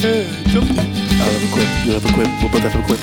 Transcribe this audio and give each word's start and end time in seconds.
have 0.00 1.42
a 1.42 1.48
quip. 1.52 1.68
You 1.84 1.92
have 1.94 2.04
a 2.04 2.12
quip. 2.12 2.28
We'll 2.40 2.52
both 2.52 2.62
have 2.62 2.76
a 2.76 2.86
quip. 2.86 3.00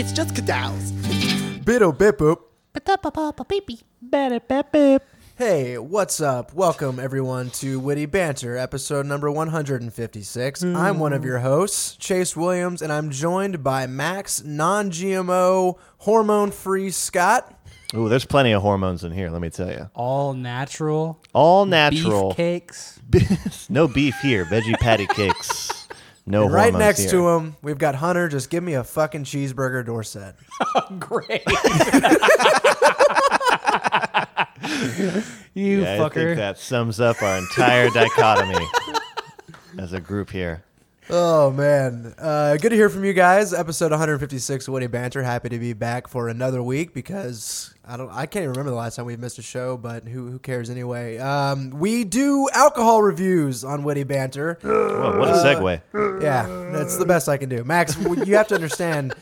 It's 0.00 0.10
just 0.10 0.34
cadows. 0.34 0.90
Bido 1.62 1.96
bip 1.96 2.18
boop. 2.18 2.38
Hey, 5.36 5.78
what's 5.78 6.20
up? 6.20 6.52
Welcome 6.52 6.98
everyone 6.98 7.50
to 7.50 7.78
Witty 7.78 8.06
Banter, 8.06 8.56
episode 8.56 9.06
number 9.06 9.30
156. 9.30 10.64
I'm 10.64 10.98
one 10.98 11.12
of 11.12 11.24
your 11.24 11.38
hosts, 11.38 11.94
Chase 11.94 12.36
Williams, 12.36 12.82
and 12.82 12.92
I'm 12.92 13.10
joined 13.10 13.62
by 13.62 13.86
Max, 13.86 14.42
non-GMO, 14.42 15.78
hormone-free 15.98 16.90
Scott. 16.90 17.57
Ooh, 17.94 18.08
there's 18.08 18.24
plenty 18.26 18.52
of 18.52 18.60
hormones 18.62 19.04
in 19.04 19.12
here, 19.12 19.30
let 19.30 19.40
me 19.40 19.48
tell 19.50 19.70
you. 19.70 19.88
all 19.94 20.34
natural, 20.34 21.22
All 21.32 21.64
natural. 21.64 22.28
beef 22.30 22.36
cakes. 22.36 23.00
no 23.70 23.88
beef 23.88 24.14
here. 24.20 24.44
Veggie 24.44 24.78
patty 24.78 25.06
cakes. 25.06 25.86
No 26.26 26.44
And 26.44 26.52
right 26.52 26.74
next 26.74 27.02
here. 27.04 27.10
to 27.12 27.28
him, 27.30 27.56
we've 27.62 27.78
got 27.78 27.94
Hunter. 27.94 28.28
Just 28.28 28.50
give 28.50 28.62
me 28.62 28.74
a 28.74 28.84
fucking 28.84 29.24
cheeseburger 29.24 29.84
Dorset. 29.86 30.34
Oh, 30.74 30.96
great. 30.98 31.42
you 35.54 35.82
Yeah, 35.82 36.04
I 36.04 36.08
think 36.10 36.36
that 36.36 36.56
sums 36.58 37.00
up 37.00 37.22
our 37.22 37.38
entire 37.38 37.88
dichotomy 37.90 38.66
as 39.78 39.92
a 39.92 40.00
group 40.00 40.30
here. 40.30 40.62
Oh 41.10 41.50
man, 41.50 42.14
uh, 42.18 42.58
good 42.58 42.68
to 42.68 42.76
hear 42.76 42.90
from 42.90 43.02
you 43.02 43.14
guys. 43.14 43.54
Episode 43.54 43.90
156 43.92 44.68
of 44.68 44.74
Witty 44.74 44.88
Banter. 44.88 45.22
Happy 45.22 45.48
to 45.48 45.58
be 45.58 45.72
back 45.72 46.06
for 46.06 46.28
another 46.28 46.62
week 46.62 46.92
because 46.92 47.72
I 47.82 47.96
don't, 47.96 48.10
I 48.10 48.26
can't 48.26 48.42
even 48.42 48.50
remember 48.50 48.70
the 48.70 48.76
last 48.76 48.96
time 48.96 49.06
we 49.06 49.16
missed 49.16 49.38
a 49.38 49.42
show, 49.42 49.78
but 49.78 50.06
who 50.06 50.30
who 50.30 50.38
cares 50.38 50.68
anyway? 50.68 51.16
Um, 51.16 51.70
we 51.70 52.04
do 52.04 52.46
alcohol 52.52 53.00
reviews 53.00 53.64
on 53.64 53.84
Witty 53.84 54.04
Banter. 54.04 54.58
Whoa, 54.60 55.18
what 55.18 55.28
a 55.30 55.32
segue. 55.32 56.22
Yeah, 56.22 56.46
that's 56.72 56.98
the 56.98 57.06
best 57.06 57.26
I 57.26 57.38
can 57.38 57.48
do. 57.48 57.64
Max, 57.64 57.96
you 57.96 58.36
have 58.36 58.48
to 58.48 58.54
understand. 58.54 59.14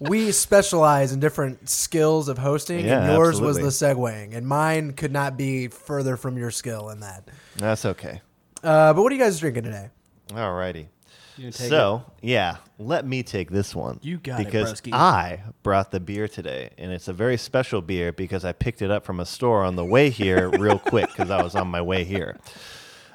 We 0.00 0.30
specialize 0.30 1.12
in 1.12 1.18
different 1.18 1.68
skills 1.68 2.28
of 2.28 2.38
hosting, 2.38 2.86
Yeah, 2.86 3.02
and 3.02 3.12
yours 3.12 3.40
was 3.40 3.56
the 3.56 3.64
segueing, 3.64 4.36
and 4.36 4.46
mine 4.46 4.92
could 4.92 5.12
not 5.12 5.36
be 5.36 5.66
further 5.68 6.16
from 6.16 6.38
your 6.38 6.52
skill 6.52 6.90
in 6.90 7.00
that. 7.00 7.28
That's 7.56 7.84
okay. 7.84 8.20
Uh, 8.62 8.92
but 8.94 9.02
what 9.02 9.10
are 9.10 9.16
you 9.16 9.20
guys 9.22 9.40
drinking 9.40 9.64
today? 9.64 9.90
Alrighty. 10.28 10.76
You 10.76 10.86
So, 11.50 12.04
yeah, 12.20 12.56
let 12.78 13.06
me 13.06 13.22
take 13.22 13.50
this 13.50 13.74
one. 13.74 13.98
You 14.02 14.18
got 14.18 14.40
it, 14.40 14.46
because. 14.46 14.82
I 14.92 15.40
brought 15.62 15.90
the 15.90 16.00
beer 16.00 16.28
today, 16.28 16.70
and 16.78 16.92
it's 16.92 17.08
a 17.08 17.12
very 17.12 17.36
special 17.36 17.80
beer 17.80 18.12
because 18.12 18.44
I 18.44 18.52
picked 18.52 18.82
it 18.82 18.90
up 18.90 19.04
from 19.04 19.20
a 19.20 19.26
store 19.26 19.64
on 19.64 19.76
the 19.76 19.84
way 19.84 20.10
here 20.10 20.50
real 20.50 20.78
quick 20.78 21.08
because 21.08 21.30
I 21.30 21.42
was 21.42 21.54
on 21.54 21.68
my 21.68 21.80
way 21.80 22.04
here. 22.04 22.38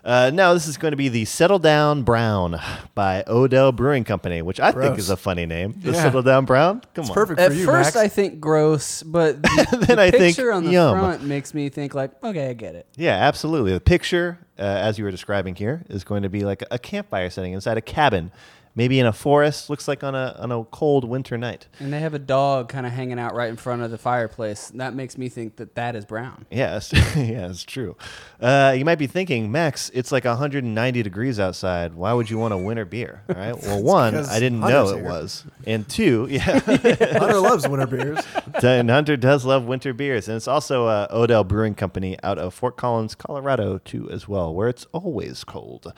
Uh, 0.07 0.31
now, 0.33 0.53
this 0.53 0.67
is 0.69 0.77
going 0.77 0.91
to 0.93 0.95
be 0.97 1.09
the 1.09 1.25
Settle 1.25 1.59
Down 1.59 2.03
Brown 2.03 2.57
by 2.95 3.25
Odell 3.27 3.73
Brewing 3.73 4.05
Company, 4.05 4.41
which 4.41 4.57
I 4.57 4.71
think 4.71 4.75
Gross. 4.85 4.99
is 4.99 5.09
a 5.09 5.17
funny 5.17 5.45
name. 5.45 5.75
The 5.83 5.91
Yeah. 5.91 6.01
Settle 6.03 6.21
Down 6.21 6.45
Brown? 6.45 6.79
Come 6.93 7.01
It's 7.03 7.09
on. 7.09 7.13
perfect 7.13 7.41
At 7.41 7.51
for 7.51 7.57
you, 7.57 7.65
first, 7.65 7.87
Max. 7.93 7.95
I 7.97 8.07
think 8.07 8.39
gross, 8.39 9.03
but 9.03 9.41
the, 9.43 9.83
Then 9.85 9.97
the 9.97 10.01
I 10.03 10.11
think 10.11 10.37
picture 10.37 10.53
on 10.53 10.63
the 10.63 10.71
yum. 10.71 10.97
front 10.97 11.23
makes 11.23 11.53
me 11.53 11.67
think 11.67 11.93
like, 11.93 12.11
okay, 12.23 12.49
I 12.49 12.53
get 12.53 12.75
it. 12.75 12.87
Yeah, 12.95 13.15
absolutely. 13.17 13.73
The 13.73 13.81
picture, 13.81 14.39
uh, 14.57 14.61
as 14.61 14.97
you 14.97 15.03
were 15.03 15.11
describing 15.11 15.55
here, 15.55 15.83
is 15.89 16.05
going 16.05 16.23
to 16.23 16.29
be 16.29 16.45
like 16.45 16.63
a 16.71 16.79
campfire 16.79 17.29
setting 17.29 17.51
inside 17.51 17.75
a 17.77 17.81
cabin, 17.81 18.31
maybe 18.77 18.99
in 18.99 19.05
a 19.07 19.11
forest. 19.11 19.69
Looks 19.69 19.87
like 19.87 20.03
on 20.03 20.15
a 20.15 20.35
on 20.39 20.51
a 20.53 20.63
cold 20.65 21.03
winter 21.03 21.37
night. 21.37 21.67
And 21.79 21.91
they 21.91 21.99
have 21.99 22.13
a 22.13 22.19
dog 22.19 22.69
kind 22.69 22.85
of 22.85 22.93
hanging 22.93 23.19
out 23.19 23.33
right 23.35 23.49
in 23.49 23.57
front 23.57 23.81
of 23.81 23.91
the 23.91 23.97
fireplace. 23.97 24.71
That 24.75 24.93
makes 24.93 25.17
me 25.17 25.27
think 25.27 25.57
that 25.57 25.75
that 25.75 25.95
is 25.95 26.05
brown. 26.05 26.45
Yes, 26.49 26.93
yeah, 26.93 27.49
it's 27.49 27.63
true. 27.75 27.97
Uh, 28.39 28.73
you 28.77 28.85
might 28.85 28.99
be 28.99 29.07
thinking, 29.07 29.51
Max, 29.51 29.89
it's 29.93 30.11
like 30.11 30.23
190 30.23 31.03
degrees 31.03 31.39
outside. 31.39 31.95
Why 31.95 32.13
would 32.13 32.29
you 32.29 32.37
want 32.37 32.53
a 32.53 32.57
winter 32.57 32.85
beer? 32.85 33.23
All 33.29 33.35
right. 33.35 33.55
Well, 33.67 33.81
one, 33.83 34.15
I 34.15 34.39
didn't 34.39 34.61
Hunter's 34.61 34.91
know 34.91 34.97
it 34.97 35.01
here. 35.01 35.09
was, 35.09 35.43
and 35.65 35.89
two, 35.89 36.27
yeah, 36.29 36.59
Hunter 36.59 37.39
loves 37.39 37.67
winter 37.67 37.87
beers. 37.87 38.19
and 38.63 38.89
Hunter 38.89 39.17
does 39.17 39.43
love 39.45 39.65
winter 39.65 39.93
beers, 39.93 40.27
and 40.27 40.37
it's 40.37 40.47
also 40.47 40.85
uh, 40.85 41.07
Odell 41.09 41.43
Brewing 41.43 41.73
Company 41.75 42.17
out 42.23 42.37
of 42.37 42.53
Fort 42.53 42.77
Collins, 42.77 43.15
Colorado, 43.15 43.79
too, 43.79 44.09
as 44.11 44.27
well, 44.27 44.53
where 44.53 44.69
it's 44.69 44.85
always 44.93 45.43
cold. 45.43 45.91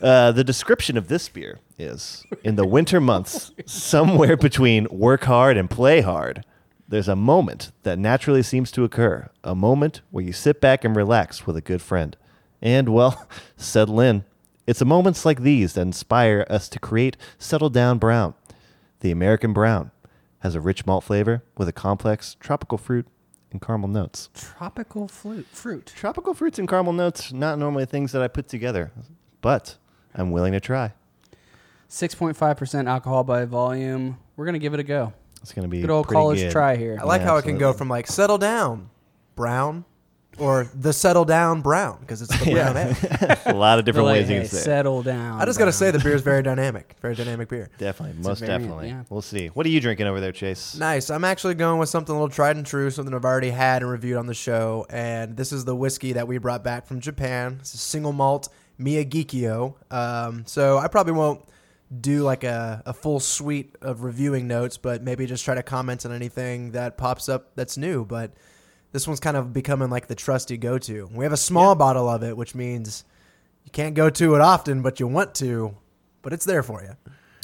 Uh, 0.00 0.30
the 0.32 0.44
description 0.44 0.96
of 0.96 1.08
this 1.08 1.28
beer 1.28 1.58
is 1.78 2.24
in 2.42 2.56
the 2.56 2.66
winter 2.66 3.00
months, 3.00 3.52
somewhere 3.66 4.36
between 4.36 4.86
work 4.90 5.24
hard 5.24 5.56
and 5.56 5.68
play 5.68 6.00
hard, 6.00 6.44
there's 6.88 7.08
a 7.08 7.16
moment 7.16 7.72
that 7.82 7.98
naturally 7.98 8.42
seems 8.42 8.70
to 8.72 8.84
occur, 8.84 9.30
a 9.42 9.54
moment 9.54 10.02
where 10.10 10.24
you 10.24 10.32
sit 10.32 10.60
back 10.60 10.84
and 10.84 10.94
relax 10.94 11.46
with 11.46 11.56
a 11.56 11.62
good 11.62 11.82
friend. 11.82 12.16
And, 12.60 12.88
well, 12.90 13.26
settle 13.56 14.00
in. 14.00 14.24
It's 14.66 14.80
a 14.80 14.86
moments 14.86 15.24
like 15.24 15.42
these 15.42 15.74
that 15.74 15.82
inspire 15.82 16.46
us 16.48 16.68
to 16.70 16.78
create 16.78 17.16
Settle 17.38 17.70
Down 17.70 17.98
Brown. 17.98 18.34
The 19.00 19.10
American 19.10 19.52
Brown 19.52 19.90
has 20.40 20.54
a 20.54 20.60
rich 20.60 20.86
malt 20.86 21.04
flavor 21.04 21.42
with 21.56 21.68
a 21.68 21.72
complex 21.72 22.36
tropical 22.40 22.78
fruit 22.78 23.06
and 23.50 23.60
caramel 23.60 23.88
notes. 23.88 24.30
Tropical 24.34 25.08
flute, 25.08 25.46
fruit. 25.52 25.92
Tropical 25.94 26.34
fruits 26.34 26.58
and 26.58 26.68
caramel 26.68 26.92
notes, 26.92 27.32
not 27.32 27.58
normally 27.58 27.86
things 27.86 28.12
that 28.12 28.22
I 28.22 28.28
put 28.28 28.48
together, 28.48 28.92
but 29.40 29.76
I'm 30.14 30.30
willing 30.30 30.52
to 30.52 30.60
try. 30.60 30.92
6.5% 31.90 32.88
alcohol 32.88 33.24
by 33.24 33.44
volume. 33.44 34.18
We're 34.36 34.44
going 34.46 34.54
to 34.54 34.58
give 34.58 34.74
it 34.74 34.80
a 34.80 34.84
go. 34.84 35.12
It's 35.42 35.52
going 35.52 35.64
to 35.64 35.68
be 35.68 35.80
Good 35.80 35.90
old 35.90 36.06
pretty 36.06 36.16
college 36.18 36.38
good. 36.38 36.52
try 36.52 36.76
here. 36.76 36.98
I 37.00 37.04
like 37.04 37.20
Yeah, 37.20 37.26
how 37.28 37.36
it 37.36 37.42
can 37.42 37.58
go 37.58 37.68
absolutely. 37.68 37.78
from 37.78 37.88
like 37.90 38.06
settle 38.06 38.38
down, 38.38 38.88
brown, 39.36 39.84
or 40.38 40.66
the 40.74 40.92
settle 40.92 41.26
down 41.26 41.60
brown 41.60 41.98
because 42.00 42.22
it's 42.22 42.36
the 42.42 42.50
brown 42.52 42.76
egg. 42.78 42.96
a 43.46 43.52
lot 43.52 43.78
of 43.78 43.84
different 43.84 44.06
They're 44.06 44.14
like, 44.14 44.20
ways 44.22 44.30
you 44.30 44.34
"Hey, 44.36 44.40
can 44.40 44.48
say 44.50 44.58
it. 44.58 44.62
settle 44.64 45.02
down. 45.02 45.40
I 45.40 45.44
just 45.44 45.58
gotta 45.58 45.70
say 45.70 45.90
the 45.90 45.98
beer 45.98 46.14
is 46.14 46.22
very 46.22 46.42
dynamic, 46.50 46.96
very 47.02 47.14
dynamic 47.14 47.48
beer. 47.50 47.68
Definitely, 47.76 48.18
a 48.18 48.24
most 48.26 48.40
variant, 48.40 48.62
definitely. 48.64 48.88
yeah. 48.88 49.02
We'll 49.10 49.20
see. 49.22 49.48
What 49.48 49.66
are 49.66 49.68
you 49.68 49.80
drinking 49.82 50.06
over 50.06 50.20
there, 50.20 50.32
Chase? 50.32 50.76
Nice. 50.76 51.10
I'm 51.10 51.24
actually 51.24 51.54
going 51.54 51.78
with 51.78 51.90
something 51.90 52.14
a 52.14 52.18
little 52.18 52.34
tried 52.34 52.56
and 52.56 52.64
true, 52.64 52.90
something 52.90 53.14
I've 53.14 53.24
already 53.26 53.50
had 53.50 53.82
and 53.82 53.90
reviewed 53.90 54.16
on 54.16 54.26
the 54.26 54.34
show, 54.34 54.86
and 54.88 55.36
this 55.36 55.52
is 55.52 55.66
the 55.66 55.76
whiskey 55.76 56.14
that 56.14 56.26
we 56.26 56.38
brought 56.38 56.64
back 56.64 56.86
from 56.86 57.00
Japan. 57.00 57.58
It's 57.60 57.74
a 57.74 57.78
single 57.78 58.12
malt 58.14 58.48
Miyagikyo. 58.80 59.74
Um, 59.92 60.44
so 60.46 60.78
I 60.78 60.88
probably 60.88 61.12
won't 61.12 61.44
do 62.00 62.22
like 62.22 62.44
a, 62.44 62.82
a 62.86 62.92
full 62.92 63.20
suite 63.20 63.76
of 63.82 64.02
reviewing 64.02 64.46
notes, 64.48 64.76
but 64.76 65.02
maybe 65.02 65.26
just 65.26 65.44
try 65.44 65.54
to 65.54 65.62
comment 65.62 66.04
on 66.06 66.12
anything 66.12 66.72
that 66.72 66.96
pops 66.96 67.28
up 67.28 67.52
that's 67.54 67.76
new. 67.76 68.04
But 68.04 68.32
this 68.92 69.06
one's 69.06 69.20
kind 69.20 69.36
of 69.36 69.52
becoming 69.52 69.90
like 69.90 70.06
the 70.06 70.14
trusty 70.14 70.56
go 70.56 70.78
to. 70.78 71.08
We 71.12 71.24
have 71.24 71.32
a 71.32 71.36
small 71.38 71.74
bottle 71.74 72.08
of 72.08 72.22
it, 72.22 72.36
which 72.36 72.54
means 72.54 73.04
you 73.64 73.70
can't 73.70 73.94
go 73.94 74.10
to 74.10 74.34
it 74.34 74.40
often, 74.40 74.82
but 74.82 75.00
you 75.00 75.06
want 75.06 75.34
to, 75.36 75.76
but 76.22 76.32
it's 76.32 76.44
there 76.44 76.62
for 76.62 76.82
you. 76.82 76.96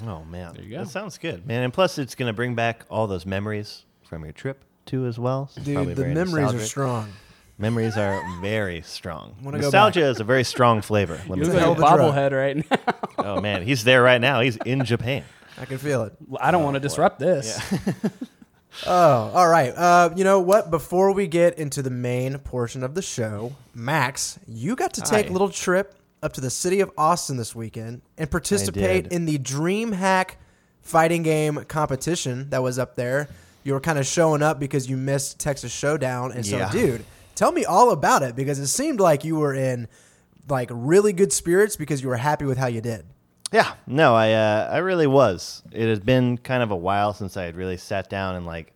Oh 0.07 0.25
man, 0.25 0.55
There 0.55 0.65
you 0.65 0.71
go. 0.71 0.79
that 0.85 0.89
sounds 0.89 1.19
good, 1.19 1.47
man. 1.47 1.63
And 1.63 1.73
plus, 1.73 1.99
it's 1.99 2.15
going 2.15 2.29
to 2.29 2.33
bring 2.33 2.55
back 2.55 2.85
all 2.89 3.07
those 3.07 3.27
memories 3.27 3.85
from 4.09 4.25
your 4.25 4.33
trip 4.33 4.65
too, 4.87 5.07
as 5.07 5.19
well. 5.19 5.49
So 5.49 5.61
Dude, 5.61 5.89
the 5.89 5.95
very 5.95 6.15
memories 6.15 6.55
are 6.55 6.59
strong. 6.61 7.11
Memories 7.61 7.97
are 7.97 8.23
very 8.41 8.81
strong. 8.83 9.37
Wanna 9.43 9.59
go 9.59 9.63
Nostalgia 9.65 10.07
is 10.09 10.19
a 10.19 10.25
very 10.25 10.45
strong 10.45 10.81
flavor. 10.81 11.21
Let 11.29 11.39
You 11.39 11.45
me 11.45 11.51
look 11.51 11.59
tell 11.59 11.69
like 11.75 11.79
you. 11.79 11.85
a 11.85 11.87
a 12.09 12.13
bobblehead 12.13 12.33
right 12.33 12.57
now. 12.71 12.95
Oh 13.19 13.41
man, 13.41 13.63
he's 13.63 13.85
there 13.85 14.03
right 14.03 14.21
now. 14.21 14.41
He's 14.41 14.57
in 14.65 14.83
Japan. 14.87 15.25
I 15.59 15.67
can 15.67 15.77
feel 15.77 16.05
it. 16.05 16.15
I 16.41 16.51
don't 16.51 16.65
want 16.65 16.75
to 16.75 16.81
disrupt 16.81 17.19
this. 17.19 17.61
Oh, 18.87 19.33
all 19.35 19.49
right. 19.49 19.71
Uh, 19.77 20.11
you 20.15 20.23
know 20.23 20.39
what? 20.41 20.71
Before 20.71 21.13
we 21.13 21.27
get 21.27 21.59
into 21.59 21.83
the 21.83 21.91
main 21.91 22.39
portion 22.39 22.85
of 22.85 22.95
the 22.95 23.03
show, 23.03 23.53
Max, 23.75 24.39
you 24.47 24.77
got 24.77 24.95
to 24.95 25.01
take 25.01 25.25
Hi. 25.27 25.31
a 25.31 25.33
little 25.33 25.49
trip 25.51 25.97
up 26.23 26.33
to 26.35 26.41
the 26.41 26.51
city 26.51 26.79
of 26.81 26.91
Austin 26.97 27.37
this 27.37 27.53
weekend 27.55 28.01
and 28.17 28.31
participate 28.31 29.05
did. 29.05 29.13
in 29.13 29.25
the 29.27 29.39
DreamHack 29.39 30.37
fighting 30.83 31.25
game 31.25 31.65
competition 31.65 32.49
that 32.51 32.63
was 32.63 32.79
up 32.79 32.95
there. 32.95 33.29
You 33.65 33.73
were 33.73 33.81
kind 33.81 33.99
of 33.99 34.07
showing 34.07 34.41
up 34.41 34.61
because 34.61 34.89
you 34.89 34.97
missed 34.97 35.41
Texas 35.41 35.73
Showdown, 35.73 36.31
and 36.33 36.47
so, 36.47 36.57
Yeah. 36.59 36.71
dude, 36.71 37.05
tell 37.41 37.53
me 37.53 37.65
all 37.65 37.91
about 37.91 38.23
it 38.23 38.37
because 38.37 38.59
it 38.59 38.67
seemed 38.67 39.01
like 39.01 39.25
you 39.25 39.35
were 39.35 39.55
in 39.55 39.89
like 40.47 40.69
really 40.71 41.15
good 41.15 41.33
spirits 41.33 41.75
because 41.75 42.03
you 42.03 42.09
were 42.09 42.19
happy 42.19 42.45
with 42.45 42.59
how 42.59 42.67
you 42.67 42.83
did. 42.83 43.07
Yeah, 43.51 43.73
no, 43.87 44.15
I 44.15 44.33
uh, 44.33 44.69
I 44.71 44.79
really 44.79 45.07
was. 45.07 45.63
It 45.73 45.89
has 45.89 46.01
been 46.01 46.37
kind 46.37 46.63
of 46.63 46.71
a 46.71 46.77
while 46.77 47.15
since 47.15 47.39
I 47.39 47.45
had 47.45 47.57
really 47.57 47.79
sat 47.79 48.11
down 48.11 48.37
and 48.37 48.45
like 48.45 48.75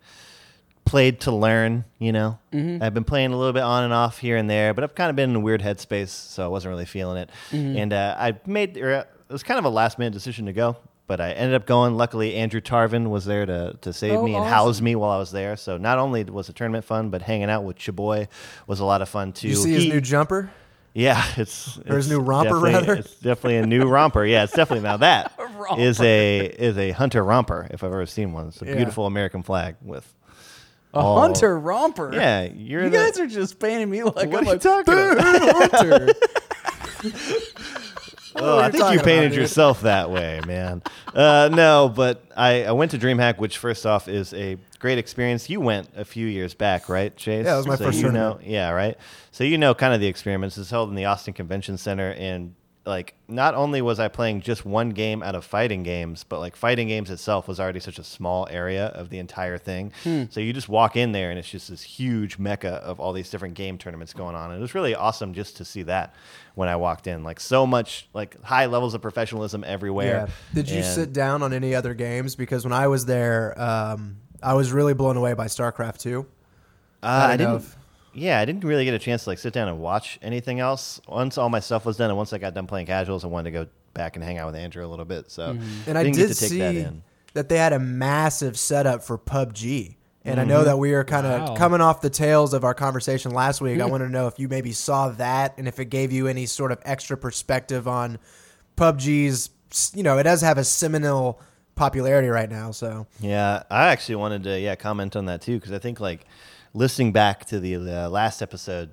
played 0.87 1.21
to 1.21 1.31
learn. 1.31 1.85
You 1.99 2.13
know, 2.13 2.39
I've 2.83 2.95
been 2.95 3.05
playing 3.05 3.35
a 3.35 3.37
little 3.37 3.53
bit 3.53 3.63
on 3.63 3.85
and 3.85 3.93
off 3.93 4.17
here 4.19 4.39
and 4.39 4.49
there, 4.49 4.73
but 4.73 4.83
I've 4.83 4.95
kind 4.95 5.11
of 5.11 5.17
been 5.17 5.29
in 5.29 5.37
a 5.37 5.41
weird 5.41 5.61
headspace, 5.61 6.09
so 6.09 6.43
I 6.43 6.49
wasn't 6.49 6.71
really 6.71 6.87
feeling 6.87 7.19
it. 7.19 7.31
And 7.79 7.93
uh, 7.93 8.17
I 8.19 8.39
made 8.47 8.79
uh, 8.79 9.05
it 9.29 9.33
was 9.33 9.43
kind 9.43 9.59
of 9.59 9.67
a 9.67 9.69
last 9.69 9.99
minute 9.99 10.15
decision 10.15 10.47
to 10.47 10.55
go, 10.55 10.79
but 11.07 11.21
I 11.21 11.33
ended 11.33 11.55
up 11.55 11.67
going. 11.67 11.97
Luckily, 11.97 12.35
Andrew 12.37 12.61
Tarvin 12.61 13.09
was 13.11 13.25
there 13.25 13.45
to 13.47 13.77
to 13.83 13.93
save 13.93 14.15
Oh, 14.19 14.23
me 14.25 14.35
and 14.35 14.43
awesome. 14.45 14.53
house 14.53 14.81
me 14.81 14.95
while 14.97 15.11
I 15.11 15.19
was 15.19 15.31
there. 15.33 15.57
So 15.57 15.77
not 15.77 15.99
only 15.99 16.25
was 16.25 16.47
the 16.47 16.53
tournament 16.53 16.85
fun, 16.85 17.11
but 17.11 17.23
hanging 17.23 17.51
out 17.51 17.65
with 17.65 17.77
Chaboy 17.79 18.29
was 18.67 18.81
a 18.81 18.85
lot 18.85 19.03
of 19.03 19.09
fun 19.09 19.33
too. 19.33 19.49
You 19.49 19.55
see 19.57 19.73
his 19.75 19.83
He- 19.85 19.89
new 19.91 20.01
jumper? 20.01 20.51
yeah, 20.95 21.23
it's 21.37 21.79
Or 21.89 21.97
his 21.97 22.07
it's 22.07 22.09
new 22.09 22.21
romper, 22.21 22.51
definitely- 22.55 22.73
rather? 22.73 22.95
It's 22.95 23.15
definitely 23.17 23.57
a 23.59 23.67
new 23.67 23.87
romper. 23.89 24.25
Yeah, 24.25 24.45
it's 24.45 24.53
definitely 24.55 24.85
now 24.85 24.97
that 24.99 25.33
is 25.79 26.01
a 26.01 26.41
is 26.47 26.79
a 26.79 26.93
hunter 26.93 27.23
romper 27.25 27.67
if 27.71 27.83
I've 27.85 27.91
ever 27.93 28.07
seen 28.07 28.33
one. 28.33 28.49
It's 28.49 28.63
a 28.63 28.67
Yeah. 28.67 28.75
beautiful 28.77 29.07
American 29.07 29.43
flag 29.43 29.77
with. 29.83 30.13
A 30.95 30.99
all- 30.99 31.21
hunter 31.21 31.59
romper. 31.59 32.13
Yeah, 32.15 32.43
you're 32.55 32.85
You 32.85 32.91
the- 32.91 32.97
guys 32.97 33.19
are 33.19 33.27
just 33.27 33.59
painting 33.59 33.91
me 33.91 34.05
like 34.05 34.15
What 34.15 34.27
I'm 34.27 34.35
are 34.35 34.45
you 34.45 34.51
a 34.53 34.59
talking 34.59 34.95
bad 34.95 35.63
hunter. 35.73 36.15
Oh, 38.37 38.59
I 38.59 38.71
think 38.71 38.93
you 38.93 39.01
painted 39.01 39.35
yourself 39.35 39.83
that 39.83 40.11
way, 40.11 40.41
man. 40.47 40.83
Uh, 41.15 41.49
no, 41.53 41.89
but 41.89 42.25
I, 42.37 42.65
I 42.65 42.73
went 42.73 42.91
to 42.91 42.99
DreamHack, 42.99 43.39
which 43.39 43.59
first 43.59 43.87
off 43.87 44.09
is 44.09 44.35
a 44.35 44.59
great 44.79 44.99
experience. 44.99 45.49
You 45.49 45.61
went 45.61 45.89
a 45.97 46.05
few 46.05 46.27
years 46.27 46.55
back, 46.55 46.89
right, 46.89 47.17
Chase? 47.17 47.47
Yeah, 47.47 47.55
it 47.55 47.59
was 47.59 47.67
my 47.67 47.77
so 47.77 47.85
first 47.85 48.01
you 48.01 48.11
know. 48.11 48.39
Yeah, 48.43 48.71
right. 48.71 48.97
So 49.31 49.45
you 49.45 49.59
know 49.59 49.75
kind 49.75 49.95
of 49.95 50.01
the 50.01 50.07
experiments. 50.07 50.59
It's 50.59 50.71
held 50.71 50.89
in 50.89 50.95
the 50.95 51.05
Austin 51.05 51.35
Convention 51.35 51.79
Center, 51.79 52.11
and 52.13 52.55
like 52.87 53.15
not 53.29 53.55
only 53.55 53.81
was 53.81 53.99
I 53.99 54.09
playing 54.09 54.43
just 54.43 54.67
one 54.67 54.91
game 54.91 55.23
out 55.23 55.35
of 55.35 55.45
fighting 55.45 55.83
games, 55.83 56.23
but 56.23 56.39
like 56.41 56.55
fighting 56.55 56.87
games 56.89 57.11
itself 57.11 57.49
was 57.49 57.59
already 57.59 57.81
such 57.81 57.99
a 57.99 58.05
small 58.05 58.47
area 58.51 58.87
of 58.89 59.09
the 59.09 59.19
entire 59.19 59.57
thing. 59.57 59.93
Hmm. 60.03 60.25
So 60.29 60.41
you 60.41 60.53
just 60.53 60.69
walk 60.69 60.95
in 60.95 61.13
there, 61.13 61.31
and 61.31 61.39
it's 61.39 61.49
just 61.49 61.71
this 61.71 61.83
huge 61.83 62.39
mecca 62.39 62.75
of 62.85 63.01
all 63.01 63.15
these 63.15 63.31
different 63.31 63.55
game 63.55 63.79
tournaments 63.79 64.13
going 64.13 64.35
on. 64.37 64.51
And 64.51 64.59
it 64.59 64.61
was 64.61 64.75
really 64.75 64.95
awesome 64.95 65.33
just 65.33 65.57
to 65.57 65.65
see 65.65 65.83
that 65.85 66.15
when 66.57 66.69
I 66.69 66.77
walked 66.77 67.07
in. 67.07 67.25
Like 67.25 67.41
so 67.41 67.67
much 67.67 68.07
like 68.13 68.43
high 68.43 68.67
levels 68.67 68.93
of 68.93 69.01
professionalism 69.01 69.65
everywhere. 69.67 70.27
Yeah. 70.29 70.35
Did 70.53 70.69
you 70.69 70.77
And- 70.79 70.85
sit 70.87 71.13
down 71.15 71.43
on 71.43 71.55
any 71.55 71.75
other 71.75 71.95
games? 71.95 72.37
Because 72.37 72.65
when 72.65 72.75
I 72.75 72.87
was 72.89 73.07
there, 73.07 73.59
um, 73.59 74.19
I 74.43 74.53
was 74.53 74.73
really 74.73 74.93
blown 74.93 75.17
away 75.17 75.33
by 75.33 75.47
StarCraft 75.47 75.99
2. 75.99 76.27
Uh, 77.03 77.07
I 77.07 77.33
I 77.33 77.37
didn't. 77.39 77.57
if- 77.57 77.77
Yeah, 78.15 78.39
I 78.41 78.45
didn't 78.45 78.65
really 78.65 78.85
get 78.85 78.95
a 78.95 78.99
chance 78.99 79.25
to 79.25 79.31
like 79.31 79.39
sit 79.39 79.53
down 79.53 79.69
and 79.69 79.79
watch 79.81 80.19
anything 80.23 80.61
else. 80.61 81.01
Once 81.09 81.37
all 81.39 81.49
my 81.49 81.61
stuff 81.61 81.85
was 81.85 81.97
done, 81.97 82.11
and 82.11 82.17
once 82.17 82.33
I 82.33 82.39
got 82.39 82.55
done 82.55 82.67
playing 82.67 82.87
casuals, 82.87 83.25
I 83.25 83.29
wanted 83.29 83.51
to 83.53 83.65
go 83.65 83.71
back 83.93 84.17
and 84.17 84.25
hang 84.25 84.39
out 84.39 84.47
with 84.47 84.57
Andrew 84.57 84.85
a 84.85 84.89
little 84.89 85.05
bit. 85.05 85.31
So 85.31 85.53
Mm-hmm. 85.55 85.89
And 85.91 85.99
I 85.99 86.03
didn't 86.05 86.17
did 86.17 86.29
get 86.29 86.35
to 86.35 86.41
take 86.41 86.49
see 86.51 86.59
that 86.59 86.95
that, 87.35 87.49
they 87.49 87.59
had 87.59 87.73
a 87.73 87.79
massive 87.79 88.59
setup 88.59 89.03
for 89.03 89.19
PUBG. 89.19 89.97
And 90.27 90.41
I 90.41 90.43
Mm-hmm. 90.45 90.49
know 90.49 90.65
that 90.65 90.79
we 90.79 90.95
are 90.95 91.05
kind 91.05 91.27
of 91.27 91.49
Wow. 91.51 91.55
coming 91.57 91.81
off 91.83 92.01
the 92.01 92.09
tails 92.11 92.55
of 92.55 92.65
our 92.65 92.73
conversation 92.75 93.33
last 93.33 93.61
week. 93.61 93.77
Hmm. 93.77 93.83
I 93.83 93.87
want 93.87 94.03
to 94.05 94.09
know 94.09 94.27
if 94.27 94.39
you 94.39 94.49
maybe 94.49 94.73
saw 94.73 95.11
that 95.11 95.55
and 95.59 95.69
if 95.69 95.79
it 95.79 95.87
gave 95.87 96.13
you 96.13 96.29
any 96.29 96.47
sort 96.47 96.73
of 96.73 96.79
extra 96.85 97.17
perspective 97.17 97.87
on 97.87 98.19
PUBG's, 98.77 99.51
you 99.95 100.03
know, 100.03 100.19
it 100.19 100.23
does 100.25 100.41
have 100.41 100.59
a 100.59 100.65
seminal 100.65 101.41
popularity 101.75 102.29
right 102.29 102.51
now. 102.51 102.71
So, 102.71 103.07
Yeah, 103.21 103.65
I 103.71 103.89
actually 103.89 104.17
wanted 104.17 104.45
to 104.45 104.59
yeah 104.61 104.77
comment 104.77 105.17
on 105.17 105.27
that 105.27 105.43
too 105.43 105.57
because 105.59 105.73
I 105.73 105.79
think 105.79 106.01
like 106.01 106.25
listening 106.75 107.13
back 107.13 107.47
to 107.47 107.61
the 107.61 107.77
uh, 107.77 108.09
last 108.11 108.43
episode, 108.43 108.91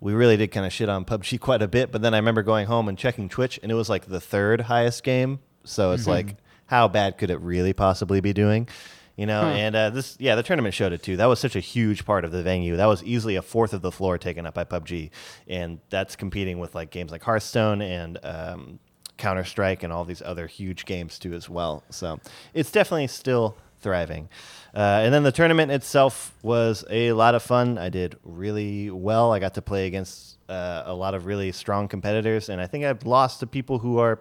we 0.00 0.12
really 0.12 0.36
did 0.36 0.52
kind 0.52 0.66
of 0.66 0.72
shit 0.72 0.88
on 0.88 1.04
PUBG 1.04 1.40
quite 1.40 1.62
a 1.62 1.68
bit. 1.68 1.90
But 1.90 2.02
then 2.02 2.14
I 2.14 2.18
remember 2.18 2.42
going 2.42 2.66
home 2.66 2.88
and 2.88 2.96
checking 2.96 3.28
Twitch, 3.28 3.58
and 3.62 3.72
it 3.72 3.74
was 3.74 3.88
like 3.88 4.06
the 4.06 4.20
third 4.20 4.62
highest 4.62 5.02
game. 5.02 5.40
So 5.64 5.92
it's 5.92 6.06
like, 6.06 6.36
how 6.66 6.88
bad 6.88 7.18
could 7.18 7.30
it 7.30 7.40
really 7.40 7.72
possibly 7.72 8.20
be 8.20 8.32
doing? 8.32 8.68
You 9.16 9.26
know, 9.26 9.42
and 9.42 9.76
uh, 9.76 9.90
this, 9.90 10.16
yeah, 10.18 10.34
the 10.34 10.42
tournament 10.42 10.74
showed 10.74 10.92
it 10.92 11.02
too. 11.02 11.18
That 11.18 11.26
was 11.26 11.38
such 11.38 11.54
a 11.54 11.60
huge 11.60 12.04
part 12.04 12.24
of 12.24 12.32
the 12.32 12.42
venue. 12.42 12.76
That 12.76 12.86
was 12.86 13.04
easily 13.04 13.36
a 13.36 13.42
fourth 13.42 13.74
of 13.74 13.82
the 13.82 13.92
floor 13.92 14.18
taken 14.18 14.46
up 14.46 14.54
by 14.54 14.64
PUBG, 14.64 15.10
and 15.46 15.80
that's 15.90 16.16
competing 16.16 16.58
with 16.58 16.74
like 16.74 16.90
games 16.90 17.12
like 17.12 17.22
Hearthstone 17.22 17.82
and 17.82 18.18
um, 18.24 18.78
Counter 19.18 19.44
Strike 19.44 19.82
and 19.82 19.92
all 19.92 20.04
these 20.04 20.22
other 20.22 20.46
huge 20.46 20.86
games 20.86 21.18
too 21.18 21.34
as 21.34 21.48
well. 21.48 21.84
So 21.90 22.20
it's 22.54 22.72
definitely 22.72 23.06
still 23.06 23.56
thriving. 23.82 24.28
Uh, 24.74 25.02
and 25.04 25.12
then 25.12 25.22
the 25.22 25.32
tournament 25.32 25.70
itself 25.70 26.34
was 26.42 26.84
a 26.88 27.12
lot 27.12 27.34
of 27.34 27.42
fun. 27.42 27.76
I 27.76 27.90
did 27.90 28.16
really 28.24 28.90
well. 28.90 29.32
I 29.32 29.38
got 29.38 29.54
to 29.54 29.62
play 29.62 29.86
against 29.86 30.38
uh, 30.48 30.84
a 30.86 30.94
lot 30.94 31.14
of 31.14 31.26
really 31.26 31.52
strong 31.52 31.88
competitors, 31.88 32.48
and 32.48 32.60
I 32.60 32.66
think 32.66 32.84
I've 32.84 33.04
lost 33.04 33.40
to 33.40 33.46
people 33.46 33.78
who 33.78 33.98
are 33.98 34.20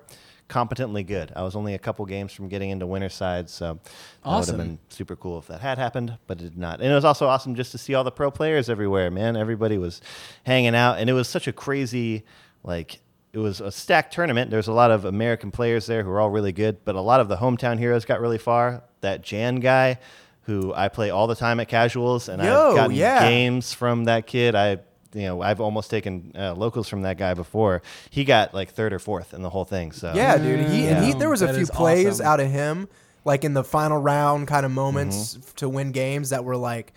competently 0.49 1.03
good. 1.03 1.31
I 1.33 1.43
was 1.43 1.55
only 1.55 1.75
a 1.75 1.79
couple 1.79 2.05
games 2.05 2.33
from 2.33 2.49
getting 2.49 2.71
into 2.71 2.85
winner 2.85 3.07
side, 3.07 3.49
so 3.49 3.79
that 4.25 4.29
would 4.29 4.47
have 4.47 4.57
been 4.57 4.79
super 4.89 5.15
cool 5.15 5.39
if 5.39 5.47
that 5.47 5.61
had 5.61 5.77
happened, 5.77 6.17
but 6.27 6.41
it 6.41 6.43
did 6.43 6.57
not. 6.57 6.81
And 6.81 6.91
it 6.91 6.95
was 6.95 7.05
also 7.05 7.27
awesome 7.27 7.55
just 7.55 7.71
to 7.71 7.77
see 7.77 7.93
all 7.93 8.03
the 8.03 8.11
pro 8.11 8.29
players 8.29 8.69
everywhere, 8.69 9.09
man. 9.09 9.37
Everybody 9.37 9.77
was 9.77 10.01
hanging 10.43 10.75
out, 10.75 10.99
and 10.99 11.09
it 11.09 11.13
was 11.13 11.29
such 11.29 11.47
a 11.47 11.53
crazy, 11.53 12.25
like, 12.63 12.99
it 13.31 13.37
was 13.37 13.61
a 13.61 13.71
stacked 13.71 14.13
tournament. 14.13 14.51
There's 14.51 14.67
a 14.67 14.73
lot 14.73 14.91
of 14.91 15.05
American 15.05 15.51
players 15.51 15.85
there 15.85 16.03
who 16.03 16.09
are 16.09 16.19
all 16.19 16.29
really 16.29 16.51
good, 16.51 16.83
but 16.83 16.95
a 16.95 17.01
lot 17.01 17.21
of 17.21 17.29
the 17.29 17.37
hometown 17.37 17.79
heroes 17.79 18.03
got 18.03 18.19
really 18.19 18.37
far. 18.37 18.83
That 19.01 19.21
Jan 19.23 19.55
guy, 19.57 19.99
who 20.43 20.73
I 20.73 20.87
play 20.87 21.09
all 21.09 21.27
the 21.27 21.35
time 21.35 21.59
at 21.59 21.67
casuals, 21.67 22.29
and 22.29 22.41
Yo, 22.41 22.69
I've 22.69 22.75
gotten 22.75 22.95
yeah. 22.95 23.27
games 23.29 23.73
from 23.73 24.05
that 24.05 24.25
kid. 24.27 24.55
I, 24.55 24.79
you 25.13 25.23
know, 25.23 25.41
I've 25.41 25.59
almost 25.59 25.89
taken 25.89 26.31
uh, 26.35 26.53
locals 26.53 26.87
from 26.87 27.01
that 27.01 27.17
guy 27.17 27.33
before. 27.33 27.81
He 28.09 28.23
got 28.23 28.53
like 28.53 28.71
third 28.71 28.93
or 28.93 28.99
fourth 28.99 29.33
in 29.33 29.41
the 29.41 29.49
whole 29.49 29.65
thing. 29.65 29.91
So 29.91 30.13
yeah, 30.15 30.37
dude. 30.37 30.69
He, 30.69 30.87
and 30.87 31.03
he, 31.05 31.13
there 31.13 31.29
was 31.29 31.41
a 31.41 31.47
That 31.47 31.55
few 31.55 31.65
plays 31.67 32.07
awesome. 32.07 32.25
out 32.25 32.39
of 32.39 32.49
him, 32.49 32.87
like 33.25 33.43
in 33.43 33.53
the 33.53 33.63
final 33.63 33.97
round 33.97 34.47
kind 34.47 34.65
of 34.65 34.71
moments 34.71 35.33
Mm-hmm. 35.35 35.55
to 35.57 35.69
win 35.69 35.91
games 35.91 36.29
that 36.29 36.43
were 36.45 36.55
like 36.57 36.93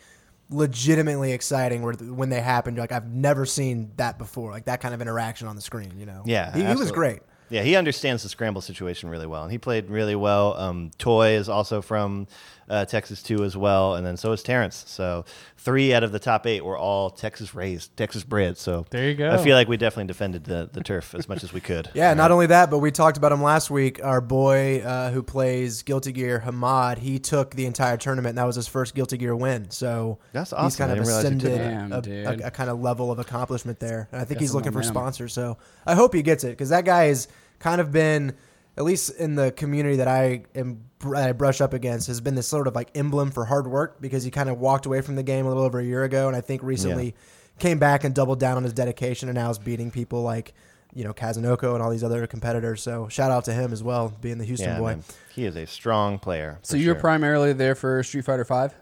legitimately 0.51 1.33
exciting 1.33 1.83
where 1.83 1.95
when 1.95 2.29
they 2.29 2.41
happened. 2.41 2.79
Like, 2.79 2.93
I've 2.93 3.09
never 3.09 3.47
seen 3.47 3.93
that 3.97 4.19
before. 4.19 4.51
Like, 4.53 4.67
that 4.67 4.81
kind 4.81 4.95
of 4.95 5.01
interaction 5.01 5.49
on 5.49 5.57
the 5.57 5.63
screen, 5.63 5.95
you 5.99 6.07
know? 6.07 6.23
Yeah, 6.27 6.53
He, 6.55 6.65
he 6.65 6.75
was 6.75 6.93
great. 6.93 7.21
Yeah, 7.51 7.63
he 7.63 7.77
understands 7.77 8.23
the 8.23 8.29
scramble 8.29 8.63
situation 8.63 9.09
really 9.11 9.27
well, 9.27 9.43
and 9.43 9.53
he 9.53 9.59
played 9.59 9.91
really 9.91 10.17
well. 10.17 10.57
Um, 10.57 10.91
Toy 10.99 11.31
is 11.33 11.49
also 11.49 11.83
from 11.83 12.27
uh, 12.69 12.85
Texas 12.85 13.23
too, 13.23 13.45
as 13.45 13.57
well, 13.57 13.95
and 13.95 14.07
then 14.07 14.17
so 14.17 14.33
is 14.33 14.43
Terrence. 14.43 14.85
So 14.87 15.25
three 15.59 15.95
out 15.95 16.03
of 16.03 16.13
the 16.13 16.19
top 16.19 16.47
eight 16.47 16.65
were 16.65 16.77
all 16.77 17.11
Texas 17.11 17.55
raised, 17.55 17.97
Texas 17.97 18.23
bred. 18.23 18.59
So 18.59 18.87
There 18.91 19.09
you 19.09 19.15
go. 19.15 19.31
I 19.31 19.39
feel 19.39 19.57
like 19.57 19.69
we 19.69 19.77
definitely 19.77 20.09
defended 20.09 20.45
the, 20.45 20.69
the 20.73 20.83
turf 20.83 21.15
as 21.15 21.29
much 21.29 21.43
as 21.43 21.53
we 21.53 21.61
could. 21.61 21.91
Yeah, 21.95 22.13
not 22.15 22.31
only 22.33 22.47
that, 22.47 22.71
but 22.71 22.79
we 22.81 22.91
talked 22.91 23.17
about 23.17 23.33
him 23.33 23.43
last 23.43 23.71
week. 23.71 24.03
Our 24.05 24.21
boy 24.21 24.81
uh, 24.81 25.11
who 25.11 25.23
plays 25.23 25.83
Guilty 25.83 26.13
Gear, 26.13 26.43
Hamad, 26.45 26.99
he 26.99 27.19
took 27.19 27.55
the 27.55 27.67
entire 27.67 27.97
tournament, 27.97 28.31
and 28.31 28.39
that 28.39 28.45
was 28.47 28.57
his 28.57 28.67
first 28.69 28.95
Guilty 28.95 29.17
Gear 29.17 29.35
win. 29.35 29.71
So 29.71 30.19
That's 30.33 30.53
awesome. 30.53 30.67
He's 30.67 30.77
kind 30.77 30.91
of 30.91 30.99
didn't 30.99 31.09
realize 31.09 31.25
he 31.25 31.39
took 31.39 31.61
ascended. 31.61 32.03
Damn, 32.03 32.41
a, 32.41 32.45
a, 32.45 32.49
a 32.49 32.51
kind 32.51 32.69
of 32.69 32.81
level 32.81 33.11
of 33.11 33.19
accomplishment 33.21 33.79
there. 33.79 34.09
And 34.13 34.21
I 34.21 34.25
think 34.25 34.39
Got 34.39 34.43
he's 34.43 34.55
looking 34.55 34.73
for 34.73 34.83
sponsors. 34.83 35.33
So 35.33 35.57
I 35.87 35.95
hope 35.95 36.15
he 36.15 36.23
gets 36.23 36.45
it 36.45 36.49
because 36.51 36.69
that 36.71 36.85
guy 36.85 37.05
has 37.05 37.29
kind 37.61 37.81
of 37.81 37.93
been, 37.93 38.35
at 38.77 38.85
least 38.85 39.11
in 39.11 39.35
the 39.35 39.53
community 39.53 39.97
that 39.97 40.09
I 40.09 40.45
am 40.55 40.85
that 41.01 41.29
I 41.29 41.33
brush 41.33 41.61
up 41.61 41.73
against, 41.75 42.07
has 42.09 42.21
been 42.21 42.35
this 42.35 42.49
sort 42.49 42.67
of 42.67 42.75
like 42.75 42.91
emblem 42.95 43.31
for 43.31 43.45
hard 43.45 43.67
work 43.67 44.01
because 44.01 44.25
he 44.25 44.31
kind 44.31 44.49
of 44.49 44.59
walked 44.59 44.87
away 44.87 45.01
from 45.01 45.17
the 45.17 45.23
game 45.23 45.45
a 45.45 45.49
little 45.49 45.63
over 45.63 45.79
a 45.79 45.85
year 45.85 46.05
ago, 46.05 46.29
and 46.29 46.37
I 46.37 46.41
think 46.41 46.63
recently 46.63 47.15
came 47.59 47.79
back 47.79 48.05
and 48.05 48.15
doubled 48.15 48.41
down 48.41 48.57
on 48.57 48.65
his 48.65 48.73
dedication, 48.73 49.29
and 49.29 49.37
now 49.37 49.51
is 49.51 49.59
beating 49.59 49.91
people 49.91 50.23
like. 50.23 50.55
You 50.97 51.03
know 51.03 51.13
Kazunoko 51.13 51.75
and 51.75 51.83
all 51.83 51.91
these 51.91 52.05
other 52.05 52.25
competitors. 52.29 52.81
So 52.81 53.09
shout 53.09 53.33
out 53.33 53.47
to 53.47 53.53
him 53.53 53.73
as 53.73 53.83
well, 53.83 54.13
being 54.21 54.39
the 54.39 54.45
Houston 54.45 54.69
Yeah, 54.69 54.79
boy. 54.79 54.91
man. 54.91 55.05
he 55.35 55.45
is 55.45 55.57
a 55.57 55.67
strong 55.67 56.21
player. 56.21 56.61
So 56.63 56.77
you're 56.77 56.95
sure. 56.95 57.01
primarily 57.01 57.53
there 57.53 57.75
for 57.75 58.01
Street 58.05 58.25
Fighter 58.25 58.45
Five. 58.45 58.77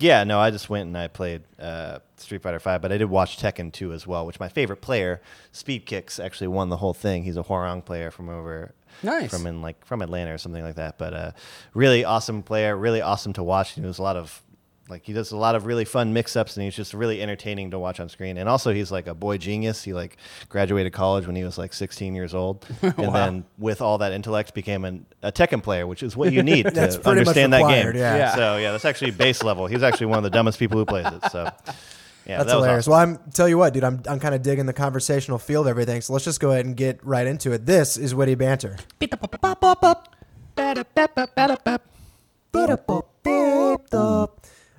Yeah, 0.00 0.24
no, 0.24 0.40
I 0.40 0.50
just 0.50 0.68
went 0.68 0.88
and 0.88 0.98
I 0.98 1.06
played 1.06 1.42
uh, 1.60 2.00
Street 2.16 2.42
Fighter 2.42 2.58
Five, 2.58 2.82
but 2.82 2.90
I 2.90 2.98
did 2.98 3.04
watch 3.04 3.38
Tekken 3.38 3.72
2 3.72 3.92
as 3.92 4.08
well, 4.08 4.26
which 4.26 4.40
my 4.40 4.48
favorite 4.48 4.80
player, 4.80 5.22
Speed 5.52 5.86
Kicks, 5.86 6.18
actually 6.18 6.48
won 6.48 6.68
the 6.68 6.78
whole 6.78 6.94
thing. 6.94 7.22
He's 7.22 7.36
a 7.36 7.44
Hwoarang 7.44 7.84
player 7.84 8.10
from 8.10 8.28
over 8.28 8.74
Nice. 9.02 9.30
from 9.30 9.46
in 9.46 9.62
like 9.62 9.84
from 9.84 10.02
Atlanta 10.02 10.32
or 10.34 10.38
something 10.38 10.62
like 10.62 10.76
that. 10.76 10.98
But 10.98 11.14
uh, 11.14 11.32
really 11.74 12.04
awesome 12.04 12.42
player, 12.42 12.76
really 12.76 13.00
awesome 13.00 13.32
to 13.34 13.42
watch. 13.42 13.72
He 13.72 13.80
does 13.80 13.98
a 13.98 14.02
lot 14.02 14.16
of 14.16 14.42
like 14.88 15.04
he 15.04 15.12
does 15.12 15.32
a 15.32 15.36
lot 15.36 15.54
of 15.54 15.64
really 15.66 15.84
fun 15.84 16.12
mix-ups, 16.12 16.56
and 16.56 16.64
he's 16.64 16.74
just 16.74 16.92
really 16.92 17.22
entertaining 17.22 17.70
to 17.70 17.78
watch 17.78 18.00
on 18.00 18.08
screen. 18.08 18.36
And 18.36 18.48
also, 18.48 18.72
he's 18.74 18.90
like 18.92 19.06
a 19.06 19.14
boy 19.14 19.38
genius. 19.38 19.82
He 19.82 19.94
like 19.94 20.16
graduated 20.48 20.92
college 20.92 21.26
when 21.26 21.36
he 21.36 21.44
was 21.44 21.56
like 21.56 21.72
16 21.72 22.14
years 22.14 22.34
old, 22.34 22.66
and 22.82 23.14
then 23.14 23.44
with 23.58 23.80
all 23.80 23.98
that 23.98 24.12
intellect, 24.12 24.54
became 24.54 24.84
an, 24.84 25.06
a 25.22 25.32
Tekken 25.32 25.62
player, 25.62 25.86
which 25.86 26.02
is 26.02 26.16
what 26.16 26.32
you 26.32 26.42
need 26.42 26.64
to 26.74 27.08
understand 27.08 27.52
that 27.52 27.68
game. 27.68 27.96
yeah. 27.96 28.16
Yeah. 28.16 28.34
So 28.34 28.56
yeah, 28.58 28.72
that's 28.72 28.84
actually 28.84 29.12
base 29.12 29.42
level. 29.42 29.66
He's 29.66 29.82
actually 29.82 30.06
one 30.06 30.18
of 30.18 30.24
the 30.24 30.30
dumbest 30.30 30.58
people 30.58 30.78
who 30.78 30.84
plays 30.84 31.06
it. 31.06 31.30
So 31.30 31.50
yeah, 32.26 32.38
That's 32.38 32.50
that 32.50 32.56
hilarious. 32.56 32.88
awesome. 32.88 32.90
Well, 32.92 33.00
I'm 33.24 33.32
tell 33.32 33.48
you 33.48 33.58
what, 33.58 33.72
dude. 33.74 33.84
I'm 33.84 34.02
I'm 34.08 34.20
kind 34.20 34.34
of 34.34 34.42
digging 34.42 34.66
the 34.66 34.72
conversational 34.72 35.38
feel 35.38 35.62
of 35.62 35.66
everything. 35.66 36.00
So 36.00 36.12
let's 36.12 36.24
just 36.24 36.40
go 36.40 36.50
ahead 36.52 36.66
and 36.66 36.76
get 36.76 37.04
right 37.04 37.26
into 37.26 37.52
it. 37.52 37.66
This 37.66 37.96
is 37.96 38.14
witty 38.14 38.34
banter. 38.34 38.76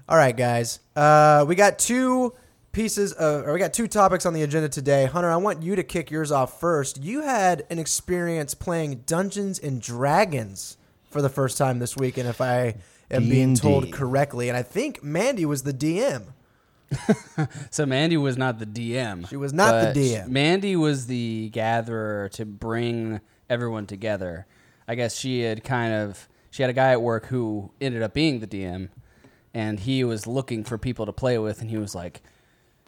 All 0.10 0.18
right, 0.18 0.36
guys. 0.36 0.80
Uh, 0.96 1.46
we 1.48 1.56
got 1.56 1.80
two 1.80 2.34
pieces 2.72 3.14
of, 3.14 3.48
or 3.48 3.54
we 3.54 3.60
got 3.60 3.74
two 3.74 3.88
topics 3.88 4.26
on 4.26 4.34
the 4.34 4.44
agenda 4.44 4.68
today. 4.70 5.06
Hunter, 5.06 5.30
I 5.32 5.38
want 5.38 5.64
you 5.64 5.76
to 5.76 5.84
kick 5.84 6.12
yours 6.12 6.32
off 6.32 6.60
first. 6.60 7.02
You 7.02 7.22
had 7.22 7.66
an 7.70 7.80
experience 7.80 8.54
playing 8.54 9.04
Dungeons 9.06 9.60
and 9.60 9.82
Dragons 9.82 10.78
for 11.10 11.22
the 11.22 11.30
first 11.30 11.58
time 11.58 11.80
this 11.80 11.96
week, 11.96 12.18
and 12.18 12.28
if 12.28 12.42
I 12.42 12.76
am 13.12 13.30
being 13.30 13.54
D&D. 13.54 13.62
told 13.62 13.92
correctly, 13.92 14.50
and 14.50 14.58
I 14.58 14.64
think 14.64 15.04
Mandy 15.04 15.46
was 15.46 15.64
the 15.64 15.74
DM. 15.74 16.24
So 17.72 17.86
Mandy 17.86 18.18
was 18.18 18.38
not 18.38 18.60
the 18.60 18.66
DM. 18.66 19.28
She 19.30 19.36
was 19.36 19.54
not 19.54 19.94
the 19.94 20.00
DM. 20.00 20.28
Mandy 20.28 20.76
was 20.76 21.08
the 21.08 21.50
gatherer 21.50 22.30
to 22.30 22.46
bring 22.46 23.22
everyone 23.50 23.86
together. 23.88 24.46
I 24.88 24.96
guess 24.96 25.18
she 25.18 25.42
had 25.42 25.64
kind 25.64 25.94
of 25.94 26.28
she 26.52 26.62
had 26.64 26.70
a 26.70 26.74
guy 26.74 26.92
at 26.92 27.02
work 27.02 27.28
who 27.28 27.72
ended 27.82 28.04
up 28.04 28.14
being 28.14 28.40
the 28.40 28.48
DM, 28.48 28.90
and 29.54 29.80
he 29.80 30.04
was 30.04 30.28
looking 30.28 30.64
for 30.64 30.78
people 30.78 31.06
to 31.06 31.14
play 31.14 31.38
with, 31.38 31.62
and 31.62 31.70
he 31.70 31.78
was 31.78 31.96
like, 31.96 32.22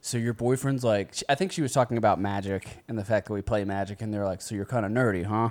"So 0.01 0.17
your 0.17 0.33
boyfriend's 0.33 0.83
like?" 0.83 1.15
I 1.27 1.35
think 1.35 1.51
she 1.51 1.61
was 1.61 1.73
talking 1.73 1.97
about 1.97 2.19
magic 2.19 2.67
and 2.87 2.97
the 2.97 3.03
fact 3.05 3.27
that 3.27 3.33
we 3.33 3.41
play 3.41 3.63
magic, 3.63 4.01
and 4.01 4.13
they're 4.13 4.25
like, 4.25 4.41
"So 4.41 4.53
you're 4.55 4.65
kind 4.65 4.85
of 4.85 4.91
nerdy, 4.91 5.25
huh?" 5.25 5.49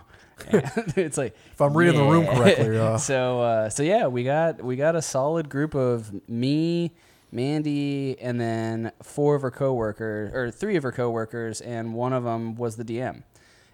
It's 0.96 1.18
like 1.18 1.34
If 1.52 1.60
I'm 1.60 1.76
reading 1.76 1.96
the 1.96 2.04
room 2.04 2.26
correctly, 2.26 2.78
uh. 2.78 2.98
so 3.10 3.40
uh, 3.40 3.68
so 3.68 3.82
yeah, 3.82 4.06
we 4.06 4.22
got 4.22 4.62
we 4.62 4.76
got 4.76 4.94
a 4.96 5.02
solid 5.02 5.48
group 5.48 5.74
of 5.74 6.12
me, 6.28 6.92
Mandy, 7.34 8.18
and 8.20 8.40
then 8.40 8.92
four 9.02 9.34
of 9.34 9.42
her 9.42 9.50
coworkers 9.50 10.32
or 10.32 10.50
three 10.50 10.76
of 10.76 10.82
her 10.84 10.92
coworkers, 10.92 11.60
and 11.60 11.92
one 11.94 12.12
of 12.12 12.24
them 12.24 12.54
was 12.54 12.76
the 12.76 12.84
DM. 12.84 13.22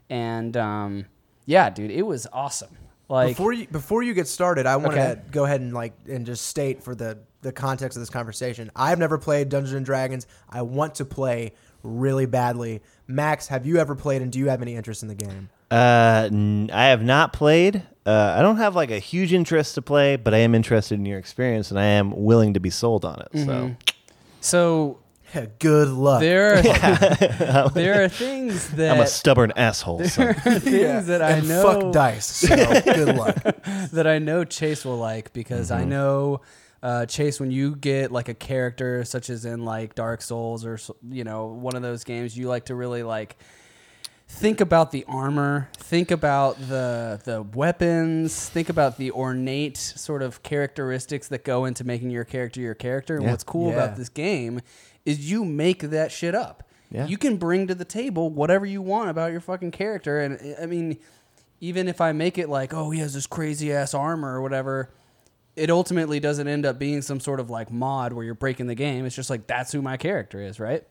and 0.09 0.57
um, 0.57 1.05
yeah, 1.47 1.71
dude, 1.71 1.90
it 1.90 2.02
was 2.02 2.26
awesome. 2.33 2.76
Like 3.09 3.37
before 3.37 3.52
you 3.52 3.67
before 3.67 4.02
you 4.02 4.14
get 4.14 4.29
started, 4.29 4.67
I 4.67 4.76
want 4.76 4.93
Okay. 4.95 5.14
to 5.14 5.21
go 5.31 5.45
ahead 5.45 5.61
and 5.61 5.73
like 5.75 5.93
and 6.09 6.25
just 6.25 6.47
state 6.47 6.83
for 6.83 6.95
the 6.95 7.19
the 7.43 7.52
context 7.52 7.97
of 7.97 8.02
this 8.02 8.11
conversation. 8.11 8.71
I've 8.76 8.99
never 8.99 9.19
played 9.19 9.49
Dungeons 9.49 9.75
and 9.75 9.85
Dragons. 9.85 10.26
I 10.49 10.62
want 10.62 10.95
to 10.97 11.05
play 11.05 11.52
really 11.83 12.26
badly. 12.26 12.83
Max, 13.09 13.49
have 13.49 13.67
you 13.67 13.79
ever 13.79 13.95
played 13.97 14.23
and 14.23 14.31
do 14.31 14.38
you 14.38 14.49
have 14.49 14.62
any 14.62 14.76
interest 14.76 15.02
in 15.02 15.09
the 15.09 15.14
game? 15.14 15.49
Uh, 15.71 16.29
n- 16.31 16.71
I 16.73 16.87
have 16.87 17.03
not 17.03 17.33
played. 17.33 17.83
Uh, 18.07 18.35
I 18.37 18.43
don't 18.43 18.57
have 18.57 18.75
like 18.75 18.91
a 18.91 18.99
huge 18.99 19.33
interest 19.33 19.75
to 19.77 19.83
play, 19.83 20.17
but 20.17 20.35
I 20.35 20.39
am 20.39 20.55
interested 20.55 20.95
in 20.99 21.07
your 21.07 21.19
experience, 21.19 21.71
and 21.71 21.79
I 21.79 21.85
am 21.85 22.11
willing 22.25 22.55
to 22.55 22.61
be 22.61 22.71
sold 22.71 23.05
on 23.05 23.21
it. 23.21 23.45
So 23.45 23.77
so 24.41 24.99
Good 25.61 25.89
luck. 25.89 26.21
there 26.21 26.57
are 26.57 27.69
there 27.69 28.03
are 28.05 28.09
things 28.09 28.69
that 28.71 28.91
I'm 28.97 29.00
a 29.00 29.07
stubborn 29.07 29.53
asshole. 29.55 30.05
So. 30.07 30.33
things 30.33 31.07
that 31.07 31.23
I 31.23 31.31
and 31.33 31.49
know 31.49 31.62
fuck 31.81 31.93
dice. 31.93 32.27
So 32.27 32.57
good 32.83 33.17
luck. 33.17 33.37
that 33.93 34.07
I 34.09 34.19
know 34.19 34.43
Chase 34.45 34.85
will 34.85 34.99
like 34.99 35.33
because 35.33 35.71
I 35.71 35.85
know 35.85 36.41
uh, 36.83 37.07
Chase 37.07 37.39
when 37.39 37.53
you 37.53 37.77
get 37.77 38.11
like 38.11 38.29
a 38.29 38.35
character 38.35 39.05
such 39.05 39.31
as 39.31 39.45
in 39.45 39.65
like 39.65 39.95
Dark 39.95 40.21
Souls 40.23 40.65
or 40.65 40.75
s- 40.75 40.91
you 41.09 41.23
know 41.23 41.47
one 41.47 41.77
of 41.77 41.83
those 41.83 42.03
games 42.03 42.37
you 42.37 42.49
like 42.49 42.65
to 42.65 42.75
really 42.75 43.05
like 43.05 43.37
think 44.33 44.61
about 44.61 44.91
the 44.93 45.05
armor, 45.09 45.69
think 45.77 46.11
about 46.11 46.57
the 46.69 47.21
the 47.25 47.43
weapons, 47.43 48.49
think 48.49 48.69
about 48.69 48.97
the 48.97 49.11
ornate 49.11 49.77
sort 49.77 50.23
of 50.23 50.43
characteristics 50.43 51.29
that 51.29 51.45
go 51.45 51.65
into 51.65 51.85
making 51.85 52.11
your 52.11 52.25
character 52.25 52.61
your 52.61 52.75
character. 52.75 53.17
And 53.17 53.25
Yeah. 53.25 53.31
what's 53.33 53.45
cool 53.45 53.69
Yeah. 53.71 53.75
about 53.85 53.97
this 53.97 54.09
game 54.09 54.61
is 55.05 55.31
you 55.31 55.45
make 55.45 55.81
that 55.81 56.13
shit 56.13 56.35
up. 56.35 56.63
Yeah. 56.91 57.07
You 57.07 57.19
can 57.19 57.37
bring 57.37 57.67
to 57.67 57.75
the 57.75 57.85
table 57.85 58.31
whatever 58.31 58.65
you 58.67 58.81
want 58.83 59.11
about 59.11 59.31
your 59.33 59.41
fucking 59.41 59.73
character 59.73 60.21
and 60.21 60.57
I 60.61 60.67
mean 60.67 60.99
even 61.61 61.89
if 61.89 62.01
I 62.01 62.13
make 62.13 62.39
it 62.39 62.49
like, 62.49 62.73
oh, 62.73 62.89
he 62.91 63.01
has 63.01 63.13
this 63.13 63.27
crazy 63.27 63.71
ass 63.71 63.93
armor 63.93 64.35
or 64.35 64.41
whatever, 64.41 64.89
it 65.57 65.69
ultimately 65.71 66.19
doesn't 66.19 66.49
end 66.49 66.65
up 66.65 66.79
being 66.79 67.03
some 67.03 67.21
sort 67.21 67.39
of 67.39 67.51
like 67.51 67.71
mod 67.71 68.15
where 68.15 68.25
you're 68.25 68.35
breaking 68.35 68.67
the 68.69 68.75
game. 68.75 69.05
It's 69.05 69.15
just 69.17 69.29
like 69.29 69.47
that's 69.47 69.71
who 69.73 69.83
my 69.83 69.99
character 69.99 70.41
is, 70.41 70.59
right? 70.59 70.85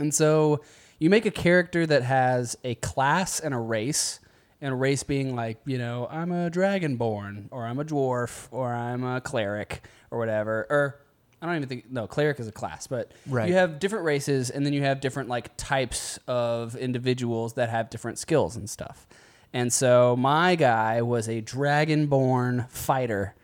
And 0.00 0.12
so 0.12 0.62
you 1.04 1.10
make 1.10 1.26
a 1.26 1.30
character 1.30 1.86
that 1.86 2.02
has 2.02 2.56
a 2.64 2.74
class 2.76 3.38
and 3.38 3.52
a 3.52 3.58
race, 3.58 4.20
and 4.62 4.72
a 4.72 4.74
race 4.74 5.02
being 5.02 5.36
like, 5.36 5.58
you 5.66 5.76
know, 5.76 6.08
I'm 6.10 6.32
a 6.32 6.48
dragonborn, 6.50 7.48
or 7.50 7.66
I'm 7.66 7.78
a 7.78 7.84
dwarf, 7.84 8.48
or 8.50 8.72
I'm 8.72 9.04
a 9.04 9.20
cleric, 9.20 9.82
or 10.10 10.18
whatever. 10.18 10.66
Or 10.70 10.98
I 11.42 11.46
don't 11.46 11.56
even 11.56 11.68
think 11.68 11.90
no 11.90 12.06
cleric 12.06 12.40
is 12.40 12.48
a 12.48 12.52
class, 12.52 12.86
but 12.86 13.12
Right. 13.26 13.50
you 13.50 13.54
have 13.56 13.78
different 13.80 14.06
races, 14.06 14.48
and 14.48 14.64
then 14.64 14.72
you 14.72 14.80
have 14.80 15.02
different 15.02 15.28
like 15.28 15.54
types 15.58 16.18
of 16.26 16.74
individuals 16.74 17.52
that 17.52 17.68
have 17.68 17.90
different 17.90 18.18
skills 18.18 18.56
and 18.56 18.70
stuff. 18.70 19.06
And 19.52 19.70
so 19.70 20.16
my 20.16 20.54
guy 20.54 21.02
was 21.02 21.28
a 21.28 21.42
dragonborn 21.42 22.66
fighter, 22.70 23.34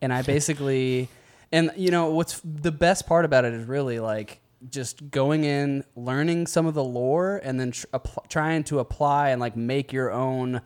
and 0.00 0.12
I 0.12 0.22
basically, 0.22 1.08
and 1.50 1.72
you 1.76 1.90
know 1.90 2.10
what's 2.10 2.40
the 2.44 2.70
best 2.70 3.08
part 3.08 3.24
about 3.24 3.44
it 3.44 3.54
is 3.54 3.66
really 3.66 3.98
like 3.98 4.40
just 4.70 5.10
going 5.10 5.44
in, 5.44 5.84
learning 5.96 6.46
some 6.46 6.66
of 6.66 6.74
the 6.74 6.84
lore, 6.84 7.40
and 7.44 7.58
then 7.60 7.70
tr- 7.72 7.86
app- 7.94 8.28
trying 8.28 8.64
to 8.64 8.78
apply 8.80 9.30
and 9.30 9.40
like 9.40 9.56
make 9.56 9.92
your 9.92 10.10
own 10.10 10.60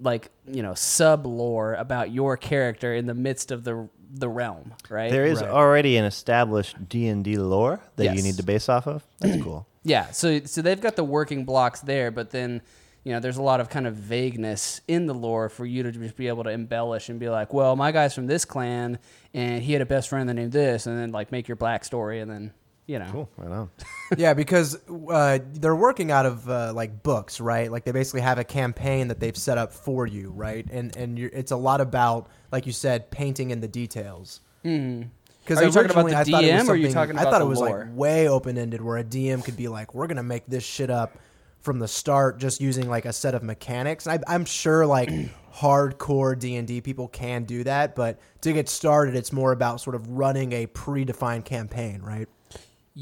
like 0.00 0.30
you 0.46 0.62
know 0.62 0.74
sub 0.74 1.24
lore 1.24 1.74
about 1.74 2.10
your 2.10 2.36
character 2.36 2.94
in 2.94 3.06
the 3.06 3.14
midst 3.14 3.50
of 3.50 3.64
the 3.64 3.88
the 4.12 4.28
realm, 4.28 4.74
right? 4.88 5.10
There 5.10 5.24
is 5.24 5.40
Right. 5.40 5.50
already 5.50 5.96
an 5.96 6.04
established 6.04 6.88
D 6.88 7.06
and 7.06 7.22
D 7.24 7.36
lore 7.38 7.80
that 7.96 8.14
you 8.16 8.22
need 8.22 8.36
to 8.38 8.42
base 8.42 8.68
off 8.68 8.86
of. 8.88 9.06
That's 9.20 9.42
cool. 9.42 9.66
Yeah, 9.82 10.10
so 10.10 10.40
so 10.44 10.60
they've 10.60 10.78
got 10.80 10.96
the 10.96 11.04
working 11.04 11.46
blocks 11.46 11.80
there, 11.80 12.10
but 12.10 12.30
then 12.32 12.60
you 13.02 13.12
know 13.12 13.20
there's 13.20 13.38
a 13.38 13.42
lot 13.42 13.60
of 13.60 13.70
kind 13.70 13.86
of 13.86 13.94
vagueness 13.94 14.82
in 14.88 15.06
the 15.06 15.14
lore 15.14 15.48
for 15.48 15.64
you 15.64 15.82
to 15.84 15.90
just 15.90 16.16
be 16.16 16.28
able 16.28 16.44
to 16.44 16.50
embellish 16.50 17.08
and 17.08 17.18
be 17.18 17.30
like, 17.30 17.54
well, 17.54 17.74
my 17.76 17.90
guy's 17.90 18.14
from 18.14 18.26
this 18.26 18.44
clan 18.44 18.98
and 19.32 19.62
he 19.62 19.72
had 19.72 19.80
a 19.80 19.86
best 19.86 20.10
friend 20.10 20.28
that 20.28 20.34
named 20.34 20.52
this, 20.52 20.86
and 20.86 20.98
then 20.98 21.12
like 21.12 21.32
make 21.32 21.48
your 21.48 21.56
black 21.56 21.84
story, 21.86 22.20
and 22.20 22.30
then 22.30 22.52
you 22.86 22.98
know, 22.98 23.08
Cool. 23.12 23.30
Right 23.36 23.50
on. 23.52 23.70
yeah, 24.16 24.34
because 24.34 24.78
uh, 24.88 25.38
they're 25.52 25.76
working 25.76 26.10
out 26.10 26.26
of 26.26 26.48
uh, 26.48 26.72
like 26.74 27.02
books, 27.02 27.40
right? 27.40 27.70
Like 27.70 27.84
they 27.84 27.92
basically 27.92 28.22
have 28.22 28.38
a 28.38 28.44
campaign 28.44 29.08
that 29.08 29.20
they've 29.20 29.36
set 29.36 29.58
up 29.58 29.72
for 29.72 30.06
you, 30.06 30.30
right? 30.30 30.66
And 30.70 30.96
and 30.96 31.18
you're, 31.18 31.30
it's 31.32 31.52
a 31.52 31.56
lot 31.56 31.80
about, 31.80 32.28
like 32.50 32.66
you 32.66 32.72
said, 32.72 33.10
painting 33.10 33.50
in 33.50 33.60
the 33.60 33.68
details. 33.68 34.40
Because 34.62 35.58
Are 35.58 35.64
you 35.64 35.70
talking 35.70 35.90
about 35.90 36.06
the 36.26 36.32
DM 36.32 36.68
or 36.68 36.72
are 36.72 36.76
you 36.76 36.92
talking 36.92 37.16
I 37.16 37.24
thought 37.24 37.40
it 37.40 37.46
was 37.46 37.58
lore? 37.60 37.84
like 37.86 37.96
way 37.96 38.28
open 38.28 38.58
ended, 38.58 38.82
where 38.82 38.98
a 38.98 39.04
DM 39.04 39.44
could 39.44 39.56
be 39.56 39.68
like, 39.68 39.94
"We're 39.94 40.06
gonna 40.06 40.22
make 40.22 40.46
this 40.46 40.64
shit 40.64 40.90
up 40.90 41.16
from 41.60 41.78
the 41.78 41.88
start, 41.88 42.38
just 42.38 42.60
using 42.60 42.88
like 42.88 43.04
a 43.04 43.12
set 43.12 43.34
of 43.34 43.42
mechanics." 43.42 44.06
I, 44.06 44.18
I'm 44.26 44.44
sure 44.44 44.84
like 44.86 45.08
hardcore 45.54 46.38
D 46.38 46.56
and 46.56 46.66
D 46.68 46.80
people 46.80 47.08
can 47.08 47.44
do 47.44 47.64
that, 47.64 47.94
but 47.94 48.18
to 48.42 48.52
get 48.52 48.68
started, 48.68 49.16
it's 49.16 49.32
more 49.32 49.52
about 49.52 49.80
sort 49.80 49.96
of 49.96 50.08
running 50.10 50.52
a 50.52 50.66
predefined 50.66 51.44
campaign, 51.44 52.02
right? 52.02 52.28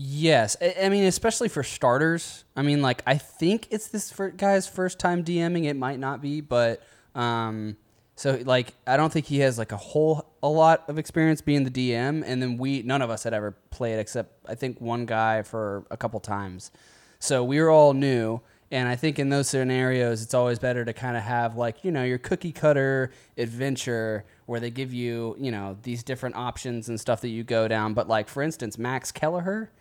Yes, 0.00 0.56
I, 0.62 0.76
I 0.84 0.88
mean, 0.90 1.02
especially 1.06 1.48
for 1.48 1.64
starters. 1.64 2.44
I 2.54 2.62
mean, 2.62 2.80
like, 2.82 3.02
I 3.04 3.18
think 3.18 3.66
it's 3.70 3.88
this 3.88 4.14
guy's 4.36 4.68
first 4.68 5.00
time 5.00 5.24
DMing. 5.24 5.64
It 5.64 5.74
might 5.74 5.98
not 5.98 6.22
be, 6.22 6.40
but 6.40 6.80
um, 7.16 7.76
so 8.14 8.40
like, 8.44 8.74
I 8.86 8.96
don't 8.96 9.12
think 9.12 9.26
he 9.26 9.40
has 9.40 9.58
like 9.58 9.72
a 9.72 9.76
whole 9.76 10.24
a 10.40 10.48
lot 10.48 10.84
of 10.88 10.98
experience 10.98 11.40
being 11.40 11.64
the 11.64 11.70
DM. 11.70 12.22
And 12.24 12.40
then 12.40 12.58
we, 12.58 12.82
none 12.82 13.02
of 13.02 13.10
us 13.10 13.24
had 13.24 13.34
ever 13.34 13.56
played 13.70 13.98
except 13.98 14.34
I 14.46 14.54
think 14.54 14.80
one 14.80 15.04
guy 15.04 15.42
for 15.42 15.84
a 15.90 15.96
couple 15.96 16.20
times. 16.20 16.70
So 17.18 17.42
we 17.42 17.60
were 17.60 17.70
all 17.70 17.92
new. 17.92 18.40
And 18.70 18.88
I 18.88 18.94
think 18.94 19.18
in 19.18 19.30
those 19.30 19.48
scenarios, 19.48 20.22
it's 20.22 20.34
always 20.34 20.60
better 20.60 20.84
to 20.84 20.92
kind 20.92 21.16
of 21.16 21.24
have 21.24 21.56
like, 21.56 21.82
you 21.82 21.90
know, 21.90 22.04
your 22.04 22.18
cookie 22.18 22.52
cutter 22.52 23.10
adventure 23.36 24.24
where 24.46 24.60
they 24.60 24.70
give 24.70 24.94
you, 24.94 25.34
you 25.40 25.50
know, 25.50 25.76
these 25.82 26.04
different 26.04 26.36
options 26.36 26.88
and 26.88 27.00
stuff 27.00 27.20
that 27.22 27.30
you 27.30 27.42
go 27.42 27.66
down. 27.66 27.94
But 27.94 28.06
like, 28.06 28.28
for 28.28 28.44
instance, 28.44 28.78
Max 28.78 29.10
Kelleher, 29.10 29.72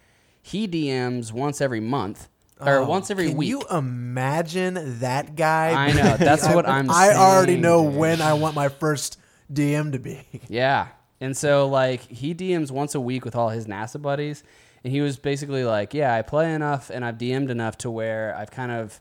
he 0.47 0.67
DMs 0.67 1.31
once 1.31 1.61
every 1.61 1.79
month 1.79 2.29
or 2.59 2.77
Oh, 2.77 2.87
once 2.87 3.11
every 3.11 3.27
can 3.29 3.37
week. 3.37 3.49
you 3.49 3.61
imagine 3.71 4.99
that 4.99 5.35
guy? 5.35 5.71
I 5.71 5.91
know, 5.93 6.17
that's 6.17 6.43
I- 6.47 6.55
what 6.55 6.67
I'm 6.67 6.89
I 6.89 7.13
already 7.13 7.57
know 7.57 7.83
when 7.83 8.21
I 8.21 8.33
want 8.33 8.55
my 8.55 8.69
first 8.69 9.19
DM 9.51 9.91
to 9.93 9.99
be. 9.99 10.25
Yeah. 10.49 10.87
And 11.19 11.35
so 11.35 11.67
like 11.67 12.01
he 12.01 12.33
DMs 12.35 12.69
once 12.71 12.93
a 12.95 13.01
week 13.01 13.25
with 13.25 13.35
all 13.35 13.49
his 13.49 13.65
NASA 13.65 14.01
buddies 14.01 14.43
and 14.83 14.93
he 14.93 15.01
was 15.01 15.17
basically 15.17 15.63
like, 15.63 15.93
"Yeah, 15.95 16.13
I 16.13 16.21
play 16.21 16.53
enough 16.53 16.89
and 16.91 17.03
I've 17.03 17.17
DM'd 17.17 17.49
enough 17.49 17.77
to 17.79 17.89
where 17.89 18.35
I've 18.37 18.51
kind 18.51 18.71
of 18.71 18.99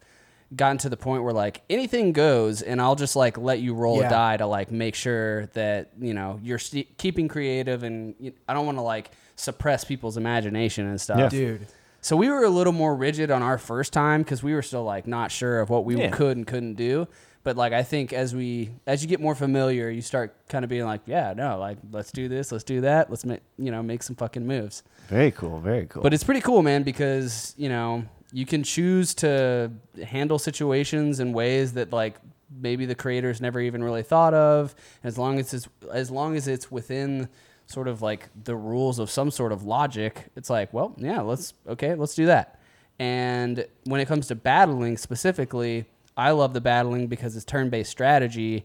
gotten 0.55 0.79
to 0.79 0.88
the 0.88 0.97
point 0.97 1.23
where 1.25 1.33
like 1.35 1.62
anything 1.69 2.12
goes 2.12 2.62
and 2.62 2.81
I'll 2.81 2.95
just 2.95 3.17
like 3.17 3.37
let 3.37 3.61
you 3.61 3.75
roll 3.75 3.99
Yeah. 4.00 4.07
a 4.07 4.11
die 4.11 4.37
to 4.38 4.47
like 4.47 4.71
make 4.71 4.95
sure 4.95 5.47
that, 5.49 5.91
you 6.00 6.15
know, 6.15 6.41
you're 6.43 6.59
st- 6.59 6.97
keeping 6.97 7.29
creative 7.29 7.83
and 7.83 8.15
you, 8.19 8.33
I 8.49 8.55
don't 8.55 8.65
want 8.65 8.79
to 8.79 8.83
like 8.83 9.11
suppress 9.37 9.85
people's 9.85 10.16
imagination 10.16 10.87
and 10.87 11.00
stuff." 11.00 11.19
Yeah. 11.19 11.28
Dude. 11.28 11.66
So 12.00 12.16
we 12.16 12.28
were 12.28 12.45
a 12.45 12.50
little 12.50 12.73
more 12.73 12.95
rigid 12.95 13.31
on 13.31 13.43
our 13.43 13.59
first 13.59 13.93
time 13.93 14.23
because 14.23 14.43
we 14.43 14.55
were 14.55 14.62
still 14.62 14.85
like 14.85 15.07
not 15.07 15.31
sure 15.33 15.61
of 15.61 15.71
what 15.71 15.85
we 15.85 15.97
Yeah. 15.97 16.11
could 16.11 16.37
and 16.37 16.47
couldn't 16.47 16.75
do. 16.75 17.09
But 17.43 17.57
like 17.57 17.73
I 17.73 17.83
think 17.85 18.12
as 18.12 18.35
we 18.35 18.71
as 18.87 19.02
you 19.02 19.09
get 19.09 19.21
more 19.21 19.35
familiar, 19.37 19.88
you 19.88 20.02
start 20.02 20.35
kind 20.49 20.64
of 20.64 20.69
being 20.69 20.85
like, 20.85 21.00
yeah, 21.07 21.33
no, 21.37 21.59
like 21.59 21.78
let's 21.93 22.11
do 22.11 22.28
this, 22.28 22.50
let's 22.50 22.64
do 22.64 22.81
that, 22.81 23.09
let's 23.09 23.25
make 23.25 23.40
you 23.59 23.71
know 23.71 23.83
make 23.83 24.02
some 24.02 24.16
fucking 24.16 24.47
moves. 24.47 24.83
Very 25.09 25.31
cool. 25.31 25.61
Very 25.61 25.87
cool. 25.87 26.02
But 26.02 26.12
it's 26.12 26.25
pretty 26.25 26.40
cool, 26.40 26.62
man, 26.62 26.83
because 26.83 27.55
you 27.57 27.69
know 27.69 28.05
you 28.33 28.47
can 28.47 28.64
choose 28.64 29.14
to 29.14 29.71
handle 30.05 30.38
situations 30.40 31.21
in 31.21 31.33
ways 31.33 31.75
that 31.75 31.93
like 31.93 32.16
maybe 32.50 32.87
the 32.87 32.95
creators 32.95 33.41
never 33.41 33.61
even 33.61 33.83
really 33.83 34.03
thought 34.03 34.35
of. 34.35 34.75
As 35.05 35.19
long 35.19 35.38
as 35.38 35.53
it's 35.55 35.69
as 35.93 36.11
long 36.11 36.37
as 36.37 36.49
it's 36.49 36.71
within 36.71 37.29
sort 37.67 37.88
of 37.88 38.00
like 38.03 38.29
the 38.45 38.55
rules 38.55 38.99
of 38.99 39.11
some 39.11 39.31
sort 39.31 39.53
of 39.53 39.65
logic, 39.65 40.26
it's 40.37 40.49
like, 40.50 40.73
well, 40.73 40.95
yeah, 40.99 41.21
let's 41.21 41.55
okay, 41.69 41.95
let's 41.95 42.15
do 42.15 42.26
that. 42.26 42.61
And 42.99 43.67
when 43.85 44.00
it 44.00 44.07
comes 44.07 44.29
to 44.29 44.35
battling 44.35 44.97
specifically, 44.97 45.85
I 46.17 46.31
love 46.31 46.55
the 46.55 46.61
battling 46.61 47.09
because 47.09 47.37
it's 47.37 47.45
turn-based 47.45 47.91
strategy, 47.91 48.65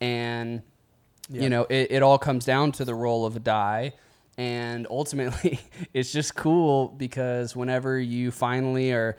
and 0.00 0.62
Yeah. 1.30 1.42
you 1.42 1.48
know 1.50 1.66
it, 1.70 1.90
it 1.92 2.02
all 2.02 2.18
comes 2.18 2.44
down 2.44 2.72
to 2.72 2.84
the 2.84 2.94
roll 2.94 3.24
of 3.24 3.36
a 3.36 3.40
die 3.40 3.92
and 4.36 4.86
ultimately 4.90 5.60
it's 5.94 6.12
just 6.12 6.34
cool 6.34 6.88
because 6.88 7.54
whenever 7.54 7.98
you 7.98 8.30
finally 8.30 8.92
are 8.92 9.16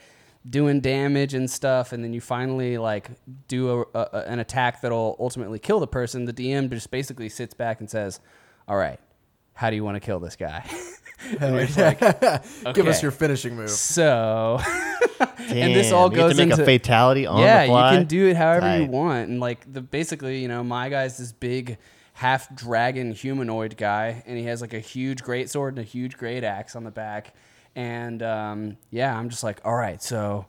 doing 0.49 0.79
damage 0.81 1.33
and 1.33 1.49
stuff 1.49 1.91
and 1.93 2.03
then 2.03 2.13
you 2.13 2.21
finally 2.21 2.77
like 2.77 3.11
do 3.47 3.85
a, 3.93 3.99
a, 3.99 4.23
an 4.27 4.39
attack 4.39 4.81
that'll 4.81 5.15
ultimately 5.19 5.59
kill 5.59 5.79
the 5.79 5.87
person 5.87 6.25
the 6.25 6.33
dm 6.33 6.69
just 6.69 6.89
basically 6.89 7.29
sits 7.29 7.53
back 7.53 7.79
and 7.79 7.89
says 7.89 8.19
all 8.67 8.77
right 8.77 8.99
how 9.53 9.69
do 9.69 9.75
you 9.75 9.83
want 9.83 9.95
to 9.95 9.99
kill 9.99 10.19
this 10.19 10.35
guy 10.35 10.67
Hell 11.37 11.57
it's 11.57 11.77
yeah. 11.77 12.41
like, 12.63 12.73
Give 12.73 12.87
us 12.87 13.01
your 13.01 13.11
finishing 13.11 13.55
move. 13.55 13.69
so 13.69 14.59
and 15.19 15.75
this 15.75 15.91
all 15.91 16.09
you 16.09 16.15
goes 16.17 16.31
to 16.31 16.37
make 16.37 16.51
into 16.51 16.63
a 16.63 16.65
fatality 16.65 17.27
on 17.27 17.39
yeah, 17.39 17.61
the 17.61 17.67
fly. 17.67 17.91
you 17.91 17.97
can 17.99 18.07
do 18.07 18.27
it 18.27 18.35
however 18.35 18.79
you 18.79 18.87
want, 18.87 19.29
and 19.29 19.39
like 19.39 19.71
the 19.71 19.81
basically, 19.81 20.39
you 20.39 20.47
know, 20.47 20.63
my 20.63 20.89
guy's 20.89 21.17
this 21.17 21.31
big 21.31 21.77
half 22.13 22.53
dragon 22.55 23.11
humanoid 23.11 23.77
guy, 23.77 24.23
and 24.25 24.37
he 24.37 24.45
has 24.45 24.61
like 24.61 24.73
a 24.73 24.79
huge 24.79 25.21
great 25.21 25.49
sword 25.49 25.75
and 25.75 25.85
a 25.85 25.87
huge 25.87 26.17
great 26.17 26.43
axe 26.43 26.75
on 26.75 26.83
the 26.83 26.91
back, 26.91 27.35
and 27.75 28.21
um, 28.23 28.77
yeah, 28.89 29.17
I'm 29.17 29.29
just 29.29 29.43
like, 29.43 29.61
all 29.63 29.75
right, 29.75 30.01
so 30.01 30.45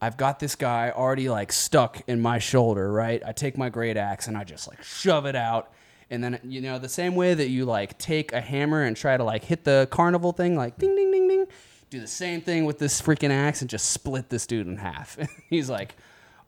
I've 0.00 0.16
got 0.16 0.40
this 0.40 0.54
guy 0.54 0.92
already 0.94 1.28
like 1.28 1.52
stuck 1.52 2.02
in 2.08 2.20
my 2.20 2.38
shoulder, 2.38 2.90
right? 2.90 3.22
I 3.24 3.32
take 3.32 3.58
my 3.58 3.68
great 3.68 3.96
axe 3.96 4.28
and 4.28 4.36
I 4.36 4.44
just 4.44 4.66
like 4.66 4.82
shove 4.82 5.26
it 5.26 5.36
out. 5.36 5.72
And 6.08 6.24
then, 6.24 6.40
you 6.42 6.60
know, 6.60 6.78
the 6.78 6.88
same 6.88 7.14
way 7.14 7.34
that 7.34 7.48
you 7.48 7.64
like 7.66 7.98
take 7.98 8.32
a 8.32 8.40
hammer 8.40 8.82
and 8.82 8.96
try 8.96 9.16
to 9.16 9.22
like 9.22 9.44
hit 9.44 9.64
the 9.64 9.86
carnival 9.90 10.32
thing, 10.32 10.56
like 10.56 10.78
ding, 10.78 10.96
ding, 10.96 11.12
ding, 11.12 11.28
ding, 11.28 11.46
do 11.90 12.00
the 12.00 12.06
same 12.06 12.40
thing 12.40 12.64
with 12.64 12.78
this 12.78 13.00
freaking 13.00 13.30
axe 13.30 13.60
and 13.60 13.70
just 13.70 13.90
split 13.90 14.30
this 14.30 14.46
dude 14.46 14.66
in 14.66 14.78
half. 14.78 15.18
He's 15.50 15.68
like, 15.68 15.96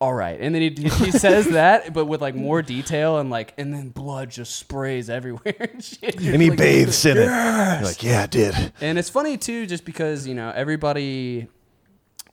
all 0.02 0.12
right. 0.12 0.40
And 0.40 0.52
then 0.52 0.62
he, 0.62 0.70
he 0.88 1.12
says 1.12 1.46
that, 1.50 1.94
but 1.94 2.06
with 2.06 2.20
like 2.20 2.34
more 2.34 2.60
detail 2.60 3.18
and 3.18 3.30
like, 3.30 3.54
and 3.56 3.72
then 3.72 3.90
blood 3.90 4.30
just 4.30 4.56
sprays 4.56 5.08
everywhere 5.08 5.54
and 5.60 5.82
shit. 5.82 6.16
And 6.20 6.42
he 6.42 6.50
like- 6.50 6.58
bathes 6.58 7.06
in 7.06 7.18
it. 7.18 7.26
You're 7.26 7.82
like, 7.84 8.02
yeah, 8.02 8.22
I 8.24 8.26
did. 8.26 8.72
and 8.80 8.98
it's 8.98 9.08
funny 9.08 9.36
too, 9.36 9.64
just 9.64 9.84
because 9.84 10.26
you 10.26 10.34
know 10.34 10.50
everybody, 10.50 11.46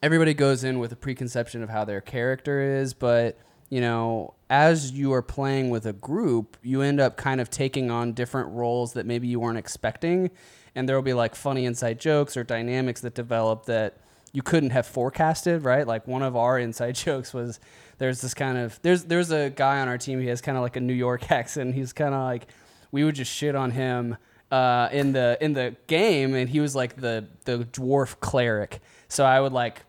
everybody 0.02 0.34
goes 0.34 0.64
in 0.64 0.80
with 0.80 0.90
a 0.90 0.96
preconception 0.96 1.62
of 1.62 1.68
how 1.68 1.84
their 1.84 2.00
character 2.00 2.60
is, 2.80 2.92
but 2.92 3.38
you 3.68 3.80
know, 3.80 4.34
as 4.50 4.90
you 4.90 5.12
are 5.12 5.22
playing 5.22 5.70
with 5.70 5.86
a 5.86 5.92
group, 5.92 6.56
you 6.64 6.82
end 6.82 6.98
up 6.98 7.16
kind 7.16 7.40
of 7.40 7.50
taking 7.50 7.88
on 7.88 8.14
different 8.14 8.48
roles 8.50 8.94
that 8.94 9.06
maybe 9.06 9.28
you 9.28 9.38
weren't 9.38 9.58
expecting, 9.58 10.32
and 10.74 10.88
there 10.88 10.96
will 10.96 11.04
be 11.04 11.12
like 11.14 11.36
funny 11.36 11.66
inside 11.66 12.00
jokes 12.00 12.36
or 12.36 12.42
dynamics 12.42 13.00
that 13.02 13.14
develop 13.14 13.66
that 13.66 13.98
you 14.32 14.42
couldn't 14.42 14.70
have 14.70 14.86
forecasted, 14.86 15.64
right? 15.64 15.86
Like 15.86 16.06
one 16.06 16.22
of 16.22 16.36
our 16.36 16.58
inside 16.58 16.94
jokes 17.06 17.34
was 17.34 17.60
there's 17.98 18.20
this 18.20 18.34
kind 18.34 18.58
of 18.58 18.80
there's 18.82 19.04
there's 19.04 19.30
a 19.30 19.50
guy 19.50 19.80
on 19.80 19.88
our 19.88 19.98
team 19.98 20.20
he 20.20 20.28
has 20.28 20.40
kind 20.40 20.56
of 20.56 20.62
like 20.62 20.76
a 20.76 20.80
New 20.80 20.94
York 20.94 21.30
accent. 21.30 21.74
He's 21.74 21.92
kind 21.92 22.14
of 22.14 22.22
like 22.22 22.46
we 22.92 23.04
would 23.04 23.14
just 23.14 23.32
shit 23.32 23.54
on 23.54 23.70
him 23.70 24.16
uh, 24.50 24.88
in 24.92 25.12
the 25.12 25.38
in 25.40 25.52
the 25.52 25.76
game, 25.86 26.34
and 26.34 26.48
he 26.48 26.60
was 26.60 26.74
like 26.74 26.96
the 26.96 27.26
the 27.44 27.58
dwarf 27.58 28.18
cleric. 28.20 28.80
So 29.08 29.24
I 29.24 29.40
would 29.40 29.52
like 29.52 29.82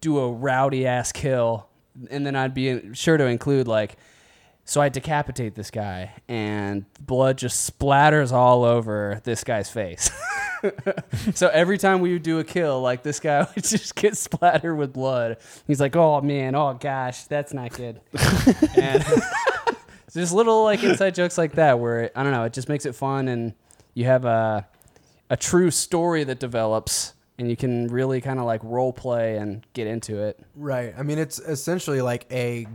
do 0.00 0.18
a 0.18 0.30
rowdy 0.30 0.86
ass 0.86 1.12
kill, 1.12 1.68
and 2.10 2.26
then 2.26 2.36
I'd 2.36 2.54
be 2.54 2.94
sure 2.94 3.16
to 3.16 3.26
include 3.26 3.68
like. 3.68 3.96
So 4.68 4.80
I 4.80 4.88
decapitate 4.88 5.54
this 5.54 5.70
guy, 5.70 6.12
and 6.26 6.86
blood 6.98 7.38
just 7.38 7.78
splatters 7.78 8.32
all 8.32 8.64
over 8.64 9.20
this 9.22 9.44
guy's 9.44 9.70
face. 9.70 10.10
so 11.34 11.48
every 11.48 11.78
time 11.78 12.00
we 12.00 12.12
would 12.12 12.22
do 12.22 12.38
a 12.38 12.44
kill, 12.44 12.80
like 12.80 13.02
this 13.02 13.20
guy 13.20 13.46
would 13.54 13.64
just 13.64 13.94
get 13.94 14.16
splattered 14.16 14.76
with 14.76 14.92
blood. 14.92 15.38
He's 15.66 15.80
like, 15.80 15.96
"Oh 15.96 16.20
man, 16.20 16.54
oh 16.54 16.74
gosh, 16.74 17.24
that's 17.24 17.52
not 17.52 17.72
good." 17.72 18.00
and 18.76 19.04
just 20.12 20.32
little 20.32 20.64
like 20.64 20.82
inside 20.82 21.14
jokes 21.14 21.36
like 21.36 21.52
that, 21.52 21.78
where 21.78 22.10
I 22.14 22.22
don't 22.22 22.32
know, 22.32 22.44
it 22.44 22.52
just 22.52 22.68
makes 22.68 22.86
it 22.86 22.94
fun, 22.94 23.28
and 23.28 23.54
you 23.94 24.04
have 24.04 24.24
a 24.24 24.66
a 25.30 25.36
true 25.36 25.70
story 25.70 26.24
that 26.24 26.38
develops, 26.38 27.14
and 27.38 27.50
you 27.50 27.56
can 27.56 27.88
really 27.88 28.20
kind 28.20 28.38
of 28.38 28.46
like 28.46 28.60
role 28.62 28.92
play 28.92 29.36
and 29.36 29.66
get 29.72 29.86
into 29.86 30.22
it. 30.22 30.38
Right. 30.54 30.94
I 30.96 31.02
mean, 31.02 31.18
it's 31.18 31.38
essentially 31.38 32.00
like 32.00 32.26
a 32.30 32.66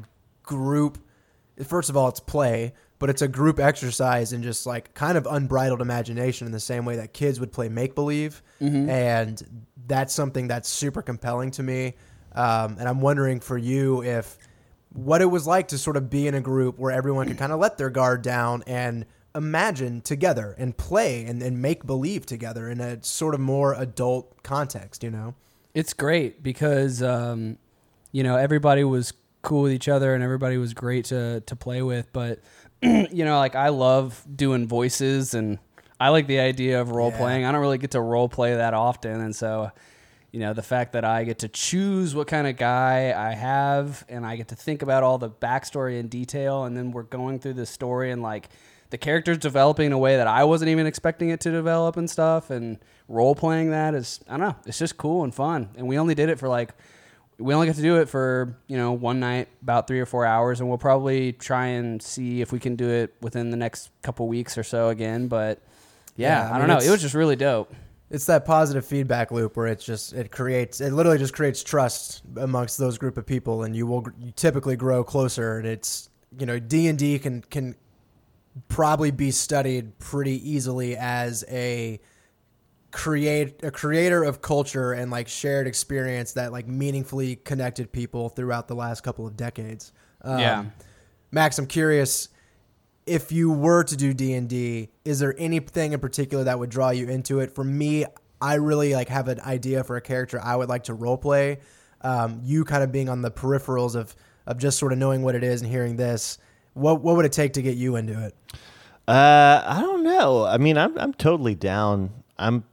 group. 0.43 0.98
First 1.65 1.89
of 1.89 1.98
all, 1.98 2.08
it's 2.10 2.20
play, 2.20 2.74
but 3.00 3.10
it's 3.10 3.22
a 3.22 3.27
group 3.27 3.60
exercise 3.60 4.34
and 4.34 4.44
just 4.44 4.65
like 4.65 4.94
kind 4.94 5.18
of 5.18 5.25
unbridled 5.25 5.82
imagination 5.82 6.46
in 6.46 6.51
the 6.51 6.60
same 6.60 6.86
way 6.86 6.98
that 6.98 7.13
kids 7.13 7.39
would 7.39 7.51
play 7.51 7.70
make 7.70 7.96
believe. 7.96 8.41
And 8.89 9.65
that's 9.88 10.13
something 10.13 10.48
that's 10.48 10.70
super 10.70 11.01
compelling 11.01 11.51
to 11.51 11.63
me. 11.63 11.96
Um, 12.34 12.77
and 12.80 12.88
I'm 12.88 13.01
wondering 13.01 13.39
for 13.39 13.58
you 13.58 14.03
if 14.03 14.38
what 14.94 15.22
it 15.22 15.25
was 15.25 15.48
like 15.48 15.70
to 15.70 15.77
sort 15.77 15.98
of 15.98 16.10
be 16.10 16.27
in 16.27 16.36
a 16.36 16.41
group 16.41 16.77
where 16.77 16.91
everyone 16.91 17.27
could 17.27 17.38
kind 17.38 17.51
of 17.51 17.60
let 17.60 17.77
their 17.77 17.89
guard 17.89 18.22
down 18.22 18.63
and 18.68 19.06
imagine 19.34 20.01
together 20.01 20.56
and 20.58 20.77
play 20.77 21.25
and, 21.25 21.41
and 21.41 21.62
make 21.62 21.86
believe 21.86 22.25
together 22.25 22.70
in 22.70 22.82
a 22.82 23.01
sort 23.03 23.34
of 23.34 23.39
more 23.39 23.74
adult 23.74 24.44
context, 24.44 25.03
you 25.03 25.10
know? 25.10 25.34
It's 25.74 25.94
great 25.94 26.44
because 26.44 27.01
um, 27.01 27.58
you 28.12 28.24
know 28.24 28.36
everybody 28.36 28.84
was 28.84 29.13
cool 29.41 29.63
with 29.63 29.71
each 29.71 29.88
other 29.88 30.13
and 30.13 30.23
everybody 30.23 30.58
was 30.58 30.73
great 30.73 31.06
to 31.06 31.41
to 31.41 31.56
play 31.56 31.82
with. 31.82 32.12
But 32.13 32.39
you 32.82 33.25
know, 33.25 33.38
like 33.38 33.56
I 33.56 33.69
love 33.69 34.25
doing 34.36 34.67
voices 34.67 35.34
and 35.34 35.60
I 35.99 36.10
like 36.10 36.27
the 36.27 36.39
idea 36.39 36.82
of 36.82 36.91
role 36.91 37.12
Yeah. 37.12 37.17
playing. 37.17 37.45
I 37.45 37.51
don't 37.51 37.62
really 37.62 37.77
get 37.77 37.91
to 37.91 38.01
role 38.01 38.27
play 38.30 38.56
that 38.56 38.73
often, 38.73 39.21
and 39.21 39.36
so 39.36 39.71
you 40.32 40.39
know 40.39 40.54
the 40.54 40.63
fact 40.63 40.93
that 40.93 41.04
I 41.06 41.23
get 41.25 41.39
to 41.39 41.47
choose 41.47 42.15
what 42.15 42.27
kind 42.27 42.47
of 42.47 42.56
guy 42.58 43.13
I 43.15 43.34
have 43.34 44.04
and 44.10 44.25
I 44.25 44.36
get 44.38 44.47
to 44.47 44.56
think 44.56 44.82
about 44.82 45.04
all 45.04 45.17
the 45.17 45.30
backstory 45.30 45.99
in 45.99 46.08
detail, 46.08 46.63
and 46.63 46.75
then 46.75 46.91
we're 46.91 47.04
going 47.04 47.39
through 47.39 47.54
the 47.56 47.65
story 47.65 48.12
and 48.12 48.21
like 48.23 48.49
the 48.89 48.97
characters 48.97 49.38
developing 49.38 49.86
in 49.88 49.91
a 49.93 49.97
way 49.97 50.17
that 50.17 50.27
I 50.27 50.43
wasn't 50.43 50.69
even 50.69 50.86
expecting 50.88 51.30
it 51.30 51.39
to 51.41 51.51
develop 51.51 51.97
and 51.97 52.10
stuff, 52.10 52.49
and 52.49 52.80
role 53.08 53.36
playing 53.36 53.69
that 53.71 53.93
is 53.93 54.19
I 54.27 54.38
don't 54.38 54.47
know, 54.47 54.56
it's 54.65 54.80
just 54.80 54.97
cool 54.97 55.23
and 55.23 55.36
fun. 55.36 55.69
And 55.77 55.88
we 55.88 55.97
only 55.99 56.15
did 56.15 56.30
it 56.30 56.39
for 56.39 56.47
like 56.49 56.71
we 57.41 57.54
only 57.54 57.67
got 57.67 57.75
to 57.75 57.82
do 57.82 57.97
it 57.99 58.08
for 58.10 58.58
you 58.67 58.77
know 58.77 58.91
one 58.93 59.19
night, 59.19 59.47
about 59.62 59.88
three 59.88 59.99
or 59.99 60.06
four 60.06 60.25
hours, 60.25 60.60
and 60.60 60.69
we'll 60.69 60.77
probably 60.77 61.34
try 61.34 61.67
and 61.67 62.01
see 62.01 62.41
if 62.41 62.51
we 62.51 62.60
can 62.60 62.75
do 62.75 62.89
it 62.89 63.13
within 63.21 63.49
the 63.49 63.58
next 63.58 63.89
couple 64.04 64.27
weeks 64.27 64.58
or 64.58 64.63
so 64.63 64.89
again. 64.89 65.27
But 65.27 65.62
yeah, 66.15 66.43
Yeah, 66.43 66.45
I 66.45 66.49
I, 66.49 66.60
mean, 66.60 66.67
don't 66.67 66.80
know. 66.80 66.86
It 66.88 66.91
was 66.91 67.01
just 67.01 67.15
really 67.15 67.36
dope. 67.36 67.73
it's 68.10 68.25
that 68.27 68.45
positive 68.45 68.86
feedback 68.86 69.32
loop 69.32 69.56
where 69.58 69.67
it's 69.67 69.84
just 69.86 70.13
it 70.13 70.32
creates 70.32 70.82
it 70.82 70.91
literally 70.93 71.17
just 71.17 71.34
creates 71.34 71.63
trust 71.63 72.21
amongst 72.38 72.77
those 72.77 72.97
group 72.97 73.17
of 73.17 73.25
people 73.25 73.63
and 73.63 73.75
you 73.75 73.88
will 73.88 74.06
you 74.19 74.32
typically 74.36 74.75
grow 74.75 75.04
closer 75.04 75.58
and 75.58 75.67
it's 75.67 76.10
you 76.38 76.45
know 76.45 76.60
D&D 76.60 77.19
can 77.19 77.41
can 77.49 77.75
probably 78.67 79.12
be 79.12 79.32
studied 79.32 79.97
pretty 79.99 80.38
easily 80.49 80.97
as 80.97 81.45
a 81.49 81.99
create 82.91 83.63
a 83.63 83.71
creator 83.71 84.23
of 84.23 84.41
culture 84.41 84.93
and 84.93 85.12
like 85.12 85.27
shared 85.27 85.67
experience 85.67 86.34
that 86.34 86.51
like 86.51 86.67
meaningfully 86.67 87.38
connected 87.38 87.91
people 87.91 88.30
throughout 88.30 88.67
the 88.67 88.75
last 88.75 89.01
couple 89.01 89.25
of 89.25 89.36
decades. 89.38 89.93
Um, 90.21 90.39
Yeah. 90.39 90.65
Max, 91.32 91.58
I'm 91.58 91.67
curious 91.67 92.27
if 93.06 93.32
you 93.32 93.51
were 93.51 93.84
to 93.84 93.95
do 93.95 94.13
D&D, 94.13 94.89
is 95.06 95.19
there 95.19 95.34
anything 95.38 95.93
in 95.93 95.99
particular 95.99 96.43
that 96.43 96.60
would 96.60 96.69
draw 96.69 96.91
you 96.91 97.08
into 97.08 97.39
it? 97.39 97.56
For 97.56 97.63
me, 97.63 98.06
I 98.41 98.56
really 98.56 98.93
like 98.93 99.10
have 99.10 99.27
an 99.27 99.39
idea 99.41 99.84
for 99.84 99.95
a 99.95 100.01
character 100.01 100.39
I 100.41 100.56
would 100.56 100.69
like 100.69 100.84
to 100.86 100.93
role 100.93 101.17
play. 101.17 101.60
Um, 102.01 102.41
you 102.43 102.65
kind 102.65 102.84
of 102.84 102.91
being 102.91 103.10
on 103.10 103.21
the 103.21 103.32
peripherals 103.32 103.95
of 103.95 104.15
of 104.47 104.58
just 104.58 104.80
sort 104.80 104.91
of 104.91 104.97
knowing 104.97 105.21
what 105.21 105.36
it 105.36 105.43
is 105.43 105.62
and 105.62 105.69
hearing 105.69 105.97
this. 105.97 106.39
What 106.73 107.01
what 107.01 107.15
would 107.15 107.25
it 107.25 107.32
take 107.32 107.54
to 107.54 107.62
get 107.62 107.77
you 107.77 107.95
into 107.95 108.13
it? 108.25 108.36
Uh, 109.08 109.63
I 109.65 109.80
don't 109.82 110.04
know. 110.04 110.45
I 110.45 110.58
mean, 110.58 110.77
I'm 110.77 110.97
I'm 110.97 111.13
totally 111.13 111.54
down. 111.54 112.12
I'm 112.38 112.63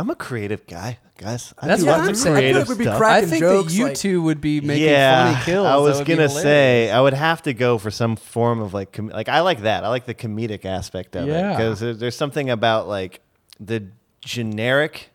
I'm 0.00 0.10
a 0.10 0.14
creative 0.14 0.64
guy, 0.66 0.98
guys. 1.16 1.52
I 1.58 1.66
That's 1.66 1.80
do 1.82 1.88
what 1.88 1.96
lots 1.98 2.02
I'm 2.04 2.10
of 2.10 2.16
saying. 2.18 2.36
I 2.36 2.38
feel 2.40 2.42
creative 2.52 2.60
like 2.60 2.68
we'd 2.68 2.78
be 2.78 2.84
stuff. 2.84 2.94
I 2.94 2.98
cracking 2.98 3.28
think 3.30 3.40
jokes, 3.40 3.72
that 3.72 3.78
you 3.78 3.84
like- 3.86 3.96
two 3.96 4.22
would 4.22 4.40
be 4.40 4.60
making 4.60 4.84
yeah, 4.84 5.32
funny 5.32 5.44
kills. 5.44 5.66
I 5.66 5.70
That 5.72 5.80
was 5.82 5.98
would 5.98 6.06
be 6.06 6.12
gonna 6.14 6.28
hilarious. 6.28 6.42
say 6.42 6.90
I 6.92 7.00
would 7.00 7.14
have 7.14 7.42
to 7.42 7.52
go 7.54 7.78
for 7.78 7.90
some 7.90 8.14
form 8.14 8.60
of 8.60 8.72
like 8.74 8.92
com- 8.92 9.08
like 9.08 9.28
I 9.28 9.40
like 9.40 9.62
that. 9.62 9.84
I 9.84 9.88
like 9.88 10.06
the 10.06 10.14
comedic 10.14 10.64
aspect 10.64 11.16
of 11.16 11.28
it 11.28 11.32
Yeah. 11.32 11.50
because 11.56 11.80
there's 11.98 12.14
something 12.16 12.48
about 12.48 12.86
like 12.86 13.20
the 13.58 13.88
generic 14.20 15.10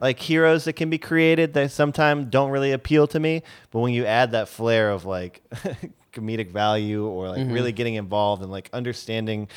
like 0.00 0.18
heroes 0.18 0.64
that 0.64 0.74
can 0.74 0.90
be 0.90 0.98
created 0.98 1.54
that 1.54 1.70
sometimes 1.72 2.26
don't 2.26 2.50
really 2.50 2.72
appeal 2.72 3.06
to 3.06 3.18
me. 3.18 3.42
But 3.70 3.78
when 3.80 3.94
you 3.94 4.04
add 4.04 4.32
that 4.32 4.48
flair 4.48 4.90
of 4.90 5.04
like 5.06 5.42
comedic 6.12 6.50
value 6.50 7.06
or 7.06 7.28
like 7.30 7.38
Mm-hmm. 7.40 7.52
really 7.52 7.72
getting 7.72 7.94
involved 7.94 8.42
and 8.42 8.50
like 8.52 8.68
understanding 8.74 9.48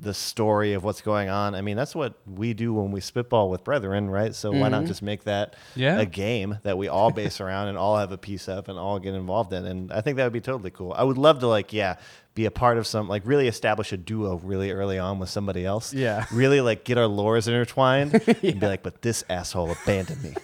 the 0.00 0.14
story 0.14 0.72
of 0.72 0.82
what's 0.82 1.02
going 1.02 1.28
on, 1.28 1.54
I 1.54 1.60
mean 1.60 1.76
that's 1.76 1.94
what 1.94 2.14
we 2.26 2.54
do 2.54 2.72
when 2.72 2.90
we 2.90 3.00
spitball 3.00 3.50
with 3.50 3.62
brethren, 3.64 4.08
right? 4.10 4.34
So 4.34 4.50
why 4.50 4.68
not 4.68 4.84
just 4.86 5.02
make 5.02 5.24
that 5.24 5.52
Mm-hmm. 5.52 5.80
Yeah. 5.80 6.00
a 6.00 6.06
game 6.06 6.58
that 6.62 6.78
we 6.78 6.88
all 6.88 7.10
base 7.10 7.40
around 7.44 7.68
and 7.68 7.76
all 7.78 7.96
have 7.98 8.12
a 8.12 8.18
piece 8.18 8.48
of 8.48 8.68
and 8.68 8.78
all 8.78 8.98
get 8.98 9.14
involved 9.14 9.52
in. 9.52 9.64
And 9.66 9.92
I 9.92 10.00
think 10.00 10.16
that 10.16 10.24
would 10.24 10.32
be 10.32 10.40
totally 10.40 10.70
cool. 10.70 10.92
I 10.96 11.02
would 11.04 11.18
love 11.18 11.40
to 11.40 11.46
like, 11.46 11.72
yeah, 11.72 11.96
be 12.34 12.46
a 12.46 12.50
part 12.50 12.78
of 12.78 12.86
some 12.86 13.08
like 13.08 13.22
really 13.26 13.46
establish 13.48 13.92
a 13.92 13.96
duo 13.96 14.36
really 14.36 14.70
early 14.70 14.98
on 14.98 15.18
with 15.18 15.28
somebody 15.28 15.64
else. 15.66 15.92
Yeah. 15.92 16.24
Really 16.32 16.60
like 16.60 16.84
get 16.84 16.96
our 16.98 17.04
lores 17.08 17.46
intertwined 17.48 18.14
and 18.26 18.40
be 18.60 18.66
like, 18.66 18.82
but 18.82 19.02
this 19.02 19.22
asshole 19.28 19.70
abandoned 19.70 20.22
me. 20.22 20.34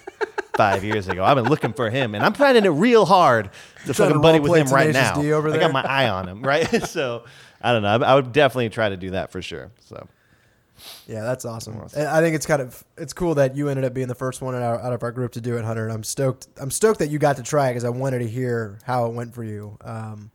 Five 0.57 0.85
years 0.85 1.07
ago, 1.07 1.23
I've 1.23 1.37
been 1.37 1.51
looking 1.51 1.75
for 1.75 1.91
him, 1.91 2.15
and 2.15 2.25
I'm 2.25 2.33
finding 2.33 2.65
it 2.65 2.71
real 2.71 3.05
hard 3.05 3.51
to 3.85 3.93
fucking 3.93 4.23
buddy 4.23 4.41
with 4.41 4.57
him 4.57 4.67
right 4.69 4.91
now. 4.91 5.21
I 5.21 5.59
got 5.59 5.71
my 5.71 5.83
eye 5.83 6.09
on 6.09 6.27
him, 6.27 6.41
right? 6.41 6.83
so 6.85 7.27
I 7.63 7.73
don't 7.73 7.83
know. 7.83 7.89
I, 8.07 8.13
I 8.13 8.15
would 8.15 8.33
definitely 8.33 8.69
try 8.71 8.89
to 8.89 8.97
do 8.97 9.11
that 9.11 9.31
for 9.33 9.41
sure. 9.43 9.71
So 9.81 10.07
Yeah, 11.07 11.23
that's 11.23 11.45
awesome. 11.45 11.81
And 11.97 12.07
I 12.09 12.21
think 12.21 12.37
it's 12.37 12.47
kind 12.47 12.61
of 12.63 12.85
it's 12.99 13.13
cool 13.13 13.35
that 13.37 13.57
you 13.57 13.69
ended 13.69 13.85
up 13.85 13.95
being 13.95 14.09
the 14.09 14.15
first 14.15 14.43
one 14.43 14.55
out, 14.55 14.81
out 14.81 14.93
of 14.93 15.03
our 15.03 15.13
group 15.13 15.33
to 15.33 15.41
do 15.41 15.57
it, 15.57 15.65
Hunter. 15.65 15.85
And 15.85 15.93
I'm 15.93 16.03
stoked. 16.05 16.49
I'm 16.61 16.71
stoked 16.71 16.99
that 16.99 17.09
you 17.11 17.19
got 17.19 17.37
to 17.39 17.43
try 17.43 17.69
it 17.69 17.71
because 17.73 17.85
I 17.85 17.89
wanted 17.91 18.19
to 18.21 18.29
hear 18.29 18.79
how 18.85 19.07
it 19.07 19.13
went 19.15 19.35
for 19.35 19.43
you. 19.45 19.77
Um, 19.83 20.31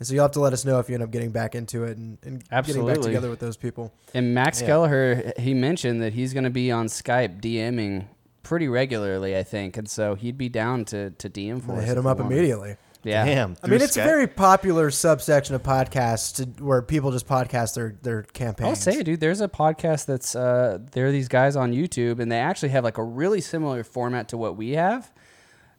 and 0.00 0.08
so 0.08 0.12
you'll 0.14 0.24
have 0.24 0.32
to 0.32 0.40
let 0.40 0.52
us 0.52 0.64
know 0.64 0.80
if 0.80 0.88
you 0.88 0.94
end 0.94 1.04
up 1.04 1.12
getting 1.12 1.30
back 1.30 1.54
into 1.54 1.84
it 1.84 1.96
and, 1.96 2.18
and 2.24 2.42
getting 2.66 2.84
back 2.84 3.00
together 3.00 3.30
with 3.30 3.38
those 3.38 3.56
people. 3.56 3.92
And 4.12 4.34
Max 4.34 4.60
Yeah. 4.60 4.66
Kelleher, 4.66 5.32
he 5.38 5.54
mentioned 5.54 6.02
that 6.02 6.12
he's 6.12 6.32
going 6.34 6.44
to 6.44 6.50
be 6.50 6.72
on 6.72 6.86
Skype 6.86 7.40
DMing 7.40 8.06
pretty 8.42 8.66
regularly, 8.68 9.36
I 9.38 9.44
think, 9.44 9.76
and 9.76 9.88
so 9.88 10.16
he'd 10.16 10.36
be 10.36 10.48
down 10.48 10.84
to 10.86 11.10
to 11.10 11.30
DM 11.30 11.62
for 11.64 11.72
I'm 11.72 11.78
us. 11.78 11.84
hit 11.84 11.96
him 11.96 12.06
up 12.06 12.18
wanted. 12.18 12.32
immediately. 12.32 12.76
Yeah. 13.04 13.24
damn. 13.24 13.56
I 13.62 13.66
mean, 13.66 13.78
through 13.78 13.84
it's 13.84 13.96
a 13.96 14.02
very 14.02 14.26
popular 14.26 14.90
subsection 14.90 15.54
of 15.54 15.62
podcasts 15.62 16.36
to, 16.36 16.64
where 16.64 16.82
people 16.82 17.10
just 17.12 17.26
podcast 17.26 17.74
their 17.74 17.96
their 18.02 18.22
campaigns. 18.22 18.68
I'll 18.68 18.76
say, 18.76 19.02
dude, 19.02 19.20
there's 19.20 19.40
a 19.40 19.48
podcast 19.48 20.06
that's 20.06 20.34
uh, 20.34 20.78
there 20.92 21.06
are 21.06 21.12
these 21.12 21.28
guys 21.28 21.56
on 21.56 21.72
YouTube, 21.72 22.18
and 22.18 22.32
they 22.32 22.38
actually 22.38 22.70
have 22.70 22.84
like 22.84 22.98
a 22.98 23.04
really 23.04 23.40
similar 23.40 23.84
format 23.84 24.28
to 24.28 24.36
what 24.36 24.56
we 24.56 24.70
have. 24.72 25.12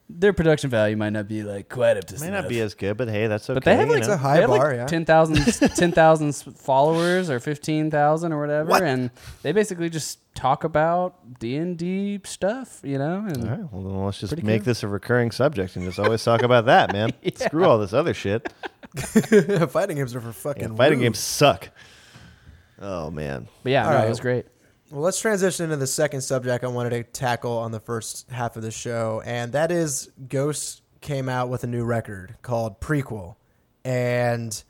Their 0.07 0.33
production 0.33 0.69
value 0.69 0.95
might 0.95 1.09
not 1.11 1.27
be 1.27 1.41
like 1.41 1.67
quite 1.67 1.97
up 1.97 2.05
to 2.05 2.13
May 2.15 2.27
snuff. 2.27 2.43
not 2.43 2.49
be 2.49 2.59
as 2.61 2.75
good, 2.75 2.95
but 2.95 3.07
hey, 3.09 3.25
that's 3.27 3.49
okay. 3.49 3.55
But 3.55 3.63
they 3.65 3.75
have 3.75 3.87
you 3.87 3.93
like 3.93 3.99
It's 4.01 4.07
know? 4.07 4.13
a 4.13 4.17
high 4.17 4.35
they 4.35 4.41
have 4.41 4.49
bar, 4.51 4.67
like 4.69 4.75
yeah. 4.77 4.85
10,000 4.85 5.35
10,000 5.75 6.33
followers 6.55 7.29
or 7.31 7.39
15,000 7.39 8.31
or 8.33 8.39
whatever 8.39 8.69
What? 8.69 8.83
and 8.83 9.09
they 9.41 9.51
basically 9.51 9.89
just 9.89 10.19
talk 10.35 10.63
about 10.63 11.39
D&D 11.39 12.19
stuff, 12.23 12.81
you 12.83 12.97
know, 12.99 13.25
and 13.27 13.43
All 13.43 13.49
right, 13.49 13.73
well, 13.73 13.81
then 13.83 14.05
let's 14.05 14.19
just 14.19 14.37
make 14.43 14.61
cool. 14.61 14.65
this 14.65 14.83
a 14.83 14.87
recurring 14.87 15.31
subject 15.31 15.75
and 15.75 15.85
just 15.85 15.97
always 15.97 16.23
talk 16.23 16.43
about 16.43 16.65
that, 16.65 16.91
man. 16.93 17.11
Screw 17.35 17.65
all 17.65 17.79
this 17.79 17.93
other 17.93 18.13
shit. 18.13 18.53
fighting 19.69 19.97
games 19.97 20.15
are 20.15 20.21
for 20.21 20.31
fucking 20.33 20.69
Yeah, 20.71 20.75
fighting 20.75 20.99
rude. 20.99 21.05
games 21.05 21.19
suck. 21.19 21.69
Oh 22.79 23.09
man. 23.09 23.47
but 23.63 23.71
yeah, 23.71 23.85
All 23.85 23.91
no, 23.91 23.97
right. 23.97 24.05
it 24.05 24.09
was 24.09 24.19
great. 24.19 24.45
Well, 24.91 25.01
let's 25.01 25.19
transition 25.19 25.65
into 25.65 25.77
the 25.77 25.87
second 25.87 26.21
subject 26.21 26.63
I 26.63 26.67
wanted 26.67 26.91
to 26.91 27.03
tackle 27.03 27.57
on 27.57 27.71
the 27.71 27.79
first 27.79 28.29
half 28.29 28.55
of 28.55 28.61
the 28.61 28.71
show, 28.71 29.21
and 29.25 29.51
that 29.53 29.71
is 29.71 30.11
Ghost 30.27 30.81
came 31.01 31.27
out 31.27 31.49
with 31.49 31.63
a 31.63 31.67
new 31.67 31.83
record 31.83 32.35
called 32.41 32.79
Prequelle, 32.79 33.35
and 33.83 34.63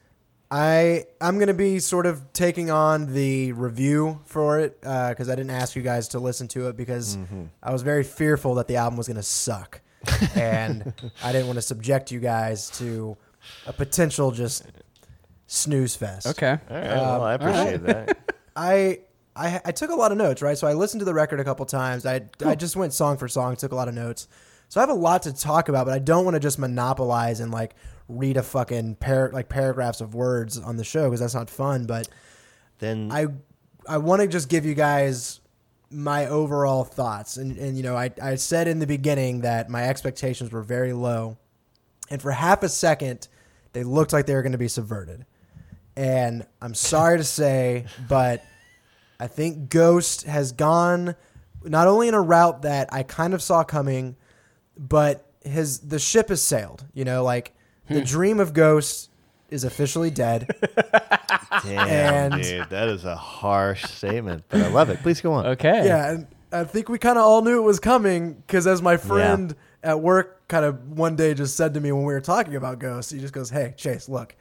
I 0.49 1.05
I'm 1.19 1.37
gonna 1.37 1.53
be 1.53 1.79
sort 1.79 2.05
of 2.05 2.31
taking 2.31 2.71
on 2.71 3.13
the 3.13 3.51
review 3.53 4.21
for 4.25 4.59
it 4.59 4.77
uh, 4.83 5.09
because 5.09 5.29
I 5.29 5.35
didn't 5.35 5.51
ask 5.51 5.75
you 5.75 5.81
guys 5.81 6.07
to 6.09 6.19
listen 6.19 6.47
to 6.49 6.69
it 6.69 6.77
because 6.77 7.17
mm-hmm. 7.17 7.45
I 7.61 7.73
was 7.73 7.81
very 7.81 8.03
fearful 8.03 8.55
that 8.55 8.67
the 8.67 8.77
album 8.77 8.97
was 8.97 9.07
gonna 9.07 9.21
suck, 9.23 9.81
and 10.35 10.93
I 11.23 11.31
didn't 11.33 11.47
want 11.47 11.57
to 11.57 11.61
subject 11.61 12.11
you 12.11 12.21
guys 12.21 12.69
to 12.77 13.17
a 13.67 13.73
potential 13.73 14.31
just 14.31 14.63
snooze 15.47 15.95
fest. 15.95 16.27
Okay. 16.27 16.57
All 16.69 16.75
right, 16.75 16.87
well, 16.87 17.23
I 17.23 17.35
um, 17.35 17.41
appreciate 17.41 17.83
that. 17.83 18.17
I, 18.55 18.99
I 19.35 19.61
I 19.65 19.71
took 19.71 19.89
a 19.89 19.95
lot 19.95 20.11
of 20.11 20.17
notes, 20.17 20.41
right? 20.41 20.57
So 20.57 20.67
I 20.67 20.73
listened 20.73 21.01
to 21.01 21.05
the 21.05 21.13
record 21.13 21.39
a 21.39 21.43
couple 21.43 21.65
times. 21.65 22.05
I 22.05 22.21
I 22.45 22.55
just 22.55 22.75
went 22.75 22.93
song 22.93 23.17
for 23.17 23.27
song, 23.27 23.55
took 23.55 23.71
a 23.71 23.75
lot 23.75 23.87
of 23.87 23.93
notes. 23.93 24.27
So 24.69 24.79
I 24.79 24.83
have 24.83 24.89
a 24.89 24.93
lot 24.93 25.23
to 25.23 25.33
talk 25.33 25.69
about, 25.69 25.85
but 25.85 25.93
I 25.93 25.99
don't 25.99 26.25
want 26.25 26.35
to 26.35 26.39
just 26.39 26.57
monopolize 26.57 27.39
and 27.39 27.51
like 27.51 27.75
read 28.07 28.37
a 28.37 28.43
fucking 28.43 28.95
par- 28.95 29.31
like 29.33 29.49
paragraphs 29.49 30.01
of 30.01 30.15
words 30.15 30.57
on 30.59 30.77
the 30.77 30.83
show 30.83 31.05
because 31.05 31.19
that's 31.19 31.35
not 31.35 31.49
fun. 31.49 31.85
But 31.85 32.07
Then 32.79 33.09
I 33.11 33.27
I 33.87 33.97
want 33.97 34.21
to 34.21 34.27
just 34.27 34.49
give 34.49 34.65
you 34.65 34.73
guys 34.73 35.39
my 35.91 36.27
overall 36.27 36.83
thoughts, 36.83 37.37
and 37.37 37.57
and 37.57 37.77
you 37.77 37.83
know 37.83 37.95
I 37.95 38.11
I 38.21 38.35
said 38.35 38.67
in 38.67 38.79
the 38.79 38.87
beginning 38.87 39.41
that 39.41 39.69
my 39.69 39.87
expectations 39.87 40.51
were 40.51 40.63
very 40.63 40.93
low, 40.93 41.37
and 42.09 42.21
for 42.21 42.31
half 42.31 42.63
a 42.63 42.69
second 42.69 43.27
they 43.73 43.83
looked 43.83 44.13
like 44.13 44.25
they 44.25 44.33
were 44.33 44.41
going 44.41 44.53
to 44.53 44.57
be 44.57 44.69
subverted. 44.69 45.25
And 45.97 46.45
I'm 46.61 46.73
sorry 46.73 47.17
to 47.17 47.23
say, 47.23 47.85
but 48.09 48.43
I 49.25 49.27
think 49.27 49.69
Ghost 49.69 50.25
has 50.25 50.51
gone 50.51 51.15
not 51.63 51.87
only 51.87 52.07
in 52.07 52.13
a 52.13 52.21
route 52.21 52.61
that 52.61 52.93
I 52.93 53.01
kind 53.01 53.33
of 53.33 53.41
saw 53.41 53.63
coming, 53.63 54.17
but 54.77 55.25
his 55.41 55.79
the 55.79 55.97
ship 55.97 56.29
has 56.29 56.43
sailed. 56.43 56.85
You 56.93 57.05
know, 57.05 57.23
like 57.23 57.55
the 57.89 58.01
hmm. 58.01 58.05
dream 58.05 58.39
of 58.39 58.53
Ghost 58.53 59.09
is 59.49 59.63
officially 59.63 60.11
dead. 60.11 60.47
damn, 61.63 62.33
and- 62.33 62.43
dude, 62.43 62.69
that 62.69 62.87
is 62.87 63.03
a 63.03 63.15
harsh 63.15 63.83
statement, 63.85 64.43
but 64.47 64.61
I 64.61 64.67
love 64.67 64.91
it. 64.91 65.01
Please 65.01 65.21
go 65.21 65.33
on. 65.33 65.47
Okay. 65.47 65.87
Yeah, 65.87 66.11
and 66.11 66.27
I 66.51 66.63
think 66.63 66.87
we 66.87 66.99
kind 66.99 67.17
of 67.17 67.23
all 67.23 67.41
knew 67.41 67.57
it 67.57 67.65
was 67.65 67.79
coming 67.79 68.33
because 68.33 68.67
as 68.67 68.83
my 68.83 68.95
friend 68.95 69.55
at 69.81 70.01
work 70.01 70.47
kind 70.47 70.65
of 70.65 70.99
one 70.99 71.15
day 71.15 71.33
just 71.33 71.57
said 71.57 71.73
to 71.73 71.79
me 71.79 71.91
when 71.91 72.03
we 72.03 72.13
were 72.13 72.21
talking 72.21 72.55
about 72.55 72.77
Ghost, 72.77 73.11
he 73.11 73.17
just 73.17 73.33
goes, 73.33 73.49
"Hey, 73.49 73.73
Chase, 73.75 74.07
look, 74.07 74.35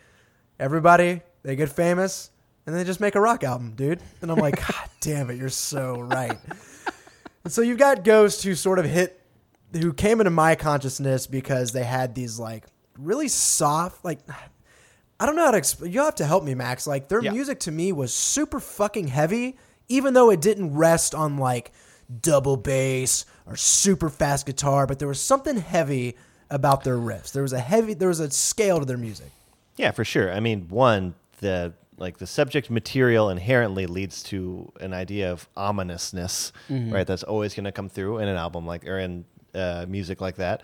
everybody 0.61 1.23
they 1.43 1.57
get 1.57 1.71
famous 1.71 2.33
and 2.67 2.75
they 2.75 2.85
just 2.85 3.01
make 3.01 3.15
a 3.15 3.21
rock 3.21 3.45
album, 3.45 3.75
dude." 3.77 4.01
And 4.23 4.31
I'm 4.31 4.39
like, 4.39 4.57
"God 4.69 4.89
damn 5.01 5.31
it, 5.31 5.37
you're 5.37 5.49
so 5.49 6.01
right." 6.01 6.39
and 7.45 7.53
so 7.53 7.63
you've 7.63 7.79
got 7.79 8.05
Ghost 8.05 8.43
who 8.45 8.55
sort 8.55 8.79
of 8.79 8.85
hit, 8.85 9.21
who 9.73 9.93
came 9.93 10.21
into 10.21 10.31
my 10.31 10.55
consciousness 10.55 11.27
because 11.27 11.73
they 11.73 11.85
had 11.85 12.15
these 12.15 12.39
like 12.39 12.65
really 12.99 13.29
soft, 13.29 14.05
like 14.05 14.21
I 15.21 15.27
don't 15.27 15.37
know 15.37 15.45
how 15.45 15.51
to 15.53 15.59
explain. 15.59 15.93
You 15.93 16.01
have 16.05 16.15
to 16.17 16.27
help 16.27 16.45
me, 16.45 16.55
Max. 16.55 16.87
Like 16.87 17.09
their 17.09 17.23
Yeah. 17.23 17.31
music 17.33 17.61
to 17.61 17.73
me 17.73 17.93
was 17.93 18.13
super 18.13 18.61
fucking 18.61 19.09
heavy, 19.09 19.57
even 19.89 20.15
though 20.15 20.31
it 20.31 20.41
didn't 20.41 20.75
rest 20.75 21.15
on 21.15 21.37
like 21.39 21.73
double 22.21 22.57
bass 22.57 23.25
or 23.47 23.57
super 23.57 24.09
fast 24.11 24.45
guitar. 24.47 24.87
But 24.87 24.99
there 24.99 25.09
was 25.09 25.21
something 25.21 25.57
heavy 25.59 26.17
about 26.51 26.85
their 26.85 26.97
riffs. 26.99 27.33
There 27.33 27.43
was 27.43 27.53
a 27.53 27.59
heavy. 27.61 27.95
There 27.95 28.09
was 28.09 28.21
a 28.21 28.31
scale 28.31 28.79
to 28.81 28.85
their 28.85 28.99
music. 28.99 29.31
Yeah, 29.77 29.91
for 29.93 30.05
sure. 30.05 30.33
I 30.33 30.41
mean, 30.41 30.67
one, 30.69 31.15
the 31.41 31.73
like 31.97 32.19
the 32.19 32.27
subject 32.27 32.71
material 32.71 33.31
inherently 33.31 33.87
leads 33.87 34.23
to 34.25 34.73
an 34.81 34.93
idea 34.93 35.31
of 35.31 35.49
ominousness, 35.57 36.53
right? 36.93 37.07
That's 37.07 37.23
always 37.23 37.55
going 37.55 37.65
to 37.65 37.73
come 37.73 37.89
through 37.89 38.19
in 38.19 38.29
an 38.29 38.37
album 38.37 38.67
like 38.67 38.87
or 38.87 38.99
in 38.99 39.25
uh, 39.55 39.87
music 39.89 40.21
like 40.21 40.37
that. 40.37 40.63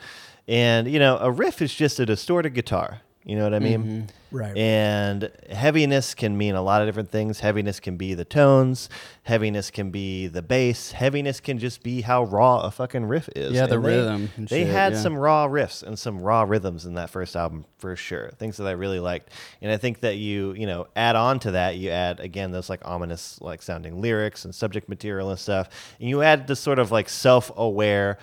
And 0.48 0.90
you 0.90 0.98
know, 0.98 1.18
a 1.18 1.30
riff 1.30 1.62
is 1.62 1.74
just 1.74 2.00
a 2.00 2.06
distorted 2.06 2.54
guitar. 2.54 3.02
You 3.22 3.36
know 3.36 3.44
what 3.44 3.52
I 3.52 3.58
mean? 3.58 3.84
Mm-hmm. 3.84 4.36
Right. 4.36 4.56
And 4.56 5.30
heaviness 5.50 6.14
can 6.14 6.38
mean 6.38 6.54
a 6.54 6.62
lot 6.62 6.80
of 6.80 6.88
different 6.88 7.10
things. 7.10 7.40
Heaviness 7.40 7.78
can 7.78 7.96
be 7.98 8.14
the 8.14 8.24
tones. 8.24 8.88
Heaviness 9.24 9.70
can 9.70 9.90
be 9.90 10.26
the 10.26 10.40
bass. 10.40 10.92
Heaviness 10.92 11.38
can 11.38 11.58
just 11.58 11.82
be 11.82 12.00
how 12.00 12.24
raw 12.24 12.60
a 12.60 12.70
fucking 12.70 13.04
riff 13.04 13.28
is. 13.36 13.52
Yeah, 13.52 13.66
the 13.66 13.74
And 13.74 13.84
they- 13.84 13.88
rhythm 13.88 14.30
and 14.38 14.48
They 14.48 14.64
shit, 14.64 14.72
had 14.72 14.92
yeah. 14.94 15.00
some 15.00 15.18
raw 15.18 15.46
riffs 15.48 15.82
and 15.82 15.98
some 15.98 16.20
raw 16.22 16.44
rhythms 16.44 16.86
in 16.86 16.94
that 16.94 17.10
first 17.10 17.36
album 17.36 17.66
for 17.76 17.94
sure. 17.94 18.30
Things 18.38 18.56
that 18.56 18.66
I 18.66 18.70
really 18.72 19.00
liked. 19.00 19.28
And 19.60 19.70
I 19.70 19.76
think 19.76 20.00
that 20.00 20.16
you, 20.16 20.54
you 20.54 20.66
know, 20.66 20.86
add 20.96 21.14
on 21.14 21.40
to 21.40 21.50
that, 21.50 21.76
you 21.76 21.90
add 21.90 22.20
again 22.20 22.52
those 22.52 22.70
like 22.70 22.80
ominous 22.86 23.38
like 23.42 23.60
sounding 23.60 24.00
lyrics 24.00 24.46
and 24.46 24.54
subject 24.54 24.88
material 24.88 25.28
and 25.28 25.38
stuff. 25.38 25.68
And 26.00 26.08
you 26.08 26.22
add 26.22 26.46
this 26.46 26.60
sort 26.60 26.78
of 26.78 26.90
like 26.90 27.10
self-aware 27.10 28.16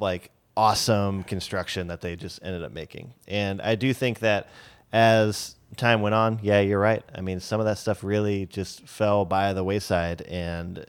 like 0.00 0.30
awesome 0.56 1.22
construction 1.24 1.88
that 1.88 2.00
they 2.00 2.16
just 2.16 2.40
ended 2.42 2.62
up 2.62 2.72
making. 2.72 3.12
And 3.28 3.60
I 3.60 3.74
do 3.74 3.92
think 3.92 4.20
that 4.20 4.48
as 4.92 5.56
time 5.76 6.00
went 6.00 6.14
on, 6.14 6.38
yeah, 6.42 6.60
you're 6.60 6.80
right. 6.80 7.02
I 7.14 7.20
mean, 7.20 7.40
some 7.40 7.60
of 7.60 7.66
that 7.66 7.78
stuff 7.78 8.02
really 8.02 8.46
just 8.46 8.86
fell 8.88 9.24
by 9.24 9.52
the 9.52 9.62
wayside 9.64 10.22
and 10.22 10.84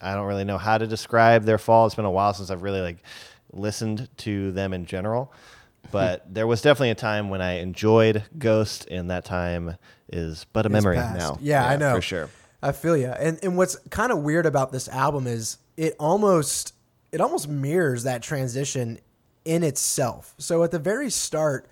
I 0.00 0.14
don't 0.14 0.26
really 0.26 0.44
know 0.44 0.56
how 0.56 0.78
to 0.78 0.86
describe 0.86 1.44
their 1.44 1.58
fall. 1.58 1.84
It's 1.86 1.94
been 1.94 2.06
a 2.06 2.10
while 2.10 2.32
since 2.32 2.50
I've 2.50 2.62
really 2.62 2.80
like 2.80 2.98
listened 3.52 4.08
to 4.18 4.52
them 4.52 4.72
in 4.72 4.86
general. 4.86 5.32
But 5.92 6.32
there 6.32 6.46
was 6.46 6.62
definitely 6.62 6.90
a 6.90 6.94
time 6.94 7.30
when 7.30 7.40
I 7.42 7.54
enjoyed 7.54 8.22
Ghost, 8.38 8.86
and 8.90 9.10
that 9.10 9.24
time 9.24 9.76
is 10.08 10.46
but 10.52 10.64
a 10.64 10.68
It's 10.68 10.72
memory 10.74 10.96
past. 10.96 11.18
now. 11.18 11.38
Yeah, 11.40 11.66
I 11.66 11.76
know 11.76 11.96
for 11.96 12.02
sure. 12.02 12.28
I 12.62 12.70
feel 12.70 12.96
you. 12.96 13.08
And 13.08 13.40
and 13.42 13.56
what's 13.56 13.76
kind 13.88 14.12
of 14.12 14.18
weird 14.18 14.46
about 14.46 14.70
this 14.70 14.88
album 14.88 15.26
is 15.26 15.56
it 15.76 15.96
almost 15.98 16.74
it 17.10 17.20
almost 17.20 17.48
mirrors 17.48 18.04
that 18.04 18.22
transition 18.22 19.00
in 19.44 19.62
itself. 19.62 20.34
So 20.38 20.62
at 20.64 20.70
the 20.70 20.78
very 20.78 21.10
start, 21.10 21.68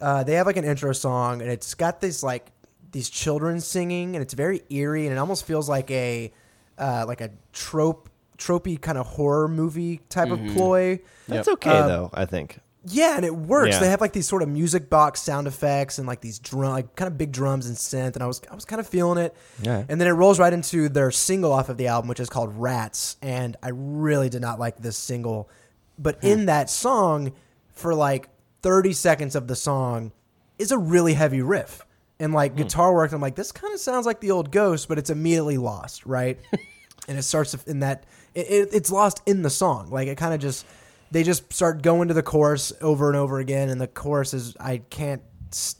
uh, 0.00 0.24
they 0.24 0.34
have 0.34 0.46
like 0.46 0.56
an 0.56 0.64
intro 0.64 0.92
song, 0.92 1.40
and 1.42 1.50
it's 1.50 1.74
got 1.74 2.00
this 2.00 2.22
like 2.22 2.50
these 2.92 3.08
children 3.10 3.60
singing, 3.60 4.14
and 4.16 4.22
it's 4.22 4.34
very 4.34 4.62
eerie, 4.70 5.06
and 5.06 5.12
it 5.14 5.18
almost 5.18 5.44
feels 5.46 5.68
like 5.68 5.90
a 5.90 6.32
uh, 6.78 7.04
like 7.06 7.20
a 7.20 7.30
trope 7.52 8.08
tropey 8.38 8.78
kind 8.80 8.98
of 8.98 9.06
horror 9.06 9.48
movie 9.48 10.00
type 10.10 10.30
of 10.30 10.38
ploy. 10.54 11.00
That's 11.26 11.48
okay 11.48 11.70
Um, 11.70 11.88
though. 11.88 12.10
I 12.12 12.26
think. 12.26 12.60
Yeah, 12.88 13.16
and 13.16 13.24
it 13.24 13.34
works. 13.34 13.72
Yeah. 13.72 13.80
They 13.80 13.88
have 13.88 14.00
like 14.00 14.12
these 14.12 14.28
sort 14.28 14.42
of 14.42 14.48
music 14.48 14.88
box 14.88 15.20
sound 15.20 15.48
effects 15.48 15.98
and 15.98 16.06
like 16.06 16.20
these 16.20 16.38
drum, 16.38 16.70
like 16.70 16.94
kind 16.94 17.08
of 17.10 17.18
big 17.18 17.32
drums 17.32 17.66
and 17.66 17.76
synth, 17.76 18.14
and 18.14 18.22
I 18.22 18.26
was 18.26 18.40
I 18.48 18.54
was 18.54 18.64
kind 18.64 18.78
of 18.78 18.86
feeling 18.86 19.18
it. 19.18 19.34
Yeah. 19.60 19.82
And 19.88 20.00
then 20.00 20.06
it 20.06 20.12
rolls 20.12 20.38
right 20.38 20.52
into 20.52 20.88
their 20.88 21.10
single 21.10 21.52
off 21.52 21.68
of 21.68 21.78
the 21.78 21.88
album, 21.88 22.08
which 22.08 22.20
is 22.20 22.28
called 22.28 22.54
Rats, 22.54 23.16
and 23.22 23.56
I 23.62 23.70
really 23.72 24.28
did 24.28 24.40
not 24.42 24.60
like 24.60 24.76
this 24.76 24.96
single, 24.96 25.50
but 25.98 26.22
in 26.22 26.46
that 26.46 26.70
song, 26.70 27.32
for 27.72 27.94
like 27.94 28.28
thirty 28.62 28.92
seconds 28.92 29.34
of 29.34 29.48
the 29.48 29.56
song, 29.56 30.12
is 30.58 30.72
a 30.72 30.78
really 30.78 31.14
heavy 31.14 31.42
riff 31.42 31.84
and 32.18 32.32
like 32.32 32.56
guitar 32.56 32.94
work. 32.94 33.12
I'm 33.12 33.20
like, 33.20 33.36
this 33.36 33.52
kind 33.52 33.72
of 33.74 33.80
sounds 33.80 34.06
like 34.06 34.20
the 34.20 34.30
old 34.30 34.50
Ghost, 34.50 34.88
but 34.88 34.98
it's 34.98 35.10
immediately 35.10 35.58
lost, 35.58 36.06
right? 36.06 36.38
and 37.08 37.18
it 37.18 37.22
starts 37.22 37.54
in 37.64 37.80
that 37.80 38.04
it, 38.34 38.46
it, 38.46 38.68
it's 38.72 38.90
lost 38.90 39.22
in 39.26 39.42
the 39.42 39.50
song. 39.50 39.90
Like 39.90 40.08
it 40.08 40.16
kind 40.16 40.34
of 40.34 40.40
just 40.40 40.66
they 41.10 41.22
just 41.22 41.52
start 41.52 41.82
going 41.82 42.08
to 42.08 42.14
the 42.14 42.22
chorus 42.22 42.72
over 42.80 43.08
and 43.08 43.16
over 43.16 43.38
again, 43.38 43.68
and 43.68 43.80
the 43.80 43.86
chorus 43.86 44.34
is 44.34 44.56
I 44.58 44.78
can't 44.78 45.22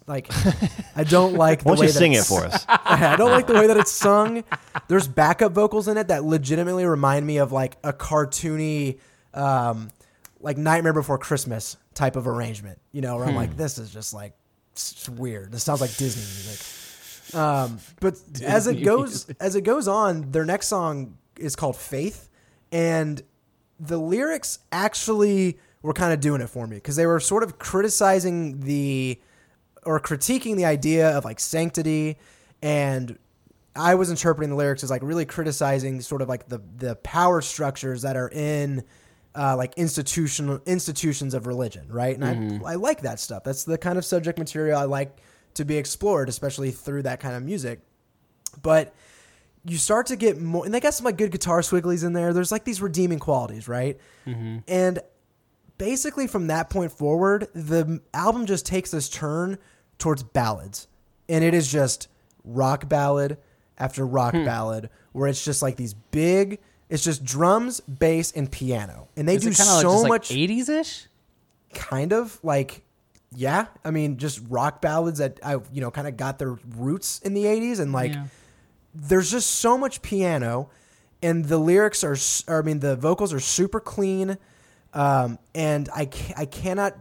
like 0.07 0.29
I 0.96 1.05
don't 1.05 1.35
like. 1.37 1.61
The 1.61 1.68
Why 1.68 1.74
don't 1.74 1.81
way 1.81 1.87
you 1.87 1.92
that 1.92 1.98
sing 1.98 2.12
it 2.12 2.24
for 2.24 2.44
us? 2.44 2.64
I 2.68 3.16
don't 3.16 3.31
like 3.31 3.46
the 3.46 3.55
way 3.55 3.66
that 3.66 3.76
it's 3.76 3.90
sung. 3.90 4.44
There's 4.88 5.09
backup 5.09 5.52
vocals 5.52 5.88
in 5.88 5.96
it 5.96 6.09
that 6.09 6.24
legitimately 6.24 6.85
remind 6.85 7.26
me 7.26 7.38
of 7.38 7.52
like 7.52 7.76
a 7.83 7.92
cartoony, 7.92 8.98
um, 9.35 9.90
like 10.46 10.56
Nightmare 10.56 10.92
Before 10.92 11.18
Christmas 11.18 11.76
type 11.92 12.14
of 12.14 12.28
arrangement. 12.28 12.78
You 12.92 13.00
know, 13.00 13.16
where 13.16 13.26
I'm 13.26 13.35
like, 13.35 13.56
this 13.56 13.78
is 13.78 13.92
just 13.92 14.14
like 14.14 14.32
it's 14.70 15.09
weird. 15.09 15.50
This 15.50 15.64
sounds 15.64 15.80
like 15.80 15.94
Disney 15.96 16.22
music. 16.22 17.35
Um, 17.37 17.80
but 17.98 18.14
as 18.44 18.68
it 18.68 18.85
goes, 18.85 19.26
music. 19.26 19.37
as 19.40 19.56
it 19.56 19.62
goes 19.62 19.88
on, 19.88 20.30
their 20.30 20.44
next 20.44 20.68
song 20.68 21.18
is 21.37 21.56
called 21.56 21.76
Faith, 21.76 22.28
and 22.70 23.20
the 23.80 23.98
lyrics 23.98 24.61
actually 24.70 25.59
were 25.82 25.92
kind 25.92 26.12
of 26.12 26.20
doing 26.20 26.40
it 26.40 26.48
for 26.48 26.68
me 26.68 26.76
because 26.76 26.94
they 26.94 27.06
were 27.06 27.18
sort 27.18 27.42
of 27.42 27.59
criticizing 27.59 28.61
the 28.61 29.20
or 29.82 29.98
critiquing 29.98 30.54
the 30.54 30.64
idea 30.64 31.11
of 31.11 31.24
like 31.24 31.40
sanctity 31.40 32.18
and 32.62 33.18
I 33.74 33.94
was 33.96 34.11
interpreting 34.11 34.50
the 34.50 34.56
lyrics 34.56 34.82
as 34.82 34.90
like 34.90 35.02
really 35.02 35.24
criticizing 35.26 36.00
sort 36.00 36.22
of 36.22 36.28
like 36.28 36.48
the 36.48 36.61
the 36.76 36.96
power 36.96 37.40
structures 37.40 38.02
that 38.02 38.16
are 38.16 38.30
in 38.30 38.85
uh, 39.37 39.57
like 39.57 39.75
institutional 39.77 40.61
institutions 40.66 41.35
of 41.35 41.46
religion, 41.46 41.87
right? 41.88 42.14
And 42.14 42.25
I 42.25 42.35
mm-hmm. 42.35 42.64
I 42.64 42.75
like 42.75 43.03
that 43.03 43.20
stuff. 43.20 43.44
That's 43.44 43.64
the 43.64 43.79
kind 43.79 43.99
of 43.99 44.05
subject 44.05 44.38
material 44.38 44.79
I 44.79 44.85
like 44.85 45.18
to 45.55 45.64
be 45.64 45.77
explored, 45.77 46.29
especially 46.29 46.70
through 46.70 47.03
that 47.03 47.20
kind 47.20 47.37
of 47.37 47.42
music. 47.42 47.81
But 48.62 48.94
you 49.64 49.79
start 49.79 50.07
to 50.07 50.16
get 50.16 50.40
more, 50.40 50.64
and 50.64 50.72
they 50.72 50.81
got 50.81 50.94
some 50.94 51.05
like 51.05 51.18
good 51.18 51.31
guitar 51.31 51.61
swigglies 51.61 52.05
in 52.05 52.12
there. 52.12 52.33
There's 52.33 52.53
like 52.53 52.64
these 52.64 52.81
redeeming 52.81 53.18
qualities, 53.18 53.68
right? 53.68 53.99
Mm-hmm. 54.27 54.59
And 54.68 55.01
basically 55.79 56.27
from 56.27 56.46
that 56.49 56.70
point 56.70 56.92
forward, 56.92 57.49
the 57.55 58.01
album 58.14 58.46
just 58.46 58.66
takes 58.66 58.90
this 58.90 59.09
turn 59.09 59.59
towards 59.99 60.22
ballads. 60.22 60.88
And 61.29 61.44
it 61.44 61.55
is 61.55 61.70
just 61.70 62.09
rock 62.44 62.88
ballad 62.88 63.38
after 63.79 64.07
rock 64.07 64.35
hmm. 64.35 64.44
ballad 64.44 64.90
where 65.12 65.29
it's 65.29 65.44
just 65.44 65.62
like 65.62 65.77
these 65.77 65.94
big 65.94 66.61
it's 66.88 67.03
just 67.05 67.25
drums, 67.25 67.81
bass, 67.81 68.33
and 68.33 68.51
piano. 68.51 69.09
And 69.16 69.29
they 69.29 69.37
Is 69.37 69.42
do 69.42 69.49
it 69.49 69.59
of 69.61 69.66
so 69.66 69.83
just 69.83 70.03
like 70.03 70.09
much 70.09 70.29
80s 70.31 70.68
ish? 70.68 71.07
kind 71.75 72.12
of 72.12 72.38
like 72.42 72.83
yeah, 73.35 73.66
I 73.85 73.90
mean 73.90 74.16
just 74.18 74.40
rock 74.49 74.81
ballads 74.81 75.18
that 75.18 75.40
I 75.44 75.55
you 75.72 75.81
know 75.81 75.90
kind 75.90 76.07
of 76.09 76.16
got 76.16 76.38
their 76.38 76.57
roots 76.77 77.18
in 77.20 77.35
the 77.35 77.44
80s 77.44 77.81
and 77.81 77.92
like 77.92 78.12
Yeah. 78.14 78.25
there's 78.94 79.31
just 79.31 79.51
so 79.51 79.77
much 79.77 80.01
piano 80.01 80.70
and 81.22 81.44
the 81.44 81.59
lyrics 81.59 82.03
are 82.05 82.12
s- 82.14 82.44
or, 82.49 82.61
I 82.61 82.62
mean 82.62 82.79
the 82.81 82.96
vocals 82.96 83.35
are 83.35 83.40
super 83.40 83.81
clean 83.81 84.38
um, 84.94 85.38
and 85.55 85.88
I 85.94 86.07
ca- 86.07 86.35
I 86.37 86.46
cannot 86.46 86.96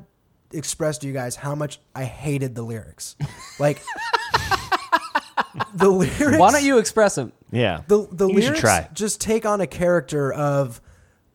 express 0.52 0.98
to 1.00 1.08
you 1.08 1.14
guys 1.14 1.36
how 1.38 1.56
much 1.56 1.80
I 1.96 2.04
hated 2.04 2.56
the 2.56 2.64
lyrics. 2.64 3.16
Like 3.60 3.82
the 5.74 5.90
lyrics 5.90 6.38
Why 6.38 6.52
don't 6.52 6.64
you 6.64 6.78
express 6.80 7.16
them? 7.16 7.32
Yeah. 7.56 7.82
the 7.88 8.08
the 8.12 8.28
You 8.28 8.36
lyrics 8.40 8.60
try. 8.60 8.90
just 8.94 9.20
take 9.22 9.46
on 9.46 9.62
a 9.62 9.68
character 9.68 10.32
of 10.34 10.82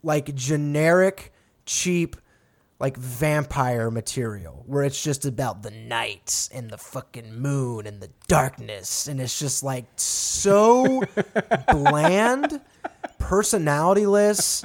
like 0.03 0.35
generic 0.35 1.33
cheap 1.67 2.17
like 2.79 2.97
vampire 2.97 3.91
material 3.91 4.63
where 4.67 4.83
it's 4.85 5.03
just 5.03 5.27
about 5.27 5.63
the 5.63 5.71
night 5.71 6.49
and 6.55 6.71
the 6.71 6.79
fucking 6.79 7.35
moon 7.35 7.87
and 7.87 8.01
the 8.01 8.09
darkness 8.27 9.07
and 9.09 9.21
it's 9.21 9.39
just 9.39 9.63
like 9.63 9.85
so 9.97 11.03
bland 11.71 12.61
personalityless 13.19 14.65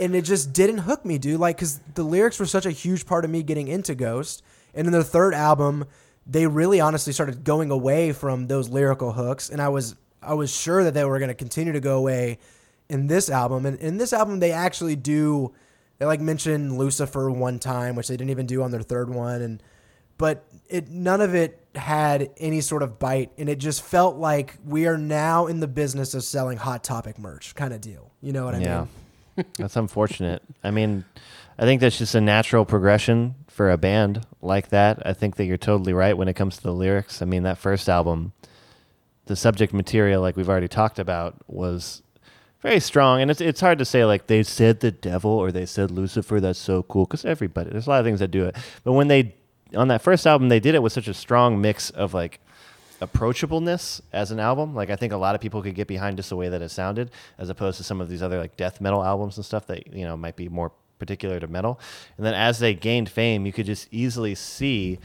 and 0.00 0.14
it 0.14 0.22
just 0.22 0.52
didn't 0.52 0.78
hook 0.78 1.04
me 1.04 1.18
dude 1.18 1.38
like 1.40 1.56
because 1.56 1.78
the 1.94 2.02
lyrics 2.02 2.38
were 2.38 2.46
such 2.46 2.66
a 2.66 2.70
huge 2.70 3.06
part 3.06 3.24
of 3.24 3.30
me 3.30 3.42
getting 3.42 3.68
into 3.68 3.94
ghost 3.94 4.42
and 4.74 4.86
in 4.86 4.92
their 4.92 5.02
third 5.02 5.34
album 5.34 5.84
they 6.26 6.46
really 6.46 6.80
honestly 6.80 7.12
started 7.12 7.44
going 7.44 7.70
away 7.70 8.12
from 8.12 8.46
those 8.46 8.68
lyrical 8.68 9.12
hooks 9.12 9.50
and 9.50 9.60
i 9.60 9.68
was 9.68 9.94
i 10.22 10.34
was 10.34 10.54
sure 10.54 10.84
that 10.84 10.94
they 10.94 11.04
were 11.04 11.18
going 11.18 11.28
to 11.28 11.34
continue 11.34 11.72
to 11.72 11.80
go 11.80 11.98
away 11.98 12.38
in 12.88 13.06
this 13.06 13.28
album 13.30 13.66
and 13.66 13.78
in 13.80 13.98
this 13.98 14.12
album 14.12 14.40
they 14.40 14.52
actually 14.52 14.96
do 14.96 15.52
they 15.98 16.06
like 16.06 16.20
mention 16.20 16.76
lucifer 16.78 17.30
one 17.30 17.58
time 17.58 17.94
which 17.94 18.08
they 18.08 18.16
didn't 18.16 18.30
even 18.30 18.46
do 18.46 18.62
on 18.62 18.70
their 18.70 18.82
third 18.82 19.10
one 19.10 19.42
and 19.42 19.62
but 20.16 20.44
it 20.68 20.88
none 20.90 21.20
of 21.20 21.34
it 21.34 21.64
had 21.74 22.30
any 22.38 22.60
sort 22.60 22.82
of 22.82 22.98
bite 22.98 23.30
and 23.38 23.48
it 23.48 23.58
just 23.58 23.82
felt 23.82 24.16
like 24.16 24.56
we 24.64 24.86
are 24.86 24.98
now 24.98 25.46
in 25.46 25.60
the 25.60 25.68
business 25.68 26.14
of 26.14 26.24
selling 26.24 26.58
hot 26.58 26.82
topic 26.82 27.18
merch 27.18 27.54
kind 27.54 27.72
of 27.72 27.80
deal 27.80 28.10
you 28.20 28.32
know 28.32 28.44
what 28.44 28.54
i 28.54 28.58
mean? 28.58 28.66
Yeah. 28.66 28.80
mean 28.80 28.88
That's 29.58 29.76
unfortunate. 29.76 30.42
I 30.64 30.70
mean, 30.70 31.04
I 31.58 31.62
think 31.62 31.80
that's 31.80 31.98
just 31.98 32.14
a 32.14 32.20
natural 32.20 32.64
progression 32.64 33.34
for 33.48 33.70
a 33.70 33.78
band 33.78 34.26
like 34.42 34.68
that. 34.70 35.04
I 35.06 35.12
think 35.12 35.36
that 35.36 35.44
you're 35.44 35.56
totally 35.56 35.92
right 35.92 36.16
when 36.16 36.28
it 36.28 36.34
comes 36.34 36.56
to 36.56 36.62
the 36.62 36.72
lyrics. 36.72 37.22
I 37.22 37.24
mean, 37.24 37.42
that 37.44 37.58
first 37.58 37.88
album, 37.88 38.32
the 39.28 39.36
subject 39.36 39.72
material, 39.72 40.20
like 40.20 40.36
we've 40.36 40.48
already 40.48 40.68
talked 40.68 40.98
about, 40.98 41.36
was 41.46 42.02
very 42.60 42.80
strong. 42.80 43.20
And 43.20 43.30
it's 43.30 43.40
it's 43.40 43.60
hard 43.60 43.78
to 43.78 43.84
say 43.84 44.04
like 44.04 44.26
they 44.26 44.42
said 44.42 44.80
the 44.80 44.90
devil 44.90 45.30
or 45.30 45.52
they 45.52 45.66
said 45.66 45.90
Lucifer. 45.90 46.40
That's 46.40 46.58
so 46.58 46.82
cool 46.82 47.04
because 47.04 47.24
everybody. 47.24 47.70
There's 47.70 47.86
a 47.86 47.90
lot 47.90 48.00
of 48.00 48.06
things 48.06 48.20
that 48.20 48.30
do 48.30 48.44
it. 48.46 48.56
But 48.84 48.94
when 48.94 49.08
they 49.08 49.34
on 49.76 49.88
that 49.88 50.02
first 50.02 50.26
album, 50.26 50.48
they 50.48 50.60
did 50.60 50.74
it 50.74 50.82
with 50.82 50.92
such 50.92 51.08
a 51.08 51.14
strong 51.14 51.60
mix 51.60 51.90
of 51.90 52.14
like 52.14 52.40
approachableness 53.00 54.00
as 54.12 54.30
an 54.30 54.40
album. 54.40 54.74
Like 54.74 54.90
I 54.90 54.96
think 54.96 55.12
a 55.12 55.16
lot 55.16 55.34
of 55.34 55.40
people 55.40 55.62
could 55.62 55.74
get 55.74 55.86
behind 55.86 56.16
just 56.16 56.30
the 56.30 56.36
way 56.36 56.48
that 56.48 56.62
it 56.62 56.70
sounded, 56.70 57.10
as 57.36 57.48
opposed 57.48 57.76
to 57.78 57.84
some 57.84 58.00
of 58.00 58.08
these 58.08 58.22
other 58.22 58.38
like 58.38 58.56
death 58.56 58.80
metal 58.80 59.04
albums 59.04 59.36
and 59.36 59.44
stuff 59.44 59.66
that 59.66 59.92
you 59.94 60.04
know 60.04 60.16
might 60.16 60.36
be 60.36 60.48
more 60.48 60.72
particular 60.98 61.38
to 61.38 61.46
metal. 61.46 61.78
And 62.16 62.26
then 62.26 62.34
as 62.34 62.58
they 62.58 62.74
gained 62.74 63.08
fame, 63.08 63.46
you 63.46 63.52
could 63.52 63.66
just 63.66 63.88
easily 63.92 64.34
see 64.34 64.98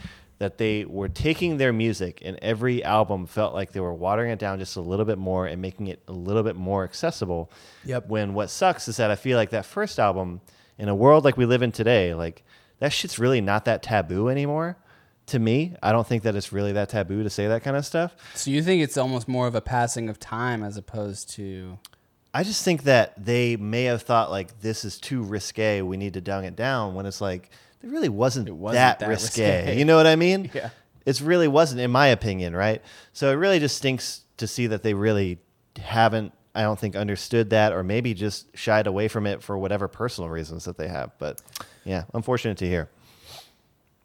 that 0.44 0.58
they 0.58 0.84
were 0.84 1.08
taking 1.08 1.56
their 1.56 1.72
music 1.72 2.22
and 2.24 2.38
every 2.42 2.84
album 2.84 3.26
felt 3.26 3.54
like 3.54 3.72
they 3.72 3.80
were 3.80 3.94
watering 3.94 4.30
it 4.30 4.40
down 4.40 4.60
just 4.60 4.76
a 4.76 4.82
little 4.82 5.06
bit 5.06 5.18
more 5.18 5.48
and 5.48 5.62
making 5.62 5.88
it 5.88 6.02
a 6.10 6.12
little 6.12 6.44
bit 6.44 6.58
more 6.58 6.84
accessible. 6.84 7.50
Yep. 7.86 8.10
When 8.10 8.34
what 8.34 8.50
sucks 8.50 8.90
is 8.90 8.98
that 8.98 9.10
I 9.10 9.16
feel 9.16 9.38
like 9.38 9.52
that 9.52 9.66
first 9.66 10.00
album 10.00 10.42
in 10.78 10.90
a 10.90 10.96
world 10.96 11.24
like 11.24 11.38
we 11.38 11.46
live 11.46 11.62
in 11.62 11.72
today, 11.72 12.14
like 12.14 12.44
that 12.80 12.92
shit's 12.92 13.18
really 13.18 13.40
not 13.40 13.64
that 13.66 13.82
taboo 13.82 14.28
anymore. 14.28 14.78
To 15.28 15.40
me, 15.40 15.78
I 15.82 15.94
don't 15.94 16.06
think 16.06 16.24
that 16.24 16.36
it's 16.36 16.52
really 16.52 16.74
that 16.74 16.90
taboo 16.90 17.24
to 17.24 17.30
say 17.30 17.48
that 17.48 17.64
kind 17.64 17.78
of 17.78 17.86
stuff. 17.86 18.14
So 18.36 18.52
you 18.52 18.62
think 18.62 18.84
it's 18.84 18.98
almost 18.98 19.30
more 19.30 19.48
of 19.48 19.56
a 19.56 19.62
passing 19.62 20.10
of 20.10 20.20
time 20.20 20.62
as 20.62 20.76
opposed 20.76 21.30
to 21.36 21.80
I 22.34 22.44
just 22.44 22.66
think 22.66 22.84
that 22.84 23.14
they 23.24 23.56
may 23.56 23.84
have 23.84 24.02
thought 24.02 24.32
like 24.32 24.60
this 24.60 24.84
is 24.84 24.98
too 24.98 25.22
risque. 25.22 25.82
We 25.82 25.98
need 25.98 26.16
to 26.16 26.22
dumb 26.22 26.44
it 26.44 26.56
down. 26.56 26.96
When 26.96 27.06
it's 27.06 27.22
like 27.22 27.52
it 27.84 27.90
really 27.90 28.10
wasn't, 28.10 28.50
wasn't 28.50 28.78
that, 28.78 29.00
that 29.00 29.10
risque. 29.10 29.66
risque. 29.66 29.78
You 29.78 29.86
know 29.86 29.98
what 29.98 30.08
I 30.08 30.16
mean? 30.16 30.50
Yeah. 30.54 30.70
It 31.06 31.20
really 31.20 31.50
wasn't, 31.50 31.82
in 31.82 31.92
my 31.92 32.08
opinion, 32.08 32.56
right? 32.56 32.82
So 33.12 33.30
it 33.30 33.34
really 33.34 33.60
just 33.60 33.76
stinks 33.76 34.22
to 34.38 34.48
see 34.48 34.68
that 34.68 34.84
they 34.84 34.94
really 34.94 35.38
haven't. 35.78 36.32
I 36.56 36.62
don't 36.62 36.80
think 36.80 36.96
understood 36.96 37.50
that, 37.50 37.74
or 37.74 37.84
maybe 37.84 38.14
just 38.14 38.56
shied 38.56 38.88
away 38.88 39.10
from 39.10 39.28
it 39.28 39.44
for 39.44 39.58
whatever 39.58 39.90
personal 39.90 40.30
reasons 40.30 40.64
that 40.64 40.78
they 40.78 40.88
have. 40.88 41.12
But 41.20 41.42
yeah, 41.84 42.04
unfortunate 42.14 42.58
to 42.60 42.68
hear. 42.68 42.90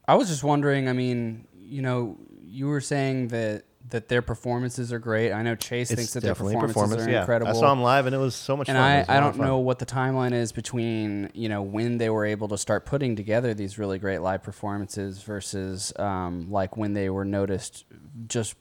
I 0.09 0.17
was 0.17 0.29
just 0.29 0.43
wondering, 0.43 0.89
I 0.89 0.93
mean, 0.93 1.47
you 1.57 1.83
know, 1.83 2.17
you 2.43 2.67
were 2.67 2.81
saying 2.81 3.29
that 3.29 3.63
that 3.91 4.09
their 4.09 4.23
performances 4.23 4.93
are 4.93 4.99
great. 4.99 5.33
I 5.33 5.43
know 5.43 5.55
Chase 5.55 5.91
thinks 5.91 6.13
that 6.13 6.23
their 6.23 6.35
performances 6.35 7.07
are 7.07 7.11
yeah. 7.11 7.21
incredible. 7.21 7.51
I 7.51 7.55
saw 7.55 7.71
them 7.71 7.83
live, 7.83 8.07
and 8.07 8.15
it 8.15 8.19
was 8.19 8.35
so 8.35 8.57
much 8.57 8.69
and 8.69 8.77
fun. 8.77 9.05
I, 9.09 9.17
I 9.17 9.21
don't 9.21 9.37
fun. 9.37 9.47
know 9.47 9.59
what 9.59 9.79
the 9.79 9.87
timeline 9.87 10.33
is 10.33 10.53
between 10.53 11.31
you 11.35 11.49
know 11.49 11.63
when 11.63 11.99
they 11.99 12.11
were 12.11 12.25
able 12.25 12.49
to 12.49 12.59
start 12.59 12.87
putting 12.87 13.17
together 13.17 13.55
these 13.55 13.79
really 13.79 13.99
great 13.99 14.19
live 14.19 14.43
performances 14.43 15.23
versus 15.23 15.93
um, 15.99 16.51
like 16.51 16.77
when 16.77 16.93
they 16.93 17.11
were 17.11 17.25
noticed 17.25 17.85
just 18.27 18.55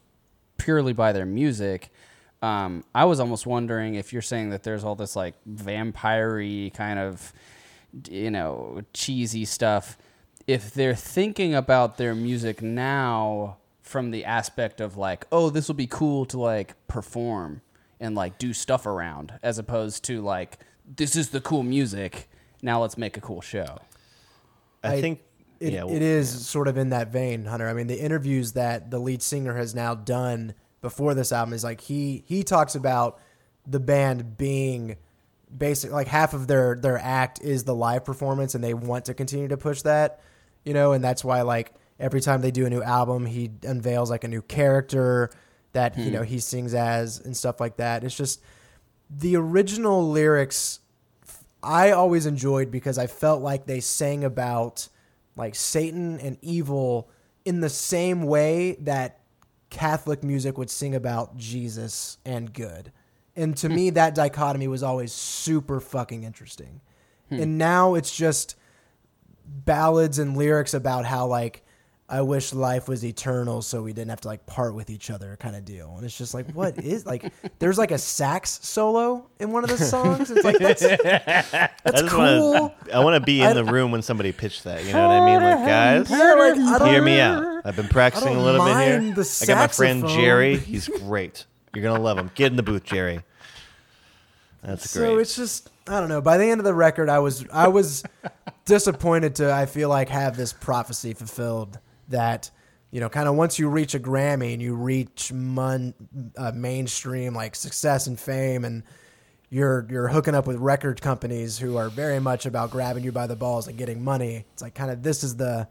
purely 0.57 0.93
by 0.93 1.11
their 1.11 1.25
music. 1.25 1.89
Um, 2.41 2.83
I 2.93 3.05
was 3.05 3.19
almost 3.19 3.47
wondering 3.47 3.95
if 3.95 4.13
you're 4.13 4.21
saying 4.21 4.51
that 4.51 4.63
there's 4.63 4.83
all 4.83 4.95
this 4.95 5.15
like 5.15 5.35
vampire 5.45 6.41
kind 6.69 6.99
of 6.99 7.33
you 8.09 8.31
know 8.31 8.81
cheesy 8.93 9.45
stuff. 9.45 9.97
If 10.45 10.73
they're 10.73 10.95
thinking 10.95 11.53
about 11.53 11.97
their 11.97 12.15
music 12.15 12.61
now 12.61 13.57
from 13.87 14.11
the 14.11 14.25
aspect 14.25 14.81
of 14.81 14.97
like, 14.97 15.25
oh, 15.31 15.49
this 15.49 15.67
will 15.67 15.75
be 15.75 15.87
cool 15.87 16.25
to 16.27 16.37
like 16.39 16.75
perform 16.87 17.61
and 17.99 18.15
like 18.15 18.37
do 18.37 18.53
stuff 18.53 18.85
around, 18.85 19.33
as 19.41 19.57
opposed 19.57 20.03
to 20.05 20.21
like, 20.21 20.59
this 20.95 21.15
is 21.15 21.29
the 21.29 21.41
cool 21.41 21.63
music. 21.63 22.29
Now 22.61 22.81
let's 22.81 22.97
make 22.97 23.17
a 23.17 23.21
cool 23.21 23.41
show. 23.41 23.79
I, 24.83 24.95
I- 24.95 25.01
think 25.01 25.21
It, 25.59 25.73
yeah, 25.73 25.85
it 25.87 26.01
is 26.01 26.47
sort 26.47 26.67
of 26.67 26.77
in 26.77 26.89
that 26.89 27.11
vein, 27.11 27.45
Hunter. 27.45 27.67
I 27.67 27.73
mean, 27.73 27.87
the 27.87 27.99
interviews 27.99 28.53
that 28.53 28.91
the 28.91 28.99
lead 28.99 29.21
singer 29.21 29.55
has 29.55 29.73
now 29.73 29.95
done 29.95 30.53
before 30.81 31.13
this 31.15 31.31
album 31.31 31.53
is 31.53 31.63
like 31.63 31.81
he 31.81 32.23
he 32.27 32.43
talks 32.43 32.75
about 32.75 33.19
the 33.65 33.79
band 33.79 34.37
being 34.37 34.95
basic 35.57 35.91
like 35.91 36.07
half 36.07 36.33
of 36.33 36.45
their 36.47 36.75
their 36.75 36.99
act 36.99 37.41
is 37.41 37.63
the 37.63 37.73
live 37.73 38.05
performance 38.05 38.53
and 38.53 38.63
they 38.63 38.73
want 38.73 39.05
to 39.05 39.13
continue 39.13 39.47
to 39.47 39.57
push 39.57 39.81
that, 39.81 40.19
you 40.63 40.73
know, 40.73 40.91
and 40.91 41.03
that's 41.03 41.23
why 41.23 41.41
like 41.41 41.73
every 41.99 42.21
time 42.21 42.41
they 42.41 42.51
do 42.51 42.65
a 42.65 42.69
new 42.69 42.81
album, 42.81 43.25
he 43.25 43.51
unveils 43.63 44.09
like 44.09 44.23
a 44.23 44.27
new 44.27 44.41
character 44.41 45.29
that, 45.73 45.97
you 45.97 46.05
hmm. 46.05 46.13
know, 46.13 46.23
he 46.23 46.39
sings 46.39 46.73
as 46.73 47.19
and 47.19 47.35
stuff 47.35 47.59
like 47.59 47.77
that. 47.77 48.03
It's 48.03 48.15
just 48.15 48.41
the 49.09 49.35
original 49.35 50.09
lyrics 50.09 50.79
I 51.63 51.91
always 51.91 52.25
enjoyed 52.25 52.71
because 52.71 52.97
I 52.97 53.07
felt 53.07 53.41
like 53.41 53.65
they 53.65 53.79
sang 53.79 54.23
about 54.23 54.87
like 55.35 55.55
Satan 55.55 56.19
and 56.19 56.37
evil 56.41 57.09
in 57.45 57.61
the 57.61 57.69
same 57.69 58.23
way 58.23 58.77
that 58.81 59.19
Catholic 59.69 60.23
music 60.23 60.57
would 60.57 60.69
sing 60.69 60.95
about 60.95 61.37
Jesus 61.37 62.17
and 62.25 62.53
good. 62.53 62.91
And 63.35 63.55
to 63.57 63.67
hmm. 63.67 63.75
me, 63.75 63.89
that 63.91 64.15
dichotomy 64.15 64.67
was 64.67 64.83
always 64.83 65.11
super 65.13 65.79
fucking 65.79 66.23
interesting. 66.23 66.81
Hmm. 67.29 67.41
And 67.41 67.57
now 67.57 67.95
it's 67.95 68.15
just 68.15 68.55
ballads 69.45 70.19
and 70.19 70.35
lyrics 70.35 70.73
about 70.73 71.05
how 71.05 71.27
like 71.27 71.63
I 72.09 72.21
wish 72.21 72.53
life 72.53 72.87
was 72.87 73.03
eternal 73.03 73.61
so 73.61 73.83
we 73.83 73.91
didn't 73.91 74.11
have 74.11 74.21
to 74.21 74.29
like 74.29 74.45
part 74.45 74.73
with 74.73 74.89
each 74.89 75.09
other 75.09 75.35
kind 75.41 75.57
of 75.57 75.65
deal. 75.65 75.93
And 75.97 76.05
it's 76.05 76.17
just 76.17 76.33
like 76.33 76.49
what 76.51 76.77
is 76.83 77.05
like 77.05 77.33
there's 77.59 77.77
like 77.77 77.91
a 77.91 77.97
sax 77.97 78.59
solo 78.63 79.27
in 79.39 79.51
one 79.51 79.65
of 79.65 79.69
the 79.69 79.77
songs. 79.77 80.31
It's 80.31 80.45
like 80.45 80.57
that's 80.57 80.83
I 80.83 81.69
that's 81.83 82.01
just 82.01 82.07
cool. 82.07 82.51
wanna, 82.53 82.73
I 82.93 82.99
want 82.99 83.15
to 83.15 83.25
be 83.25 83.41
in 83.41 83.53
the 83.55 83.65
room 83.65 83.91
when 83.91 84.01
somebody 84.01 84.31
pitched 84.31 84.63
that. 84.63 84.85
You 84.85 84.93
know 84.93 85.07
what 85.07 85.21
I 85.21 85.25
mean? 85.25 85.43
Like, 85.43 85.67
guys, 85.67 86.09
Yeah, 86.09 86.33
like, 86.79 86.89
hear 86.89 87.01
me 87.01 87.19
out. 87.19 87.61
I've 87.65 87.75
been 87.75 87.89
practicing 87.89 88.35
a 88.35 88.41
little 88.43 88.63
bit 88.63 88.77
here. 88.77 89.15
I 89.41 89.45
got 89.45 89.57
my 89.57 89.67
friend. 89.67 90.07
Jerry. 90.07 90.57
He's 90.57 90.87
great. 90.87 91.45
You're 91.73 91.83
gonna 91.83 92.01
love 92.01 92.17
him. 92.17 92.31
Get 92.35 92.51
in 92.51 92.55
the 92.55 92.63
booth, 92.63 92.85
Jerry. 92.85 93.21
That's 94.63 94.89
So 94.89 95.01
great. 95.01 95.07
So 95.09 95.17
it's 95.17 95.35
just 95.35 95.69
I 95.89 95.99
don't 95.99 96.09
know. 96.09 96.21
By 96.21 96.37
the 96.37 96.45
end 96.45 96.61
of 96.61 96.65
the 96.65 96.73
record, 96.73 97.09
I 97.09 97.19
was 97.19 97.45
I 97.51 97.67
was 97.67 98.03
disappointed 98.65 99.35
to 99.35 99.51
I 99.53 99.65
feel 99.65 99.89
like 99.89 100.07
have 100.07 100.37
this 100.37 100.53
prophecy 100.53 101.13
fulfilled 101.13 101.79
that 102.09 102.51
you 102.91 102.99
know 102.99 103.09
kind 103.09 103.27
of 103.27 103.35
once 103.35 103.59
you 103.59 103.69
reach 103.69 103.93
a 103.95 103.99
Grammy 103.99 104.53
and 104.53 104.61
you 104.61 104.75
reach 104.75 105.31
mon, 105.33 105.93
uh, 106.37 106.51
mainstream 106.53 107.33
like 107.33 107.55
success 107.55 108.07
and 108.07 108.19
fame 108.19 108.65
and 108.65 108.83
you're 109.49 109.87
you're 109.89 110.07
hooking 110.07 110.35
up 110.35 110.47
with 110.47 110.57
record 110.57 111.01
companies 111.01 111.57
who 111.57 111.77
are 111.77 111.89
very 111.89 112.19
much 112.19 112.45
about 112.45 112.71
grabbing 112.71 113.03
you 113.03 113.11
by 113.11 113.27
the 113.27 113.35
balls 113.35 113.67
and 113.67 113.77
getting 113.77 114.03
money. 114.03 114.45
It's 114.53 114.61
like 114.61 114.75
kind 114.75 114.91
of 114.91 115.03
this 115.03 115.23
is 115.23 115.37
the 115.37 115.67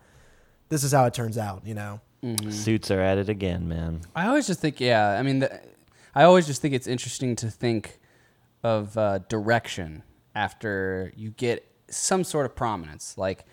this 0.68 0.82
is 0.82 0.92
how 0.92 1.04
it 1.04 1.14
turns 1.14 1.38
out, 1.38 1.62
you 1.64 1.74
know. 1.74 2.00
Suits 2.50 2.90
are 2.90 3.00
at 3.00 3.18
it 3.18 3.28
again, 3.28 3.68
man. 3.68 4.00
I 4.14 4.26
always 4.26 4.46
just 4.46 4.60
think, 4.60 4.80
yeah. 4.80 5.10
I 5.10 5.22
mean, 5.22 5.40
the, 5.40 5.60
I 6.14 6.24
always 6.24 6.46
just 6.46 6.60
think 6.60 6.74
it's 6.74 6.86
interesting 6.86 7.36
to 7.36 7.50
think 7.50 8.00
of 8.64 8.96
uh, 8.98 9.18
direction 9.28 10.02
after 10.34 11.12
you 11.14 11.30
get 11.30 11.70
some 11.88 12.24
sort 12.24 12.46
of 12.46 12.56
prominence. 12.56 13.16
Like, 13.16 13.44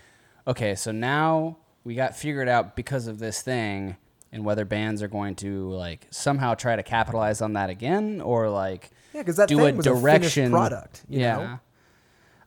okay, 0.47 0.73
so 0.73 0.91
now 0.91 1.57
we 1.83 1.95
got 1.95 2.15
figured 2.15 2.47
out 2.47 2.75
because 2.75 3.07
of 3.07 3.19
this 3.19 3.41
thing, 3.41 3.97
and 4.31 4.43
whether 4.45 4.65
bands 4.65 5.01
are 5.03 5.07
going 5.07 5.35
to 5.35 5.69
like 5.71 6.07
somehow 6.09 6.53
try 6.55 6.75
to 6.75 6.83
capitalize 6.83 7.41
on 7.41 7.53
that 7.53 7.69
again, 7.69 8.21
or 8.21 8.49
like 8.49 8.89
Yeah, 9.13 9.23
'cause 9.23 9.35
that 9.37 9.47
do 9.49 9.57
thing 9.57 9.73
a 9.75 9.77
was 9.77 9.85
a 9.87 9.89
direction 9.89 10.51
product, 10.51 11.03
you 11.09 11.19
yeah, 11.21 11.35
know? 11.37 11.59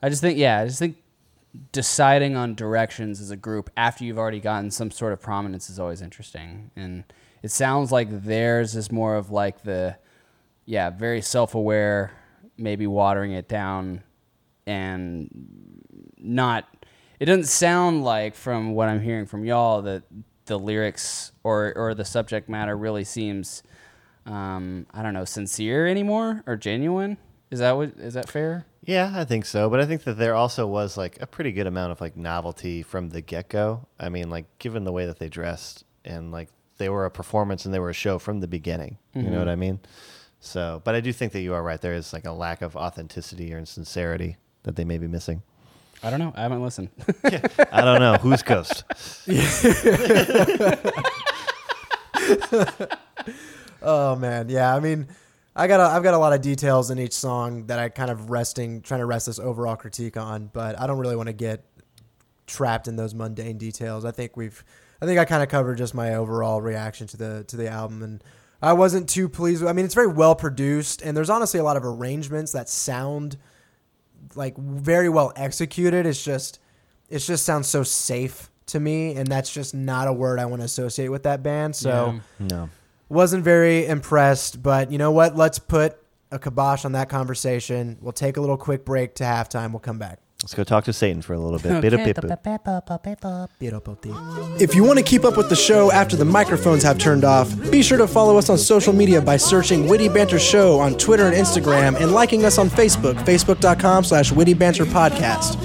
I 0.02 0.08
just 0.08 0.20
think, 0.20 0.38
yeah, 0.38 0.60
I 0.60 0.66
just 0.66 0.78
think 0.78 0.96
deciding 1.72 2.36
on 2.36 2.54
directions 2.54 3.20
as 3.20 3.30
a 3.30 3.36
group 3.36 3.70
after 3.76 4.04
you've 4.04 4.18
already 4.18 4.40
gotten 4.40 4.70
some 4.70 4.90
sort 4.90 5.12
of 5.12 5.20
prominence 5.20 5.70
is 5.70 5.78
always 5.78 6.02
interesting. 6.02 6.70
And 6.76 7.04
it 7.42 7.50
sounds 7.50 7.90
like 7.92 8.24
theirs 8.24 8.76
is 8.76 8.92
more 8.92 9.16
of 9.16 9.30
like 9.30 9.62
the, 9.62 9.96
yeah, 10.66 10.90
very 10.90 11.22
self 11.22 11.54
aware, 11.54 12.12
maybe 12.58 12.86
watering 12.86 13.32
it 13.32 13.48
down 13.48 14.02
and 14.66 15.30
not, 16.18 16.68
it 17.18 17.26
doesn't 17.26 17.44
sound 17.44 18.04
like 18.04 18.34
from 18.34 18.74
what 18.74 18.88
I'm 18.88 19.00
hearing 19.00 19.26
from 19.26 19.44
y'all 19.44 19.82
that 19.82 20.04
the 20.46 20.58
lyrics 20.58 21.32
or, 21.42 21.72
or 21.76 21.94
the 21.94 22.04
subject 22.04 22.48
matter 22.48 22.76
really 22.76 23.04
seems, 23.04 23.62
um, 24.26 24.86
I 24.92 25.02
don't 25.02 25.14
know, 25.14 25.24
sincere 25.24 25.86
anymore 25.86 26.42
or 26.46 26.56
genuine. 26.56 27.18
Is 27.50 27.60
that 27.60 27.76
what, 27.76 27.90
is 27.98 28.14
that 28.14 28.28
fair? 28.28 28.66
Yeah, 28.82 29.12
I 29.14 29.24
think 29.24 29.44
so. 29.44 29.68
But 29.68 29.80
I 29.80 29.86
think 29.86 30.04
that 30.04 30.18
there 30.18 30.34
also 30.34 30.66
was 30.66 30.96
like 30.96 31.20
a 31.20 31.26
pretty 31.26 31.52
good 31.52 31.66
amount 31.66 31.92
of 31.92 32.00
like 32.00 32.16
novelty 32.16 32.82
from 32.82 33.10
the 33.10 33.20
get 33.20 33.48
go. 33.48 33.86
I 33.98 34.08
mean, 34.08 34.30
like 34.30 34.46
given 34.58 34.84
the 34.84 34.92
way 34.92 35.06
that 35.06 35.18
they 35.18 35.28
dressed 35.28 35.84
and 36.04 36.30
like 36.30 36.48
they 36.78 36.88
were 36.88 37.06
a 37.06 37.10
performance 37.10 37.64
and 37.64 37.74
they 37.74 37.78
were 37.78 37.90
a 37.90 37.94
show 37.94 38.18
from 38.18 38.40
the 38.40 38.46
beginning. 38.46 38.98
You 39.14 39.30
know 39.30 39.38
what 39.38 39.48
I 39.48 39.56
mean? 39.56 39.80
So, 40.40 40.82
but 40.84 40.94
I 40.94 41.00
do 41.00 41.12
think 41.12 41.32
that 41.32 41.40
you 41.40 41.54
are 41.54 41.62
right. 41.62 41.80
There 41.80 41.94
is 41.94 42.12
like 42.12 42.26
a 42.26 42.32
lack 42.32 42.62
of 42.62 42.76
authenticity 42.76 43.52
or 43.52 43.64
sincerity 43.64 44.36
that 44.64 44.76
they 44.76 44.84
may 44.84 44.98
be 44.98 45.08
missing. 45.08 45.42
I 46.02 46.10
don't 46.10 46.20
know. 46.20 46.32
I 46.36 46.42
haven't 46.42 46.62
listened. 46.62 46.90
I 47.24 47.80
don't 47.82 48.00
know. 48.00 48.14
Who's 48.14 48.42
Ghost? 48.42 48.84
Oh 53.86 54.16
man, 54.16 54.48
yeah. 54.48 54.74
I 54.74 54.80
mean, 54.80 55.06
I 55.54 55.68
got 55.68 55.78
a, 55.78 55.84
I've 55.84 56.02
got 56.02 56.12
a 56.12 56.18
lot 56.18 56.32
of 56.32 56.40
details 56.40 56.90
in 56.90 56.98
each 56.98 57.12
song 57.12 57.66
that 57.66 57.78
I 57.78 57.88
kind 57.88 58.10
of 58.10 58.30
resting 58.30 58.82
trying 58.82 59.00
to 59.00 59.06
rest 59.06 59.26
this 59.26 59.38
overall 59.38 59.76
critique 59.76 60.16
on, 60.16 60.50
but 60.52 60.78
I 60.78 60.88
don't 60.88 60.98
really 60.98 61.14
want 61.14 61.28
to 61.28 61.32
get 61.32 61.64
trapped 62.48 62.88
in 62.88 62.96
those 62.96 63.14
mundane 63.14 63.58
details. 63.58 64.04
I 64.04 64.10
think 64.10 64.36
we've 64.36 64.64
I 65.00 65.06
think 65.06 65.20
I 65.20 65.24
kind 65.24 65.42
of 65.42 65.48
covered 65.48 65.78
just 65.78 65.94
my 65.94 66.14
overall 66.14 66.60
reaction 66.60 67.06
to 67.08 67.16
the 67.16 67.44
to 67.46 67.56
the 67.56 67.68
album 67.68 68.02
and 68.02 68.24
I 68.60 68.72
wasn't 68.72 69.08
too 69.08 69.28
pleased. 69.28 69.62
with 69.62 69.70
I 69.70 69.72
mean, 69.72 69.84
it's 69.84 69.94
very 69.94 70.08
well 70.08 70.34
produced 70.34 71.00
and 71.02 71.16
there's 71.16 71.30
honestly 71.30 71.60
a 71.60 71.64
lot 71.64 71.76
of 71.76 71.84
arrangements 71.84 72.50
that 72.52 72.68
sound 72.68 73.36
like 74.34 74.56
very 74.56 75.08
well 75.08 75.32
executed. 75.36 76.06
It's 76.06 76.22
just 76.22 76.58
it 77.08 77.18
just 77.20 77.44
sounds 77.44 77.68
so 77.68 77.82
safe 77.82 78.50
to 78.66 78.80
me 78.80 79.14
and 79.14 79.28
that's 79.28 79.52
just 79.52 79.74
not 79.74 80.08
a 80.08 80.12
word 80.12 80.40
I 80.40 80.46
want 80.46 80.60
to 80.60 80.64
associate 80.64 81.08
with 81.08 81.22
that 81.22 81.42
band. 81.42 81.76
So 81.76 82.20
Yeah. 82.40 82.46
No. 82.48 82.70
wasn't 83.08 83.44
very 83.44 83.86
impressed, 83.86 84.62
but 84.62 84.90
you 84.90 84.98
know 84.98 85.12
what? 85.12 85.36
Let's 85.36 85.58
put 85.60 85.96
a 86.32 86.38
kibosh 86.38 86.84
on 86.84 86.92
that 86.92 87.08
conversation. 87.08 87.96
We'll 88.00 88.12
take 88.12 88.36
a 88.36 88.40
little 88.40 88.56
quick 88.56 88.84
break 88.84 89.14
to 89.16 89.24
halftime. 89.24 89.70
We'll 89.70 89.78
come 89.80 89.98
back. 89.98 90.18
Let's 90.46 90.54
go 90.54 90.62
talk 90.62 90.84
to 90.84 90.92
Satan 90.92 91.22
for 91.22 91.34
a 91.34 91.40
little 91.40 91.58
bit. 91.58 91.82
Bit 91.82 91.92
Okay. 94.12 94.62
If 94.62 94.76
you 94.76 94.84
want 94.84 95.00
to 95.00 95.04
keep 95.04 95.24
up 95.24 95.36
with 95.36 95.48
the 95.48 95.56
show 95.56 95.90
after 95.90 96.14
the 96.14 96.24
microphones 96.24 96.84
have 96.84 96.98
turned 96.98 97.24
off, 97.24 97.52
be 97.68 97.82
sure 97.82 97.98
to 97.98 98.06
follow 98.06 98.38
us 98.38 98.48
on 98.48 98.56
social 98.56 98.92
media 98.92 99.20
by 99.20 99.38
searching 99.38 99.88
Witty 99.88 100.08
Banter 100.08 100.38
Show 100.38 100.78
on 100.78 100.96
Twitter 100.98 101.26
and 101.26 101.34
Instagram 101.34 102.00
and 102.00 102.12
liking 102.12 102.44
us 102.44 102.58
on 102.58 102.68
Facebook, 102.68 103.14
facebook.com 103.24 104.04
slash 104.04 104.30
Witty 104.30 104.54
Banter 104.54 104.84
Podcast. 104.84 105.56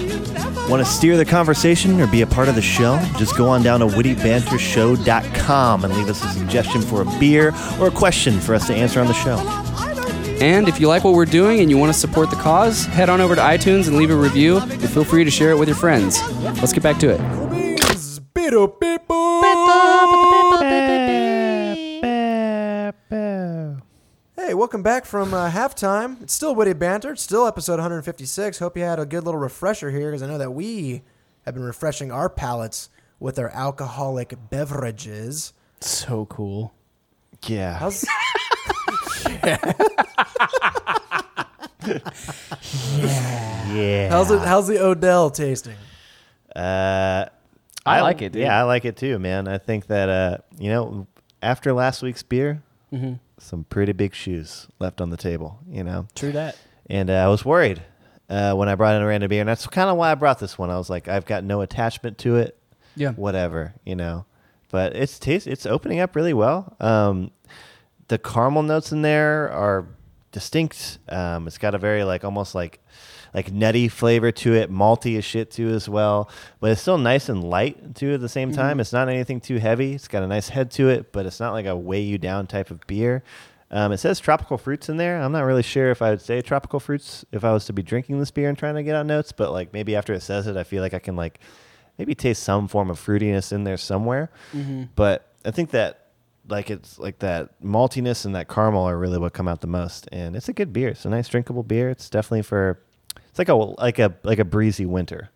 Want 0.68 0.84
to 0.84 0.92
steer 0.92 1.16
the 1.16 1.26
conversation 1.26 2.02
or 2.02 2.08
be 2.08 2.24
a 2.24 2.28
part 2.28 2.50
of 2.50 2.56
the 2.56 2.62
show? 2.64 2.98
Just 3.20 3.38
go 3.38 3.48
on 3.48 3.62
down 3.62 3.82
to 3.82 3.86
wittybantershow.com 3.86 5.86
and 5.86 5.96
leave 5.96 6.10
us 6.10 6.24
a 6.24 6.28
suggestion 6.30 6.82
for 6.82 7.04
a 7.04 7.20
beer 7.20 7.54
or 7.80 7.90
a 7.90 7.92
question 7.92 8.40
for 8.40 8.56
us 8.56 8.66
to 8.66 8.74
answer 8.74 9.00
on 9.00 9.06
the 9.06 9.14
show. 9.14 9.38
And 10.42 10.68
if 10.68 10.80
you 10.80 10.88
like 10.88 11.04
what 11.04 11.14
we're 11.14 11.26
doing 11.26 11.60
and 11.60 11.70
you 11.70 11.78
want 11.78 11.94
to 11.94 12.00
support 12.00 12.32
the 12.32 12.36
cause, 12.36 12.86
head 12.86 13.10
on 13.10 13.22
over 13.22 13.36
to 13.36 13.42
iTunes 13.42 13.88
and 13.88 13.96
leave 13.96 14.10
a 14.10 14.16
review. 14.16 14.58
And 14.58 14.90
feel 14.90 15.04
free 15.04 15.24
to 15.24 15.30
share 15.30 15.52
it 15.52 15.58
with 15.60 15.68
your 15.68 15.78
friends. 15.78 16.20
Let's 16.42 16.74
get 16.74 16.82
back 16.82 16.98
to 17.02 17.10
it. 17.12 17.22
Hey, 24.36 24.56
welcome 24.56 24.82
back 24.82 25.06
from 25.06 25.32
uh, 25.32 25.52
halftime. 25.52 26.20
It's 26.24 26.34
still 26.34 26.56
Witty 26.56 26.74
Banter. 26.74 27.12
It's 27.12 27.22
still 27.22 27.46
episode 27.46 27.74
156. 27.74 28.58
Hope 28.58 28.76
you 28.76 28.82
had 28.82 28.98
a 28.98 29.06
good 29.06 29.24
little 29.24 29.40
refresher 29.40 29.92
here 29.92 30.10
because 30.10 30.24
I 30.24 30.28
know 30.28 30.40
that 30.40 30.54
we 30.54 31.04
have 31.46 31.54
been 31.54 31.64
refreshing 31.64 32.12
our 32.12 32.30
palates 32.30 32.90
with 33.20 33.38
our 33.38 33.50
alcoholic 33.50 34.34
beverages. 34.50 35.54
So 35.82 36.26
cool. 36.26 36.74
Yeah. 37.46 37.78
How's 37.78 38.04
yeah. 39.44 39.74
Yeah. 43.74 44.10
how's 44.10 44.30
it? 44.32 44.40
How's 44.40 44.68
the 44.68 44.84
Odell 44.84 45.30
tasting? 45.30 45.76
Uh, 46.56 47.26
I 47.86 48.02
like 48.02 48.22
it, 48.22 48.34
dude. 48.34 48.42
Yeah, 48.44 48.60
I 48.60 48.64
like 48.64 48.86
it 48.86 48.98
too, 48.98 49.18
man. 49.20 49.48
I 49.48 49.58
think 49.58 49.88
that 49.88 50.10
uh, 50.10 50.38
you 50.60 50.70
know, 50.70 51.08
after 51.42 51.74
last 51.74 52.02
week's 52.02 52.24
beer, 52.24 52.62
Mm-hmm. 52.94 53.14
some 53.38 53.64
pretty 53.64 53.94
big 53.94 54.14
shoes 54.14 54.68
left 54.80 55.00
on 55.00 55.10
the 55.12 55.18
table. 55.18 55.60
You 55.70 55.86
know, 55.86 56.08
True 56.14 56.34
that. 56.34 56.58
and 56.90 57.10
uh, 57.10 57.14
I 57.14 57.28
was 57.30 57.46
worried 57.46 57.82
uh, 58.30 58.54
when 58.54 58.68
I 58.68 58.76
brought 58.76 58.98
in 58.98 59.02
a 59.02 59.06
random 59.08 59.30
beer, 59.30 59.40
and 59.40 59.48
that's 59.48 59.66
kind 59.68 59.90
of 59.90 59.96
why 59.96 60.12
I 60.12 60.16
brought 60.16 60.40
this 60.40 60.58
one. 60.58 60.70
I 60.70 60.78
was 60.78 60.90
like, 60.90 61.08
I've 61.08 61.26
got 61.26 61.46
no 61.46 61.62
attachment 61.62 62.18
to 62.20 62.36
it. 62.36 62.58
Yeah. 62.98 63.12
whatever, 63.14 63.74
you 63.86 63.96
know. 63.96 64.26
But 64.70 64.94
it's 64.98 65.18
taste 65.18 65.48
it's 65.48 65.66
opening 65.66 66.02
up 66.02 66.14
really 66.18 66.34
well. 66.34 66.76
Um, 66.82 67.32
the 68.12 68.18
caramel 68.18 68.62
notes 68.62 68.92
in 68.92 69.02
there 69.04 69.50
are 69.52 69.88
distinct. 70.34 71.00
Um, 71.08 71.48
it's 71.48 71.58
got 71.58 71.74
a 71.74 71.78
very 71.78 72.04
like 72.04 72.26
almost 72.26 72.54
like 72.54 72.82
like 73.34 73.54
nutty 73.54 73.88
flavor 73.88 74.34
to 74.34 74.54
it, 74.54 74.70
malty 74.70 75.18
as 75.18 75.24
shit 75.24 75.50
too 75.50 75.70
as 75.70 75.88
well. 75.88 76.30
But 76.60 76.72
it's 76.72 76.82
still 76.82 76.98
nice 76.98 77.30
and 77.30 77.42
light 77.42 77.96
too 77.96 78.14
at 78.14 78.20
the 78.20 78.28
same 78.28 78.52
time. 78.52 78.82
It's 78.82 78.92
not 78.92 79.08
anything 79.08 79.40
too 79.40 79.60
heavy. 79.60 79.94
It's 79.94 80.10
got 80.10 80.24
a 80.24 80.28
nice 80.28 80.50
head 80.50 80.72
to 80.72 80.90
it, 80.90 81.14
but 81.14 81.26
it's 81.26 81.40
not 81.40 81.54
like 81.54 81.66
a 81.66 81.76
weigh 81.76 82.02
you 82.02 82.18
down 82.18 82.48
type 82.48 82.70
of 82.70 82.86
beer. 82.86 83.24
Um, 83.72 83.94
it 83.94 84.00
says 84.00 84.20
tropical 84.20 84.58
fruits 84.58 84.90
in 84.90 84.98
there. 84.98 85.22
I'm 85.22 85.32
not 85.32 85.46
really 85.46 85.64
sure 85.64 85.90
if 85.90 86.02
I 86.02 86.10
would 86.10 86.22
say 86.22 86.42
tropical 86.42 86.82
fruits 86.82 87.24
if 87.32 87.46
I 87.46 87.54
was 87.54 87.64
to 87.68 87.74
be 87.74 87.82
drinking 87.82 88.20
this 88.20 88.30
beer 88.30 88.50
and 88.50 88.58
trying 88.58 88.76
to 88.76 88.84
get 88.84 88.94
out 88.94 89.06
notes, 89.06 89.32
but 89.32 89.54
like 89.54 89.72
maybe 89.72 89.96
after 89.96 90.12
it 90.12 90.20
says 90.22 90.48
it, 90.48 90.58
I 90.58 90.66
feel 90.66 90.82
like 90.82 90.94
I 90.94 91.00
can 91.00 91.16
like 91.16 91.40
maybe 91.98 92.14
taste 92.14 92.44
some 92.44 92.68
form 92.68 92.90
of 92.90 93.00
fruitiness 93.00 93.54
in 93.54 93.64
there 93.64 93.78
somewhere. 93.78 94.30
But 94.98 95.28
I 95.46 95.52
think 95.52 95.70
that 95.70 96.01
like 96.48 96.70
it's 96.70 97.00
like 97.00 97.20
that 97.20 97.62
maltiness 97.62 98.26
and 98.26 98.36
that 98.36 98.48
caramel 98.50 98.84
are 98.84 98.98
really 98.98 99.18
what 99.18 99.34
come 99.34 99.48
out 99.48 99.62
the 99.62 99.68
most. 99.68 100.08
And 100.12 100.36
it's 100.36 100.50
a 100.50 100.54
good 100.54 100.74
beer. 100.74 100.90
It's 100.90 101.06
a 101.06 101.10
nice 101.10 101.28
drinkable 101.28 101.64
beer. 101.64 101.90
It's 101.90 102.10
definitely 102.10 102.44
for 102.44 102.80
it's 103.30 103.40
like 103.40 103.50
a 103.50 103.56
like 103.56 104.00
a 104.00 104.14
like 104.24 104.40
a 104.40 104.46
breezy 104.46 104.86
winter. 104.86 105.30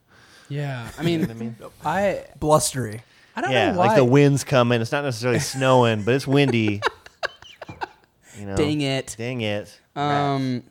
Yeah. 0.50 0.88
I 0.98 1.04
mean, 1.04 1.56
I 1.84 2.26
Blustery. 2.40 3.02
I 3.36 3.42
don't 3.42 3.52
yeah, 3.52 3.72
know 3.72 3.80
why. 3.80 3.88
like 3.88 3.96
the 3.98 4.06
wind's 4.06 4.44
coming. 4.44 4.82
It's 4.82 4.92
not 4.92 5.04
necessarily 5.04 5.40
snowing, 5.40 6.04
but 6.04 6.14
it's 6.14 6.28
windy. 6.28 6.82
You 8.38 8.46
know, 8.48 8.56
Dang 8.58 8.82
it. 8.82 9.16
Dang 9.18 9.42
it. 9.42 9.80
Um, 9.96 10.64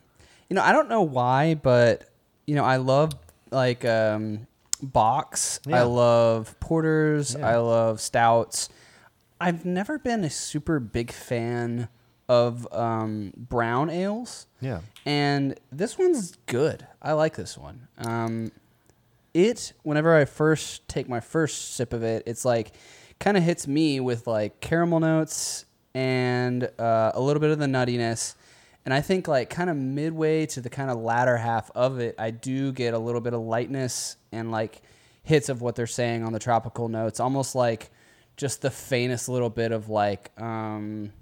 you 0.50 0.54
know, 0.54 0.62
I 0.62 0.72
don't 0.72 0.88
know 0.88 1.02
why, 1.02 1.54
but 1.54 2.10
you 2.46 2.54
know, 2.54 2.64
I 2.64 2.76
love 2.76 3.12
like 3.50 3.84
um, 3.84 4.46
box. 4.82 5.60
Yeah. 5.66 5.80
I 5.80 5.82
love 5.84 6.58
porters. 6.60 7.34
Yeah. 7.38 7.48
I 7.48 7.56
love 7.56 8.00
stouts. 8.00 8.68
I've 9.44 9.64
never 9.64 9.98
been 9.98 10.24
a 10.24 10.30
super 10.30 10.80
big 10.80 11.12
fan 11.12 11.88
of 12.30 12.66
um, 12.72 13.32
brown 13.36 13.90
ales, 13.90 14.46
yeah. 14.60 14.80
and 15.04 15.60
this 15.70 15.98
one's 15.98 16.38
good. 16.46 16.86
I 17.02 17.12
like 17.12 17.36
this 17.36 17.58
one. 17.58 17.86
Um, 17.98 18.52
it 19.34 19.74
whenever 19.82 20.14
I 20.14 20.24
first 20.24 20.88
take 20.88 21.08
my 21.08 21.20
first 21.20 21.74
sip 21.74 21.92
of 21.92 22.02
it, 22.02 22.22
it's 22.24 22.46
like 22.46 22.72
kind 23.18 23.36
of 23.36 23.42
hits 23.42 23.66
me 23.66 24.00
with 24.00 24.26
like 24.26 24.60
caramel 24.60 25.00
notes 25.00 25.66
and 25.94 26.64
uh, 26.78 27.12
a 27.14 27.20
little 27.20 27.40
bit 27.40 27.50
of 27.50 27.58
the 27.58 27.66
nuttiness, 27.66 28.34
And 28.84 28.92
I 28.92 29.00
think 29.00 29.28
like 29.28 29.50
kind 29.50 29.70
of 29.70 29.76
midway 29.76 30.46
to 30.46 30.60
the 30.60 30.70
kind 30.70 30.90
of 30.90 30.98
latter 30.98 31.36
half 31.36 31.70
of 31.74 32.00
it, 32.00 32.14
I 32.18 32.30
do 32.30 32.72
get 32.72 32.94
a 32.94 32.98
little 32.98 33.20
bit 33.20 33.34
of 33.34 33.40
lightness 33.40 34.16
and 34.32 34.50
like 34.50 34.82
hits 35.22 35.48
of 35.48 35.62
what 35.62 35.74
they're 35.74 35.86
saying 35.86 36.24
on 36.24 36.32
the 36.32 36.38
tropical 36.38 36.88
notes, 36.88 37.20
almost 37.20 37.54
like 37.54 37.90
just 38.36 38.62
the 38.62 38.70
faintest 38.70 39.28
little 39.28 39.50
bit 39.50 39.72
of 39.72 39.88
like 39.88 40.30
um 40.40 41.12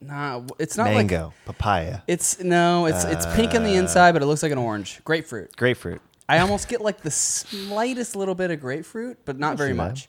nah 0.00 0.42
it's 0.58 0.76
not 0.76 0.88
like 0.88 0.96
Mango, 0.96 1.32
papaya, 1.44 2.02
it's 2.06 2.40
no, 2.40 2.86
it's 2.86 3.04
it's 3.04 3.26
pink 3.34 3.54
on 3.54 3.64
the 3.64 3.74
inside, 3.74 4.12
but 4.12 4.22
it 4.22 4.26
looks 4.26 4.42
like 4.42 4.52
an 4.52 4.58
orange. 4.58 5.02
Grapefruit. 5.04 5.56
grapefruit. 5.56 6.00
I 6.28 6.40
almost 6.40 6.68
get 6.68 6.80
like 6.80 7.02
the 7.02 7.10
slightest 7.10 8.16
little 8.16 8.34
bit 8.34 8.50
of 8.50 8.60
grapefruit, 8.60 9.18
but 9.24 9.38
not 9.38 9.56
very 9.56 9.72
much. 9.72 10.08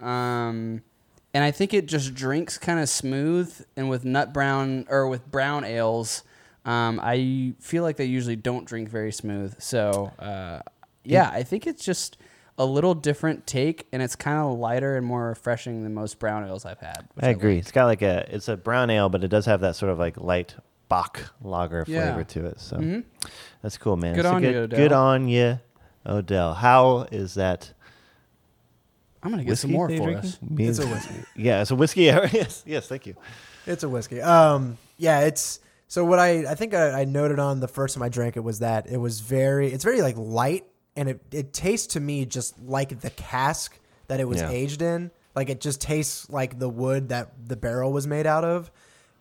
Um, 0.00 0.82
and 1.34 1.44
I 1.44 1.50
think 1.50 1.74
it 1.74 1.86
just 1.86 2.14
drinks 2.14 2.56
kind 2.56 2.80
of 2.80 2.88
smooth. 2.88 3.64
And 3.76 3.90
with 3.90 4.04
nut 4.04 4.32
brown 4.32 4.86
or 4.88 5.08
with 5.08 5.30
brown 5.30 5.64
ales, 5.64 6.22
um, 6.64 6.98
I 7.02 7.54
feel 7.60 7.82
like 7.82 7.96
they 7.96 8.06
usually 8.06 8.36
don't 8.36 8.64
drink 8.64 8.88
very 8.88 9.12
smooth. 9.12 9.60
So 9.60 10.12
uh, 10.18 10.60
yeah, 11.04 11.30
I 11.30 11.42
think 11.42 11.66
it's 11.66 11.84
just 11.84 12.16
a 12.58 12.66
little 12.66 12.94
different 12.94 13.46
take, 13.46 13.86
and 13.92 14.02
it's 14.02 14.16
kind 14.16 14.36
of 14.38 14.58
lighter 14.58 14.96
and 14.96 15.06
more 15.06 15.28
refreshing 15.28 15.82
than 15.84 15.94
most 15.94 16.18
brown 16.18 16.44
ales 16.44 16.64
I've 16.66 16.80
had. 16.80 17.08
I 17.20 17.28
agree. 17.28 17.54
like. 17.54 17.60
It's 17.62 17.72
got 17.72 17.84
like 17.86 18.02
a 18.02 18.26
it's 18.34 18.48
a 18.48 18.56
brown 18.56 18.90
ale, 18.90 19.08
but 19.08 19.22
it 19.24 19.28
does 19.28 19.46
have 19.46 19.60
that 19.60 19.76
sort 19.76 19.92
of 19.92 19.98
like 19.98 20.16
light 20.18 20.54
bock 20.88 21.20
lager 21.42 21.84
Yeah. 21.86 22.14
flavor 22.14 22.24
to 22.24 22.46
it. 22.46 22.60
So 22.60 23.02
that's 23.62 23.78
cool, 23.78 23.96
man. 23.96 24.14
Good 24.16 24.24
So 24.24 24.32
on 24.34 24.42
you, 24.42 24.50
good, 24.52 24.56
Odell. 24.72 24.78
Good 24.78 24.92
on 24.92 25.28
you, 25.28 25.60
Odell. 26.06 26.54
How 26.54 27.06
is 27.12 27.34
that? 27.34 27.72
I'm 29.22 29.30
gonna 29.30 29.42
get 29.44 29.50
whiskey 29.50 29.68
some 29.68 29.72
more 29.72 29.88
for 29.88 29.94
you're 29.94 30.16
us. 30.18 30.38
drinking? 30.38 30.66
It's 30.68 30.78
a 30.78 30.86
whiskey. 30.86 31.14
Yeah, 31.36 31.60
it's 31.62 31.70
a 31.70 31.76
whiskey. 31.76 32.02
yes, 32.02 32.62
yes. 32.66 32.86
Thank 32.88 33.06
you. 33.06 33.14
It's 33.66 33.82
a 33.82 33.88
whiskey. 33.88 34.20
Um, 34.22 34.78
yeah, 34.96 35.20
it's 35.20 35.60
so 35.88 36.04
what 36.04 36.18
I 36.18 36.50
I 36.50 36.54
think 36.54 36.72
I, 36.74 37.02
I 37.02 37.04
noted 37.04 37.38
on 37.38 37.60
the 37.60 37.68
first 37.68 37.94
time 37.94 38.02
I 38.02 38.08
drank 38.08 38.36
it 38.36 38.40
was 38.40 38.60
that 38.60 38.86
it 38.88 38.96
was 38.96 39.20
very 39.20 39.68
it's 39.72 39.84
very 39.84 40.02
like 40.02 40.16
light 40.16 40.64
and 40.98 41.08
it 41.08 41.20
it 41.32 41.52
tastes 41.52 41.86
to 41.94 42.00
me 42.00 42.26
just 42.26 42.58
like 42.62 43.00
the 43.00 43.10
cask 43.10 43.78
that 44.08 44.20
it 44.20 44.28
was 44.28 44.40
Yeah. 44.40 44.50
aged 44.50 44.82
in. 44.82 45.10
Like 45.34 45.48
it 45.48 45.60
just 45.60 45.80
tastes 45.80 46.28
like 46.30 46.58
the 46.58 46.68
wood 46.68 47.08
that 47.10 47.32
the 47.46 47.56
barrel 47.56 47.92
was 47.92 48.06
made 48.06 48.26
out 48.26 48.44
of, 48.44 48.70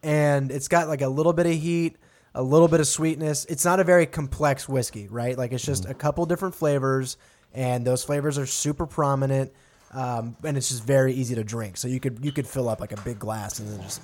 and 0.03 0.51
it's 0.51 0.67
got 0.67 0.87
like 0.87 1.01
a 1.01 1.07
little 1.07 1.33
bit 1.33 1.45
of 1.45 1.53
heat, 1.53 1.95
a 2.33 2.41
little 2.41 2.67
bit 2.67 2.79
of 2.79 2.87
sweetness. 2.87 3.45
It's 3.45 3.63
not 3.65 3.79
a 3.79 3.83
very 3.83 4.05
complex 4.07 4.67
whiskey, 4.67 5.07
right? 5.07 5.37
Like 5.37 5.51
it's 5.53 5.63
just 5.63 5.83
Mm-hmm. 5.83 5.91
a 5.91 5.95
couple 5.95 6.25
different 6.25 6.55
flavors, 6.55 7.17
and 7.53 7.85
those 7.85 8.03
flavors 8.03 8.37
are 8.37 8.45
super 8.47 8.85
prominent. 8.87 9.51
Um, 9.91 10.35
and 10.43 10.57
it's 10.57 10.67
just 10.69 10.83
very 10.83 11.13
easy 11.13 11.35
to 11.35 11.43
drink. 11.45 11.77
So 11.77 11.87
you 11.87 11.99
could 11.99 12.19
you 12.25 12.31
could 12.33 12.47
fill 12.47 12.67
up 12.67 12.81
like 12.81 12.91
a 12.91 13.01
big 13.01 13.19
glass 13.19 13.59
and 13.59 13.69
then 13.69 13.81
just 13.81 14.01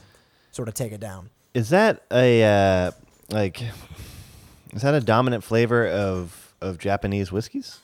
sort 0.52 0.68
of 0.70 0.74
take 0.76 0.92
it 0.94 1.00
down. 1.02 1.30
Is 1.54 1.70
that 1.70 2.04
a 2.12 2.44
uh, 2.44 2.92
like? 3.30 3.62
Is 4.74 4.82
that 4.82 4.94
a 4.94 5.02
dominant 5.02 5.44
flavor 5.44 5.88
of 5.88 6.43
of 6.64 6.78
Japanese 6.80 7.32
whiskeys? 7.32 7.80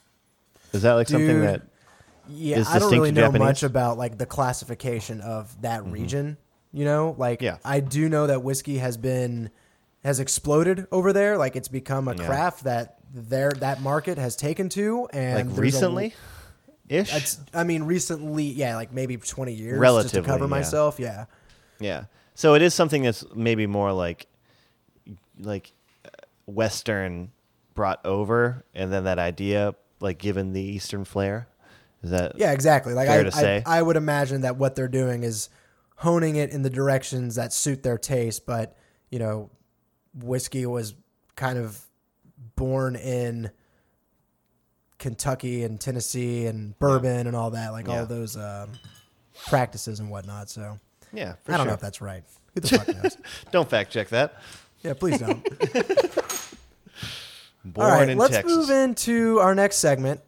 Is 0.74 0.82
that 0.84 0.94
like 0.94 1.08
something 1.08 1.42
that? 1.42 1.62
Yeah, 2.32 2.64
I 2.68 2.78
don't 2.80 2.92
really 2.92 3.12
know 3.12 3.22
Japanese? 3.24 3.40
much 3.40 3.64
about 3.64 3.98
like 3.98 4.18
the 4.18 4.26
classification 4.26 5.20
of 5.22 5.60
that 5.62 5.84
region. 5.86 6.38
You 6.72 6.86
know, 6.86 7.16
like 7.18 7.42
Yeah. 7.42 7.58
I 7.66 7.80
do 7.80 8.08
know 8.10 8.28
that 8.28 8.44
whiskey 8.44 8.78
has 8.78 8.98
been 8.98 9.50
has 10.04 10.20
exploded 10.20 10.88
over 10.92 11.12
there. 11.12 11.38
Like 11.38 11.56
it's 11.56 11.68
become 11.68 12.08
a 12.08 12.16
Yeah. 12.16 12.26
craft 12.26 12.64
that 12.66 12.98
there 13.14 13.52
that 13.60 13.82
market 13.82 14.18
has 14.20 14.36
taken 14.36 14.70
to, 14.70 15.08
and 15.12 15.50
Like 15.50 15.58
a- 15.58 15.62
recently, 15.62 16.14
ish. 16.88 17.38
I 17.54 17.64
mean, 17.64 17.84
recently, 17.84 18.44
yeah, 18.46 18.76
like 18.76 18.94
maybe 18.94 19.18
twenty 19.18 19.54
years, 19.54 19.72
just 19.72 19.78
to 19.78 19.82
Relatively, 19.82 20.22
cover 20.28 20.46
yeah. 20.46 20.50
myself. 20.50 21.00
Yeah, 21.00 21.26
Yeah. 21.80 22.04
So 22.36 22.54
it 22.54 22.62
is 22.62 22.74
something 22.76 23.02
that's 23.04 23.26
maybe 23.36 23.66
more 23.68 23.92
like 23.92 24.28
like 25.40 25.72
uh, 26.06 26.10
western 26.46 27.32
brought 27.80 28.06
over 28.06 28.66
and 28.74 28.92
then 28.92 29.06
that 29.06 29.20
idea 29.20 29.74
like 30.02 30.18
given 30.18 30.52
the 30.52 30.60
eastern 30.62 31.06
flair. 31.06 31.48
Is 32.04 32.12
that 32.12 32.34
yeah, 32.36 32.52
exactly. 32.52 32.94
Like 32.94 33.08
I. 33.08 33.30
I, 33.34 33.64
I 33.66 33.82
would 33.82 33.96
imagine 33.96 34.42
that 34.42 34.58
what 34.58 34.76
they're 34.76 34.90
doing 34.90 35.24
is 35.24 35.48
honing 35.96 36.36
it 36.36 36.50
in 36.50 36.62
the 36.62 36.70
directions 36.70 37.36
that 37.36 37.54
suit 37.54 37.82
their 37.82 37.98
taste. 37.98 38.46
But 38.46 38.76
you 39.10 39.18
know, 39.18 39.50
whiskey 40.14 40.66
was 40.66 40.94
kind 41.38 41.58
of 41.58 41.82
born 42.58 42.98
in 42.98 43.50
Kentucky 44.98 45.64
and 45.64 45.80
Tennessee 45.80 46.48
and 46.48 46.78
bourbon 46.80 47.28
and 47.28 47.36
all 47.36 47.52
that, 47.52 47.72
like 47.72 47.88
Yeah. 47.88 48.02
all 48.02 48.06
those 48.06 48.36
um, 48.36 48.72
practices 49.48 50.02
and 50.02 50.10
whatnot. 50.10 50.50
So 50.50 50.80
Yeah, 51.14 51.36
for 51.46 51.54
I 51.54 51.58
don't 51.58 51.64
sure. 51.64 51.68
know 51.70 51.76
if 51.76 51.80
that's 51.80 52.02
right. 52.02 52.26
Who 52.56 52.60
the 52.60 52.68
fuck 52.68 52.88
knows? 53.04 53.18
Don't 53.52 53.70
fact 53.70 53.90
check 53.90 54.10
that. 54.10 54.42
Yeah, 54.82 54.96
please 54.96 55.20
don't. 55.20 55.48
Born 57.66 57.88
All 57.88 57.98
right, 57.98 58.10
in 58.10 58.18
let's 58.18 58.34
Texas. 58.34 58.56
move 58.56 58.70
into 58.70 59.40
our 59.40 59.54
next 59.54 59.78
segment. 59.78 60.22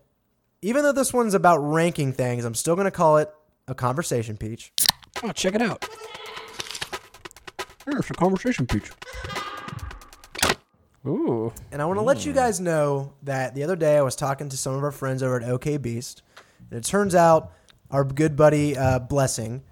Even 0.61 0.83
though 0.83 0.91
this 0.91 1.13
one's 1.13 1.33
about 1.33 1.57
ranking 1.57 2.13
things, 2.13 2.45
I'm 2.45 2.55
still 2.55 2.75
going 2.75 2.85
to 2.85 2.91
call 2.91 3.17
it 3.17 3.33
a 3.67 3.73
conversation 3.73 4.37
peach. 4.37 4.73
Oh, 5.23 5.31
check 5.31 5.55
it 5.55 5.61
out. 5.61 5.87
There's 7.85 8.09
a 8.09 8.13
conversation 8.13 8.67
peach. 8.67 8.91
Ooh. 11.05 11.51
And 11.71 11.81
I 11.81 11.85
want 11.85 11.97
to 11.97 12.03
let 12.03 12.25
you 12.25 12.33
guys 12.33 12.59
know 12.59 13.13
that 13.23 13.55
the 13.55 13.63
other 13.63 13.75
day 13.75 13.97
I 13.97 14.01
was 14.01 14.15
talking 14.15 14.49
to 14.49 14.57
some 14.57 14.75
of 14.75 14.83
our 14.83 14.91
friends 14.91 15.23
over 15.23 15.37
at 15.37 15.43
OK 15.49 15.77
Beast, 15.77 16.21
and 16.69 16.77
it 16.77 16.83
turns 16.83 17.15
out 17.15 17.53
our 17.89 18.03
good 18.03 18.35
buddy 18.35 18.77
uh, 18.77 18.99
Blessing 18.99 19.63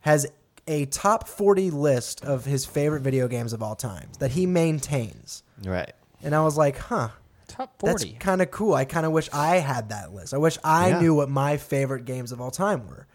has 0.00 0.26
a 0.66 0.86
top 0.86 1.28
40 1.28 1.70
list 1.70 2.24
of 2.24 2.44
his 2.44 2.64
favorite 2.64 3.02
video 3.02 3.28
games 3.28 3.52
of 3.52 3.62
all 3.62 3.74
time 3.74 4.08
that 4.18 4.30
he 4.30 4.46
maintains. 4.46 5.42
Right. 5.64 5.92
And 6.22 6.34
I 6.34 6.42
was 6.42 6.56
like, 6.56 6.76
huh, 6.78 7.08
Top 7.46 7.78
that's 7.78 8.04
kind 8.20 8.42
of 8.42 8.50
cool. 8.50 8.74
I 8.74 8.84
kind 8.84 9.06
of 9.06 9.12
wish 9.12 9.28
I 9.32 9.56
had 9.56 9.88
that 9.90 10.12
list. 10.12 10.34
I 10.34 10.38
wish 10.38 10.58
I 10.62 10.90
Yeah. 10.90 11.00
knew 11.00 11.14
what 11.14 11.28
my 11.30 11.56
favorite 11.56 12.04
games 12.04 12.32
of 12.32 12.40
all 12.40 12.50
time 12.50 12.86
were. 12.88 13.06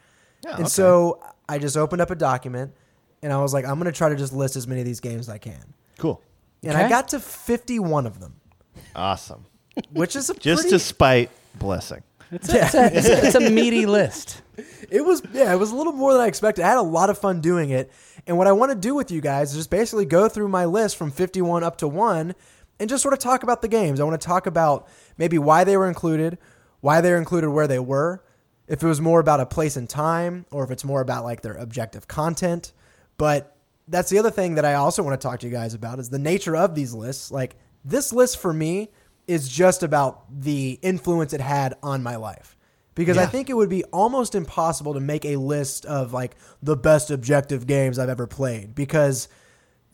Yeah, 0.43 0.51
and 0.51 0.59
okay. 0.61 0.69
so 0.69 1.21
I 1.47 1.57
just 1.59 1.77
opened 1.77 2.01
up 2.01 2.09
a 2.11 2.15
document 2.15 2.73
and 3.21 3.31
I 3.31 3.41
was 3.41 3.53
like, 3.53 3.65
I'm 3.65 3.75
going 3.79 3.85
to 3.91 3.97
try 3.97 4.09
to 4.09 4.15
just 4.15 4.33
list 4.33 4.55
as 4.55 4.67
many 4.67 4.81
of 4.81 4.85
these 4.87 4.99
games 4.99 5.21
as 5.21 5.29
I 5.29 5.37
can. 5.37 5.73
Cool. 5.97 6.21
And 6.63 6.75
I 6.75 6.81
Okay. 6.81 6.89
got 6.89 7.09
to 7.09 7.19
51 7.19 8.05
of 8.07 8.19
them, 8.19 8.35
Awesome. 8.95 9.45
which 9.91 10.15
is 10.15 10.29
a 10.29 10.33
Just 10.33 10.63
pretty, 10.63 10.69
to 10.75 10.79
spite 10.79 11.29
blessing. 11.55 12.01
It's 12.31 12.49
a, 12.49 12.63
it's, 12.65 12.73
a, 12.73 12.97
it's, 12.97 13.07
a, 13.07 13.25
it's 13.27 13.35
a 13.35 13.49
meaty 13.49 13.85
list. 13.85 14.41
It 14.91 15.03
was 15.03 15.23
yeah, 15.33 15.51
it 15.51 15.55
was 15.57 15.71
a 15.71 15.75
little 15.75 15.93
more 15.93 16.13
than 16.13 16.21
I 16.21 16.27
expected. 16.27 16.63
I 16.63 16.67
had 16.69 16.77
a 16.77 16.81
lot 16.83 17.09
of 17.09 17.17
fun 17.17 17.41
doing 17.41 17.71
it. 17.71 17.91
And 18.27 18.37
what 18.37 18.45
I 18.45 18.51
want 18.51 18.71
to 18.71 18.77
do 18.77 18.93
with 18.93 19.09
you 19.09 19.19
guys 19.19 19.49
is 19.49 19.57
just 19.57 19.71
basically 19.71 20.05
go 20.05 20.29
through 20.29 20.47
my 20.49 20.65
list 20.65 20.95
from 20.95 21.09
51 21.09 21.63
up 21.63 21.77
to 21.79 21.87
1 21.87 22.35
and 22.79 22.89
just 22.89 23.01
sort 23.01 23.13
of 23.13 23.19
talk 23.19 23.43
about 23.43 23.61
the 23.61 23.67
games. 23.67 23.99
I 23.99 24.03
want 24.03 24.19
to 24.19 24.25
talk 24.25 24.45
about 24.47 24.87
maybe 25.17 25.37
why 25.37 25.63
they 25.63 25.77
were 25.77 25.87
included, 25.87 26.37
why 26.81 27.01
they 27.01 27.11
were 27.11 27.17
included 27.17 27.49
where 27.49 27.67
they 27.67 27.79
were, 27.79 28.23
if 28.67 28.81
it 28.81 28.87
was 28.87 29.01
more 29.01 29.19
about 29.19 29.39
a 29.39 29.45
place 29.45 29.75
and 29.75 29.89
time 29.89 30.45
or 30.51 30.63
if 30.63 30.71
it's 30.71 30.83
more 30.83 31.01
about 31.01 31.23
like 31.23 31.41
their 31.41 31.53
objective 31.53 32.07
content. 32.07 32.73
But 33.17 33.55
that's 33.87 34.09
the 34.09 34.17
other 34.19 34.31
thing 34.31 34.55
that 34.55 34.65
I 34.65 34.75
also 34.75 35.03
want 35.03 35.19
to 35.19 35.27
talk 35.27 35.39
to 35.41 35.47
you 35.47 35.51
guys 35.51 35.73
about 35.73 35.99
is 35.99 36.09
the 36.09 36.19
nature 36.19 36.55
of 36.55 36.75
these 36.75 36.93
lists. 36.93 37.31
Like 37.31 37.55
this 37.83 38.13
list 38.13 38.37
for 38.37 38.53
me 38.53 38.89
is 39.27 39.49
just 39.49 39.83
about 39.83 40.25
the 40.41 40.79
influence 40.81 41.33
it 41.33 41.41
had 41.41 41.75
on 41.83 42.03
my 42.03 42.15
life. 42.15 42.57
Because 42.95 43.17
I 43.17 43.25
think 43.25 43.49
it 43.49 43.53
would 43.53 43.69
be 43.69 43.83
almost 43.85 44.35
impossible 44.35 44.93
to 44.93 44.99
make 44.99 45.25
a 45.25 45.37
list 45.37 45.83
of 45.85 46.13
like 46.13 46.35
the 46.61 46.75
best 46.75 47.09
objective 47.09 47.65
games 47.65 47.97
I've 47.97 48.09
ever 48.09 48.27
played. 48.27 48.75
Because 48.75 49.29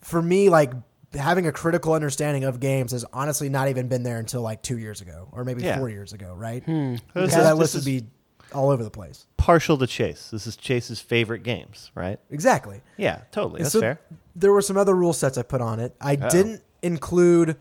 for 0.01 0.21
me, 0.21 0.49
like 0.49 0.73
having 1.13 1.47
a 1.47 1.51
critical 1.51 1.93
understanding 1.93 2.43
of 2.43 2.59
games 2.59 2.91
has 2.91 3.03
honestly 3.13 3.49
not 3.49 3.67
even 3.69 3.87
been 3.87 4.03
there 4.03 4.17
until 4.19 4.41
like 4.41 4.61
two 4.61 4.77
years 4.77 5.01
ago 5.01 5.27
or 5.31 5.43
maybe 5.43 5.63
Yeah. 5.63 5.77
four 5.77 5.89
years 5.89 6.13
ago, 6.13 6.33
right? 6.35 6.63
Hmm. 6.63 6.95
This 7.13 7.33
So 7.33 7.43
that 7.43 7.57
list 7.57 7.75
would 7.75 7.85
be 7.85 8.05
all 8.53 8.69
over 8.69 8.83
the 8.83 8.89
place. 8.91 9.25
partial 9.37 9.77
to 9.77 9.87
Chase. 9.87 10.29
This 10.31 10.45
is 10.47 10.55
Chase's 10.55 10.99
favorite 10.99 11.43
games, 11.43 11.91
right? 11.95 12.19
Exactly. 12.29 12.81
Yeah, 12.97 13.21
totally. 13.31 13.59
And 13.59 13.65
That's 13.65 13.73
so 13.73 13.79
fair. 13.81 13.99
There 14.35 14.51
were 14.53 14.61
some 14.61 14.77
other 14.77 14.95
rule 14.95 15.13
sets 15.13 15.37
I 15.37 15.41
put 15.43 15.61
on 15.61 15.79
it. 15.79 15.95
I 16.01 16.13
Uh-oh. 16.15 16.29
didn't 16.29 16.61
include 16.81 17.57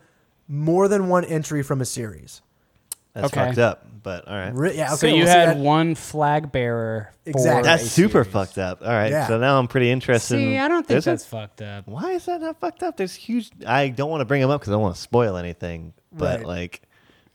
more 0.47 0.87
than 0.87 1.07
one 1.09 1.23
entry 1.25 1.61
from 1.63 1.81
a 1.81 1.85
series. 1.85 2.41
That's 3.13 3.27
Okay. 3.33 3.45
fucked 3.47 3.57
up, 3.57 3.85
but 4.03 4.27
all 4.27 4.35
right. 4.35 4.53
Re- 4.53 4.75
yeah, 4.77 4.89
okay. 4.93 4.95
so 4.95 5.07
you 5.07 5.23
well, 5.23 5.25
see, 5.25 5.29
had 5.39 5.49
that- 5.49 5.57
one 5.57 5.95
flag 5.95 6.51
bearer. 6.51 7.09
for 7.23 7.29
Exactly. 7.31 7.63
That's 7.63 7.83
a 7.83 7.89
super 7.89 8.23
series. 8.23 8.27
fucked 8.27 8.57
up. 8.59 8.81
All 8.81 8.87
right. 8.87 9.11
Yeah. 9.11 9.27
So 9.27 9.37
now 9.39 9.57
I'm 9.59 9.67
pretty 9.67 9.89
interested. 9.91 10.35
See, 10.37 10.55
in, 10.55 10.61
I 10.61 10.67
don't 10.67 10.79
think 10.79 10.87
There's 10.87 11.07
a- 11.07 11.09
that's 11.11 11.25
fucked 11.25 11.61
up. 11.61 11.87
Why 11.87 12.11
is 12.11 12.25
that 12.25 12.39
not 12.41 12.59
fucked 12.59 12.83
up? 12.83 12.97
There's 12.97 13.13
huge. 13.15 13.49
I 13.65 13.89
don't 13.89 14.09
want 14.09 14.21
to 14.21 14.25
bring 14.25 14.41
them 14.41 14.51
up 14.51 14.61
because 14.61 14.71
I 14.71 14.73
don't 14.75 14.81
want 14.83 14.95
to 14.95 15.01
spoil 15.01 15.37
anything. 15.37 15.93
But 16.11 16.39
Right. 16.39 16.47
like, 16.47 16.81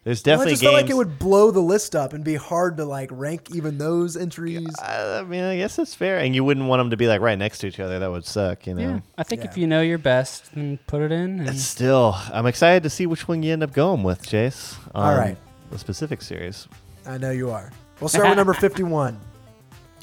there's 0.04 0.22
Well, 0.24 0.34
I 0.34 0.36
definitely 0.36 0.52
just 0.52 0.62
games. 0.62 0.72
felt 0.74 0.82
like 0.82 0.90
it 0.90 0.96
would 0.96 1.18
blow 1.18 1.50
the 1.50 1.60
list 1.60 1.96
up 1.96 2.12
and 2.12 2.22
be 2.22 2.34
hard 2.36 2.76
to 2.76 2.84
like 2.84 3.08
rank 3.12 3.48
even 3.54 3.78
those 3.78 4.16
entries. 4.16 4.68
I, 4.80 5.18
I 5.18 5.22
mean, 5.22 5.42
I 5.44 5.56
guess 5.56 5.76
that's 5.76 5.94
fair, 5.94 6.18
and 6.18 6.34
you 6.34 6.44
wouldn't 6.44 6.66
want 6.66 6.80
them 6.80 6.90
to 6.90 6.96
be 6.96 7.06
like 7.08 7.20
right 7.20 7.38
next 7.38 7.58
to 7.58 7.66
each 7.68 7.80
other. 7.80 7.98
That 7.98 8.10
would 8.10 8.24
suck, 8.26 8.66
you 8.66 8.74
know. 8.74 8.82
Yeah, 8.82 8.98
I 9.18 9.22
think 9.22 9.42
Yeah. 9.42 9.50
if 9.50 9.56
you 9.58 9.66
know 9.66 9.80
your 9.80 9.98
best, 9.98 10.54
then 10.54 10.78
put 10.86 11.02
it 11.02 11.10
in. 11.10 11.40
And 11.40 11.48
It's 11.48 11.62
still, 11.64 12.16
I'm 12.32 12.46
excited 12.46 12.82
to 12.84 12.90
see 12.90 13.06
which 13.06 13.26
one 13.28 13.42
you 13.42 13.52
end 13.52 13.62
up 13.62 13.72
going 13.72 14.02
with, 14.02 14.26
Chase. 14.26 14.76
All 14.94 15.04
on 15.04 15.16
right. 15.18 15.36
The 15.74 15.78
specific 15.80 16.22
series. 16.22 16.68
I 17.04 17.18
know 17.18 17.32
you 17.32 17.50
are. 17.50 17.72
We'll 17.98 18.08
start 18.08 18.28
with 18.28 18.36
number 18.36 18.54
51. 18.54 19.18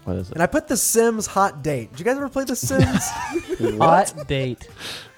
What 0.03 0.17
is 0.17 0.27
it? 0.29 0.33
And 0.33 0.43
I 0.43 0.45
put 0.47 0.67
The 0.67 0.75
Sims 0.75 1.27
Hot 1.27 1.63
Date. 1.63 1.91
Did 1.91 1.99
you 1.99 2.03
guys 2.05 2.17
ever 2.17 2.27
play 2.27 2.43
The 2.43 2.57
Sims? 2.57 3.07
Hot 3.77 4.27
date. 4.27 4.67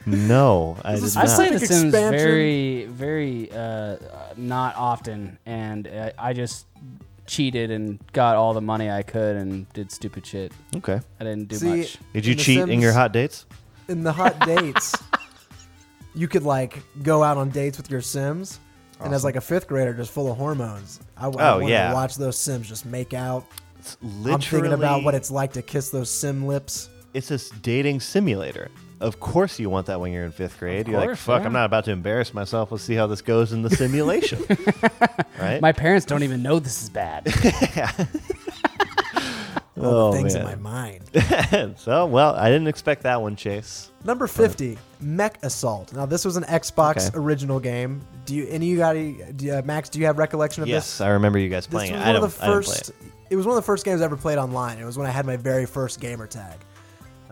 no, 0.06 0.78
I 0.86 0.92
This 0.92 1.00
did 1.02 1.06
is 1.08 1.18
I 1.18 1.24
not. 1.26 1.36
play 1.36 1.50
The 1.50 1.58
Specific 1.58 1.68
Sims 1.76 1.94
expansion. 1.96 2.20
very, 2.20 2.86
very 2.86 3.52
uh, 3.52 3.56
uh, 3.58 3.98
not 4.38 4.76
often, 4.76 5.40
and 5.48 5.88
uh, 5.88 6.12
I 6.20 6.34
just 6.34 6.68
cheated 7.26 7.72
and 7.72 7.98
got 8.14 8.36
all 8.36 8.54
the 8.54 8.62
money 8.62 8.92
I 8.92 9.02
could 9.02 9.36
and 9.38 9.68
did 9.74 9.92
stupid 9.92 10.24
shit. 10.24 10.52
Okay. 10.76 11.00
I 11.20 11.24
didn't 11.24 11.48
do 11.48 11.56
See, 11.56 11.78
much. 11.78 11.98
Did 12.14 12.28
you 12.28 12.34
In 12.34 12.38
The 12.38 12.44
cheat 12.44 12.60
in 12.60 12.68
Sims- 12.68 12.84
your 12.84 12.94
hot 12.94 13.12
dates? 13.12 13.48
in 13.88 14.04
the 14.04 14.14
hot 14.14 14.40
dates, 14.46 14.94
you 16.14 16.28
could 16.28 16.44
like 16.44 16.84
go 17.02 17.24
out 17.24 17.38
on 17.38 17.50
dates 17.50 17.78
with 17.78 17.90
your 17.90 18.02
Sims. 18.02 18.60
And 19.00 19.14
as 19.14 19.24
like 19.24 19.36
a 19.36 19.42
fifth 19.42 19.68
grader, 19.68 19.94
just 19.94 20.12
full 20.12 20.32
of 20.32 20.38
hormones, 20.38 21.00
I, 21.18 21.26
I 21.26 21.28
Oh, 21.28 21.32
wanted 21.60 21.70
yeah. 21.70 21.90
to 21.90 21.94
watch 21.94 22.16
those 22.16 22.38
Sims 22.38 22.68
just 22.70 22.86
make 22.86 23.14
out. 23.14 23.46
It's 23.80 23.98
I'm 24.04 24.40
thinking 24.40 24.72
about 24.74 25.04
what 25.04 25.14
it's 25.14 25.30
like 25.30 25.54
to 25.54 25.62
kiss 25.62 25.90
those 25.90 26.10
Sim 26.10 26.46
lips. 26.48 26.90
It's 27.14 27.28
this 27.28 27.50
dating 27.50 28.00
simulator. 28.00 28.70
Of 29.02 29.20
course, 29.20 29.60
you 29.60 29.70
want 29.70 29.88
that 29.88 30.00
when 30.00 30.14
you're 30.14 30.24
in 30.24 30.32
fifth 30.32 30.58
grade. 30.60 30.88
You're 30.88 31.06
like, 31.06 31.18
fuck, 31.18 31.42
yeah. 31.42 31.48
I'm 31.48 31.52
not 31.54 31.66
about 31.66 31.84
to 31.86 31.92
embarrass 31.92 32.34
myself. 32.34 32.72
Let's 32.72 32.86
see 32.86 32.94
how 32.96 33.06
this 33.08 33.22
goes 33.22 33.52
in 33.52 33.62
the 33.62 33.70
simulation. 33.70 34.42
right? 35.40 35.60
My 35.62 35.74
parents 35.74 36.06
don't 36.06 36.24
even 36.24 36.42
know 36.42 36.60
this 36.60 36.82
is 36.82 36.90
bad. 36.90 37.26
All 39.78 39.86
Oh, 39.86 40.12
things 40.14 40.36
in 40.36 40.44
my 40.44 40.56
mind. 40.56 41.02
so, 41.78 42.06
well, 42.06 42.36
I 42.36 42.50
didn't 42.50 42.68
expect 42.68 43.04
that 43.04 43.22
one, 43.22 43.36
Chase. 43.36 43.92
Number 44.04 44.28
50, 44.28 44.78
Mech 45.02 45.40
Assault. 45.44 45.94
Now, 45.94 46.06
this 46.06 46.26
was 46.26 46.38
an 46.38 46.44
Xbox 46.44 47.08
Okay. 47.10 47.18
original 47.18 47.60
game. 47.60 48.02
Do 48.26 48.36
you, 48.36 48.46
any 48.50 48.68
of 48.68 48.72
you 48.72 48.78
got, 48.78 48.96
any- 48.96 49.18
do 49.36 49.52
uh, 49.56 49.62
Max, 49.66 49.90
do 49.90 50.00
you 50.00 50.06
have 50.06 50.18
recollection 50.20 50.62
of 50.64 50.70
Yes, 50.70 50.84
this? 50.86 51.00
Yes, 51.00 51.02
I 51.02 51.10
remember 51.12 51.40
you 51.40 51.50
guys 51.50 51.66
playing 51.66 51.94
This 51.94 52.00
was 52.00 52.08
it. 52.08 52.14
one 52.14 52.16
I 52.22 52.26
of 52.26 52.38
the 52.38 52.44
I 52.44 52.48
didn't 52.50 52.64
play 52.66 52.74
first. 52.76 52.90
it. 52.90 52.96
It 53.32 53.36
was 53.36 53.46
one 53.48 53.58
of 53.58 53.64
the 53.64 53.66
first 53.66 53.84
games 53.86 54.02
I 54.02 54.06
ever 54.06 54.18
played 54.18 54.38
online. 54.38 54.78
It 54.78 54.86
was 54.86 54.98
when 54.98 55.08
I 55.08 55.10
had 55.12 55.26
my 55.26 55.38
very 55.38 55.66
first 55.66 56.00
gamer 56.00 56.28
tag. 56.28 56.60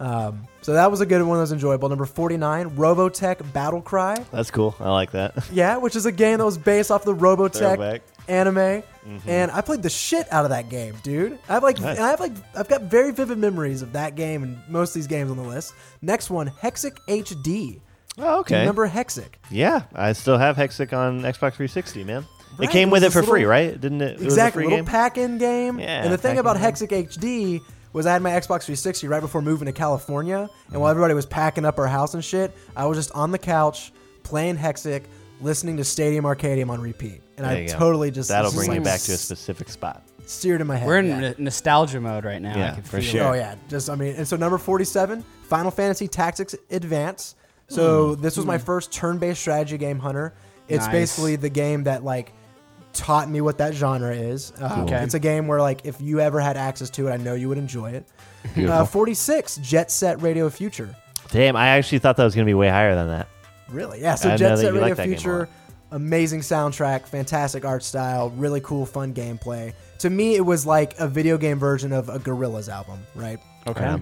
Um, 0.01 0.47
so 0.61 0.73
that 0.73 0.89
was 0.89 0.99
a 0.99 1.05
good 1.05 1.21
one. 1.21 1.37
That 1.37 1.41
was 1.41 1.51
enjoyable. 1.51 1.87
Number 1.89 2.05
49, 2.05 2.71
Robotech 2.71 3.53
Battle 3.53 3.81
Cry. 3.81 4.15
That's 4.31 4.49
cool. 4.49 4.75
I 4.79 4.89
like 4.89 5.11
that. 5.11 5.35
Yeah, 5.53 5.77
which 5.77 5.95
is 5.95 6.05
a 6.07 6.11
game 6.11 6.39
that 6.39 6.45
was 6.45 6.57
based 6.57 6.89
off 6.91 7.03
the 7.03 7.13
Robotech 7.15 7.57
Throwback. 7.77 8.01
anime, 8.27 8.83
and 9.27 9.51
I 9.51 9.61
played 9.61 9.83
the 9.83 9.89
shit 9.89 10.31
out 10.31 10.43
of 10.45 10.49
that 10.49 10.69
game, 10.69 10.95
dude. 11.03 11.37
I 11.49 11.53
have 11.53 11.63
like, 11.63 11.79
Nice. 11.79 11.97
and 11.97 12.05
I 12.05 12.09
have 12.09 12.19
like, 12.19 12.31
I've 12.55 12.67
got 12.67 12.83
very 12.83 13.11
vivid 13.11 13.37
memories 13.37 13.81
of 13.81 13.93
that 13.93 14.15
game 14.15 14.43
and 14.43 14.57
most 14.69 14.89
of 14.89 14.93
these 14.95 15.07
games 15.07 15.29
on 15.29 15.37
the 15.37 15.43
list. 15.43 15.73
Next 16.01 16.29
one, 16.29 16.49
Hexic 16.49 16.97
HD. 17.07 17.79
Oh, 18.17 18.21
Do 18.21 18.21
you 18.23 18.27
okay. 18.39 18.59
remember 18.61 18.87
Hexic? 18.89 19.29
Yeah, 19.49 19.83
I 19.93 20.13
still 20.13 20.37
have 20.37 20.55
Hexic 20.55 20.93
on 20.97 21.21
Xbox 21.21 21.53
360, 21.53 22.03
man. 22.05 22.25
Right, 22.57 22.67
it 22.67 22.71
came 22.71 22.89
it 22.89 22.91
with 22.91 23.03
was 23.03 23.11
it 23.11 23.13
for 23.13 23.21
this 23.21 23.29
free, 23.29 23.39
little- 23.41 23.51
right? 23.51 23.79
Didn't 23.79 24.01
it? 24.01 24.11
it 24.13 24.15
was 24.17 24.23
a 24.23 24.25
Exactly, 24.25 24.63
free 24.63 24.65
little 24.65 24.77
game? 24.79 24.85
pack-in 24.85 25.37
game. 25.37 25.79
Yeah, 25.79 26.03
and 26.03 26.11
the 26.13 26.17
thing 26.17 26.37
about. 26.37 26.57
Hexic 26.57 26.89
HD 27.07 27.61
was 27.93 28.05
I 28.05 28.13
had 28.13 28.21
my 28.21 28.31
Xbox 28.31 28.63
360 28.63 29.07
right 29.07 29.19
before 29.21 29.41
moving 29.41 29.65
to 29.65 29.71
California, 29.73 30.37
and 30.37 30.49
Mm-hmm. 30.49 30.79
while 30.79 30.89
everybody 30.89 31.13
was 31.13 31.25
packing 31.25 31.65
up 31.65 31.77
our 31.79 31.87
house 31.87 32.13
and 32.13 32.23
shit, 32.23 32.51
I 32.75 32.85
was 32.85 32.97
just 32.97 33.11
on 33.11 33.31
the 33.31 33.37
couch 33.39 33.91
playing 34.23 34.57
Hexic, 34.57 35.03
listening 35.41 35.77
to 35.77 35.83
Stadium 35.83 36.23
Arcadium 36.25 36.69
on 36.69 36.79
repeat, 36.81 37.21
and 37.37 37.45
There 37.45 37.55
I 37.55 37.59
you 37.61 37.67
go. 37.67 37.73
totally 37.77 38.11
just 38.11 38.29
That'll 38.29 38.47
it's 38.47 38.55
bring 38.55 38.67
just 38.69 38.75
you 38.77 38.83
back 38.83 38.99
to 39.01 39.13
a 39.13 39.17
specific 39.17 39.69
spot. 39.69 40.03
seared 40.25 40.61
in 40.61 40.67
my 40.67 40.77
head. 40.77 40.87
We're 40.87 40.99
in 40.99 41.07
yeah. 41.07 41.15
n- 41.29 41.35
nostalgia 41.39 41.99
mode 41.99 42.23
right 42.25 42.41
now. 42.41 42.55
Yeah, 42.57 42.71
I 42.71 42.73
can 42.75 42.83
for 42.83 43.01
feel 43.01 43.11
sure. 43.11 43.21
it. 43.21 43.25
Oh 43.25 43.33
yeah, 43.33 43.55
just 43.67 43.89
I 43.89 43.95
mean, 43.95 44.15
and 44.15 44.27
so 44.27 44.35
number 44.37 44.57
forty-seven, 44.57 45.23
Final 45.43 45.71
Fantasy 45.71 46.07
Tactics 46.07 46.55
Advance. 46.69 47.35
So 47.67 48.15
Hmm. 48.15 48.21
this 48.21 48.37
was 48.37 48.45
my 48.45 48.57
first 48.57 48.91
turn-based 48.91 49.39
strategy 49.41 49.77
game, 49.77 49.97
Hunter. 49.99 50.33
It's 50.69 50.85
Nice. 50.85 50.91
basically 50.91 51.35
the 51.37 51.49
game 51.49 51.83
that 51.85 52.03
like 52.03 52.31
taught 52.93 53.29
me 53.29 53.41
what 53.41 53.57
that 53.59 53.73
genre 53.73 54.13
is. 54.15 54.51
Uh, 54.59 54.83
Okay. 54.85 55.03
It's 55.03 55.13
a 55.13 55.19
game 55.19 55.47
where 55.47 55.61
like 55.61 55.85
if 55.85 55.99
you 56.01 56.19
ever 56.19 56.39
had 56.39 56.57
access 56.57 56.89
to 56.91 57.07
it, 57.07 57.11
I 57.11 57.17
know 57.17 57.33
you 57.33 57.49
would 57.49 57.57
enjoy 57.57 57.91
it. 57.91 58.05
Uh, 58.57 58.85
Forty-six, 58.85 59.57
Jet 59.57 59.91
Set 59.91 60.21
Radio 60.21 60.49
Future. 60.49 60.95
Damn, 61.29 61.55
I 61.55 61.69
actually 61.69 61.99
thought 61.99 62.17
that 62.17 62.23
was 62.25 62.35
going 62.35 62.45
to 62.45 62.49
be 62.49 62.53
way 62.55 62.69
higher 62.69 62.95
than 62.95 63.07
that. 63.07 63.27
Really? 63.69 64.01
Yeah. 64.01 64.15
So 64.15 64.31
I 64.31 64.37
Jet 64.37 64.57
Set 64.57 64.65
Radio 64.73 64.81
like 64.81 64.95
that 64.95 65.03
game 65.05 65.13
a 65.13 65.15
Future, 65.17 65.49
amazing 65.91 66.41
soundtrack, 66.41 67.05
fantastic 67.05 67.63
art 67.65 67.83
style, 67.83 68.29
really 68.31 68.61
cool, 68.61 68.85
fun 68.85 69.13
gameplay. 69.13 69.73
To 69.99 70.09
me, 70.09 70.35
it 70.35 70.41
was 70.45 70.65
like 70.65 70.97
a 70.99 71.07
video 71.07 71.37
game 71.37 71.59
version 71.59 71.93
of 71.93 72.09
a 72.09 72.17
Gorillaz 72.19 72.67
album, 72.67 72.99
right? 73.15 73.39
Okay. 73.67 73.81
Yeah. 73.81 73.99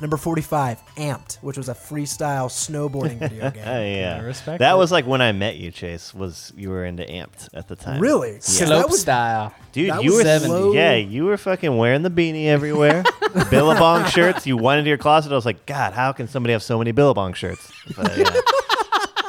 Number 0.00 0.16
45, 0.16 0.82
Amped, 0.96 1.36
which 1.36 1.56
was 1.56 1.68
a 1.68 1.74
freestyle 1.74 2.48
snowboarding 2.48 3.18
video 3.28 3.44
Uh, 3.46 3.50
game. 3.50 3.64
yeah, 4.00 4.18
I 4.20 4.24
respect 4.24 4.58
that 4.58 4.72
it. 4.74 4.76
was 4.76 4.90
like 4.90 5.06
when 5.06 5.22
I 5.22 5.30
met 5.30 5.56
you, 5.56 5.70
Chase. 5.70 6.12
Was 6.12 6.52
you 6.56 6.70
were 6.70 6.84
into 6.84 7.04
Amped 7.04 7.48
at 7.54 7.68
the 7.68 7.76
time? 7.76 8.00
Really? 8.00 8.30
Yeah. 8.30 8.34
'Cause 8.38 8.44
Slope 8.58 8.90
was- 8.90 9.00
style. 9.00 9.54
Dude, 9.72 9.90
That 9.90 10.02
you 10.02 10.10
was 10.10 10.24
were 10.24 10.24
70. 10.24 10.74
yeah, 10.76 10.94
you 10.96 11.24
were 11.24 11.36
fucking 11.36 11.76
wearing 11.76 12.02
the 12.02 12.10
beanie 12.10 12.46
everywhere, 12.46 13.04
Billabong 13.50 14.04
shirts. 14.06 14.46
You 14.46 14.56
went 14.56 14.80
into 14.80 14.88
your 14.88 14.98
closet. 14.98 15.30
I 15.32 15.36
was 15.36 15.46
like, 15.46 15.64
God, 15.64 15.92
how 15.92 16.12
can 16.12 16.26
somebody 16.28 16.52
have 16.52 16.62
so 16.62 16.76
many 16.78 16.90
Billabong 16.92 17.32
shirts? 17.32 17.72
But, 17.96 18.16
yeah. 18.18 18.30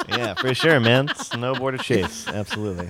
yeah, 0.18 0.34
for 0.34 0.54
sure, 0.56 0.80
man. 0.80 1.08
Snowboarder 1.10 1.80
Chase, 1.82 2.28
absolutely. 2.28 2.90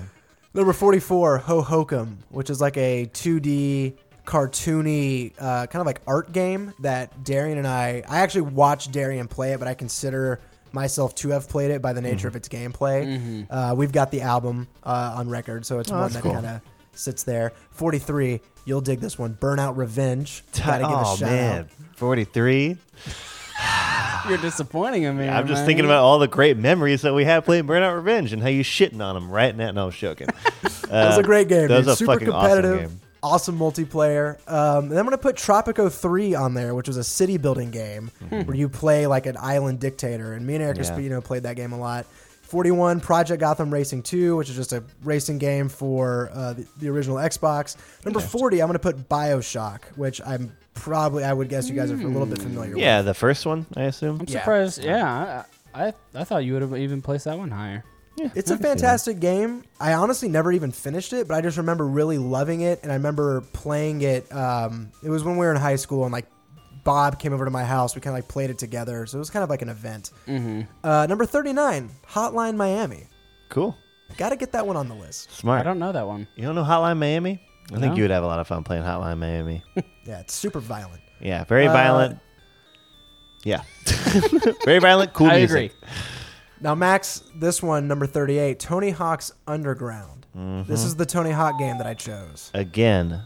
Number 0.54 0.72
44, 0.72 1.40
Hohokum, 1.46 2.16
which 2.30 2.48
is 2.48 2.60
like 2.62 2.76
a 2.78 3.06
2D 3.12 3.94
cartoony 4.26 5.32
uh, 5.38 5.66
kind 5.66 5.80
of 5.80 5.86
like 5.86 6.00
art 6.06 6.32
game 6.32 6.74
that 6.80 7.24
Darian 7.24 7.58
and 7.58 7.66
I 7.66 8.02
I 8.08 8.18
actually 8.18 8.42
watched 8.42 8.92
Darian 8.92 9.28
play 9.28 9.52
it, 9.52 9.58
but 9.58 9.68
I 9.68 9.74
consider 9.74 10.40
myself 10.72 11.14
to 11.14 11.30
have 11.30 11.48
played 11.48 11.70
it 11.70 11.80
by 11.80 11.94
the 11.94 12.02
nature 12.02 12.28
of 12.28 12.36
its 12.36 12.48
gameplay. 12.48 13.46
Uh, 13.48 13.74
we've 13.74 13.92
got 13.92 14.10
the 14.10 14.20
album 14.20 14.68
uh, 14.84 15.14
on 15.16 15.28
record, 15.30 15.64
so 15.64 15.78
it's 15.78 15.90
one 15.90 16.02
that's 16.02 16.14
that 16.14 16.22
cool. 16.22 16.32
kind 16.32 16.46
of 16.46 16.60
sits 16.92 17.22
there. 17.22 17.52
43, 17.70 18.40
you'll 18.66 18.80
dig 18.80 19.00
this 19.00 19.18
one, 19.18 19.34
Burnout 19.34 19.76
Revenge. 19.76 20.44
Gotta 20.52 20.84
give 20.84 20.90
a 20.90 21.02
oh 21.06 21.16
shout 21.16 21.30
man, 21.30 21.60
out. 21.60 21.70
forty-three. 21.96 22.76
You're 24.28 24.38
disappointing 24.38 25.02
me. 25.16 25.24
here. 25.24 25.32
I'm 25.32 25.46
just 25.46 25.60
man. 25.60 25.66
thinking 25.66 25.84
about 25.84 26.02
all 26.02 26.18
the 26.18 26.26
great 26.28 26.56
memories 26.56 27.02
that 27.02 27.14
we 27.14 27.24
had 27.24 27.44
playing 27.44 27.64
Burnout 27.64 27.94
Revenge 27.94 28.32
and 28.32 28.42
how 28.42 28.48
you 28.48 28.64
shitting 28.64 29.00
on 29.00 29.14
them 29.14 29.30
right 29.30 29.56
now. 29.56 29.70
No, 29.70 29.82
I 29.84 29.86
was 29.86 29.96
joking. 29.96 30.28
That 30.86 31.08
was 31.08 31.18
a 31.18 31.22
great 31.24 31.48
game. 31.48 31.66
That 31.66 31.78
was 31.78 31.88
a 31.88 31.96
Super 31.96 32.12
fucking 32.12 32.30
awesome 32.30 32.78
game. 32.78 33.00
Awesome 33.26 33.58
multiplayer. 33.58 34.36
Um, 34.50 34.84
and 34.84 34.92
then 34.92 34.98
I'm 34.98 35.04
gonna 35.04 35.18
put 35.18 35.36
Tropico 35.36 35.92
3 35.92 36.34
on 36.34 36.54
there, 36.54 36.74
which 36.74 36.86
was 36.88 36.96
a 36.96 37.04
city 37.04 37.36
building 37.38 37.70
game 37.70 38.10
where 38.30 38.54
you 38.54 38.68
play 38.68 39.06
like 39.06 39.26
an 39.26 39.36
island 39.40 39.80
dictator. 39.80 40.32
And 40.34 40.46
me 40.46 40.54
and 40.54 40.62
Eric 40.62 40.78
Mm-hmm. 40.78 41.00
Yeah. 41.00 41.08
Espino 41.18 41.24
played 41.24 41.42
that 41.44 41.56
game 41.56 41.72
a 41.72 41.78
lot. 41.78 42.06
41 42.42 43.00
Project 43.00 43.40
Gotham 43.40 43.72
Racing 43.74 44.02
2, 44.04 44.36
which 44.36 44.48
is 44.48 44.54
just 44.54 44.72
a 44.72 44.84
racing 45.02 45.38
game 45.38 45.68
for 45.68 46.30
uh, 46.32 46.52
the, 46.52 46.64
the 46.78 46.88
original 46.88 47.16
Xbox. 47.16 47.76
Number 48.04 48.20
40, 48.20 48.62
I'm 48.62 48.68
gonna 48.68 48.78
put 48.78 49.08
Bioshock, 49.08 49.82
which 49.96 50.20
I'm 50.24 50.56
probably 50.74 51.24
I 51.24 51.32
would 51.32 51.48
guess 51.48 51.68
you 51.68 51.74
guys 51.74 51.90
are 51.90 51.94
a 51.94 52.06
little 52.06 52.26
bit 52.26 52.38
familiar 52.40 52.76
Yeah, 52.76 52.98
with. 52.98 53.06
the 53.06 53.14
first 53.14 53.46
one, 53.46 53.66
I 53.76 53.84
assume. 53.84 54.20
I'm 54.20 54.26
Yeah. 54.28 54.38
surprised. 54.40 54.84
Yeah, 54.84 55.42
I, 55.74 55.86
I 55.88 55.92
I 56.14 56.22
thought 56.24 56.44
you 56.44 56.52
would 56.52 56.62
have 56.62 56.76
even 56.76 57.02
placed 57.02 57.24
that 57.24 57.36
one 57.36 57.50
higher. 57.50 57.82
Yeah, 58.16 58.30
It's 58.34 58.50
I 58.50 58.54
a 58.54 58.56
can 58.56 58.62
see 58.64 58.68
that. 58.68 58.78
fantastic 58.80 59.20
game. 59.20 59.64
I 59.78 59.92
honestly 59.94 60.28
never 60.28 60.50
even 60.52 60.72
finished 60.72 61.12
it, 61.12 61.28
but 61.28 61.34
I 61.34 61.40
just 61.42 61.58
remember 61.58 61.86
really 61.86 62.16
loving 62.18 62.62
it, 62.62 62.80
and 62.82 62.90
I 62.90 62.94
remember 62.94 63.42
playing 63.52 64.00
it. 64.02 64.30
Um, 64.32 64.90
it 65.02 65.10
was 65.10 65.22
when 65.22 65.36
we 65.36 65.44
were 65.44 65.50
in 65.52 65.58
high 65.60 65.76
school, 65.76 66.04
and 66.04 66.12
like 66.12 66.26
Bob 66.82 67.18
came 67.18 67.32
over 67.34 67.44
to 67.44 67.50
my 67.50 67.64
house. 67.64 67.94
We 67.94 68.00
kind 68.00 68.16
of 68.16 68.22
like 68.22 68.28
played 68.28 68.48
it 68.48 68.58
together, 68.58 69.04
so 69.06 69.16
it 69.16 69.20
was 69.20 69.28
kind 69.30 69.42
of 69.42 69.50
like 69.50 69.60
an 69.62 69.68
event. 69.68 70.12
Mm-hmm. 70.26 70.62
Uh, 70.82 71.06
number 71.06 71.26
thirty-nine, 71.26 71.90
Hotline 72.08 72.56
Miami. 72.56 73.06
Cool, 73.50 73.76
Got 74.16 74.30
to 74.30 74.36
get 74.36 74.52
that 74.52 74.66
one 74.66 74.76
on 74.76 74.88
the 74.88 74.94
list. 74.94 75.30
smart. 75.32 75.60
I 75.60 75.64
don't 75.64 75.78
know 75.78 75.92
that 75.92 76.06
one. 76.06 76.26
You 76.36 76.44
don't 76.44 76.54
know 76.54 76.64
Hotline 76.64 76.96
Miami? 76.98 77.40
I 77.74 77.80
think 77.80 77.96
you 77.96 78.04
would 78.04 78.12
have 78.12 78.22
a 78.22 78.26
lot 78.26 78.38
of 78.38 78.46
fun 78.46 78.62
playing 78.64 78.84
Hotline 78.84 79.18
Miami. 79.18 79.62
Yeah, 80.06 80.20
it's 80.20 80.34
super 80.34 80.60
violent. 80.60 81.02
yeah, 81.20 81.42
very 81.44 81.66
Uh, 81.66 81.72
violent. 81.72 82.20
Yeah, 83.44 83.62
very 84.64 84.78
violent. 84.78 85.12
Cool 85.12 85.26
I 85.26 85.38
music. 85.38 85.72
agree. 85.72 85.88
Now, 86.60 86.74
Max, 86.74 87.22
this 87.34 87.62
one, 87.62 87.86
number 87.88 88.06
thirty-eight, 88.06 88.58
Tony 88.58 88.90
Hawk's 88.90 89.32
Underground. 89.46 90.26
Mm-hmm. 90.36 90.70
This 90.70 90.84
is 90.84 90.96
the 90.96 91.06
Tony 91.06 91.30
Hawk 91.30 91.58
game 91.58 91.78
that 91.78 91.86
I 91.86 91.94
chose. 91.94 92.50
Again. 92.54 93.22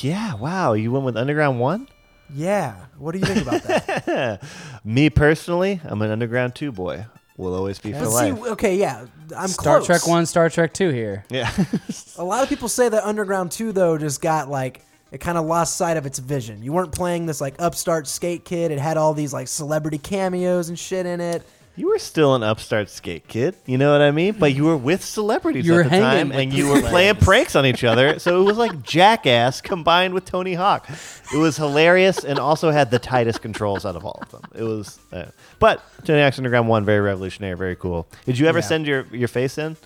Yeah, 0.00 0.34
wow. 0.34 0.72
You 0.72 0.90
went 0.92 1.04
with 1.04 1.16
Underground 1.16 1.60
1? 1.60 1.88
Yeah, 2.32 2.86
what 2.98 3.12
do 3.12 3.18
you 3.18 3.26
think 3.26 3.42
about 3.46 3.62
that? 3.64 4.42
Me 4.84 5.10
personally, 5.10 5.80
I'm 5.84 6.00
an 6.02 6.10
Underground 6.10 6.54
2 6.54 6.72
boy. 6.72 7.04
Will 7.36 7.54
always 7.54 7.78
be 7.78 7.92
for 7.92 8.00
But 8.00 8.10
see, 8.10 8.32
life. 8.32 8.46
okay, 8.52 8.76
yeah, 8.76 9.06
I'm 9.36 9.48
Star 9.48 9.76
close. 9.78 9.86
Trek 9.86 10.06
One, 10.06 10.24
Star 10.24 10.48
Trek 10.48 10.72
Two 10.72 10.90
here. 10.90 11.24
Yeah. 11.30 11.50
A 12.16 12.22
lot 12.24 12.42
of 12.44 12.48
people 12.48 12.68
say 12.68 12.88
that 12.88 13.02
Underground 13.04 13.50
2 13.50 13.72
though 13.72 13.98
just 13.98 14.22
got 14.22 14.48
like 14.48 14.82
it 15.10 15.18
kind 15.18 15.36
of 15.36 15.44
lost 15.44 15.76
sight 15.76 15.96
of 15.96 16.06
its 16.06 16.18
vision. 16.20 16.62
You 16.62 16.72
weren't 16.72 16.92
playing 16.92 17.26
this 17.26 17.40
like 17.40 17.56
upstart 17.58 18.06
skate 18.06 18.44
kid. 18.44 18.70
It 18.70 18.78
had 18.78 18.96
all 18.96 19.14
these 19.14 19.32
like 19.32 19.48
celebrity 19.48 19.98
cameos 19.98 20.68
and 20.68 20.78
shit 20.78 21.06
in 21.06 21.20
it. 21.20 21.42
You 21.76 21.88
were 21.88 21.98
still 21.98 22.34
an 22.34 22.42
upstart 22.42 22.88
skate 22.88 23.26
kid. 23.28 23.56
You 23.66 23.78
know 23.78 23.92
what 23.92 24.00
I 24.00 24.10
mean? 24.12 24.34
But 24.38 24.54
you 24.54 24.64
were 24.64 24.76
with 24.76 25.04
celebrities 25.04 25.66
You 25.66 25.74
were 25.74 25.80
at 25.80 25.84
the 25.84 25.90
hanging 25.90 26.04
time, 26.04 26.28
with 26.28 26.38
and 26.38 26.52
the 26.52 26.56
you 26.56 26.68
were 26.68 26.80
playing 26.82 27.14
celebs. 27.14 27.20
pranks 27.22 27.56
on 27.56 27.66
each 27.66 27.84
other. 27.84 28.18
So 28.18 28.40
it 28.40 28.44
was 28.44 28.56
like 28.58 28.82
Jackass 28.82 29.60
combined 29.60 30.14
with 30.14 30.24
Tony 30.24 30.54
Hawk. 30.54 30.88
It 31.32 31.36
was 31.38 31.56
hilarious 31.56 32.24
and 32.24 32.38
also 32.38 32.70
had 32.70 32.90
the 32.90 32.98
tightest 32.98 33.42
controls 33.42 33.84
out 33.84 33.96
of 33.96 34.04
all 34.04 34.18
of 34.22 34.30
them. 34.30 34.42
It 34.54 34.62
was, 34.62 34.98
uh, 35.12 35.26
but 35.58 35.82
Tony 36.04 36.22
Hawk's 36.22 36.38
Underground 36.38 36.68
1, 36.68 36.84
very 36.84 37.00
revolutionary, 37.00 37.56
very 37.56 37.76
cool. 37.76 38.06
Did 38.24 38.38
you 38.38 38.46
ever 38.46 38.58
Yeah. 38.58 38.64
send 38.64 38.86
your, 38.86 39.06
your 39.10 39.28
face 39.28 39.58
in 39.58 39.76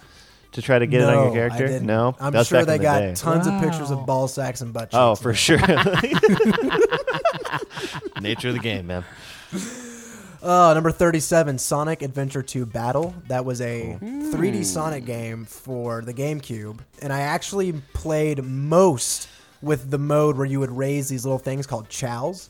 to 0.52 0.62
try 0.62 0.78
to 0.78 0.86
get 0.86 1.00
it 1.02 1.08
on 1.08 1.14
No, 1.14 1.22
your 1.24 1.30
I 1.30 1.34
character? 1.48 1.66
didn't. 1.68 1.86
No, 1.86 2.14
I'm 2.20 2.32
That 2.32 2.38
was 2.40 2.48
sure 2.48 2.58
back 2.60 2.66
they 2.66 2.74
in 2.74 2.78
the 2.80 2.84
got 2.84 2.98
day. 3.00 3.14
tons 3.14 3.46
of 3.46 3.60
pictures 3.62 3.90
Wow. 3.90 4.00
of 4.00 4.06
ball 4.06 4.28
sacks 4.28 4.60
and 4.60 4.72
butt 4.72 4.90
cheeks. 4.90 4.94
Oh, 4.94 5.10
in 5.10 5.16
for 5.16 5.34
sure. 5.34 5.58
Nature 8.20 8.48
of 8.48 8.54
the 8.54 8.60
game, 8.60 8.86
man. 8.86 9.04
Uh, 10.48 10.72
number 10.72 10.90
37, 10.90 11.58
Sonic 11.58 12.00
Adventure 12.00 12.42
2 12.42 12.64
Battle. 12.64 13.14
That 13.26 13.44
was 13.44 13.60
a 13.60 13.98
3D 14.00 14.64
Sonic 14.64 15.04
game 15.04 15.44
for 15.44 16.00
the 16.00 16.14
GameCube. 16.14 16.78
And 17.02 17.12
I 17.12 17.20
actually 17.20 17.74
played 17.92 18.42
most 18.42 19.28
with 19.60 19.90
the 19.90 19.98
mode 19.98 20.38
where 20.38 20.46
you 20.46 20.58
would 20.60 20.70
raise 20.70 21.06
these 21.06 21.26
little 21.26 21.38
things 21.38 21.66
called 21.66 21.90
chows. 21.90 22.48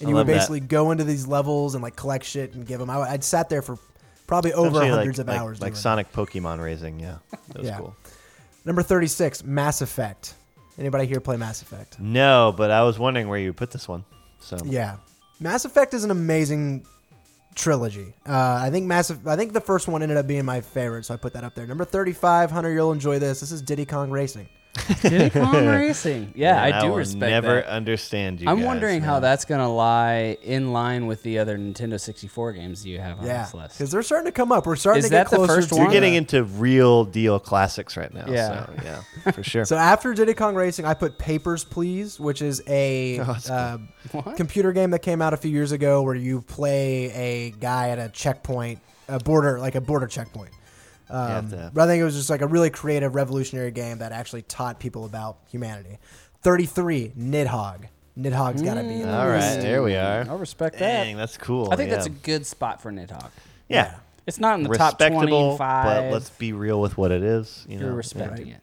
And 0.00 0.08
I 0.08 0.10
you 0.10 0.14
would 0.14 0.20
love 0.20 0.26
that. 0.26 0.34
basically 0.34 0.60
go 0.60 0.90
into 0.90 1.04
these 1.04 1.26
levels 1.26 1.74
and 1.74 1.82
like 1.82 1.96
collect 1.96 2.26
shit 2.26 2.52
and 2.52 2.66
give 2.66 2.80
them. 2.80 2.90
I, 2.90 2.98
I'd 2.98 3.24
sat 3.24 3.48
there 3.48 3.62
for 3.62 3.78
probably 4.26 4.52
over 4.52 4.68
Essentially 4.68 4.88
hundreds 4.90 5.16
like, 5.18 5.24
of 5.24 5.28
like, 5.28 5.40
hours. 5.40 5.60
Like 5.62 5.68
doing 5.68 5.78
it. 5.78 5.80
Sonic 5.80 6.12
Pokemon 6.12 6.62
raising. 6.62 7.00
Yeah, 7.00 7.16
that 7.30 7.58
was 7.60 7.66
Yeah. 7.66 7.78
cool. 7.78 7.96
Number 8.66 8.82
36, 8.82 9.42
Mass 9.44 9.80
Effect. 9.80 10.34
Anybody 10.78 11.06
here 11.06 11.18
play 11.18 11.38
Mass 11.38 11.62
Effect? 11.62 11.98
No, 11.98 12.52
but 12.54 12.70
I 12.70 12.82
was 12.82 12.98
wondering 12.98 13.26
where 13.28 13.38
you 13.38 13.54
put 13.54 13.70
this 13.70 13.88
one. 13.88 14.04
So 14.38 14.58
Yeah, 14.66 14.96
Mass 15.40 15.64
Effect 15.64 15.94
is 15.94 16.04
an 16.04 16.10
amazing 16.10 16.84
trilogy. 17.58 18.14
Uh, 18.26 18.58
I 18.62 18.70
think 18.70 18.86
Mass. 18.86 19.10
I 19.26 19.36
think 19.36 19.52
the 19.52 19.60
first 19.60 19.88
one 19.88 20.02
ended 20.02 20.16
up 20.16 20.26
being 20.26 20.44
my 20.44 20.62
favorite, 20.62 21.04
so 21.04 21.12
I 21.12 21.16
put 21.18 21.34
that 21.34 21.44
up 21.44 21.54
there. 21.54 21.66
Number 21.66 21.84
thirty-five, 21.84 22.50
Hunter, 22.50 22.72
you'll 22.72 22.92
enjoy 22.92 23.18
this. 23.18 23.40
This 23.40 23.52
is 23.52 23.60
Diddy 23.60 23.84
Kong 23.84 24.10
Racing. 24.10 24.48
Diddy 25.02 25.30
Kong 25.30 25.66
Racing. 25.66 26.32
Yeah, 26.34 26.54
Man, 26.54 26.72
I 26.72 26.80
do 26.80 26.88
will 26.88 26.96
respect 26.96 27.30
never 27.30 27.54
that. 27.56 27.66
understand 27.66 28.40
you. 28.40 28.48
I'm 28.48 28.58
guys, 28.58 28.66
wondering 28.66 29.00
how 29.02 29.20
that's 29.20 29.44
gonna 29.44 29.72
lie 29.72 30.36
in 30.42 30.72
line 30.72 31.06
with 31.06 31.22
the 31.22 31.38
other 31.38 31.56
Nintendo 31.58 32.00
64 32.00 32.52
games 32.52 32.84
you 32.86 32.98
have 33.00 33.18
on 33.20 33.26
yeah, 33.26 33.42
this 33.44 33.54
list. 33.54 33.78
because 33.78 33.90
they're 33.90 34.02
starting 34.02 34.26
to 34.26 34.32
come 34.32 34.52
up. 34.52 34.66
We're 34.66 34.76
starting 34.76 35.00
Is 35.00 35.06
to 35.06 35.10
get 35.10 35.24
that 35.24 35.30
the 35.30 35.36
closer 35.36 35.54
first 35.56 35.68
to 35.70 35.74
one? 35.76 35.84
You're 35.84 35.92
getting 35.92 36.14
into 36.14 36.44
real 36.44 37.04
deal 37.04 37.38
classics 37.38 37.96
right 37.96 38.12
now. 38.12 38.26
Yeah. 38.28 38.66
so, 38.66 38.72
yeah, 38.84 39.32
for 39.32 39.42
sure. 39.42 39.64
So 39.64 39.76
after 39.76 40.14
Diddy 40.14 40.34
Kong 40.34 40.54
Racing, 40.54 40.84
I 40.84 40.94
put 40.94 41.18
Papers, 41.18 41.64
Please, 41.64 42.18
which 42.20 42.42
is 42.42 42.62
a 42.66 43.18
Oh, 43.20 43.24
that's 43.24 43.48
cool. 43.48 44.22
uh, 44.26 44.34
computer 44.34 44.72
game 44.72 44.90
that 44.90 45.00
came 45.00 45.20
out 45.22 45.32
a 45.32 45.36
few 45.36 45.50
years 45.50 45.72
ago 45.72 46.02
where 46.02 46.14
you 46.14 46.40
play 46.42 47.12
a 47.12 47.50
guy 47.52 47.90
at 47.90 47.98
a 47.98 48.08
checkpoint, 48.08 48.80
a 49.08 49.18
border, 49.18 49.58
like 49.58 49.74
a 49.74 49.80
border 49.80 50.06
checkpoint. 50.06 50.50
Um, 51.10 51.50
to- 51.50 51.70
but 51.74 51.82
I 51.82 51.86
think 51.86 52.00
it 52.00 52.04
was 52.04 52.14
just 52.16 52.30
like 52.30 52.42
a 52.42 52.46
really 52.46 52.70
creative, 52.70 53.14
revolutionary 53.14 53.70
game 53.70 53.98
that 53.98 54.12
actually 54.12 54.42
taught 54.42 54.78
people 54.78 55.04
about 55.04 55.38
humanity. 55.50 55.98
33, 56.42 57.12
Nidhogg. 57.18 57.84
Nidhogg's 58.18 58.62
got 58.62 58.74
to 58.74 58.82
be 58.82 58.94
in 58.94 59.02
the 59.02 59.16
All 59.16 59.28
right, 59.28 59.36
list. 59.38 59.60
there 59.60 59.82
we 59.82 59.94
are. 59.94 60.26
I 60.28 60.34
respect 60.34 60.78
Dang, 60.78 61.16
that. 61.16 61.22
that's 61.22 61.36
cool. 61.36 61.68
I 61.70 61.76
think 61.76 61.88
yeah. 61.90 61.96
that's 61.96 62.06
a 62.06 62.10
good 62.10 62.46
spot 62.46 62.82
for 62.82 62.90
Nidhogg. 62.92 63.30
yeah. 63.68 63.96
It's 64.26 64.38
not 64.38 64.58
in 64.58 64.64
the 64.64 64.76
top 64.76 65.00
Respectable, 65.00 65.56
25. 65.56 65.84
but 65.86 66.12
let's 66.12 66.28
be 66.28 66.52
real 66.52 66.82
with 66.82 66.98
what 66.98 67.10
it 67.12 67.22
is. 67.22 67.64
You 67.66 67.78
You're 67.78 67.88
know, 67.88 67.94
respecting 67.96 68.48
yeah. 68.48 68.54
it. 68.56 68.60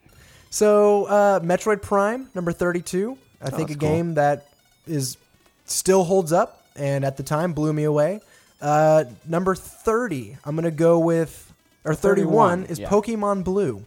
So, 0.51 1.05
uh, 1.05 1.39
Metroid 1.39 1.81
Prime, 1.81 2.29
number 2.35 2.51
32. 2.51 3.17
I 3.41 3.49
think 3.49 3.71
a 3.71 3.73
Oh, 3.73 3.77
cool. 3.77 3.89
game 3.89 4.13
that 4.13 4.45
is 4.85 5.17
still 5.65 6.03
holds 6.03 6.31
up 6.31 6.63
and 6.75 7.03
at 7.03 7.17
the 7.17 7.23
time 7.23 7.53
blew 7.53 7.73
me 7.73 7.83
away. 7.83 8.21
Uh, 8.61 9.05
number 9.27 9.55
30, 9.55 10.37
I'm 10.45 10.55
going 10.55 10.65
to 10.65 10.71
go 10.71 10.99
with, 10.99 11.44
or 11.86 11.93
31, 11.95 12.63
31, 12.63 12.65
is 12.65 12.79
yeah. 12.79 12.89
Pokemon 12.89 13.43
Blue. 13.43 13.86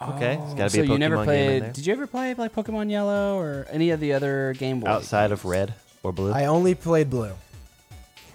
Okay, 0.00 0.34
it's 0.34 0.54
got 0.54 0.56
to 0.56 0.64
Oh, 0.64 0.68
so 0.68 0.72
be 0.72 0.80
a 0.80 0.84
Pokemon 0.84 0.92
you 0.92 0.98
never 0.98 1.14
game 1.16 1.20
in 1.20 1.26
played? 1.26 1.62
there. 1.62 1.72
Did 1.72 1.86
you 1.86 1.92
ever 1.92 2.06
play 2.06 2.34
like 2.34 2.54
Pokemon 2.54 2.90
Yellow 2.90 3.38
or 3.38 3.66
any 3.70 3.90
of 3.90 4.00
the 4.00 4.12
other 4.14 4.54
Game 4.58 4.80
Boy 4.80 4.88
outside 4.88 5.28
games? 5.28 5.40
of 5.40 5.44
red 5.44 5.74
or 6.02 6.12
blue. 6.12 6.32
I 6.32 6.46
only 6.46 6.74
played 6.74 7.08
Blue. 7.10 7.32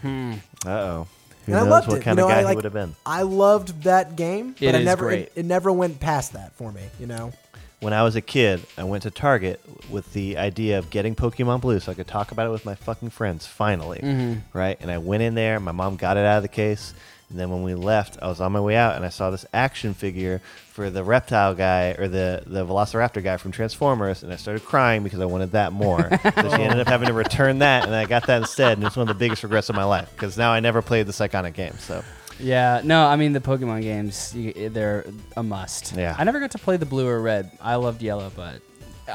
Hmm. 0.01 0.33
Uh 0.65 0.69
oh. 0.69 1.07
Who 1.45 1.51
And 1.53 1.55
I 1.55 1.63
knows 1.63 1.69
loved 1.69 1.87
what 1.89 1.97
it. 1.97 2.03
kind 2.03 2.17
You 2.19 2.25
of 2.25 2.29
guy 2.29 2.35
I 2.37 2.39
he 2.39 2.45
like- 2.45 2.55
would 2.55 2.63
have 2.65 2.73
been? 2.73 2.95
I 3.05 3.21
loved 3.23 3.83
that 3.83 4.15
game, 4.15 4.53
but 4.53 4.61
It 4.63 4.75
I 4.75 4.79
is 4.79 4.85
never 4.85 5.05
great. 5.05 5.19
It, 5.19 5.31
it 5.37 5.45
never 5.45 5.71
went 5.71 5.99
past 5.99 6.33
that 6.33 6.53
for 6.53 6.71
me, 6.71 6.81
you 6.99 7.07
know. 7.07 7.31
When 7.79 7.93
I 7.93 8.01
was 8.03 8.15
a 8.15 8.21
kid, 8.21 8.65
I 8.77 8.83
went 8.85 9.03
to 9.03 9.11
Target 9.11 9.61
with 9.89 10.11
the 10.13 10.37
idea 10.37 10.79
of 10.79 10.89
getting 10.89 11.15
Pokemon 11.15 11.61
Blue 11.61 11.79
so 11.79 11.91
I 11.91 11.95
could 11.95 12.07
talk 12.07 12.31
about 12.31 12.47
it 12.47 12.49
with 12.51 12.65
my 12.65 12.73
fucking 12.75 13.11
friends. 13.11 13.45
Finally, 13.45 13.99
Mhm. 14.03 14.41
right? 14.53 14.77
And 14.81 14.89
I 14.89 14.97
went 14.97 15.21
in 15.23 15.35
there. 15.35 15.59
My 15.59 15.71
mom 15.73 15.95
got 15.95 16.17
it 16.17 16.25
out 16.25 16.37
of 16.37 16.43
the 16.43 16.47
case. 16.49 16.93
And 17.29 17.37
then 17.37 17.49
when 17.49 17.61
we 17.63 17.75
left, 17.75 18.17
I 18.21 18.27
was 18.27 18.39
on 18.39 18.53
my 18.53 18.61
way 18.61 18.77
out, 18.77 18.95
and 18.95 19.03
I 19.05 19.09
saw 19.09 19.29
this 19.31 19.45
action 19.53 19.93
figure 19.93 20.41
for 20.71 20.89
the 20.89 21.03
reptile 21.03 21.53
guy 21.55 21.89
or 21.97 22.07
the 22.07 22.41
the 22.45 22.65
Velociraptor 22.65 23.21
guy 23.21 23.35
from 23.37 23.51
Transformers, 23.51 24.23
and 24.23 24.31
I 24.31 24.37
started 24.37 24.63
crying 24.63 25.03
because 25.03 25.19
I 25.19 25.25
wanted 25.25 25.51
that 25.51 25.73
more. 25.73 26.09
so 26.23 26.49
she 26.55 26.61
ended 26.63 26.79
up 26.79 26.87
having 26.87 27.07
to 27.07 27.13
return 27.13 27.59
that, 27.59 27.83
and 27.85 27.93
I 27.93 28.05
got 28.05 28.27
that 28.27 28.41
instead. 28.43 28.77
And 28.77 28.87
it's 28.87 28.95
one 28.95 29.09
of 29.09 29.13
the 29.17 29.19
biggest 29.19 29.43
regrets 29.43 29.67
of 29.69 29.75
my 29.75 29.83
life 29.83 30.09
because 30.15 30.37
now 30.37 30.51
I 30.51 30.61
never 30.61 30.81
played 30.81 31.05
this 31.05 31.19
iconic 31.19 31.53
game. 31.53 31.73
So 31.79 32.01
Yeah, 32.39 32.79
no, 32.85 33.05
I 33.05 33.17
mean 33.17 33.33
the 33.33 33.41
Pokemon 33.41 33.81
games, 33.81 34.33
you, 34.33 34.69
they're 34.69 35.05
a 35.35 35.43
must. 35.43 35.95
Yeah. 35.97 36.15
I 36.17 36.23
never 36.23 36.39
got 36.39 36.51
to 36.51 36.59
play 36.59 36.77
the 36.77 36.85
blue 36.85 37.07
or 37.07 37.19
red. 37.21 37.51
I 37.59 37.75
loved 37.75 38.01
yellow, 38.01 38.31
but 38.35 38.61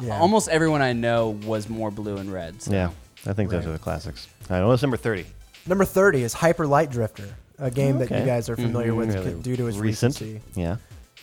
Yeah. 0.03 0.19
almost 0.19 0.49
everyone 0.51 0.83
I 0.83 0.93
know 0.93 1.31
was 1.47 1.69
more 1.71 1.91
blue 1.91 2.19
and 2.19 2.31
red. 2.31 2.61
So. 2.61 2.73
yeah, 2.73 2.91
I 3.27 3.33
think 3.33 3.49
those 3.51 3.65
are 3.67 3.73
the 3.73 3.79
classics. 3.79 4.29
All 4.51 4.59
right, 4.61 4.67
what's 4.67 4.83
number 4.83 4.99
thirty? 4.99 5.25
Number 5.67 5.85
30 5.85 6.25
is 6.25 6.33
Hyper 6.33 6.67
Light 6.67 6.91
Drifter, 6.91 7.37
a 7.59 7.71
game 7.71 7.99
that 7.99 8.11
you 8.11 8.17
Okay. 8.17 8.27
guys 8.27 8.49
are 8.49 8.57
familiar 8.57 8.95
with 8.95 9.15
Really 9.15 9.35
due 9.35 9.57
to 9.57 9.67
its 9.69 9.77
recent. 9.79 10.21
recency. 10.21 10.41
Yeah. 10.55 10.77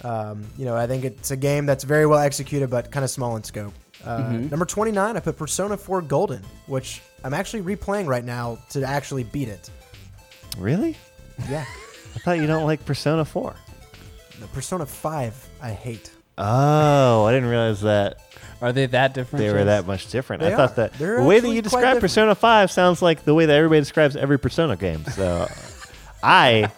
Um, 0.03 0.45
you 0.57 0.65
know, 0.65 0.75
I 0.75 0.87
think 0.87 1.03
it's 1.03 1.31
a 1.31 1.35
game 1.35 1.65
that's 1.65 1.83
very 1.83 2.05
well 2.05 2.19
executed, 2.19 2.69
but 2.69 2.91
kind 2.91 3.03
of 3.03 3.09
small 3.09 3.35
in 3.35 3.43
scope. 3.43 3.73
Uh, 4.05 4.17
Mhm. 4.19 4.49
Number 4.51 4.65
29, 4.65 5.17
I 5.17 5.19
put 5.19 5.37
Persona 5.37 5.75
4 5.75 6.01
Golden, 6.01 6.41
which 6.67 7.01
I'm 7.23 7.33
actually 7.33 7.63
replaying 7.63 8.07
right 8.07 8.23
now 8.23 8.59
to 8.69 8.83
actually 8.83 9.23
beat 9.25 9.49
it. 9.49 9.69
Really? 10.57 10.95
Yeah. 11.49 11.65
I 12.15 12.19
thought 12.19 12.37
you 12.39 12.47
don't 12.47 12.65
like 12.65 12.85
Persona 12.85 13.25
4. 13.25 13.53
The 14.39 14.47
Persona 14.47 14.85
5, 14.85 15.49
I 15.61 15.71
hate. 15.71 16.11
Oh, 16.37 17.25
I 17.25 17.33
didn't 17.33 17.49
realize 17.49 17.81
that 17.81 18.19
Are 18.61 18.71
they 18.71 18.85
that 18.85 19.13
different? 19.13 19.43
they 19.43 19.51
were 19.51 19.65
that 19.65 19.85
much 19.85 20.07
different. 20.09 20.41
They 20.41 20.53
I 20.53 20.55
thought 20.55 20.71
are. 20.71 20.75
that 20.75 20.93
They're 20.93 21.17
the 21.17 21.23
way 21.23 21.35
that 21.41 21.47
actually 21.47 21.55
you 21.57 21.61
quite 21.61 21.63
describe 21.63 21.83
different. 21.95 22.01
Persona 22.01 22.35
5 22.35 22.71
sounds 22.71 23.01
like 23.01 23.25
the 23.25 23.33
way 23.33 23.45
that 23.45 23.53
everybody 23.57 23.81
describes 23.81 24.15
every 24.15 24.39
Persona 24.39 24.77
game. 24.77 25.03
So 25.13 25.49
I 26.23 26.71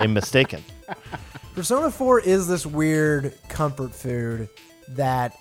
am 0.00 0.12
mistaken. 0.12 0.62
Persona 1.54 1.90
4 1.90 2.20
is 2.20 2.48
this 2.48 2.64
weird 2.66 3.34
comfort 3.48 3.94
food 3.94 4.48
that 4.88 5.36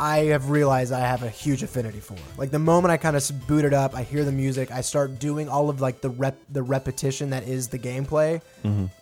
I 0.00 0.18
have 0.24 0.50
realized 0.50 0.92
I 0.92 1.00
have 1.00 1.22
a 1.22 1.28
huge 1.28 1.62
affinity 1.62 2.00
for. 2.00 2.16
Like 2.36 2.50
the 2.50 2.58
moment 2.58 2.90
I 2.90 2.96
kind 2.96 3.14
of 3.14 3.46
boot 3.46 3.64
it 3.64 3.72
up, 3.74 3.94
I 3.94 4.02
hear 4.02 4.24
the 4.24 4.32
music, 4.32 4.72
I 4.72 4.80
start 4.80 5.18
doing 5.20 5.48
all 5.48 5.68
of 5.70 5.80
like 5.80 6.00
the 6.00 6.08
rep 6.10 6.36
the 6.50 6.62
repetition 6.62 7.30
that 7.30 7.46
is 7.46 7.68
the 7.68 7.78
gameplay. 7.78 8.40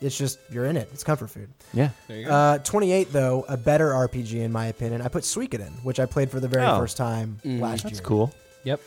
It's 0.01 0.19
just 0.19 0.39
you're 0.51 0.67
in 0.67 0.77
it. 0.77 0.91
It's 0.93 1.05
comfort 1.05 1.29
food. 1.31 1.49
Yeah. 1.73 1.91
There 2.09 2.19
you 2.19 2.27
go. 2.27 2.33
Uh, 2.33 2.59
28 2.59 3.13
though, 3.13 3.45
a 3.49 3.57
better 3.57 3.91
RPG 3.91 4.35
in 4.41 4.53
my 4.53 4.67
opinion. 4.67 5.01
I 5.01 5.09
put 5.09 5.23
Suikoden, 5.23 5.83
which 5.85 6.01
I 6.01 6.07
played 6.07 6.31
for 6.31 6.41
the 6.41 6.49
very 6.49 6.67
Oh. 6.67 6.79
first 6.79 6.97
time 6.97 7.39
last 7.45 7.85
That's 7.85 7.95
year. 7.95 8.03
cool. 8.05 8.35
yep. 8.65 8.81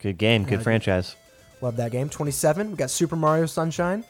Good 0.00 0.18
game. 0.18 0.42
Good 0.44 0.58
Yeah. 0.60 0.62
franchise. 0.64 1.14
Love 1.62 1.76
that 1.76 1.92
game. 1.92 2.08
27, 2.10 2.72
we 2.72 2.76
got 2.76 2.90
Super 2.90 3.16
Mario 3.16 3.46
Sunshine. 3.46 4.04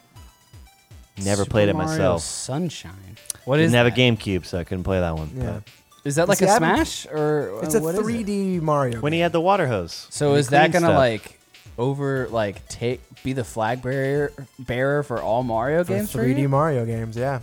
Never 1.18 1.42
Super 1.42 1.50
played 1.50 1.68
it 1.68 1.74
Mario 1.74 1.88
myself. 1.90 2.22
Sunshine. 2.22 3.16
What 3.44 3.60
is 3.60 3.70
Didn't 3.70 3.84
have 3.84 3.86
a 3.86 3.90
that? 3.90 3.98
GameCube, 3.98 4.46
so 4.46 4.58
I 4.58 4.64
couldn't 4.64 4.84
play 4.84 4.98
that 5.00 5.14
one. 5.14 5.30
Yeah. 5.36 5.44
but- 5.60 5.62
Is 6.04 6.16
that 6.16 6.28
like 6.28 6.38
See, 6.38 6.46
a 6.46 6.48
I 6.48 6.52
haven't- 6.54 6.74
Smash 6.86 7.06
or 7.12 7.60
It's 7.62 7.74
a 7.74 7.78
Uh, 7.78 7.82
what 7.82 7.94
is 7.94 8.00
it? 8.00 8.04
3D 8.04 8.60
Mario. 8.60 9.00
When 9.00 9.12
he 9.12 9.20
had 9.20 9.30
the 9.32 9.40
water 9.40 9.68
hose. 9.68 10.06
So 10.10 10.28
and 10.28 10.34
he 10.36 10.40
is 10.40 10.48
that 10.48 10.58
cleaned 10.70 10.72
gonna 10.72 10.86
stuff. 10.86 10.96
like 10.98 11.38
over 11.78 12.26
like 12.30 12.66
take 12.68 13.00
be 13.22 13.32
the 13.34 13.44
flag 13.44 13.82
bearer 13.82 14.32
bearer 14.58 15.02
for 15.04 15.22
all 15.22 15.42
Mario 15.44 15.84
For 15.84 15.92
games? 15.94 16.10
for 16.10 16.18
3D 16.24 16.40
you? 16.42 16.48
Mario 16.48 16.84
games, 16.86 17.16
yeah. 17.16 17.38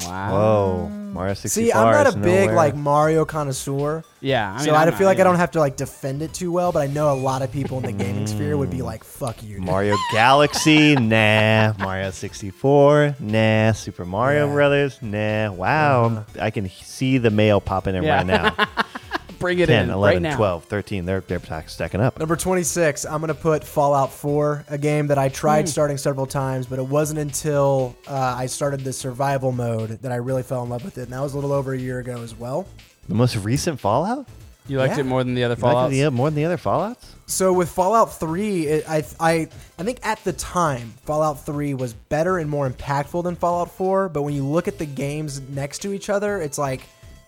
Wow. 0.00 0.30
Whoa, 0.32 0.88
Mario 0.88 1.34
64. 1.34 1.50
See, 1.64 1.72
I'm 1.72 1.92
not 1.92 2.06
a 2.06 2.08
is 2.08 2.14
big 2.16 2.40
nowhere. 2.40 2.54
like 2.56 2.74
Mario 2.74 3.24
connoisseur, 3.24 4.02
Yeah. 4.20 4.50
I 4.52 4.56
mean, 4.56 4.64
so 4.64 4.74
I 4.74 4.82
I'm 4.82 4.92
feel 4.92 5.00
not 5.00 5.06
like 5.06 5.18
I 5.18 5.20
either. 5.20 5.24
don't 5.24 5.36
have 5.36 5.50
to 5.52 5.60
like 5.60 5.76
defend 5.76 6.22
it 6.22 6.32
too 6.34 6.50
well. 6.50 6.72
But 6.72 6.80
I 6.82 6.86
know 6.88 7.12
a 7.12 7.14
lot 7.14 7.42
of 7.42 7.52
people 7.52 7.78
in 7.78 7.84
the 7.84 7.92
gaming 7.92 8.26
sphere 8.26 8.56
would 8.56 8.70
be 8.70 8.78
mm. 8.78 8.84
like, 8.84 9.04
"Fuck 9.04 9.42
you." 9.42 9.56
dude." 9.56 9.64
Mario 9.64 9.94
Galaxy, 10.12 10.94
nah. 10.96 11.74
Mario 11.78 12.10
64, 12.10 13.16
nah. 13.20 13.72
Super 13.72 14.04
Mario 14.04 14.48
Yeah. 14.48 14.52
Brothers, 14.54 14.98
nah. 15.02 15.52
Wow, 15.52 16.24
I 16.40 16.50
can 16.50 16.68
see 16.70 17.18
the 17.18 17.30
mail 17.30 17.60
popping 17.60 17.94
in 17.94 18.02
Yeah. 18.02 18.16
right 18.16 18.26
now. 18.26 18.56
bring 19.44 19.58
it 19.58 19.66
10, 19.66 19.84
in 19.84 19.90
11, 19.90 20.22
right 20.22 20.30
now. 20.30 20.36
12, 20.36 20.64
13. 20.64 21.04
They're, 21.04 21.20
they're 21.20 21.62
stacking 21.66 22.00
up. 22.00 22.18
Number 22.18 22.34
26, 22.34 23.04
I'm 23.04 23.20
going 23.20 23.28
to 23.28 23.34
put 23.34 23.62
Fallout 23.62 24.10
4, 24.10 24.64
a 24.68 24.78
game 24.78 25.08
that 25.08 25.18
I 25.18 25.28
tried 25.28 25.68
starting 25.68 25.98
several 25.98 26.24
times, 26.26 26.66
but 26.66 26.78
it 26.78 26.86
wasn't 26.86 27.20
until 27.20 27.94
uh, 28.08 28.14
I 28.38 28.46
started 28.46 28.80
the 28.80 28.92
survival 28.92 29.52
mode 29.52 29.90
that 30.02 30.12
I 30.12 30.16
really 30.16 30.42
fell 30.42 30.62
in 30.62 30.70
love 30.70 30.82
with 30.82 30.96
it. 30.96 31.02
And 31.02 31.12
that 31.12 31.20
was 31.20 31.34
a 31.34 31.36
little 31.36 31.52
over 31.52 31.74
a 31.74 31.78
year 31.78 31.98
ago 31.98 32.22
as 32.22 32.34
well. 32.34 32.66
The 33.08 33.14
most 33.14 33.36
recent 33.36 33.78
Fallout? 33.78 34.26
You 34.66 34.78
liked 34.78 34.94
Yeah. 34.94 35.00
it 35.00 35.06
more 35.06 35.22
than 35.22 35.34
the 35.34 35.44
other 35.44 35.56
You 35.58 35.62
like 35.62 35.74
Fallouts. 35.76 35.90
the- 35.90 36.10
more 36.10 36.30
than 36.30 36.36
the 36.36 36.46
other 36.46 36.56
Fallouts? 36.56 37.04
So 37.26 37.52
with 37.52 37.68
Fallout 37.68 38.18
3, 38.18 38.66
it, 38.66 38.84
I, 38.88 39.04
I, 39.20 39.48
I 39.78 39.82
think 39.82 39.98
at 40.02 40.24
the 40.24 40.32
time, 40.32 40.94
Fallout 41.04 41.44
3 41.44 41.74
was 41.74 41.92
better 41.92 42.38
and 42.38 42.48
more 42.48 42.68
impactful 42.68 43.24
than 43.24 43.36
Fallout 43.36 43.70
4. 43.72 44.08
But 44.08 44.22
when 44.22 44.32
you 44.32 44.44
look 44.46 44.68
at 44.68 44.78
the 44.78 44.86
games 44.86 45.42
next 45.50 45.80
to 45.80 45.92
each 45.92 46.08
other, 46.08 46.40
it's 46.40 46.56
like, 46.56 46.80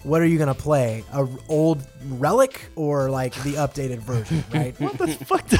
what 0.06 0.22
are 0.22 0.26
you 0.26 0.38
going 0.38 0.54
to 0.54 0.54
play? 0.54 1.04
A 1.12 1.26
old 1.48 1.82
relic 2.08 2.66
or 2.76 3.10
like 3.10 3.34
the 3.42 3.54
updated 3.54 3.98
version, 3.98 4.44
right? 4.54 4.78
What 4.80 4.98
the 4.98 5.08
fuck 5.08 5.46
the, 5.48 5.58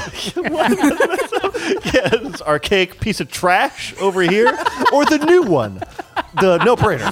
yeah, 1.93 2.29
this 2.29 2.41
archaic 2.41 2.99
piece 3.01 3.19
of 3.19 3.29
trash 3.29 3.93
over 3.99 4.21
here, 4.21 4.47
or 4.93 5.05
the 5.05 5.23
new 5.27 5.43
one. 5.43 5.75
the 6.39 6.57
no 6.63 6.75
brainer. 6.77 7.11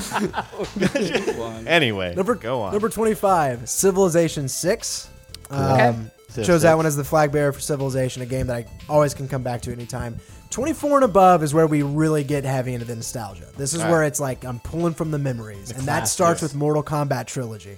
anyway, 1.68 2.16
Number 2.16 2.36
go 2.36 2.62
on. 2.62 2.72
Number 2.72 2.90
twenty-five, 2.90 3.68
Civilization 3.70 4.48
Six. 4.48 5.10
Okay. 5.52 5.88
Um, 5.88 6.12
Civ 6.30 6.46
chose 6.46 6.62
that 6.64 6.76
one 6.76 6.86
as 6.86 6.96
the 6.96 7.04
flag 7.04 7.32
bearer 7.32 7.52
for 7.52 7.60
Civilization, 7.60 8.22
a 8.22 8.26
game 8.26 8.48
that 8.48 8.56
I 8.56 8.66
always 8.90 9.14
can 9.14 9.28
come 9.28 9.44
back 9.44 9.62
to 9.64 9.72
anytime. 9.72 10.20
Twenty-four 10.50 10.98
and 10.98 11.04
above 11.06 11.43
is 11.43 11.54
where 11.54 11.68
we 11.68 11.82
really 11.84 12.24
get 12.24 12.46
heavy 12.46 12.74
into 12.74 12.86
the 12.86 12.96
nostalgia. 12.96 13.48
This 13.58 13.74
is 13.74 13.82
All 13.82 13.91
where 13.91 14.04
it's 14.04 14.20
like 14.20 14.46
I'm 14.46 14.60
pulling 14.60 14.93
from 14.93 15.12
the 15.12 15.18
memories, 15.20 15.72
and 15.72 15.82
that 15.88 16.08
starts 16.08 16.41
with 16.41 16.56
Mortal 16.56 16.84
Kombat 16.84 17.26
trilogy. 17.28 17.78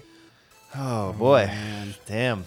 oh 0.76 1.14
boy, 1.14 1.50
oh, 1.52 1.94
damn. 2.06 2.46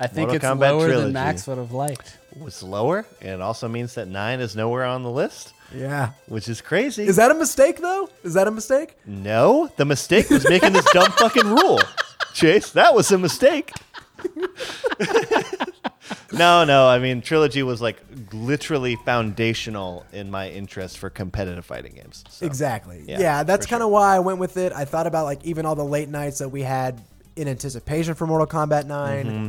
I 0.00 0.06
think 0.06 0.28
Mortal 0.30 0.36
it's 0.36 0.44
Kombat 0.44 0.60
lower 0.70 0.86
trilogy. 0.86 1.04
than 1.04 1.12
Max 1.12 1.46
would 1.48 1.58
have 1.58 1.72
liked. 1.72 2.18
Was 2.38 2.62
lower, 2.62 3.04
and 3.20 3.30
it 3.30 3.40
also 3.40 3.68
means 3.68 3.94
that 3.94 4.06
nine 4.08 4.40
is 4.40 4.54
nowhere 4.56 4.84
on 4.84 5.02
the 5.02 5.10
list, 5.10 5.52
Yeah, 5.74 6.10
which 6.28 6.48
is 6.48 6.60
crazy. 6.60 7.02
is 7.04 7.16
that 7.16 7.30
a 7.30 7.34
mistake 7.34 7.78
though? 7.80 8.08
Is 8.22 8.34
that 8.34 8.46
a 8.46 8.50
mistake? 8.52 8.96
no, 9.06 9.70
the 9.76 9.84
mistake 9.84 10.30
was 10.30 10.48
making 10.48 10.72
this 10.72 10.86
dumb 10.92 11.10
fucking 11.12 11.46
rule. 11.46 11.80
Chase, 12.32 12.70
that 12.72 12.94
was 12.94 13.10
a 13.12 13.18
mistake. 13.18 13.72
no, 16.32 16.64
no. 16.64 16.88
I 16.88 16.98
mean, 16.98 17.20
trilogy 17.22 17.62
was 17.62 17.80
like 17.80 18.02
literally 18.32 18.96
foundational 18.96 20.04
in 20.12 20.30
my 20.30 20.50
interest 20.50 20.98
for 20.98 21.10
competitive 21.10 21.64
fighting 21.64 21.94
games. 21.94 22.24
So, 22.28 22.46
Exactly. 22.46 23.04
yeah, 23.06 23.20
Yeah, 23.20 23.42
that's 23.42 23.66
kind 23.66 23.82
of 23.82 23.90
why 23.90 24.16
I 24.16 24.18
went 24.20 24.38
with 24.38 24.56
it. 24.56 24.72
I 24.72 24.84
thought 24.84 25.06
about 25.06 25.24
like 25.24 25.44
even 25.44 25.66
all 25.66 25.74
the 25.74 25.84
late 25.84 26.08
nights 26.08 26.38
that 26.38 26.48
we 26.48 26.62
had 26.62 27.00
in 27.36 27.48
anticipation 27.48 28.14
for 28.14 28.26
Mortal 28.26 28.46
Kombat 28.46 28.86
9. 28.86 29.26
Mm-hmm. 29.26 29.48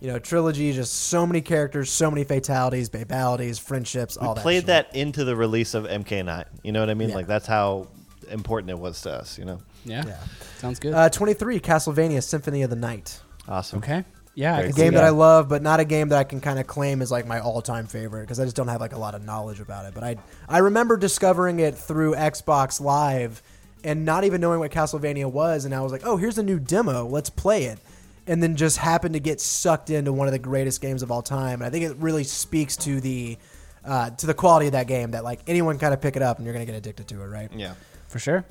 You 0.00 0.12
know, 0.12 0.18
trilogy, 0.20 0.72
just 0.72 0.92
so 0.92 1.26
many 1.26 1.40
characters, 1.40 1.90
so 1.90 2.08
many 2.08 2.22
fatalities, 2.22 2.88
babalities, 2.88 3.60
friendships, 3.60 4.16
all 4.16 4.34
that. 4.34 4.42
Played 4.42 4.58
shit. 4.58 4.66
that 4.66 4.94
into 4.94 5.24
the 5.24 5.34
release 5.34 5.74
of 5.74 5.84
MK9. 5.86 6.44
You 6.62 6.70
know 6.70 6.78
what 6.78 6.88
I 6.88 6.94
mean? 6.94 7.08
Yeah. 7.08 7.16
Like 7.16 7.26
that's 7.26 7.48
how 7.48 7.88
important 8.30 8.70
it 8.70 8.78
was 8.78 9.00
to 9.02 9.10
us. 9.10 9.36
You 9.36 9.44
know. 9.44 9.58
Yeah. 9.84 10.04
Yeah. 10.06 10.18
Sounds 10.58 10.78
good. 10.78 10.94
Uh, 10.94 11.08
23, 11.08 11.58
Castlevania 11.58 12.22
Symphony 12.22 12.62
of 12.62 12.70
the 12.70 12.76
Night. 12.76 13.20
Awesome. 13.48 13.78
okay. 13.78 14.04
Yeah. 14.38 14.54
Very 14.56 14.68
A 14.68 14.72
see 14.72 14.82
game 14.82 14.92
that 14.92 15.00
that 15.00 15.06
I 15.06 15.10
love, 15.10 15.48
but 15.48 15.62
not 15.62 15.80
a 15.80 15.84
game 15.84 16.10
that 16.10 16.18
I 16.18 16.22
can 16.22 16.40
kind 16.40 16.60
of 16.60 16.68
claim 16.68 17.02
is 17.02 17.10
like 17.10 17.26
my 17.26 17.40
all-time 17.40 17.88
favorite 17.88 18.20
because 18.20 18.38
I 18.38 18.44
just 18.44 18.54
don't 18.54 18.68
have 18.68 18.80
like 18.80 18.92
a 18.92 18.98
lot 18.98 19.16
of 19.16 19.24
knowledge 19.24 19.58
about 19.58 19.84
it. 19.86 19.94
But 19.94 20.04
I 20.04 20.16
I 20.48 20.58
remember 20.58 20.96
discovering 20.96 21.58
it 21.58 21.74
through 21.74 22.14
Xbox 22.14 22.80
Live 22.80 23.42
and 23.82 24.04
not 24.04 24.22
even 24.22 24.40
knowing 24.40 24.60
what 24.60 24.70
Castlevania 24.70 25.30
was, 25.30 25.64
and 25.64 25.74
I 25.74 25.80
was 25.80 25.90
like, 25.90 26.02
oh, 26.04 26.16
here's 26.16 26.38
a 26.38 26.42
new 26.44 26.60
demo, 26.60 27.04
let's 27.04 27.30
play 27.30 27.64
it, 27.64 27.80
and 28.28 28.40
then 28.40 28.54
just 28.54 28.76
happened 28.78 29.14
to 29.14 29.20
get 29.20 29.40
sucked 29.40 29.90
into 29.90 30.12
one 30.12 30.28
of 30.28 30.32
the 30.32 30.38
greatest 30.38 30.80
games 30.80 31.02
of 31.02 31.10
all 31.10 31.22
time. 31.22 31.54
And 31.60 31.64
I 31.64 31.70
think 31.70 31.84
it 31.84 31.96
really 31.96 32.24
speaks 32.24 32.76
to 32.78 33.00
the 33.00 33.38
uh, 33.84 34.10
to 34.10 34.26
the 34.26 34.34
quality 34.34 34.66
of 34.66 34.72
that 34.72 34.86
game 34.86 35.10
that 35.12 35.24
like 35.24 35.40
anyone 35.48 35.78
kind 35.80 35.92
of 35.92 36.00
pick 36.00 36.14
it 36.14 36.22
up 36.22 36.36
and 36.36 36.44
you're 36.46 36.54
gonna 36.54 36.64
get 36.64 36.76
addicted 36.76 37.08
to 37.08 37.22
it, 37.22 37.26
right? 37.26 37.50
Yeah. 37.52 37.74
for 38.06 38.20
sure. 38.20 38.44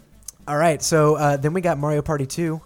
All 0.50 0.58
right, 0.58 0.82
so 0.82 1.16
uh, 1.16 1.38
then 1.38 1.54
we 1.54 1.62
got 1.62 1.78
Mario 1.78 2.02
Party 2.02 2.26
2, 2.26 2.62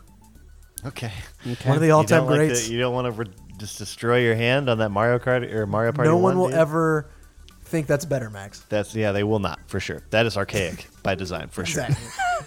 Okay. 0.86 1.12
Okay. 1.48 1.70
one 1.70 1.78
of 1.78 1.82
the 1.82 1.92
all-time 1.92 2.22
don't 2.22 2.30
like 2.30 2.38
greats. 2.48 2.68
to- 2.68 2.74
you 2.74 2.80
don't 2.80 2.94
want 2.94 3.06
to 3.06 3.12
re- 3.12 3.32
just 3.58 3.78
destroy 3.78 4.20
your 4.22 4.36
hand 4.36 4.70
on 4.70 4.80
that 4.80 4.90
Mario 4.90 5.20
Kart 5.20 5.52
or 5.54 5.66
Mario 5.68 5.92
Party. 5.92 6.10
no 6.10 6.16
one 6.18 6.36
1, 6.36 6.38
will 6.40 6.48
dude? 6.50 6.58
ever 6.58 7.10
think 7.66 7.88
that's 7.88 8.06
better, 8.06 8.30
Max. 8.30 8.60
That's 8.70 8.94
yeah, 8.96 9.12
they 9.12 9.24
will 9.24 9.40
not 9.40 9.60
for 9.68 9.80
sure. 9.80 10.02
That 10.10 10.26
is 10.26 10.36
archaic 10.38 10.88
by 11.04 11.16
design 11.16 11.48
for 11.50 11.66
sure. 11.66 11.88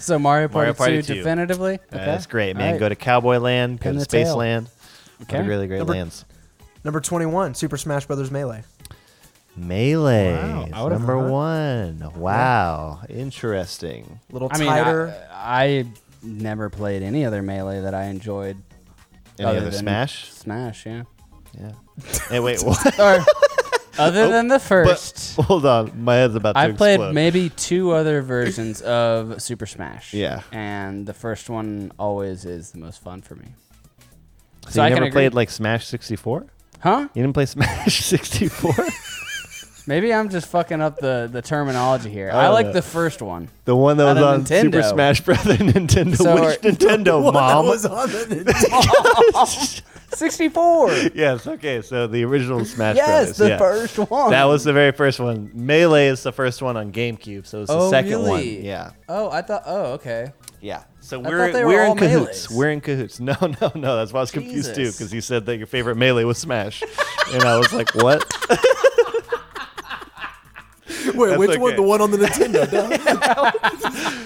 So 0.01 0.18
Mario 0.18 0.49
Party, 0.49 0.72
Mario 0.72 0.74
Party 0.74 0.97
2, 1.03 1.03
2. 1.03 1.14
definitively. 1.14 1.74
Uh, 1.74 1.97
okay. 1.97 2.05
That's 2.05 2.26
great, 2.26 2.57
man. 2.57 2.72
right. 2.72 2.80
Go 2.80 2.89
to 2.89 2.97
Cowboy 2.97 3.39
Land, 3.39 3.78
go 3.78 3.85
Pin 3.85 3.95
to 3.95 4.01
Space 4.01 4.26
tail. 4.26 4.37
Land. 4.39 4.68
Okay. 5.22 5.39
Okay. 5.39 5.49
Really 5.49 5.68
great 5.68 5.78
Number- 5.78 5.93
lands. 5.93 6.24
Number 6.82 7.01
21, 7.01 7.55
Super 7.55 7.76
Smash 7.76 8.05
Brothers 8.07 8.30
Melee. 8.32 8.64
Melee, 9.57 10.32
Wow, 10.35 10.64
is 10.64 10.72
I 10.72 10.82
would've 10.82 10.99
number 10.99 11.28
one. 11.30 12.11
Wow, 12.16 13.01
interesting. 13.09 14.18
little 14.32 14.49
I 14.51 14.59
mean, 14.59 14.66
tighter. 14.68 15.14
I, 15.32 15.64
I 15.64 15.87
never 16.25 16.70
played 16.70 17.03
any 17.03 17.25
other 17.25 17.43
melee 17.43 17.81
that 17.81 17.95
I 17.95 18.05
enjoyed. 18.07 18.57
Any 19.39 19.49
other 19.49 19.59
other 19.59 19.70
than 19.70 19.81
Smash? 19.81 20.33
Smash, 20.33 20.87
yeah. 20.87 21.03
Yeah. 21.59 21.72
Hey, 22.29 22.41
wait. 22.41 22.62
What? 22.64 22.99
Or 22.99 23.25
other 23.97 24.22
oh, 24.22 24.29
than 24.31 24.49
the 24.49 24.57
But 24.57 24.62
first, 24.62 25.37
hold 25.37 25.64
on, 25.64 26.03
my 26.03 26.16
head's 26.16 26.35
about 26.35 26.53
to 26.55 26.59
I've 26.59 26.77
played 26.77 26.95
explode. 26.95 27.14
maybe 27.14 27.49
two 27.51 27.93
other 27.93 28.22
versions 28.22 28.81
of 28.83 29.41
Super 29.41 29.66
Smash. 29.66 30.12
Yeah. 30.12 30.43
and 30.51 31.07
the 31.07 31.14
first 31.14 31.49
one 31.49 31.93
always 31.97 32.45
is 32.45 32.72
the 32.72 32.79
most 32.79 33.01
fun 33.03 33.22
for 33.22 33.37
me. 33.37 33.47
So, 34.66 34.70
So 34.70 34.81
you 34.81 34.87
I 34.87 34.89
can 34.89 34.95
never 34.97 35.07
agree. 35.07 35.12
played 35.12 35.35
like 35.35 35.49
Smash 35.51 35.87
64? 35.87 36.47
Huh? 36.81 37.09
You 37.14 37.22
didn't 37.22 37.35
play 37.35 37.47
Smash 37.47 38.05
64? 38.05 38.75
Maybe 39.87 40.14
I'm 40.14 40.30
just 40.30 40.47
fucking 40.49 40.80
up 40.80 40.99
the, 40.99 41.28
the 41.30 41.43
terminology 41.43 42.09
here. 42.11 42.30
Oh, 42.32 42.39
I 42.39 42.49
like 42.49 42.66
no. 42.66 42.72
the 42.72 42.80
first 42.82 43.20
one. 43.20 43.51
the 43.66 43.76
one 43.76 43.99
that 43.99 44.05
was 44.14 44.16
of 44.16 44.24
on 44.24 44.47
Super 44.47 44.82
Smash 44.82 45.20
Bros. 45.20 45.37
Nintendo. 45.45 46.16
So 46.16 46.35
Which 46.35 46.45
are- 46.45 46.57
Nintendo, 46.61 47.22
One 47.22 47.35
that 47.35 47.41
mom? 47.41 47.66
was 47.66 47.85
on 47.85 48.09
the 48.09 48.45
Nintendo. 48.45 49.82
64. 50.14 50.93
yes. 51.14 51.47
Okay. 51.47 51.82
So 51.82 52.07
the 52.07 52.24
original 52.24 52.64
Smash 52.64 52.97
yes, 52.97 53.09
Brothers. 53.09 53.37
the 53.37 53.49
yeah. 53.49 53.59
first 53.59 53.99
one. 53.99 54.30
That 54.30 54.45
was 54.45 54.64
the 54.64 54.72
very 54.72 54.93
first 54.93 55.20
one. 55.20 55.51
Melee 55.53 56.07
is 56.07 56.22
the 56.22 56.32
first 56.32 56.62
one 56.62 56.76
on 56.76 56.93
GameCube, 56.93 57.47
so 57.47 57.62
it's 57.62 57.70
the 57.70 57.76
Oh, 57.76 57.91
second 57.91 58.22
one. 58.22 58.43
Yeah. 58.47 58.93
Oh, 59.09 59.28
I 59.30 59.43
thought. 59.43 59.64
Oh, 59.66 59.93
okay. 59.95 60.32
Yeah. 60.61 60.85
So 61.01 61.20
I 61.20 61.28
we're 61.28 61.39
thought 61.47 61.53
they 61.53 61.64
were 61.64 61.70
we're 61.72 61.82
in 61.82 61.89
all 61.91 61.97
cahoots. 61.97 62.47
melees. 62.47 62.57
We're 62.57 62.70
in 62.70 62.80
cahoots. 62.80 63.20
No, 63.20 63.35
no, 63.61 63.72
no. 63.74 63.97
That's 63.97 64.12
why 64.12 64.20
I 64.20 64.22
was 64.22 64.30
confused 64.30 64.74
too, 64.74 64.91
because 64.93 65.12
you 65.12 65.20
said 65.20 65.45
that 65.47 65.57
your 65.59 65.66
favorite 65.66 65.97
melee 65.97 66.24
was 66.24 66.39
Smash, 66.39 66.82
and 67.32 67.43
I 67.43 67.59
was 67.59 67.72
like, 67.72 67.95
what? 67.97 68.22
Wait, 71.19 71.29
That's 71.29 71.39
which 71.39 71.59
one? 71.59 71.77
The 71.77 71.83
one 71.83 72.01
on 72.01 72.11
the 72.11 72.19
Nintendo? 72.19 72.65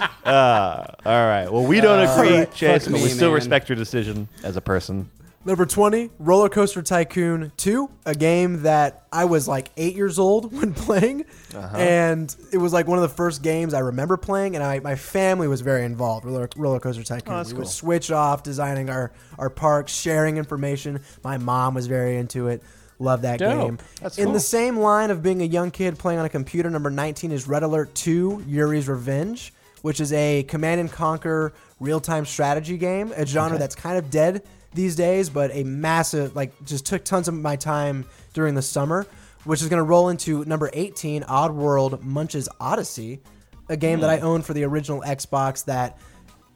Uh, 0.29 0.85
all 1.07 1.27
right. 1.27 1.51
Well, 1.51 1.65
we 1.65 1.81
don't 1.81 2.01
agree, 2.01 2.33
Alright, 2.33 2.53
Chase, 2.53 2.85
fuck 2.85 2.93
but 2.93 3.01
we 3.01 3.09
still 3.09 3.29
man. 3.31 3.37
respect 3.37 3.71
your 3.71 3.77
decision 3.77 4.29
as 4.45 4.59
a 4.59 4.61
person. 4.61 5.09
Number 5.47 5.65
20, 5.65 6.11
Roller 6.19 6.51
Coaster 6.51 6.83
Tycoon 6.83 7.51
2, 7.57 7.91
a 8.05 8.15
game 8.15 8.65
that 8.65 9.07
I 9.11 9.25
was 9.25 9.49
like 9.49 9.71
eight 9.79 9.95
years 9.97 10.19
old 10.19 10.53
when 10.53 10.75
playing. 10.75 11.25
Uh-huh. 11.55 11.77
And 11.79 12.37
it 12.53 12.59
was 12.59 12.75
like 12.75 12.87
one 12.87 12.99
of 12.99 13.03
the 13.03 13.17
first 13.17 13.43
games 13.43 13.73
I 13.73 13.79
remember 13.79 14.19
playing, 14.19 14.57
and 14.57 14.63
I, 14.63 14.81
my 14.81 14.97
family 14.97 15.49
was 15.49 15.63
very 15.63 15.85
involved. 15.87 16.27
Roller, 16.27 16.51
Roller 16.57 16.81
Coaster 16.81 17.03
Tycoon. 17.03 17.33
Oh, 17.33 17.37
that's 17.39 17.55
we 17.55 17.61
would 17.61 17.69
switch 17.69 18.11
off 18.11 18.43
designing 18.43 18.91
our, 18.91 19.13
our 19.39 19.49
parks, 19.49 19.95
sharing 19.95 20.37
information. 20.37 21.01
My 21.25 21.39
mom 21.39 21.73
was 21.73 21.87
very 21.87 22.19
into 22.19 22.49
it. 22.49 22.63
Love 22.99 23.23
that 23.23 23.39
Dope. 23.39 23.67
game. 23.67 23.79
That's 24.01 24.19
In 24.19 24.27
cool. 24.27 24.33
the 24.35 24.41
same 24.41 24.79
line 24.79 25.11
of 25.11 25.23
being 25.23 25.41
a 25.43 25.45
young 25.45 25.71
kid 25.71 25.99
playing 25.99 26.19
on 26.19 26.25
a 26.25 26.29
computer, 26.29 26.69
number 26.69 26.91
19 26.91 27.31
is 27.31 27.47
Red 27.47 27.63
Alert 27.63 27.95
2 27.95 28.45
Yuri's 28.47 28.89
Revenge, 28.89 29.53
which 29.83 30.01
is 30.01 30.13
a 30.13 30.43
command 30.45 30.81
and 30.81 30.91
conquer 30.91 31.53
real 31.79 32.01
time 32.01 32.27
strategy 32.27 32.77
game, 32.77 33.13
a 33.17 33.25
genre 33.25 33.59
that's 33.59 33.77
kind 33.77 33.97
of 33.99 34.11
dead 34.11 34.43
these 34.75 34.97
days, 34.97 35.31
but 35.31 35.51
a 35.55 35.63
massive, 35.63 36.35
like, 36.35 36.53
just 36.65 36.87
took 36.87 37.05
tons 37.05 37.29
of 37.29 37.35
my 37.35 37.57
time 37.57 38.05
during 38.35 38.55
the 38.55 38.63
summer, 38.63 39.07
which 39.45 39.63
is 39.63 39.69
going 39.69 39.79
to 39.79 39.85
roll 39.85 40.09
into 40.09 40.45
number 40.45 40.69
18, 40.73 41.23
Oddworld 41.23 42.03
Munch's 42.03 42.49
Oddysee, 42.61 43.21
a 43.69 43.77
game 43.77 44.01
that 44.01 44.19
hmm. 44.19 44.25
I 44.25 44.29
owned 44.29 44.45
for 44.45 44.55
the 44.55 44.65
original 44.65 45.03
Xbox 45.03 45.65
that 45.67 45.99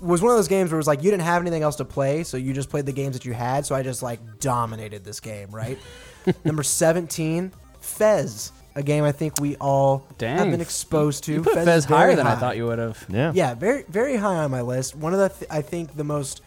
was 0.01 0.21
one 0.21 0.33
of 0.33 0.39
those 0.39 0.49
games 0.49 0.71
where 0.71 0.77
it 0.77 0.81
was 0.81 0.89
like 0.89 1.05
you 1.05 1.11
didn't 1.11 1.23
have 1.23 1.41
anything 1.41 1.63
else 1.63 1.77
to 1.77 1.85
play, 1.85 2.25
so 2.25 2.37
you 2.37 2.53
just 2.53 2.69
played 2.69 2.87
the 2.87 2.93
games 2.93 3.15
that 3.15 3.25
you 3.25 3.33
had. 3.33 3.65
So 3.65 3.77
I 3.77 3.83
just 3.85 4.03
like 4.03 4.41
dominated 4.41 5.05
this 5.05 5.21
game, 5.21 5.51
right? 5.51 5.79
Number 6.45 6.63
17, 6.63 7.53
Fez, 7.81 8.53
a 8.75 8.83
game 8.83 9.05
I 9.05 9.13
think 9.13 9.41
we 9.41 9.57
all 9.57 10.07
have 10.21 10.51
been 10.51 10.61
exposed 10.61 11.25
to. 11.25 11.33
You 11.33 11.43
put 11.43 11.55
Fez 11.55 11.65
Fez 11.65 11.79
is 11.79 11.85
very 11.87 11.99
higher 12.01 12.17
than 12.17 12.27
I 12.27 12.37
thought 12.37 12.57
you 12.57 12.67
would 12.67 12.79
have. 12.79 13.05
Yeah. 13.09 13.33
Yeah, 13.35 13.55
very 13.55 13.85
very 13.89 14.17
high 14.17 14.37
on 14.37 14.51
my 14.51 14.63
list. 14.63 14.95
One 14.97 15.13
of 15.13 15.19
the 15.19 15.29
th- 15.29 15.51
I 15.51 15.61
think 15.63 15.95
the 15.97 16.05
most 16.05 16.41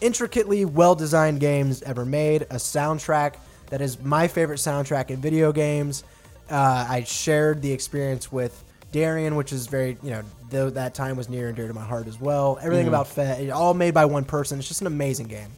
intricately 0.00 0.64
well 0.64 0.94
designed 0.94 1.40
games 1.40 1.82
ever 1.82 2.04
made. 2.04 2.42
A 2.42 2.56
soundtrack 2.56 3.34
that 3.70 3.80
is 3.80 4.00
my 4.00 4.28
favorite 4.28 4.58
soundtrack 4.58 5.10
in 5.10 5.20
video 5.20 5.52
games. 5.52 6.04
Uh, 6.50 6.86
I 6.88 7.04
shared 7.04 7.60
the 7.60 7.72
experience 7.72 8.30
with 8.32 8.64
Darian, 8.92 9.36
which 9.36 9.52
is 9.52 9.66
very 9.66 9.98
you 10.02 10.10
know 10.10 10.22
though 10.50 10.70
that 10.70 10.94
time 10.94 11.16
was 11.16 11.28
near 11.28 11.48
and 11.48 11.56
dear 11.56 11.68
to 11.68 11.74
my 11.74 11.84
heart 11.84 12.06
as 12.06 12.20
well. 12.20 12.58
Everything 12.62 12.86
Mm-hmm. 12.86 12.94
about 12.94 13.08
Fez, 13.08 13.50
all 13.50 13.74
made 13.74 13.94
by 13.94 14.04
one 14.04 14.24
person. 14.24 14.58
It's 14.58 14.68
just 14.68 14.80
an 14.80 14.86
amazing 14.86 15.26
game. 15.26 15.50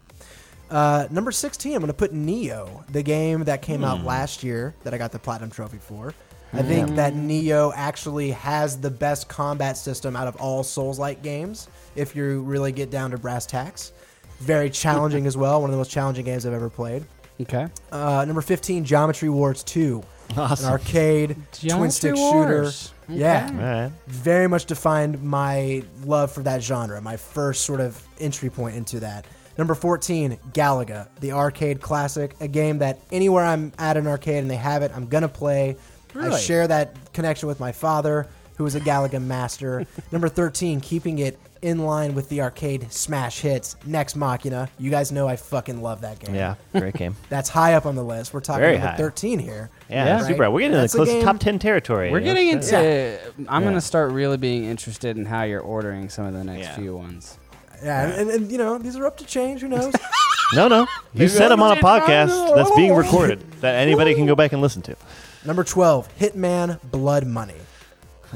Uh, 0.71 1.07
number 1.11 1.33
16, 1.33 1.73
I'm 1.75 1.81
going 1.81 1.89
to 1.89 1.95
put 1.95 2.13
Nioh, 2.15 2.87
the 2.93 3.03
game 3.03 3.45
that 3.45 3.61
came 3.63 3.81
Hmm. 3.81 3.85
out 3.87 4.05
last 4.05 4.43
year 4.45 4.75
that 4.85 4.95
I 4.95 4.99
got 4.99 5.11
the 5.13 5.19
Platinum 5.19 5.51
Trophy 5.51 5.79
for. 5.79 6.15
I 6.53 6.63
think 6.63 6.97
that 6.97 7.15
Nioh 7.15 7.73
actually 7.77 8.33
has 8.33 8.77
the 8.81 8.91
best 8.91 9.29
combat 9.29 9.77
system 9.77 10.17
out 10.17 10.27
of 10.27 10.35
all 10.37 10.65
Souls 10.65 10.99
like 10.99 11.23
games, 11.23 11.69
if 11.95 12.17
you 12.17 12.41
really 12.41 12.73
get 12.73 12.91
down 12.91 13.13
to 13.13 13.19
brass 13.19 13.47
tacks. 13.47 13.93
Very 14.41 14.69
challenging 14.71 15.27
as 15.27 15.37
well, 15.37 15.61
one 15.61 15.71
of 15.71 15.73
the 15.73 15.77
most 15.79 15.91
challenging 15.93 16.25
games 16.25 16.45
I've 16.47 16.53
ever 16.53 16.69
played. 16.71 17.05
Okay. 17.41 17.69
Uh, 17.93 18.25
number 18.27 18.43
15, 18.43 18.85
Geometry 18.85 19.29
Wars 19.29 19.63
2. 19.63 20.03
Awesome. 20.37 20.67
An 20.67 20.73
arcade 20.73 21.37
twin 21.53 21.91
stick 21.91 22.15
shooter. 22.17 22.63
Wars. 22.63 22.93
Yeah 23.09 23.49
All 23.53 23.57
right. 23.57 23.93
very 24.07 24.47
much 24.49 24.67
defined 24.67 25.21
my 25.23 25.83
love 26.05 26.31
for 26.31 26.43
that 26.45 26.63
genre, 26.63 27.01
my 27.01 27.17
first 27.17 27.65
sort 27.65 27.81
of 27.81 28.01
entry 28.21 28.49
point 28.51 28.77
into 28.77 29.01
that. 29.01 29.25
Number 29.59 29.75
14, 29.75 30.39
Galaga, 30.53 31.09
the 31.21 31.33
arcade 31.33 31.81
classic, 31.81 32.35
a 32.41 32.49
game 32.49 32.79
that 32.79 32.99
anywhere 33.13 33.45
I'm 33.45 33.73
at 33.79 33.97
an 33.97 34.07
arcade 34.07 34.39
and 34.43 34.51
they 34.51 34.57
have 34.57 34.83
it, 34.83 34.91
I'm 34.95 35.07
going 35.07 35.23
to 35.23 35.29
play. 35.29 35.77
I 36.15 36.37
share 36.39 36.67
that 36.69 37.13
connection 37.13 37.47
with 37.49 37.61
my 37.61 37.73
father, 37.73 38.27
who 38.57 38.65
was 38.65 38.75
a 38.75 38.81
Galaga 38.81 39.23
master. 39.23 39.87
Number 40.13 40.29
13, 40.29 40.81
keeping 40.81 41.19
it 41.19 41.39
in 41.63 41.79
line 41.81 42.15
with 42.15 42.27
the 42.31 42.41
arcade 42.41 42.91
smash 42.91 43.41
hits, 43.41 43.77
Nex 43.85 44.17
Machina. 44.17 44.71
You 44.79 44.91
guys 44.91 45.13
know 45.13 45.29
I 45.29 45.37
fucking 45.37 45.83
love 45.83 46.01
that 46.01 46.19
game. 46.19 46.35
Yeah, 46.35 46.55
great 46.73 46.95
game. 46.95 47.15
That's 47.29 47.51
high 47.51 47.75
up 47.75 47.85
on 47.85 47.97
the 47.97 48.03
list. 48.03 48.33
We're 48.33 48.41
talking 48.41 48.63
Very 48.63 48.79
number 48.79 48.89
high. 48.93 48.97
13 48.97 49.39
here. 49.39 49.69
Yeah, 49.91 50.07
Yeah. 50.07 50.27
super. 50.27 50.51
We're 50.51 50.61
getting 50.61 50.73
into 50.73 50.81
That's 50.81 50.95
a 50.95 50.97
close 50.97 51.09
to 51.09 51.15
game- 51.17 51.25
top 51.25 51.39
ten 51.39 51.59
territory. 51.59 52.11
We're 52.11 52.21
you 52.21 52.25
getting 52.25 52.49
into. 52.49 53.19
I'm 53.47 53.63
Yeah. 53.63 53.69
gonna 53.69 53.81
start 53.83 54.11
really 54.13 54.39
being 54.39 54.65
interested 54.65 55.19
in 55.19 55.27
how 55.27 55.43
you're 55.43 55.61
ordering 55.61 56.09
some 56.09 56.25
of 56.25 56.33
the 56.33 56.45
next 56.45 56.61
Yeah. 56.69 56.77
few 56.77 56.97
ones. 56.97 57.37
Yeah, 57.83 58.09
and, 58.09 58.31
and, 58.31 58.53
you 58.53 58.59
know, 58.59 58.79
these 58.79 58.97
are 58.97 59.07
up 59.07 59.17
to 59.19 59.25
change. 59.27 59.61
Who 59.63 59.69
knows? 59.77 59.95
No, 60.55 60.69
no. 60.69 60.87
You 61.15 61.29
said 61.29 61.49
them 61.49 61.63
on 61.63 61.77
a 61.77 61.81
podcast 61.81 62.55
that's 62.55 62.75
being 62.77 62.95
recorded 62.95 63.41
that 63.61 63.77
anybody 63.77 64.15
can 64.15 64.27
go 64.27 64.35
back 64.35 64.53
and 64.53 64.61
listen 64.61 64.83
to. 64.83 64.97
Number 65.45 65.65
12, 65.65 66.19
Hitman 66.19 66.79
Blood 66.91 67.27
Money. 67.27 67.55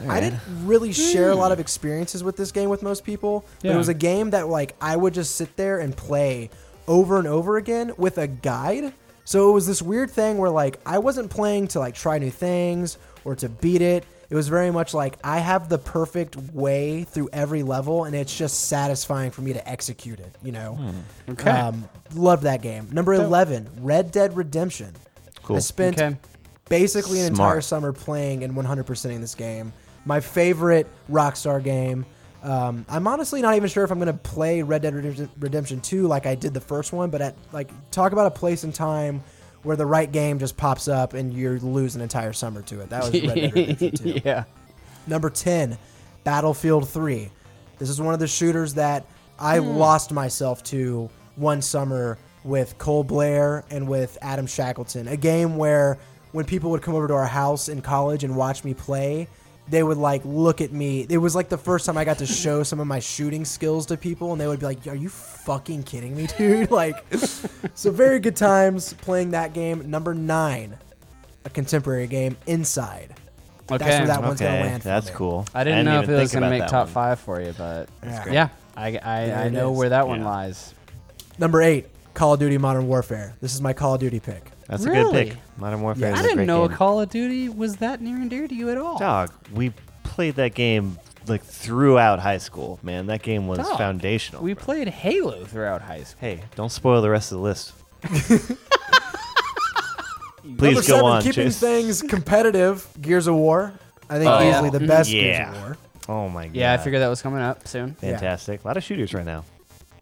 I 0.08 0.20
didn't 0.20 0.40
really 0.64 0.92
share 0.92 1.30
a 1.30 1.36
lot 1.36 1.52
of 1.52 1.60
experiences 1.60 2.24
with 2.24 2.36
this 2.36 2.50
game 2.50 2.68
with 2.68 2.82
most 2.82 3.04
people, 3.04 3.44
but 3.62 3.70
it 3.70 3.76
was 3.76 3.88
a 3.88 3.94
game 3.94 4.30
that 4.30 4.48
like 4.48 4.74
I 4.80 4.96
would 4.96 5.14
just 5.14 5.36
sit 5.36 5.56
there 5.56 5.78
and 5.78 5.96
play 5.96 6.50
over 6.88 7.18
and 7.18 7.28
over 7.28 7.56
again 7.58 7.92
with 7.96 8.18
a 8.18 8.26
guide. 8.26 8.92
So 9.24 9.50
it 9.50 9.52
was 9.52 9.66
this 9.66 9.80
weird 9.80 10.10
thing 10.10 10.38
where 10.38 10.50
like 10.50 10.80
I 10.84 10.98
wasn't 10.98 11.30
playing 11.30 11.68
to 11.68 11.78
like 11.78 11.94
try 11.94 12.18
new 12.18 12.30
things 12.30 12.98
or 13.24 13.36
to 13.36 13.48
beat 13.48 13.82
it. 13.82 14.04
It 14.30 14.34
was 14.34 14.48
very 14.48 14.70
much 14.70 14.94
like 14.94 15.18
I 15.22 15.38
have 15.38 15.68
the 15.68 15.78
perfect 15.78 16.36
way 16.52 17.04
through 17.04 17.28
every 17.32 17.62
level, 17.62 18.04
and 18.04 18.14
it's 18.14 18.36
just 18.36 18.68
satisfying 18.68 19.30
for 19.30 19.42
me 19.42 19.52
to 19.52 19.68
execute 19.68 20.18
it. 20.20 20.34
You 20.42 20.52
know, 20.52 20.78
Okay. 21.28 21.50
um, 21.50 21.88
love 22.14 22.42
that 22.42 22.62
game. 22.62 22.88
Number 22.92 23.12
eleven, 23.14 23.68
Red 23.80 24.10
Dead 24.12 24.36
Redemption. 24.36 24.92
Cool. 25.42 25.56
I 25.56 25.60
spent 25.60 26.00
Okay. 26.00 26.16
basically 26.68 27.20
an 27.20 27.34
Smart. 27.34 27.48
entire 27.50 27.60
summer 27.60 27.92
playing 27.92 28.42
and 28.44 28.54
100%ing 28.56 29.20
this 29.20 29.34
game. 29.34 29.72
My 30.06 30.20
favorite 30.20 30.86
Rockstar 31.10 31.62
game. 31.62 32.06
Um, 32.42 32.84
I'm 32.90 33.06
honestly 33.06 33.40
not 33.40 33.54
even 33.56 33.68
sure 33.70 33.84
if 33.84 33.90
I'm 33.90 33.98
going 33.98 34.06
to 34.12 34.18
play 34.18 34.60
Red 34.62 34.82
Dead 34.82 34.94
Redemption, 34.94 35.30
Redemption 35.38 35.80
2 35.80 36.06
like 36.06 36.26
I 36.26 36.34
did 36.34 36.52
the 36.52 36.60
first 36.60 36.92
one, 36.92 37.08
but 37.10 37.22
at 37.22 37.34
like 37.52 37.70
talk 37.90 38.12
about 38.12 38.26
a 38.26 38.30
place 38.30 38.64
and 38.64 38.74
time 38.74 39.22
where 39.64 39.76
the 39.76 39.86
right 39.86 40.10
game 40.10 40.38
just 40.38 40.56
pops 40.56 40.88
up 40.88 41.14
and 41.14 41.32
you 41.32 41.58
lose 41.58 41.96
an 41.96 42.02
entire 42.02 42.32
summer 42.32 42.62
to 42.62 42.80
it. 42.80 42.90
That 42.90 43.02
was 43.04 43.12
Red 43.12 43.34
Dead 43.34 43.54
Redemption 43.54 43.90
2. 43.96 44.20
yeah. 44.24 44.44
Number 45.06 45.30
10, 45.30 45.76
Battlefield 46.22 46.88
3. 46.88 47.30
This 47.78 47.90
is 47.90 48.00
one 48.00 48.14
of 48.14 48.20
the 48.20 48.28
shooters 48.28 48.74
that 48.74 49.06
I 49.38 49.58
hmm. 49.58 49.66
lost 49.76 50.12
myself 50.12 50.62
to 50.64 51.10
one 51.36 51.60
summer 51.60 52.18
with 52.44 52.78
Cole 52.78 53.04
Blair 53.04 53.64
and 53.70 53.88
with 53.88 54.16
Adam 54.22 54.46
Shackleton. 54.46 55.08
A 55.08 55.16
game 55.16 55.56
where 55.56 55.98
when 56.32 56.44
people 56.44 56.70
would 56.70 56.82
come 56.82 56.94
over 56.94 57.08
to 57.08 57.14
our 57.14 57.26
house 57.26 57.68
in 57.68 57.80
college 57.80 58.22
and 58.22 58.36
watch 58.36 58.64
me 58.64 58.74
play, 58.74 59.28
they 59.68 59.82
would 59.82 59.96
like 59.96 60.22
look 60.24 60.60
at 60.60 60.72
me. 60.72 61.06
It 61.08 61.18
was 61.18 61.34
like 61.34 61.48
the 61.48 61.56
first 61.58 61.86
time 61.86 61.96
I 61.96 62.04
got 62.04 62.18
to 62.18 62.26
show 62.26 62.62
some 62.62 62.80
of 62.80 62.86
my 62.86 63.00
shooting 63.00 63.44
skills 63.44 63.86
to 63.86 63.96
people, 63.96 64.32
and 64.32 64.40
they 64.40 64.46
would 64.46 64.60
be 64.60 64.66
like, 64.66 64.86
"Are 64.86 64.94
you 64.94 65.08
fucking 65.08 65.84
kidding 65.84 66.14
me, 66.16 66.26
dude?" 66.38 66.70
Like, 66.70 67.02
so 67.74 67.90
very 67.90 68.18
good 68.18 68.36
times 68.36 68.92
playing 68.94 69.30
that 69.30 69.52
game. 69.54 69.90
Number 69.90 70.12
nine, 70.14 70.76
a 71.44 71.50
contemporary 71.50 72.06
game, 72.06 72.36
Inside. 72.46 73.14
Okay. 73.72 73.78
That's 73.78 73.98
where 73.98 74.06
that 74.08 74.22
one's 74.22 74.40
gonna 74.40 74.60
land. 74.60 74.82
for 74.82 74.88
that's 74.88 75.06
me. 75.08 75.14
cool. 75.14 75.46
I 75.54 75.64
didn't, 75.64 75.86
know 75.86 76.02
if 76.02 76.08
it 76.10 76.14
was 76.14 76.32
gonna 76.34 76.50
make 76.50 76.66
top 76.66 76.86
one. 76.86 76.92
five 76.94 77.20
for 77.20 77.40
you, 77.40 77.54
but 77.56 77.88
Yeah. 78.02 78.24
yeah, 78.30 78.48
I, 78.76 78.98
I, 78.98 79.32
I 79.44 79.48
know 79.48 79.72
is. 79.72 79.78
where 79.78 79.88
that 79.88 80.06
one 80.06 80.20
Yeah. 80.20 80.26
lies. 80.28 80.74
Number 81.38 81.62
eight, 81.62 81.86
Call 82.12 82.34
of 82.34 82.40
Duty 82.40 82.58
Modern 82.58 82.86
Warfare. 82.88 83.32
This 83.40 83.54
is 83.54 83.62
my 83.62 83.72
Call 83.72 83.94
of 83.94 84.00
Duty 84.00 84.20
pick. 84.20 84.50
That's 84.68 84.84
a 84.84 84.90
Really? 84.90 85.24
good 85.24 85.32
pick. 85.34 85.38
Modern 85.58 85.82
Warfare. 85.82 86.08
Yeah. 86.10 86.14
is 86.14 86.20
I 86.20 86.20
a 86.20 86.22
didn't 86.24 86.36
great 86.38 86.46
know 86.46 86.66
game. 86.66 86.74
a 86.74 86.76
Call 86.78 87.00
of 87.00 87.10
Duty 87.10 87.48
was 87.48 87.76
that 87.76 88.00
near 88.00 88.16
and 88.16 88.30
dear 88.30 88.48
to 88.48 88.54
you 88.54 88.70
at 88.70 88.78
all. 88.78 88.98
Dog, 88.98 89.30
we 89.52 89.72
played 90.04 90.36
that 90.36 90.54
game 90.54 90.98
like 91.26 91.42
throughout 91.42 92.18
high 92.20 92.38
school. 92.38 92.78
Man, 92.82 93.06
that 93.06 93.22
game 93.22 93.46
was 93.46 93.58
Dog, 93.58 93.76
foundational. 93.78 94.42
We 94.42 94.54
played 94.54 94.88
Halo 94.88 95.44
throughout 95.44 95.82
high 95.82 96.02
school. 96.04 96.18
hey, 96.20 96.40
don't 96.56 96.70
spoil 96.72 97.02
the 97.02 97.10
rest 97.10 97.32
of 97.32 97.38
the 97.38 97.44
list. 97.44 97.72
Number 100.44 100.58
Please 100.58 100.74
go 100.86 100.96
seven, 100.96 101.04
on, 101.06 101.22
keeping 101.22 101.44
Chase. 101.46 101.58
things 101.58 102.02
competitive. 102.02 102.86
Gears 103.00 103.26
of 103.26 103.34
War. 103.34 103.72
I 104.10 104.18
think 104.18 104.30
Oh, 104.30 104.40
yeah. 104.40 104.50
easily 104.50 104.70
the 104.70 104.80
best 104.80 105.10
Gears 105.10 105.38
Yeah. 105.38 105.50
of 105.54 105.56
War. 105.62 105.76
Oh 106.06 106.28
my 106.28 106.46
god. 106.48 106.54
Yeah, 106.56 106.74
I 106.74 106.76
figured 106.76 107.00
that 107.00 107.08
was 107.08 107.22
coming 107.22 107.40
up 107.40 107.66
soon. 107.66 107.96
Yeah. 108.02 108.10
Fantastic. 108.10 108.62
A 108.62 108.66
lot 108.66 108.76
of 108.76 108.84
shooters 108.84 109.14
right 109.14 109.24
now. 109.24 109.44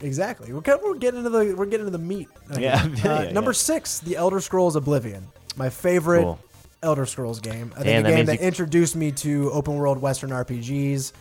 Exactly. 0.03 0.53
We're, 0.53 0.61
kind 0.63 0.79
of- 0.79 0.85
we're 0.85 0.97
getting 0.97 1.19
into 1.19 1.31
the 1.31 1.55
we're 1.57 1.67
getting 1.67 1.87
into 1.87 1.97
the 1.97 2.05
meat. 2.05 2.29
I 2.55 2.59
Yeah. 2.61 2.83
Uh, 2.83 3.23
yeah, 3.25 3.33
number 3.33 3.51
yeah. 3.53 3.57
six, 3.57 4.01
The 4.01 4.17
Elder 4.17 4.41
Scrolls 4.41 4.77
Oblivion. 4.77 5.27
My 5.57 5.71
favorite 5.71 6.23
Cool. 6.23 6.39
Elder 6.83 7.07
Scrolls 7.07 7.41
game. 7.41 7.71
I 7.75 7.83
think 7.83 7.87
Damn, 7.87 8.01
a 8.01 8.03
that 8.03 8.09
game 8.09 8.17
means 8.17 8.27
that 8.29 8.41
you- 8.41 8.47
introduced 8.47 8.97
me 8.97 9.13
to 9.13 9.51
open 9.53 9.75
world 9.77 10.01
Western 10.01 10.31
RPGs. 10.31 11.13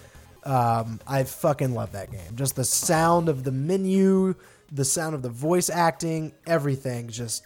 Um, 0.43 0.99
I 1.05 1.23
fucking 1.23 1.73
love 1.75 1.91
that 1.91 2.11
game. 2.11 2.35
Just 2.35 2.55
the 2.55 2.63
sound 2.63 3.29
of 3.29 3.43
the 3.43 3.51
menu, 3.51 4.33
the 4.71 4.83
sound 4.85 5.13
of 5.13 5.21
the 5.21 5.29
voice 5.29 5.69
acting, 5.69 6.33
everything. 6.47 7.09
Just 7.09 7.43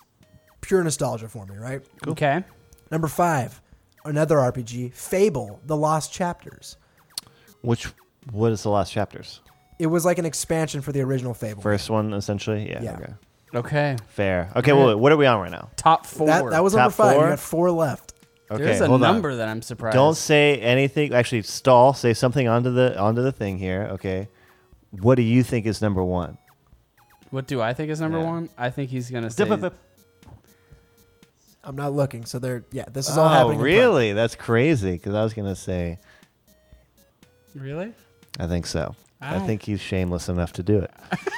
pure 0.62 0.82
nostalgia 0.82 1.28
for 1.28 1.46
me, 1.46 1.58
right? 1.58 1.82
Okay. 2.08 2.44
Number 2.92 3.08
five, 3.10 3.62
another 4.06 4.38
RPG, 4.38 4.94
Fable: 4.94 5.60
The 5.66 5.76
Lost 5.76 6.14
Chapters. 6.14 6.78
Which 7.62 7.88
what 8.32 8.54
is 8.54 8.64
the 8.64 8.70
last 8.70 8.92
chapters? 8.94 9.42
It 9.80 9.88
was 9.88 10.06
like 10.06 10.18
an 10.20 10.26
expansion 10.26 10.82
for 10.82 10.92
the 10.92 11.02
original 11.02 11.34
Fable. 11.34 11.62
First 11.62 11.90
one 11.90 12.14
essentially? 12.14 12.70
Yeah. 12.70 12.82
Yeah. 12.84 12.94
Okay. 12.98 13.14
Okay. 13.54 13.98
Fair. 14.10 14.52
Okay, 14.56 14.74
well, 14.74 14.98
what 14.98 15.12
are 15.12 15.18
we 15.18 15.26
on 15.26 15.40
right 15.40 15.52
now? 15.52 15.70
Top 15.78 16.06
four. 16.06 16.28
that, 16.28 16.50
that 16.50 16.64
was 16.64 16.74
number 16.74 16.90
Top 16.90 16.94
five. 16.94 17.16
four? 17.16 17.24
You 17.24 17.30
got 17.32 17.40
four 17.40 17.72
left. 17.72 18.14
Okay, 18.52 18.64
There's 18.64 18.82
a 18.82 18.88
hold 18.88 19.04
on. 19.04 19.14
number 19.14 19.36
that 19.38 19.48
I'm 19.48 19.62
surprised. 19.62 19.96
Don't 19.96 20.16
say 20.16 20.60
anything. 20.60 21.14
Actually, 21.14 21.42
stall. 21.44 21.94
Say 21.94 22.14
something 22.14 22.48
onto 22.48 22.72
the 22.72 22.98
onto 23.00 23.22
the 23.24 23.32
thing 23.32 23.58
here. 23.58 23.88
Okay. 23.94 24.28
What 24.92 25.16
do 25.16 25.22
you 25.24 25.42
think 25.44 25.66
is 25.66 25.82
number 25.82 26.04
one? 26.04 26.38
What 27.32 27.48
do 27.48 27.60
I 27.62 27.74
think 27.74 27.90
is 27.90 28.00
number 28.00 28.20
Yeah. 28.20 28.26
one? 28.26 28.50
I 28.58 28.70
think 28.70 28.90
he's 28.92 29.10
gonna 29.10 29.30
say. 29.30 29.72
I'm 31.64 31.76
not 31.76 31.94
looking, 31.94 32.26
so 32.26 32.38
they're 32.40 32.64
yeah. 32.72 32.86
This 32.92 33.10
is 33.10 33.18
all 33.18 33.26
Oh, 33.26 33.30
happening. 33.30 33.52
in 33.54 33.58
front. 33.58 33.64
really? 33.66 34.14
That's 34.14 34.36
crazy. 34.36 34.92
Because 34.92 35.16
I 35.16 35.24
was 35.24 35.34
gonna 35.34 35.56
say, 35.56 35.98
Really? 37.56 37.94
I 38.40 38.48
think 38.48 38.66
so. 38.68 38.96
I, 39.22 39.36
I- 39.38 39.40
think 39.40 39.64
he's 39.64 39.82
shameless 39.82 40.30
enough 40.30 40.54
to 40.54 40.64
do 40.64 40.80
it. 40.80 40.92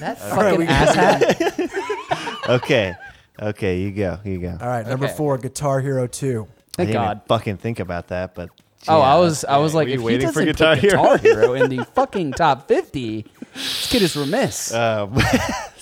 That 0.00 0.18
fucking 0.18 0.66
asshat. 0.66 2.48
Okay. 2.48 2.94
okay. 3.40 3.78
You 3.80 3.92
go. 3.92 4.18
You 4.24 4.38
go. 4.40 4.58
All 4.60 4.66
right, 4.66 4.84
number 4.86 5.06
Okay. 5.06 5.14
four, 5.16 5.38
Guitar 5.38 5.80
Hero 5.80 6.08
Two. 6.08 6.48
I 6.50 6.52
Thank 6.76 6.88
didn't 6.88 6.88
even 6.88 7.02
God. 7.18 7.20
fucking 7.28 7.56
think 7.58 7.78
about 7.78 8.08
that, 8.08 8.34
but. 8.34 8.50
Oh, 8.88 9.00
I 9.00 9.16
was, 9.20 9.44
I 9.44 9.58
was 9.58 9.72
yeah. 9.72 9.76
like, 9.76 9.86
Were 9.86 9.90
you 9.92 9.98
if 10.00 10.02
waiting 10.04 10.26
he 10.26 10.32
for 10.32 10.44
doesn't 10.44 10.46
Guitar 10.46 10.74
put 10.74 10.82
Hero? 10.82 11.02
Guitar 11.02 11.18
Hero 11.18 11.54
in 11.62 11.70
the 11.76 11.84
fucking 11.84 12.32
top 12.32 12.66
fifty, 12.66 13.26
this 13.54 13.90
kid 13.92 14.02
is 14.02 14.16
remiss. 14.16 14.74
Um, 14.74 15.16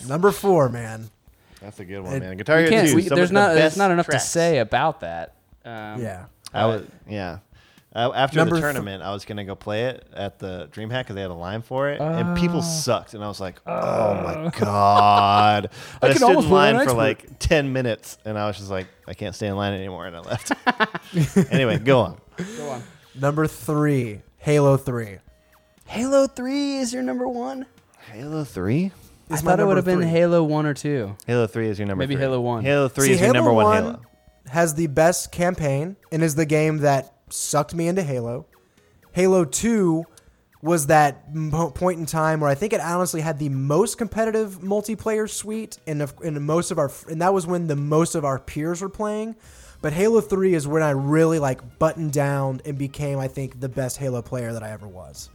Number 0.06 0.30
four, 0.32 0.68
man. 0.68 1.08
that's 1.62 1.80
a 1.80 1.84
good 1.86 2.00
one, 2.00 2.12
It- 2.16 2.20
man. 2.20 2.36
Guitar 2.36 2.56
We 2.58 2.62
Hero 2.64 2.70
can't, 2.74 2.88
2, 2.90 2.96
we, 2.96 3.02
some 3.08 3.16
there's 3.16 3.30
of 3.30 3.34
the 3.34 3.40
not, 3.40 3.48
there's 3.54 3.60
best 3.60 3.78
not 3.78 3.90
enough 3.90 4.04
tracks. 4.06 4.24
to 4.24 4.30
say 4.30 4.58
about 4.58 5.00
that. 5.00 5.34
Um, 5.64 6.02
Yeah. 6.02 6.26
I 6.52 6.66
was, 6.66 6.82
yeah. 7.08 7.38
Uh, 7.92 8.12
after 8.14 8.36
Number 8.38 8.54
the 8.54 8.60
th- 8.60 8.72
tournament, 8.72 9.02
I 9.02 9.12
was 9.12 9.24
gonna 9.24 9.44
go 9.44 9.56
play 9.56 9.86
it 9.86 10.06
at 10.12 10.38
the 10.38 10.68
DreamHack 10.72 11.00
because 11.00 11.16
they 11.16 11.22
had 11.22 11.32
a 11.32 11.34
line 11.34 11.60
for 11.62 11.90
it, 11.90 12.00
and 12.00 12.36
people 12.38 12.62
sucked, 12.62 13.14
and 13.14 13.24
I 13.24 13.26
was 13.26 13.40
like, 13.40 13.60
"Oh 13.66 14.14
my 14.14 14.50
god!" 14.56 15.70
But 16.00 16.10
I, 16.10 16.12
can 16.12 16.16
stood 16.18 16.28
almost 16.28 16.46
in 16.46 16.52
line 16.52 16.74
for 16.76 16.82
expert. 16.82 16.96
like 16.96 17.38
ten 17.40 17.72
minutes, 17.72 18.16
and 18.24 18.38
I 18.38 18.46
was 18.46 18.58
just 18.58 18.70
like, 18.70 18.86
"I 19.08 19.14
can't 19.14 19.34
stay 19.34 19.48
in 19.48 19.56
line 19.56 19.74
anymore," 19.74 20.06
and 20.06 20.14
I 20.16 20.20
left. 20.20 20.52
anyway, 21.52 21.78
go 21.78 21.98
on. 22.00 22.20
Go 22.56 22.68
on. 22.68 22.82
Number 23.16 23.48
three, 23.48 24.20
Halo 24.38 24.76
Three. 24.76 25.18
Halo 25.86 26.28
Three 26.28 26.76
is 26.76 26.92
your 26.92 27.02
number 27.02 27.26
one. 27.26 27.66
Halo 28.12 28.44
Three. 28.44 28.92
I 29.28 29.34
Is 29.34 29.42
thought 29.42 29.58
it 29.58 29.64
would 29.66 29.76
have 29.76 29.84
been. 29.84 30.00
Halo 30.02 30.44
One 30.44 30.64
or 30.64 30.74
Two. 30.74 31.16
Halo 31.26 31.48
Three 31.48 31.68
is 31.68 31.78
your 31.80 31.88
number. 31.88 32.02
Maybe 32.02 32.14
three. 32.14 32.22
Halo 32.22 32.40
1. 32.40 32.64
Halo 32.64 32.88
Three 32.88 33.06
See, 33.06 33.12
is 33.14 33.20
your 33.20 33.32
number 33.32 33.52
one. 33.52 33.64
1 33.64 33.74
Halo. 33.76 34.00
Has 34.46 34.74
the 34.74 34.86
best 34.88 35.30
campaign 35.32 35.96
and 36.12 36.22
is 36.22 36.34
the 36.36 36.46
game 36.46 36.78
that 36.78 37.12
sucked 37.32 37.74
me 37.74 37.88
into 37.88 38.02
Halo. 38.02 38.46
Halo 39.12 39.44
2 39.44 40.04
was 40.62 40.88
that 40.88 41.34
mo- 41.34 41.70
point 41.70 41.98
in 41.98 42.06
time 42.06 42.40
where 42.40 42.50
I 42.50 42.54
think 42.54 42.72
it 42.72 42.80
honestly 42.80 43.22
had 43.22 43.38
the 43.38 43.48
most 43.48 43.96
competitive 43.98 44.60
multiplayer 44.60 45.28
suite 45.28 45.78
and 45.86 46.02
of- 46.02 46.14
and 46.22 46.40
most 46.42 46.70
of 46.70 46.78
our 46.78 46.90
and 47.08 47.22
that 47.22 47.32
was 47.32 47.46
when 47.46 47.66
the 47.66 47.76
most 47.76 48.14
of 48.14 48.24
our 48.24 48.38
peers 48.38 48.82
were 48.82 48.90
playing. 48.90 49.36
But 49.82 49.94
Halo 49.94 50.20
3 50.20 50.54
is 50.54 50.68
when 50.68 50.82
I 50.82 50.90
really 50.90 51.38
like 51.38 51.78
buttoned 51.78 52.12
down 52.12 52.60
and 52.66 52.76
became 52.76 53.18
I 53.18 53.28
think 53.28 53.60
the 53.60 53.68
best 53.70 53.96
Halo 53.96 54.20
player 54.20 54.52
that 54.52 54.62
I 54.62 54.70
ever 54.70 54.86
was. 54.86 55.30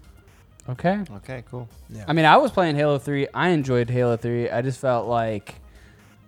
Okay. 0.69 1.03
Okay, 1.17 1.43
cool. 1.49 1.67
Yeah. 1.89 2.05
I 2.07 2.13
mean, 2.13 2.25
I 2.25 2.37
was 2.37 2.51
playing 2.51 2.75
Halo 2.75 2.97
3. 2.99 3.27
I 3.33 3.49
enjoyed 3.49 3.89
Halo 3.89 4.17
3. 4.17 4.49
I 4.49 4.61
just 4.61 4.79
felt 4.79 5.07
like 5.07 5.55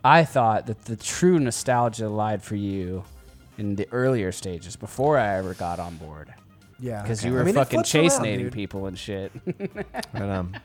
I 0.04 0.24
thought 0.26 0.66
that 0.68 0.86
the 0.86 0.96
true 0.96 1.40
nostalgia 1.40 2.10
lied 2.10 2.42
for 2.44 2.56
you 2.56 3.04
in 3.58 3.76
the 3.76 3.88
earlier 3.92 4.32
stages 4.32 4.76
before 4.76 5.18
I 5.18 5.38
ever 5.38 5.54
got 5.54 5.80
on 5.80 5.98
board. 5.98 6.34
yeah. 6.80 7.02
Because 7.02 7.20
okay. 7.22 7.30
you 7.30 7.34
were 7.34 7.42
I 7.42 7.44
mean, 7.44 7.56
fucking 7.56 7.84
flips 7.84 8.20
around, 8.20 8.52
people 8.52 8.86
and 8.88 8.98
shit. 8.98 9.32
But, 10.14 10.22
um, 10.22 10.56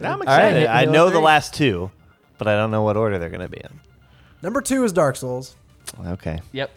I'm 0.00 0.20
right. 0.20 0.66
I 0.66 0.80
Halo 0.80 0.92
know 0.92 1.10
the 1.10 1.20
last 1.20 1.54
two, 1.54 1.90
but 2.38 2.46
I 2.46 2.56
don't 2.56 2.70
know 2.70 2.82
what 2.82 2.96
order 2.96 3.18
they're 3.18 3.30
gonna 3.30 3.48
be 3.48 3.58
in. 3.58 3.80
Number 4.42 4.60
2 4.60 4.84
is 4.84 4.92
Dark 4.92 5.16
Souls 5.16 5.56
Okay. 6.06 6.40
yep. 6.52 6.70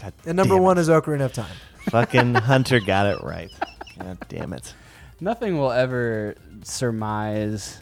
God 0.00 0.12
and 0.26 0.36
number 0.36 0.56
1 0.56 0.78
is 0.78 0.88
Ocarina 0.88 1.24
of 1.24 1.32
Time. 1.32 1.56
Fucking 1.90 2.34
Hunter 2.50 2.78
got 2.80 3.06
it 3.06 3.22
right. 3.22 3.50
God 3.98 4.18
damn 4.28 4.52
it. 4.52 4.74
Nothing 5.20 5.58
will 5.58 5.72
ever 5.72 6.36
surmise 6.62 7.80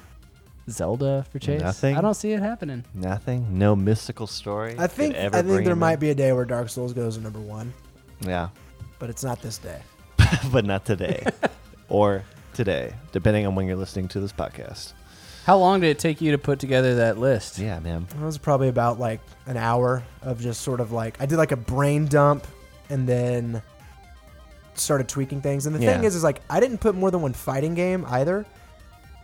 Zelda 0.71 1.25
for 1.31 1.39
Chase. 1.39 1.61
Nothing? 1.61 1.97
I 1.97 2.01
don't 2.01 2.15
see 2.15 2.33
it 2.33 2.41
happening. 2.41 2.85
Nothing. 2.95 3.59
No 3.59 3.75
mystical 3.77 4.27
story. 4.27 4.75
I 4.79 4.87
think 4.87 5.15
could 5.15 5.23
ever 5.23 5.37
I 5.37 5.41
think 5.43 5.53
bring 5.53 5.65
there 5.65 5.73
him 5.73 5.79
might 5.79 5.95
in. 5.95 6.01
be 6.01 6.11
a 6.11 6.15
day 6.15 6.33
where 6.33 6.45
Dark 6.45 6.69
Souls 6.69 6.93
goes 6.93 7.17
to 7.17 7.23
number 7.23 7.41
one, 7.41 7.73
Yeah, 8.21 8.49
but 8.99 9.11
it's 9.11 9.25
not 9.25 9.41
this 9.43 9.59
day. 9.59 9.81
but 10.53 10.65
not 10.65 10.85
today, 10.85 11.25
or 11.89 12.23
today, 12.55 12.93
depending 13.13 13.47
on 13.47 13.55
when 13.55 13.67
you're 13.67 13.77
listening 13.77 14.09
to 14.09 14.21
this 14.21 14.33
podcast. 14.33 14.93
How 15.45 15.57
long 15.57 15.81
did 15.81 15.89
it 15.89 15.99
take 15.99 16.21
you 16.21 16.33
to 16.33 16.39
put 16.39 16.59
together 16.59 16.97
that 16.97 17.17
list? 17.17 17.59
Yeah, 17.59 17.79
man. 17.81 18.07
It 18.11 18.23
was 18.23 18.37
probably 18.37 18.69
about 18.69 18.99
like 19.01 19.21
an 19.47 19.57
hour 19.57 20.03
of 20.21 20.41
just 20.41 20.61
sort 20.61 20.81
of 20.81 20.93
like 20.93 21.21
I 21.23 21.27
did 21.27 21.37
like 21.39 21.53
a 21.53 21.57
brain 21.57 22.07
dump 22.07 22.47
and 22.91 23.09
then 23.09 23.63
started 24.75 25.09
tweaking 25.09 25.41
things. 25.41 25.65
And 25.65 25.75
the 25.75 25.79
thing 25.79 26.03
Yeah. 26.03 26.07
is, 26.07 26.15
is 26.15 26.23
like 26.23 26.43
I 26.51 26.61
didn't 26.61 26.79
put 26.79 26.95
more 26.95 27.11
than 27.11 27.23
one 27.23 27.33
fighting 27.33 27.75
game 27.75 28.05
either 28.09 28.45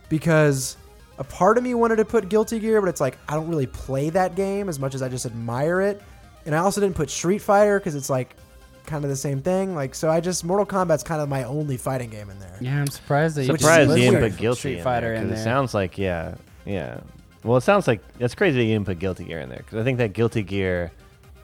because 0.09 0.77
a 1.17 1.23
part 1.23 1.57
of 1.57 1.63
me 1.63 1.73
wanted 1.73 1.97
to 1.97 2.05
put 2.05 2.29
Guilty 2.29 2.59
Gear, 2.59 2.81
but 2.81 2.89
it's 2.89 3.01
like 3.01 3.17
I 3.29 3.35
don't 3.35 3.47
really 3.47 3.67
play 3.67 4.09
that 4.11 4.35
game 4.35 4.69
as 4.69 4.79
much 4.79 4.95
as 4.95 5.01
I 5.01 5.09
just 5.09 5.25
admire 5.25 5.81
it. 5.81 6.01
And 6.45 6.53
I 6.53 6.59
also 6.59 6.81
didn't 6.81 6.95
put 6.95 7.09
Street 7.09 7.39
Fighter 7.39 7.79
because 7.79 7.95
it's 7.95 8.09
like 8.09 8.35
kind 8.85 9.03
of 9.03 9.09
the 9.09 9.15
same 9.15 9.41
thing. 9.41 9.73
Like 9.75 9.95
so, 9.95 10.09
I 10.09 10.19
just 10.19 10.43
Mortal 10.43 10.65
Kombat's 10.65 11.03
kind 11.03 11.21
of 11.21 11.29
my 11.29 11.43
only 11.43 11.77
fighting 11.77 12.09
game 12.09 12.29
in 12.29 12.39
there. 12.39 12.57
Yeah, 12.61 12.79
I'm 12.79 12.87
surprised 12.87 13.35
that 13.37 13.45
you 13.45 13.57
Surprised 13.57 13.89
you 13.91 14.11
didn't 14.11 14.19
put 14.31 14.37
guilty 14.37 14.59
Street 14.59 14.77
in 14.77 14.83
Fighter 14.83 15.07
there, 15.07 15.15
in 15.15 15.21
'cause 15.21 15.29
there. 15.31 15.39
It 15.39 15.43
sounds 15.43 15.73
like 15.73 15.97
yeah, 15.97 16.35
yeah. 16.65 16.99
Well, 17.43 17.57
it 17.57 17.61
sounds 17.61 17.87
like 17.87 18.01
that's 18.17 18.35
crazy 18.35 18.57
that 18.57 18.63
you 18.63 18.73
didn't 18.73 18.85
put 18.87 18.99
Guilty 18.99 19.23
Gear 19.25 19.39
in 19.39 19.49
there 19.49 19.59
because 19.59 19.77
I 19.79 19.83
think 19.83 19.97
that 19.99 20.13
Guilty 20.13 20.43
Gear 20.43 20.91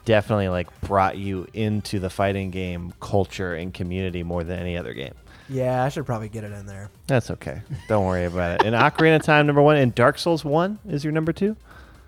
definitely 0.04 0.48
like 0.48 0.68
brought 0.80 1.16
you 1.16 1.46
into 1.54 2.00
the 2.00 2.10
fighting 2.10 2.50
game 2.50 2.92
culture 3.00 3.54
and 3.54 3.72
community 3.72 4.22
more 4.24 4.42
than 4.44 4.58
any 4.58 4.76
other 4.76 4.94
game. 4.94 5.14
Yeah, 5.52 5.84
I 5.84 5.88
should 5.90 6.06
probably 6.06 6.28
get 6.30 6.44
it 6.44 6.52
in 6.52 6.64
there. 6.66 6.90
That's 7.06 7.30
okay. 7.30 7.60
Don't 7.88 8.06
worry 8.06 8.24
about 8.24 8.60
it. 8.60 8.66
And 8.66 8.74
Ocarina 8.74 9.16
of 9.16 9.22
Time 9.22 9.46
number 9.46 9.60
one 9.62 9.76
and 9.76 9.94
Dark 9.94 10.18
Souls 10.18 10.44
one 10.44 10.78
is 10.88 11.04
your 11.04 11.12
number 11.12 11.32
two. 11.32 11.56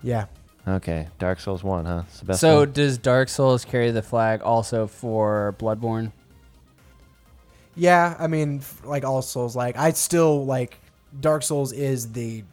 Yeah. 0.01 0.25
Okay, 0.67 1.07
Dark 1.19 1.39
Souls 1.39 1.63
one, 1.63 1.85
huh? 1.85 2.03
It's 2.07 2.19
the 2.21 2.25
best 2.25 2.39
So 2.41 2.59
one. 2.61 2.71
does 2.71 2.97
Dark 2.97 3.29
Souls 3.29 3.63
carry 3.65 3.91
the 3.91 4.01
flag 4.01 4.41
also 4.41 4.87
for 4.87 5.55
Bloodborne? 5.59 6.11
Yeah, 7.75 8.15
I 8.17 8.27
mean, 8.27 8.57
f- 8.59 8.81
like 8.85 9.03
all 9.03 9.21
Souls, 9.21 9.55
like 9.55 9.77
I 9.77 9.91
still 9.91 10.45
like 10.45 10.79
Dark 11.19 11.43
Souls 11.43 11.71
is 11.71 12.13
the 12.13 12.43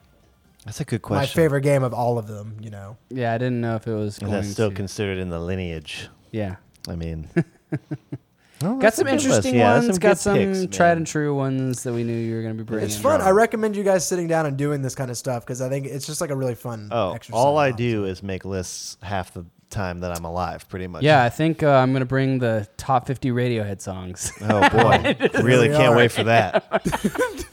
That's 0.66 0.80
a 0.80 0.84
good 0.84 1.00
question. 1.00 1.16
my 1.16 1.20
question. 1.22 1.42
favorite 1.42 1.60
game 1.62 1.82
of 1.84 1.94
all 1.94 2.18
of 2.18 2.26
them. 2.26 2.56
You 2.60 2.70
know, 2.70 2.96
Yeah, 3.08 3.32
I 3.32 3.38
didn't 3.38 3.60
know 3.60 3.76
if 3.76 3.86
it 3.86 3.94
was 3.94 4.14
Is 4.14 4.18
going 4.18 4.32
that 4.32 4.44
still 4.44 4.68
to. 4.70 4.74
considered 4.76 5.18
in 5.18 5.30
the 5.30 5.40
lineage? 5.40 6.08
yeah, 6.32 6.56
I 6.88 6.96
mean, 6.96 7.28
Well, 8.62 8.76
got 8.76 8.94
some 8.94 9.08
interesting 9.08 9.54
Yeah, 9.56 9.74
ones. 9.74 9.86
some 9.86 9.96
got 9.96 10.18
some 10.18 10.36
picks, 10.36 10.66
tried 10.76 10.96
and 10.96 11.06
true 11.06 11.34
ones 11.34 11.82
that 11.82 11.92
we 11.92 12.04
knew 12.04 12.16
you 12.16 12.36
were 12.36 12.42
going 12.42 12.56
to 12.56 12.62
be 12.62 12.66
bringing. 12.66 12.86
it's 12.86 12.96
fun. 12.96 13.20
I 13.20 13.30
recommend 13.30 13.76
you 13.76 13.82
guys 13.84 14.06
sitting 14.06 14.26
down 14.28 14.46
and 14.46 14.56
doing 14.56 14.82
this 14.82 14.94
kind 14.94 15.10
of 15.10 15.16
stuff 15.16 15.44
because 15.44 15.60
I 15.60 15.68
think 15.68 15.86
it's 15.86 16.06
just 16.06 16.20
like 16.20 16.30
a 16.30 16.36
really 16.36 16.54
fun. 16.54 16.88
Oh, 16.90 17.12
exercise. 17.12 17.34
all 17.38 17.58
I 17.58 17.72
do 17.72 18.04
is 18.04 18.22
make 18.22 18.44
lists 18.44 18.96
half 19.02 19.32
the 19.34 19.44
time 19.70 20.00
that 20.00 20.16
I'm 20.16 20.24
alive, 20.24 20.68
pretty 20.68 20.86
much. 20.86 21.02
Yeah, 21.02 21.24
I 21.24 21.30
think 21.30 21.62
uh, 21.62 21.70
I'm 21.70 21.92
going 21.92 22.00
to 22.00 22.06
bring 22.06 22.38
the 22.38 22.68
top 22.76 23.06
50 23.06 23.30
Radiohead 23.30 23.80
songs. 23.80 24.30
Oh 24.42 24.68
boy, 24.68 25.16
really 25.42 25.68
can't 25.68 25.96
wait 25.96 26.12
for 26.12 26.24
that. 26.24 26.64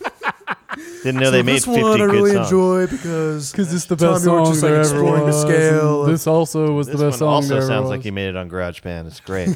Didn't 1.04 1.22
know 1.22 1.32
they 1.32 1.44
made 1.44 1.56
this 1.58 1.66
50 1.66 1.82
one 1.82 1.92
I 1.94 1.98
good 2.06 2.12
really 2.12 2.32
songs. 2.34 2.48
enjoy 2.52 2.88
because 2.88 3.52
Because 3.52 3.74
it's 3.74 3.86
the 3.86 3.96
best 3.96 4.26
York 4.26 4.46
song 4.46 4.54
just, 4.54 4.64
like, 4.64 4.72
there 4.72 4.82
ever 4.82 4.96
exploring 4.96 5.26
the 5.26 5.32
scale 5.32 6.04
and 6.06 6.14
This 6.14 6.28
also 6.28 6.74
was 6.74 6.88
This 6.88 6.98
the 6.98 7.06
best 7.06 7.14
one 7.14 7.20
song 7.20 7.28
also 7.36 7.48
there 7.50 7.58
ever 7.60 7.68
sounds 7.68 7.84
was. 7.84 7.90
like 7.92 8.06
you 8.06 8.12
made 8.12 8.28
it 8.30 8.36
on 8.36 8.50
GarageBand. 8.50 9.08
It's 9.08 9.20
great. 9.22 9.50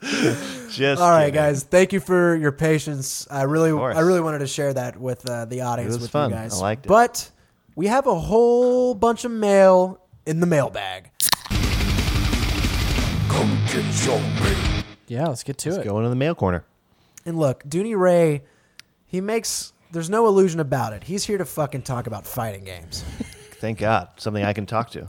Just 0.70 1.00
All 1.02 1.10
right, 1.10 1.26
kidding. 1.26 1.34
guys. 1.34 1.62
Thank 1.62 1.92
you 1.92 2.00
for 2.00 2.34
your 2.34 2.52
patience. 2.52 3.26
I 3.30 3.42
really, 3.42 3.70
course. 3.70 3.96
I 3.96 4.00
really 4.00 4.20
wanted 4.22 4.38
to 4.38 4.46
share 4.46 4.72
that 4.74 4.98
with 4.98 5.28
uh, 5.28 5.44
the 5.44 5.60
audience, 5.62 5.94
It 5.94 5.98
was 5.98 6.02
with 6.02 6.10
fun. 6.10 6.30
you 6.30 6.36
guys. 6.36 6.54
I 6.54 6.60
liked 6.60 6.86
it. 6.86 6.88
But 6.88 7.30
we 7.76 7.86
have 7.88 8.06
a 8.06 8.18
whole 8.18 8.94
bunch 8.94 9.24
of 9.24 9.30
mail 9.30 10.00
in 10.26 10.40
the 10.40 10.46
mailbag. 10.46 11.10
yeah, 15.06 15.26
let's 15.26 15.42
get 15.42 15.58
to 15.58 15.68
it. 15.68 15.72
Let's 15.72 15.84
it. 15.84 15.88
go 15.88 15.98
into 15.98 16.08
the 16.08 16.16
mail 16.16 16.34
corner. 16.34 16.64
And 17.24 17.38
look, 17.38 17.64
Dooney 17.64 17.98
Ray, 17.98 18.42
he 19.06 19.20
makes. 19.20 19.72
There's 19.92 20.08
no 20.10 20.26
illusion 20.26 20.60
about 20.60 20.92
it. 20.92 21.04
He's 21.04 21.24
here 21.24 21.38
to 21.38 21.44
fucking 21.44 21.82
talk 21.82 22.06
about 22.06 22.26
fighting 22.26 22.64
games. 22.64 23.02
Thank 23.54 23.78
God, 23.78 24.08
something 24.16 24.44
I 24.44 24.52
can 24.52 24.64
talk 24.66 24.90
to. 24.90 25.08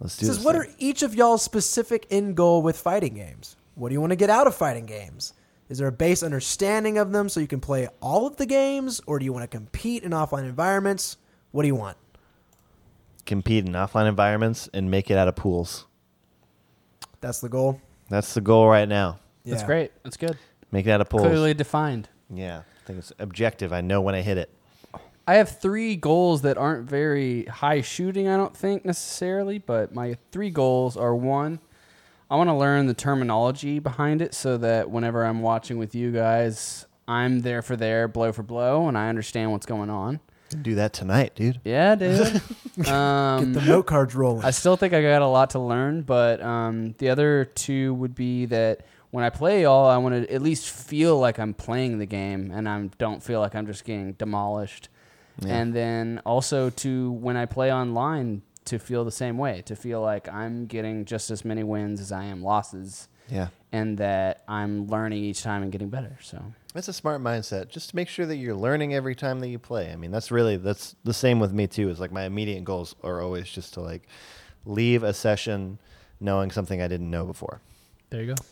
Let's 0.00 0.16
do 0.16 0.26
He 0.26 0.26
says, 0.26 0.36
this. 0.38 0.44
"What 0.44 0.52
thing. 0.56 0.62
are 0.62 0.74
each 0.78 1.02
of 1.02 1.14
y'all's 1.14 1.42
specific 1.42 2.06
end 2.10 2.36
goal 2.36 2.60
with 2.62 2.76
fighting 2.76 3.14
games? 3.14 3.56
What 3.76 3.88
do 3.88 3.94
you 3.94 4.00
want 4.00 4.10
to 4.10 4.16
get 4.16 4.28
out 4.28 4.46
of 4.46 4.54
fighting 4.54 4.84
games? 4.86 5.32
Is 5.68 5.78
there 5.78 5.86
a 5.88 5.92
base 5.92 6.22
understanding 6.22 6.98
of 6.98 7.12
them 7.12 7.28
so 7.28 7.40
you 7.40 7.46
can 7.46 7.60
play 7.60 7.88
all 8.02 8.26
of 8.26 8.36
the 8.36 8.44
games, 8.44 9.00
or 9.06 9.18
do 9.18 9.24
you 9.24 9.32
want 9.32 9.48
to 9.50 9.56
compete 9.56 10.02
in 10.02 10.10
offline 10.10 10.44
environments? 10.44 11.16
What 11.52 11.62
do 11.62 11.68
you 11.68 11.74
want?" 11.76 11.96
compete 13.24 13.64
in 13.64 13.72
offline 13.72 14.08
environments 14.08 14.68
and 14.74 14.90
make 14.90 15.08
it 15.08 15.16
out 15.16 15.28
of 15.28 15.36
pools? 15.36 15.86
That's 17.20 17.40
the 17.40 17.48
goal. 17.48 17.80
That's 18.10 18.34
the 18.34 18.40
goal 18.40 18.68
right 18.68 18.88
now. 18.88 19.20
That's 19.44 19.62
Yeah. 19.62 19.66
great. 19.66 19.92
That's 20.02 20.16
good. 20.16 20.36
Make 20.72 20.86
it 20.86 20.90
out 20.90 21.00
of. 21.00 21.08
Clearly 21.08 21.54
defined. 21.54 22.08
Yeah, 22.28 22.60
I 22.60 22.86
think 22.86 22.98
it's 22.98 23.12
objective. 23.18 23.72
I 23.72 23.82
know 23.82 24.00
when 24.00 24.14
I 24.14 24.22
hit 24.22 24.38
it. 24.38 24.50
I 25.26 25.34
have 25.34 25.60
three 25.60 25.94
goals 25.94 26.42
that 26.42 26.58
aren't 26.58 26.88
very 26.88 27.44
high 27.44 27.80
shooting, 27.80 28.26
I 28.26 28.36
don't 28.36 28.56
think 28.56 28.84
necessarily, 28.84 29.58
but 29.58 29.94
my 29.94 30.16
three 30.32 30.50
goals 30.50 30.96
are 30.96 31.14
one, 31.14 31.60
I 32.28 32.36
want 32.36 32.48
to 32.48 32.54
learn 32.54 32.86
the 32.86 32.94
terminology 32.94 33.78
behind 33.78 34.20
it 34.20 34.34
so 34.34 34.56
that 34.56 34.90
whenever 34.90 35.24
I'm 35.24 35.42
watching 35.42 35.78
with 35.78 35.94
you 35.94 36.10
guys, 36.10 36.86
I'm 37.06 37.40
there 37.40 37.60
for 37.62 37.76
there, 37.76 38.08
blow 38.08 38.32
for 38.32 38.42
blow, 38.42 38.88
and 38.88 38.96
I 38.96 39.10
understand 39.10 39.52
what's 39.52 39.66
going 39.66 39.90
on. 39.90 40.18
Do 40.62 40.74
that 40.76 40.92
tonight, 40.92 41.34
dude. 41.34 41.60
Yeah, 41.62 41.94
dude. 41.94 42.40
Get 42.76 42.88
um, 42.88 43.52
the 43.52 43.60
note 43.60 43.86
cards 43.86 44.14
rolling. 44.14 44.44
I 44.44 44.50
still 44.50 44.76
think 44.76 44.92
I 44.92 45.02
got 45.02 45.22
a 45.22 45.26
lot 45.26 45.50
to 45.50 45.58
learn, 45.58 46.02
but 46.02 46.42
um, 46.42 46.94
the 46.98 47.10
other 47.10 47.44
two 47.44 47.94
would 47.94 48.14
be 48.14 48.46
that 48.46 48.86
when 49.12 49.24
I 49.24 49.30
play 49.30 49.62
y'all, 49.62 49.88
I 49.88 49.96
want 49.98 50.14
to 50.26 50.32
at 50.34 50.42
least 50.42 50.68
feel 50.68 51.18
like 51.18 51.38
I'm 51.38 51.54
playing 51.54 51.98
the 51.98 52.06
game 52.06 52.50
and 52.50 52.68
I 52.68 52.88
don't 52.98 53.22
feel 53.22 53.38
like 53.40 53.54
I'm 53.54 53.66
just 53.66 53.84
getting 53.84 54.12
demolished. 54.14 54.88
Yeah. 55.40 55.54
And 55.54 55.72
then 55.74 56.20
also 56.26 56.68
to 56.70 57.12
when 57.12 57.36
I 57.36 57.46
play 57.46 57.72
online, 57.72 58.42
to 58.66 58.78
feel 58.78 59.04
the 59.04 59.10
same 59.10 59.38
way, 59.38 59.62
to 59.66 59.74
feel 59.76 60.00
like 60.00 60.28
I'm 60.28 60.66
getting 60.66 61.04
just 61.04 61.30
as 61.30 61.44
many 61.44 61.62
wins 61.64 62.00
as 62.00 62.12
I 62.12 62.24
am 62.24 62.42
losses, 62.42 63.08
Yeah. 63.28 63.48
and 63.72 63.98
that 63.98 64.44
I'm 64.46 64.86
learning 64.86 65.24
each 65.24 65.42
time 65.42 65.62
and 65.62 65.72
getting 65.72 65.88
better. 65.88 66.16
So 66.22 66.42
That's 66.72 66.86
a 66.88 66.92
smart 66.92 67.20
mindset. 67.20 67.68
Just 67.70 67.90
to 67.90 67.96
make 67.96 68.08
sure 68.08 68.24
that 68.24 68.36
you're 68.36 68.54
learning 68.54 68.94
every 68.94 69.14
time 69.16 69.40
that 69.40 69.48
you 69.48 69.58
play. 69.58 69.90
I 69.92 69.96
mean, 69.96 70.10
that's 70.12 70.30
really 70.30 70.56
that's 70.58 70.94
the 71.02 71.12
same 71.14 71.40
with 71.40 71.52
me 71.52 71.66
too. 71.66 71.88
Is 71.90 71.98
like 72.00 72.12
my 72.12 72.22
immediate 72.24 72.62
goals 72.64 72.94
are 73.02 73.20
always 73.20 73.48
just 73.48 73.74
to 73.74 73.80
like 73.80 74.06
leave 74.64 75.02
a 75.02 75.12
session 75.12 75.78
knowing 76.20 76.50
something 76.52 76.80
I 76.80 76.86
didn't 76.88 77.10
know 77.10 77.24
before. 77.26 77.60
there 78.10 78.22
you 78.22 78.34
go. 78.34 78.42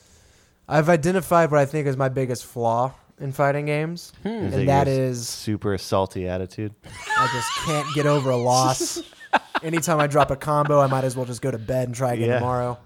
I've 0.70 0.88
identified 0.88 1.50
what 1.50 1.58
I 1.58 1.66
think 1.66 1.86
is 1.88 1.96
my 1.96 2.08
biggest 2.08 2.46
flaw 2.46 2.94
in 3.18 3.32
fighting 3.32 3.66
games, 3.66 4.12
hmm. 4.22 4.28
Is 4.28 4.54
and 4.54 4.62
it 4.62 4.66
that 4.66 4.86
your 4.86 4.96
is 4.96 5.28
super 5.28 5.76
salty 5.76 6.28
attitude. 6.28 6.74
I 7.18 7.28
just 7.32 7.52
can't 7.66 7.94
get 7.94 8.06
over 8.06 8.30
a 8.30 8.36
loss. 8.36 9.02
Anytime 9.62 10.00
I 10.00 10.06
drop 10.06 10.30
a 10.30 10.36
combo, 10.36 10.80
I 10.80 10.86
might 10.86 11.04
as 11.04 11.16
well 11.16 11.26
just 11.26 11.42
go 11.42 11.50
to 11.50 11.58
bed 11.58 11.88
and 11.88 11.94
try 11.94 12.14
again 12.14 12.28
Yeah. 12.28 12.38
tomorrow. 12.38 12.78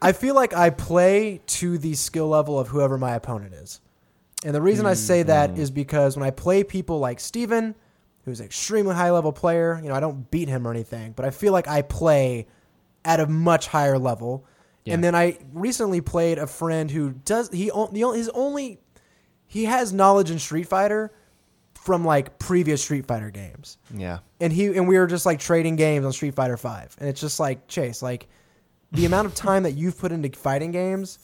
I 0.00 0.12
feel 0.12 0.34
like 0.34 0.54
I 0.54 0.70
play 0.70 1.40
to 1.46 1.78
the 1.78 1.94
skill 1.94 2.28
level 2.28 2.60
of 2.60 2.68
whoever 2.68 2.98
my 2.98 3.14
opponent 3.14 3.54
is. 3.54 3.80
And 4.44 4.54
the 4.54 4.62
reason 4.62 4.86
I 4.86 4.94
say 4.94 5.24
that 5.24 5.50
mm-hmm. 5.50 5.60
is 5.60 5.70
because 5.70 6.16
when 6.16 6.24
I 6.24 6.30
play 6.30 6.62
people 6.62 7.00
like 7.00 7.18
Steven, 7.18 7.74
who's 8.24 8.40
an 8.40 8.46
extremely 8.46 8.94
high 8.94 9.10
level 9.10 9.32
player, 9.32 9.80
you 9.82 9.88
know, 9.88 9.94
I 9.94 10.00
don't 10.00 10.30
beat 10.30 10.48
him 10.48 10.66
or 10.66 10.70
anything, 10.70 11.12
but 11.12 11.24
I 11.24 11.30
feel 11.30 11.52
like 11.52 11.66
I 11.66 11.82
play 11.82 12.46
at 13.04 13.18
a 13.20 13.26
much 13.26 13.66
higher 13.66 13.98
level. 13.98 14.44
And 14.94 15.04
then 15.04 15.14
I 15.14 15.38
recently 15.52 16.00
played 16.00 16.38
a 16.38 16.46
friend 16.46 16.90
who 16.90 17.10
does 17.12 17.50
he 17.50 17.66
the 17.92 18.02
only 18.04 18.18
his 18.18 18.28
only 18.30 18.80
he 19.46 19.64
has 19.64 19.92
knowledge 19.92 20.30
in 20.30 20.38
Street 20.38 20.68
Fighter 20.68 21.12
from 21.74 22.04
like 22.04 22.38
previous 22.38 22.82
Street 22.82 23.06
Fighter 23.06 23.30
games 23.30 23.78
Yeah. 23.94 24.18
and 24.40 24.52
he 24.52 24.66
and 24.66 24.86
we 24.88 24.98
were 24.98 25.06
just 25.06 25.24
like 25.24 25.38
trading 25.40 25.76
games 25.76 26.04
on 26.04 26.12
Street 26.12 26.34
Fighter 26.34 26.56
Five, 26.56 26.94
and 26.98 27.08
it's 27.08 27.20
just 27.20 27.40
like 27.40 27.66
Chase, 27.68 28.02
like 28.02 28.26
the 28.92 29.04
amount 29.06 29.26
of 29.26 29.34
time 29.34 29.62
that 29.64 29.72
you've 29.72 29.98
put 29.98 30.12
into 30.12 30.30
fighting 30.36 30.70
games, 30.70 31.18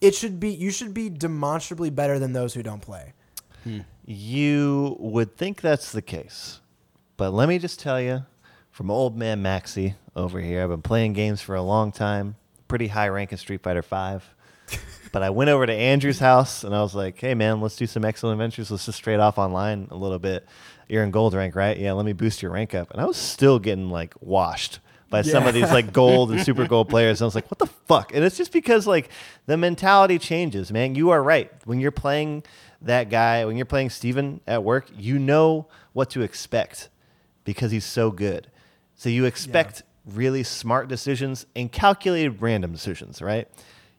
it 0.00 0.14
should 0.14 0.38
be 0.38 0.50
you 0.50 0.70
should 0.70 0.92
be 0.94 1.08
demonstrably 1.08 1.90
better 1.90 2.18
than 2.18 2.32
those 2.32 2.54
who 2.54 2.62
don't 2.62 2.80
play. 2.82 3.12
Hmm. 3.64 3.80
You 4.04 4.96
would 5.00 5.36
think 5.36 5.60
that's 5.60 5.90
the 5.92 6.02
case. 6.02 6.60
But 7.16 7.32
let 7.32 7.48
me 7.48 7.58
just 7.58 7.80
tell 7.80 8.00
you, 8.00 8.24
from 8.70 8.90
old 8.90 9.16
man 9.16 9.42
Maxi 9.42 9.94
over 10.14 10.40
here, 10.40 10.62
I've 10.62 10.68
been 10.68 10.82
playing 10.82 11.14
games 11.14 11.40
for 11.40 11.54
a 11.56 11.62
long 11.62 11.90
time, 11.90 12.36
pretty 12.68 12.88
high 12.88 13.08
rank 13.08 13.32
in 13.32 13.38
Street 13.38 13.62
Fighter 13.62 13.82
5. 13.82 14.34
but 15.12 15.22
I 15.22 15.30
went 15.30 15.50
over 15.50 15.66
to 15.66 15.72
Andrew's 15.72 16.18
house 16.18 16.64
and 16.64 16.74
I 16.74 16.82
was 16.82 16.94
like, 16.94 17.20
hey 17.20 17.34
man, 17.34 17.60
let's 17.60 17.76
do 17.76 17.86
some 17.86 18.04
excellent 18.04 18.34
adventures. 18.34 18.70
Let's 18.70 18.86
just 18.86 19.02
trade 19.02 19.20
off 19.20 19.38
online 19.38 19.88
a 19.90 19.96
little 19.96 20.18
bit. 20.18 20.46
You're 20.88 21.04
in 21.04 21.10
gold 21.10 21.34
rank, 21.34 21.54
right? 21.54 21.76
Yeah, 21.76 21.92
let 21.92 22.06
me 22.06 22.12
boost 22.12 22.42
your 22.42 22.50
rank 22.52 22.74
up. 22.74 22.90
And 22.90 23.00
I 23.00 23.06
was 23.06 23.16
still 23.16 23.58
getting 23.58 23.90
like 23.90 24.14
washed 24.20 24.80
by 25.08 25.22
some 25.22 25.46
of 25.46 25.54
these 25.54 25.70
like 25.70 25.92
gold 25.92 26.32
and 26.32 26.40
super 26.42 26.66
gold 26.66 26.88
players. 26.90 27.20
And 27.20 27.26
I 27.26 27.28
was 27.28 27.34
like, 27.34 27.50
what 27.50 27.58
the 27.58 27.66
fuck? 27.66 28.14
And 28.14 28.24
it's 28.24 28.36
just 28.36 28.52
because 28.52 28.86
like 28.86 29.08
the 29.46 29.56
mentality 29.56 30.18
changes, 30.18 30.72
man. 30.72 30.94
You 30.94 31.10
are 31.10 31.22
right. 31.22 31.52
When 31.64 31.80
you're 31.80 31.92
playing 31.92 32.42
that 32.82 33.08
guy, 33.10 33.44
when 33.44 33.56
you're 33.56 33.66
playing 33.66 33.90
Steven 33.90 34.40
at 34.46 34.64
work, 34.64 34.86
you 34.96 35.18
know 35.18 35.68
what 35.92 36.10
to 36.10 36.22
expect 36.22 36.88
because 37.44 37.70
he's 37.70 37.84
so 37.84 38.10
good. 38.10 38.48
So 38.94 39.08
you 39.08 39.24
expect 39.24 39.82
really 40.06 40.42
smart 40.42 40.88
decisions 40.88 41.46
and 41.54 41.70
calculated 41.70 42.40
random 42.40 42.72
decisions, 42.72 43.20
right? 43.20 43.48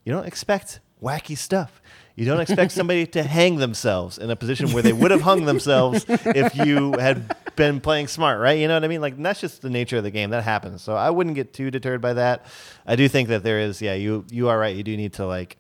You 0.04 0.14
don't 0.14 0.26
expect 0.26 0.80
wacky 1.04 1.38
stuff. 1.38 1.82
You 2.16 2.26
don't 2.26 2.40
expect 2.40 2.72
somebody 2.74 3.06
to 3.08 3.24
hang 3.24 3.58
themselves 3.58 4.18
in 4.18 4.30
a 4.30 4.36
position 4.36 4.72
where 4.72 4.82
they 4.82 4.94
would 4.94 5.12
have 5.12 5.22
hung 5.22 5.46
themselves 5.46 6.06
if 6.08 6.56
you 6.56 6.94
had 6.94 7.36
been 7.56 7.80
playing 7.80 8.08
smart, 8.08 8.40
right? 8.40 8.58
You 8.58 8.68
know 8.68 8.74
what 8.74 8.84
I 8.84 8.88
mean? 8.88 9.02
Like 9.02 9.22
that's 9.22 9.42
just 9.42 9.62
the 9.62 9.70
nature 9.70 9.98
of 9.98 10.04
the 10.04 10.12
game. 10.12 10.32
That 10.32 10.44
happens. 10.44 10.82
So 10.82 10.96
I 10.96 11.10
wouldn't 11.10 11.36
get 11.36 11.54
too 11.54 11.70
deterred 11.70 12.02
by 12.02 12.14
that. 12.14 12.46
I 12.86 12.96
do 12.96 13.08
think 13.08 13.30
that 13.30 13.44
there 13.44 13.60
is, 13.60 13.82
yeah, 13.82 13.94
you 13.94 14.26
you 14.32 14.50
are 14.50 14.58
right. 14.58 14.76
You 14.76 14.84
do 14.84 14.96
need 14.98 15.14
to 15.14 15.26
like 15.26 15.58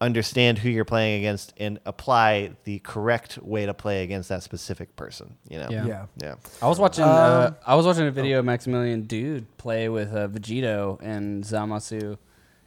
understand 0.00 0.58
who 0.58 0.68
you're 0.68 0.84
playing 0.84 1.18
against 1.18 1.52
and 1.56 1.80
apply 1.84 2.52
the 2.64 2.78
correct 2.80 3.38
way 3.42 3.66
to 3.66 3.74
play 3.74 4.04
against 4.04 4.28
that 4.28 4.42
specific 4.42 4.94
person. 4.96 5.34
You 5.48 5.58
know? 5.58 5.68
Yeah. 5.70 5.86
Yeah. 5.86 6.04
Yeah. 6.22 6.34
I 6.62 6.68
was 6.68 6.78
watching. 6.78 7.04
uh, 7.04 7.48
Um, 7.48 7.56
I 7.66 7.74
was 7.74 7.84
watching 7.86 8.06
a 8.06 8.10
video 8.10 8.38
of 8.38 8.44
Maximilian 8.44 9.02
Dood 9.06 9.46
play 9.58 9.88
with 9.88 10.12
uh, 10.14 10.28
Vegito 10.28 10.98
and 11.02 11.42
Zamasu, 11.44 12.16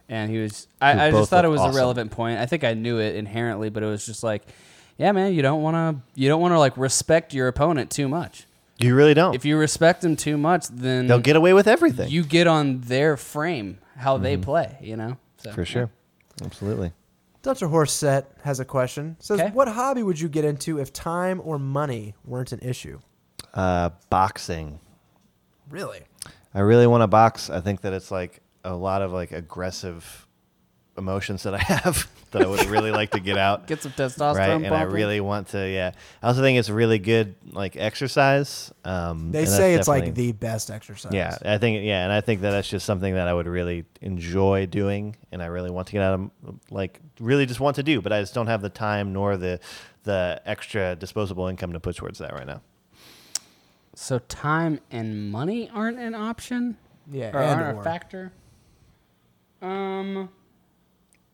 and 0.08 0.30
he 0.30 0.38
was. 0.38 0.68
I, 0.80 1.06
I 1.08 1.10
just 1.10 1.30
thought 1.30 1.44
it 1.44 1.48
was 1.48 1.60
awesome. 1.60 1.74
a 1.74 1.76
relevant 1.78 2.10
point. 2.10 2.38
I 2.38 2.46
think 2.46 2.64
I 2.64 2.74
knew 2.74 2.98
it 2.98 3.16
inherently, 3.16 3.70
but 3.70 3.82
it 3.82 3.86
was 3.86 4.04
just 4.04 4.22
like, 4.22 4.42
yeah, 4.98 5.12
man, 5.12 5.32
you 5.32 5.40
don't 5.42 5.62
want 5.62 5.74
to. 5.76 6.20
You 6.20 6.28
don't 6.28 6.40
want 6.42 6.52
to 6.52 6.58
like 6.58 6.76
respect 6.76 7.32
your 7.32 7.48
opponent 7.48 7.90
too 7.90 8.08
much. 8.08 8.46
You 8.78 8.94
really 8.94 9.14
don't. 9.14 9.34
If 9.34 9.44
you 9.44 9.56
respect 9.56 10.02
them 10.02 10.16
too 10.16 10.36
much, 10.36 10.66
then 10.68 11.06
They'll 11.06 11.18
get 11.20 11.36
away 11.36 11.52
with 11.54 11.68
everything. 11.68 12.10
you 12.10 12.24
get 12.24 12.46
on 12.48 12.80
their 12.80 13.16
frame 13.16 13.78
how 13.96 14.18
they 14.18 14.36
play. 14.36 14.76
You 14.82 14.96
know, 14.96 15.16
so, 15.38 15.48
Mm-hmm. 15.50 15.54
for 15.54 15.64
sure. 15.64 15.90
Absolutely. 16.44 16.92
Dr. 17.42 17.68
Horset 17.68 18.26
has 18.44 18.60
a 18.60 18.64
question. 18.64 19.16
Says, 19.18 19.40
Okay. 19.40 19.50
"What 19.50 19.68
hobby 19.68 20.02
would 20.02 20.20
you 20.20 20.28
get 20.28 20.44
into 20.44 20.78
if 20.78 20.92
time 20.92 21.40
or 21.44 21.58
money 21.58 22.14
weren't 22.24 22.52
an 22.52 22.60
issue?" 22.60 23.00
Uh, 23.52 23.90
boxing. 24.10 24.78
Really? 25.68 26.02
I 26.54 26.60
really 26.60 26.86
want 26.86 27.02
to 27.02 27.06
box. 27.06 27.50
I 27.50 27.60
think 27.60 27.80
that 27.82 27.92
it's 27.92 28.10
like 28.10 28.40
a 28.64 28.74
lot 28.74 29.02
of 29.02 29.12
like 29.12 29.32
aggressive 29.32 30.26
emotions 30.98 31.42
that 31.44 31.54
I 31.54 31.58
have 31.62 32.08
that 32.32 32.42
I 32.42 32.46
would 32.46 32.64
really 32.66 32.90
like 32.90 33.10
to 33.12 33.20
get 33.20 33.36
out. 33.36 33.66
Get 33.66 33.82
some 33.82 33.92
testosterone. 33.92 34.34
right, 34.36 34.50
and 34.50 34.66
I 34.66 34.70
pumping. 34.70 34.94
really 34.94 35.20
want 35.20 35.48
to. 35.48 35.68
Yeah, 35.68 35.92
I 36.22 36.28
also 36.28 36.40
think 36.40 36.58
it's 36.58 36.70
really 36.70 36.98
good 36.98 37.34
like 37.50 37.76
exercise. 37.76 38.72
Um, 38.84 39.32
They 39.32 39.40
and 39.40 39.46
that's 39.48 39.56
say 39.56 39.74
it's 39.74 39.88
like 39.88 40.04
definitely- 40.04 40.26
the 40.26 40.32
best 40.32 40.70
exercise. 40.70 41.12
Yeah, 41.12 41.36
I 41.44 41.58
think 41.58 41.84
yeah, 41.84 42.04
and 42.04 42.12
I 42.12 42.20
think 42.20 42.40
that 42.42 42.50
that's 42.52 42.68
just 42.68 42.86
something 42.86 43.14
that 43.14 43.28
I 43.28 43.34
would 43.34 43.46
really 43.46 43.84
enjoy 44.00 44.66
doing, 44.66 45.16
and 45.30 45.42
I 45.42 45.46
really 45.46 45.70
want 45.70 45.88
to 45.88 45.92
get 45.92 46.02
out 46.02 46.14
of 46.14 46.30
like 46.70 47.00
really 47.20 47.46
just 47.46 47.60
want 47.60 47.76
to 47.76 47.82
do, 47.82 48.00
but 48.00 48.12
I 48.12 48.20
just 48.20 48.34
don't 48.34 48.46
have 48.48 48.62
the 48.62 48.70
time 48.70 49.12
nor 49.12 49.36
the 49.36 49.60
the 50.04 50.40
extra 50.46 50.96
disposable 50.96 51.46
income 51.46 51.72
to 51.74 51.80
put 51.80 51.96
towards 51.96 52.18
that 52.18 52.32
right 52.32 52.46
now. 52.46 52.60
So 53.94 54.18
time 54.20 54.80
and 54.90 55.30
money 55.30 55.68
aren't 55.72 55.98
an 55.98 56.14
option. 56.14 56.76
Yeah, 57.10 57.36
or 57.36 57.40
and 57.42 57.60
aren't 57.60 57.76
or. 57.78 57.80
a 57.80 57.84
factor. 57.84 58.32
Um, 59.60 60.28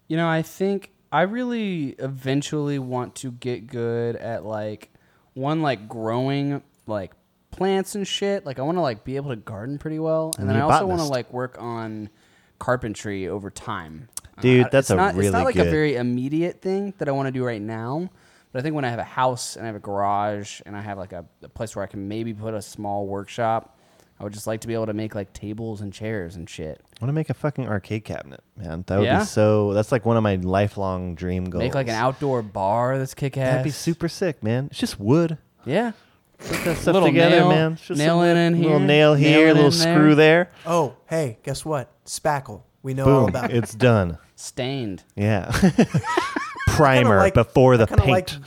you 0.08 0.16
know, 0.16 0.28
I 0.28 0.42
think 0.42 0.90
I 1.12 1.22
really 1.22 1.90
eventually 1.98 2.78
want 2.78 3.14
to 3.16 3.30
get 3.30 3.66
good 3.66 4.16
at 4.16 4.44
like 4.44 4.90
one 5.34 5.62
like 5.62 5.88
growing 5.88 6.62
like 6.86 7.12
plants 7.50 7.94
and 7.94 8.06
shit. 8.06 8.44
Like 8.44 8.58
I 8.58 8.62
want 8.62 8.76
to 8.78 8.82
like 8.82 9.04
be 9.04 9.16
able 9.16 9.30
to 9.30 9.36
garden 9.36 9.78
pretty 9.78 9.98
well, 9.98 10.32
and 10.36 10.40
And 10.42 10.50
then 10.50 10.56
I 10.56 10.60
also 10.62 10.86
want 10.86 11.00
to 11.00 11.06
like 11.06 11.32
work 11.32 11.56
on 11.60 12.10
carpentry 12.58 13.28
over 13.28 13.50
time. 13.50 14.08
Uh, 14.36 14.40
Dude, 14.42 14.66
I- 14.66 14.68
that's 14.70 14.90
a 14.90 14.96
not, 14.96 15.16
It's 15.16 15.32
not 15.32 15.44
like 15.44 15.56
a 15.56 15.70
very 15.70 15.96
immediate 15.96 16.60
thing 16.60 16.94
that 16.98 17.08
I 17.08 17.12
want 17.12 17.26
to 17.26 17.32
do 17.32 17.44
right 17.44 17.62
now. 17.62 18.10
But 18.50 18.60
I 18.60 18.62
think 18.62 18.74
when 18.74 18.84
I 18.84 18.88
have 18.90 18.98
a 18.98 19.04
house 19.04 19.56
and 19.56 19.64
I 19.64 19.66
have 19.66 19.76
a 19.76 19.80
garage 19.80 20.62
and 20.64 20.74
I 20.74 20.80
have 20.80 20.96
like 20.96 21.12
a, 21.12 21.26
a 21.42 21.48
place 21.50 21.76
where 21.76 21.82
I 21.84 21.86
can 21.86 22.08
maybe 22.08 22.32
put 22.32 22.54
a 22.54 22.62
small 22.62 23.06
workshop, 23.06 23.77
I 24.20 24.24
would 24.24 24.32
just 24.32 24.46
like 24.48 24.60
to 24.62 24.66
be 24.68 24.74
able 24.74 24.86
to 24.86 24.92
make 24.94 25.14
like 25.14 25.32
tables 25.32 25.80
and 25.80 25.92
chairs 25.92 26.34
and 26.36 26.48
shit. 26.50 26.80
I 27.00 27.04
want 27.04 27.08
to 27.10 27.12
make 27.12 27.30
a 27.30 27.34
fucking 27.34 27.68
arcade 27.68 28.04
cabinet, 28.04 28.40
man. 28.56 28.82
That 28.88 28.98
would 28.98 29.04
Yeah? 29.04 29.20
be 29.20 29.24
so. 29.24 29.72
That's 29.74 29.92
like 29.92 30.04
one 30.04 30.16
of 30.16 30.22
my 30.24 30.34
lifelong 30.36 31.14
dream 31.14 31.44
goals. 31.44 31.62
Make 31.62 31.74
like 31.74 31.86
an 31.88 31.94
outdoor 31.94 32.42
bar 32.42 32.98
that's 32.98 33.14
kick 33.14 33.36
ass. 33.36 33.50
That'd 33.52 33.64
be 33.64 33.70
super 33.70 34.08
sick, 34.08 34.42
man. 34.42 34.66
It's 34.70 34.78
just 34.80 34.98
wood. 34.98 35.38
Yeah. 35.64 35.92
Put 36.38 36.64
that 36.64 36.76
stuff 36.78 36.94
Little 36.94 37.08
together, 37.08 37.36
nail- 37.36 37.48
man. 37.48 37.72
It's 37.72 37.86
just 37.86 37.98
nail 37.98 38.18
some 38.20 38.26
it 38.26 38.36
in 38.36 38.60
little 38.62 38.78
here, 38.78 38.86
nail 38.86 39.14
nail 39.14 39.14
here, 39.14 39.48
it 39.48 39.54
little 39.54 39.66
in 39.66 39.72
screw 39.72 40.14
there. 40.14 40.50
Oh, 40.66 40.94
hey, 41.06 41.38
guess 41.42 41.64
what? 41.64 41.90
Spackle. 42.04 42.62
We 42.82 42.94
know 42.94 43.04
all 43.08 43.20
Boom, 43.22 43.28
about 43.30 43.50
it. 43.50 43.56
it's 43.56 43.74
done. 43.74 44.18
Stained. 44.36 45.02
Yeah. 45.16 45.50
Primer 46.68 47.18
like- 47.18 47.34
before 47.34 47.76
the 47.76 47.84
I 47.84 47.86
kinda 47.86 48.02
paint. 48.04 48.38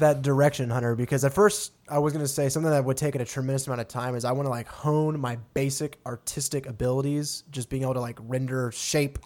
That 0.00 0.22
direction, 0.22 0.68
Hunter, 0.70 0.94
because 0.94 1.24
at 1.24 1.32
first 1.32 1.72
I 1.88 1.98
was 1.98 2.12
going 2.12 2.24
to 2.24 2.28
say 2.28 2.48
something 2.48 2.70
that 2.70 2.84
would 2.84 2.96
take 2.96 3.14
it 3.14 3.20
a 3.20 3.24
tremendous 3.24 3.66
amount 3.66 3.80
of 3.80 3.88
time 3.88 4.14
is 4.14 4.24
I 4.24 4.32
want 4.32 4.46
to 4.46 4.50
like 4.50 4.68
hone 4.68 5.18
my 5.20 5.36
basic 5.54 5.98
artistic 6.04 6.66
abilities, 6.66 7.44
just 7.50 7.70
being 7.70 7.82
able 7.82 7.94
to 7.94 8.00
like 8.00 8.18
render 8.22 8.70
shape, 8.72 9.18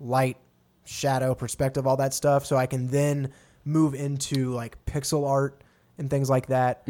light, 0.00 0.36
shadow, 0.84 1.34
perspective, 1.34 1.86
all 1.86 1.96
that 1.98 2.14
stuff, 2.14 2.44
so 2.46 2.56
I 2.56 2.66
can 2.66 2.88
then 2.88 3.32
move 3.64 3.94
into 3.94 4.52
like 4.52 4.84
pixel 4.86 5.28
art 5.28 5.62
and 5.98 6.10
things 6.10 6.28
like 6.28 6.46
that. 6.46 6.82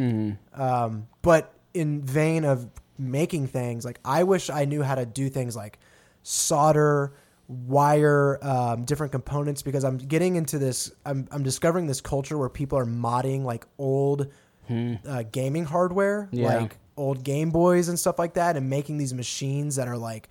Um, 0.54 1.08
but 1.20 1.52
in 1.74 2.02
vein 2.02 2.44
of 2.44 2.66
making 2.98 3.48
things, 3.48 3.84
like 3.84 3.98
I 4.04 4.22
wish 4.24 4.48
I 4.48 4.64
knew 4.64 4.82
how 4.82 4.94
to 4.94 5.04
do 5.04 5.28
things 5.28 5.56
like 5.56 5.78
solder, 6.22 7.12
wire 7.66 8.38
um, 8.42 8.84
different 8.84 9.12
components 9.12 9.62
because 9.62 9.84
I'm 9.84 9.98
getting 9.98 10.36
into 10.36 10.58
this. 10.58 10.90
I'm 11.04 11.28
I'm 11.30 11.42
discovering 11.42 11.86
this 11.86 12.00
culture 12.00 12.36
where 12.38 12.48
people 12.48 12.78
are 12.78 12.86
modding 12.86 13.42
like 13.44 13.66
old 13.78 14.28
uh, 14.70 15.22
gaming 15.32 15.64
hardware, 15.64 16.28
Yeah. 16.32 16.56
like 16.60 16.78
old 16.96 17.24
Game 17.24 17.50
Boys 17.50 17.88
and 17.88 17.98
stuff 17.98 18.18
like 18.18 18.34
that, 18.34 18.56
and 18.56 18.70
making 18.70 18.96
these 18.98 19.12
machines 19.12 19.76
that 19.76 19.86
are 19.88 19.98
like 19.98 20.28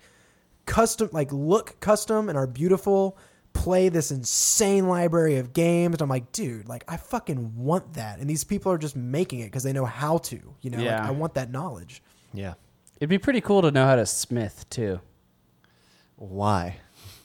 custom, 0.66 1.08
like 1.12 1.32
look 1.32 1.78
custom 1.80 2.28
and 2.28 2.36
are 2.36 2.46
beautiful. 2.46 3.16
Play 3.52 3.90
this 3.90 4.10
insane 4.10 4.88
library 4.88 5.36
of 5.36 5.52
games. 5.52 6.00
I'm 6.00 6.08
like, 6.08 6.32
dude, 6.32 6.66
like 6.68 6.84
I 6.88 6.96
fucking 6.96 7.54
want 7.56 7.92
that, 7.94 8.18
and 8.18 8.28
these 8.28 8.44
people 8.44 8.72
are 8.72 8.78
just 8.78 8.96
making 8.96 9.40
it 9.40 9.44
because 9.46 9.62
they 9.62 9.72
know 9.74 9.84
how 9.84 10.18
to. 10.18 10.54
You 10.62 10.70
know, 10.70 10.78
Yeah. 10.78 11.00
like, 11.00 11.08
I 11.08 11.10
want 11.12 11.34
that 11.34 11.50
knowledge. 11.50 12.02
yeah. 12.32 12.54
It'd 12.98 13.10
be 13.10 13.18
pretty 13.18 13.40
cool 13.40 13.62
to 13.62 13.70
know 13.72 13.84
how 13.84 13.96
to 13.96 14.06
smith 14.06 14.64
too. 14.70 15.00
Why? 16.16 16.76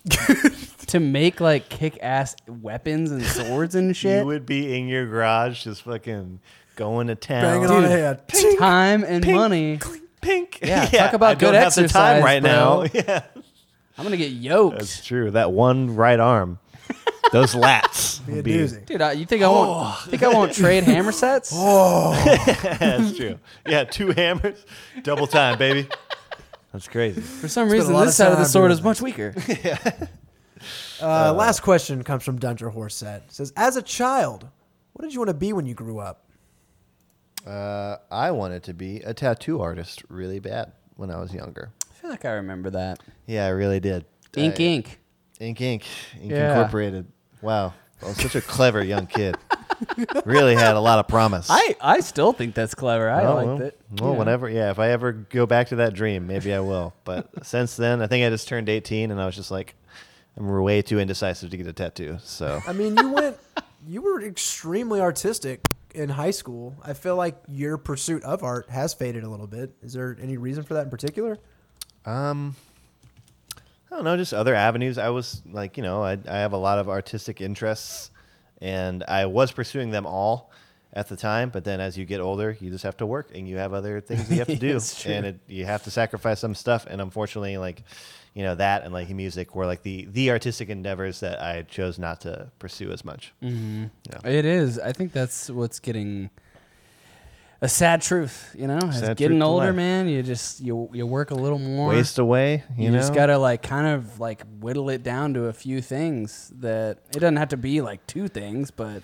To 0.88 1.01
make 1.01 1.41
like 1.41 1.68
kick 1.68 1.97
ass 2.01 2.34
weapons 2.47 3.12
and 3.12 3.22
swords 3.22 3.76
and 3.76 3.93
shit. 3.95 4.22
You 4.22 4.26
would 4.26 4.45
be 4.45 4.74
in 4.80 4.88
your 4.88 5.05
garage 5.05 5.66
just 5.66 5.82
fucking 5.82 6.39
going 6.78 7.08
to 7.08 7.16
town. 7.16 7.41
Banging 7.41 7.70
on 7.70 7.84
a 7.84 7.89
head. 7.89 8.22
Time 8.58 9.03
and 9.03 9.26
money. 9.28 9.82
Pink. 10.22 10.60
Yeah, 10.64 10.86
talk 10.86 11.12
about 11.12 11.32
I 11.32 11.34
don't 11.36 11.52
good 11.52 11.56
have 11.56 11.76
the 11.76 11.90
time 11.90 12.18
exercise, 12.18 12.23
right 12.23 12.41
now. 12.41 12.84
Yeah. 12.94 13.23
I'm 13.98 14.03
gonna 14.06 14.15
get 14.15 14.32
yoked. 14.32 14.77
That's 14.80 15.06
true. 15.06 15.32
That 15.32 15.52
one 15.52 15.95
right 15.98 16.19
arm. 16.22 16.60
Those 17.34 17.53
lats. 17.53 18.26
Be 18.26 18.32
a 18.34 18.36
would 18.38 18.45
be- 18.45 18.68
Dude, 18.86 19.02
uh, 19.02 19.10
you 19.10 19.26
think 19.26 19.44
I 19.44 19.49
won't? 19.49 19.98
Think 20.03 20.23
I 20.23 20.30
won't 20.30 20.53
trade 20.53 20.86
hammer 20.86 21.11
sets? 21.11 21.52
Oh. 21.53 22.14
That's 22.80 23.18
true. 23.18 23.40
Yeah, 23.65 23.84
two 23.84 24.11
hammers, 24.11 24.65
double 25.03 25.27
time, 25.27 25.57
baby. 25.57 25.90
That's 26.73 26.88
crazy. 26.88 27.22
For 27.22 27.48
some 27.48 27.69
reason, 27.69 27.94
lot 27.94 28.06
this 28.06 28.10
of 28.19 28.26
side 28.26 28.31
of 28.31 28.38
the 28.38 28.44
time 28.44 28.52
sword 28.52 28.69
doing 28.69 28.77
is 28.80 28.84
much 28.84 29.02
weaker. 29.02 29.34
Uh, 30.99 31.31
last 31.31 31.60
question 31.61 32.03
comes 32.03 32.23
from 32.23 32.39
Dungeon 32.39 32.72
Horset. 32.72 33.18
It 33.18 33.31
says, 33.31 33.53
as 33.56 33.76
a 33.77 33.81
child, 33.81 34.48
what 34.94 35.03
did 35.03 35.14
you 35.14 35.19
want 35.19 35.30
to 35.30 35.35
be 35.35 35.53
when 35.53 35.68
you 35.68 35.76
grew 35.76 35.99
up? 35.99 36.26
Uh, 37.45 37.98
I 38.10 38.31
wanted 38.31 38.64
to 38.64 38.73
be 38.73 38.98
a 39.02 39.14
tattoo 39.14 39.61
artist 39.61 40.03
really 40.10 40.39
bad 40.39 40.72
when 40.95 41.11
I 41.11 41.19
was 41.19 41.31
younger. 41.34 41.72
I 41.89 41.94
feel 41.94 42.10
like 42.10 42.26
I 42.26 42.31
remember 42.31 42.72
that. 42.72 42.99
Yeah, 43.27 43.45
I 43.45 43.49
really 43.49 43.80
did. 43.80 44.06
Ink, 44.35 44.60
I- 44.60 44.64
ink. 44.64 44.99
Ink 45.39 45.61
Ink. 45.61 45.85
Ink 46.19 46.31
Yeah. 46.31 46.49
Incorporated. 46.57 47.06
Wow. 47.44 47.73
I 48.02 48.07
was 48.07 48.18
such 48.18 48.35
a 48.35 48.41
clever 48.41 48.84
young 48.84 49.06
kid. 49.06 49.38
really 50.26 50.56
had 50.56 50.76
a 50.76 50.80
lot 50.80 50.99
of 50.99 51.08
promise. 51.08 51.48
I, 51.49 51.76
I 51.82 51.99
still 51.99 52.34
think 52.34 52.56
that's 52.56 52.76
clever. 52.76 53.10
I 53.10 53.24
Oh, 53.26 53.36
liked 53.36 53.48
well, 53.48 53.62
it. 53.62 53.80
Well, 53.99 54.12
Yeah. 54.14 54.18
whenever, 54.20 54.49
yeah, 54.49 54.72
if 54.72 54.80
I 54.80 54.90
ever 54.91 55.12
go 55.12 55.45
back 55.45 55.68
to 55.70 55.78
that 55.78 55.94
dream, 55.94 56.28
maybe 56.28 56.54
I 56.54 56.60
will. 56.60 56.94
But 57.04 57.30
since 57.45 57.76
then, 57.76 58.02
I 58.02 58.08
think 58.08 58.26
I 58.26 58.30
just 58.30 58.48
turned 58.48 58.70
18 58.70 59.12
and 59.12 59.22
I 59.22 59.26
was 59.26 59.36
just 59.36 59.52
like, 59.52 59.76
I'm 60.38 60.48
way 60.62 60.82
too 60.82 60.99
indecisive 60.99 61.49
to 61.52 61.58
get 61.58 61.66
a 61.68 61.74
tattoo. 61.74 62.18
So 62.22 62.62
I 62.68 62.74
mean, 62.74 62.95
you 62.98 63.12
went, 63.12 63.38
you 63.88 64.02
were 64.02 64.22
extremely 64.22 64.99
artistic 65.02 65.62
in 65.95 66.10
high 66.10 66.32
school. 66.32 66.76
I 66.84 66.94
feel 66.94 67.16
like 67.16 67.36
your 67.48 67.78
pursuit 67.78 68.24
of 68.24 68.44
art 68.44 68.70
has 68.70 68.94
faded 68.94 69.24
a 69.24 69.30
little 69.30 69.48
bit. 69.48 69.74
Is 69.82 69.94
there 69.94 70.16
any 70.22 70.38
reason 70.38 70.64
for 70.64 70.76
that 70.76 70.84
in 70.84 70.90
particular? 70.91 71.40
Um, 72.06 72.56
I 73.91 73.95
don't 73.95 74.04
know, 74.04 74.16
just 74.18 74.34
other 74.34 74.54
avenues. 74.54 74.98
I 74.98 75.10
was 75.10 75.41
like, 75.52 75.78
you 75.78 75.82
know, 75.84 76.04
I, 76.04 76.20
I 76.28 76.38
have 76.38 76.54
a 76.54 76.58
lot 76.58 76.78
of 76.78 76.88
artistic 76.90 77.41
interests, 77.41 78.12
and 78.62 79.04
I 79.08 79.26
was 79.26 79.52
pursuing 79.52 79.92
them 79.92 80.06
all, 80.06 80.52
at 80.94 81.10
the 81.10 81.18
time, 81.18 81.50
but 81.50 81.64
then 81.64 81.80
as 81.80 81.98
you 81.98 82.06
get 82.06 82.22
older, 82.22 82.58
you 82.60 82.72
just 82.72 82.84
have 82.84 82.98
to 82.98 83.06
work 83.06 83.30
and 83.36 83.48
you 83.48 83.58
have 83.58 83.74
other 83.74 84.00
things 84.02 84.32
you 84.32 84.38
have 84.38 84.48
to 84.48 84.56
do, 84.68 84.78
It's 84.78 85.04
true. 85.04 85.12
and 85.12 85.26
it, 85.28 85.40
you 85.48 85.66
have 85.66 85.84
to 85.84 85.92
sacrifice 85.92 86.40
some 86.40 86.56
stuff. 86.56 86.88
And 86.90 87.02
unfortunately, 87.02 87.58
like 87.58 87.84
you 88.34 88.42
know 88.44 88.56
that 88.56 88.84
and 88.84 88.94
like 88.94 89.10
music 89.10 89.54
were 89.54 89.66
like 89.66 89.84
the 89.84 90.06
the 90.12 90.32
artistic 90.32 90.70
endeavors 90.70 91.20
that 91.20 91.42
I 91.42 91.64
chose 91.64 92.00
not 92.00 92.22
to 92.22 92.50
pursue 92.58 92.92
as 92.92 93.04
much. 93.04 93.34
Mm-hmm. 93.44 93.86
Yeah. 94.10 94.30
It 94.32 94.46
is. 94.46 94.80
I 94.80 94.92
think 94.92 95.12
that's 95.12 95.50
what's 95.52 95.80
getting 95.80 96.30
a 97.62 97.68
sad 97.70 98.02
truth. 98.02 98.56
You 98.58 98.68
know, 98.68 98.80
as 98.84 99.02
getting 99.16 99.42
older, 99.42 99.74
man, 99.74 100.08
you 100.08 100.22
just 100.24 100.60
you 100.62 100.90
you 100.94 101.06
work 101.06 101.32
a 101.32 101.36
little 101.36 101.60
more. 101.60 101.90
Waste 101.90 102.20
away, 102.20 102.64
you, 102.78 102.86
you 102.86 102.92
know. 102.92 102.98
just 102.98 103.14
gotta 103.14 103.38
like 103.38 103.62
kind 103.62 103.88
of 103.88 104.20
like 104.20 104.44
whittle 104.60 104.90
it 104.90 105.04
down 105.04 105.34
to 105.36 105.46
a 105.46 105.54
few 105.54 105.82
things 105.82 106.52
that 106.60 107.00
it 107.16 107.20
doesn't 107.20 107.38
have 107.38 107.50
to 107.50 107.58
be 107.58 107.82
like 107.82 108.06
two 108.08 108.28
things, 108.28 108.72
but 108.72 109.02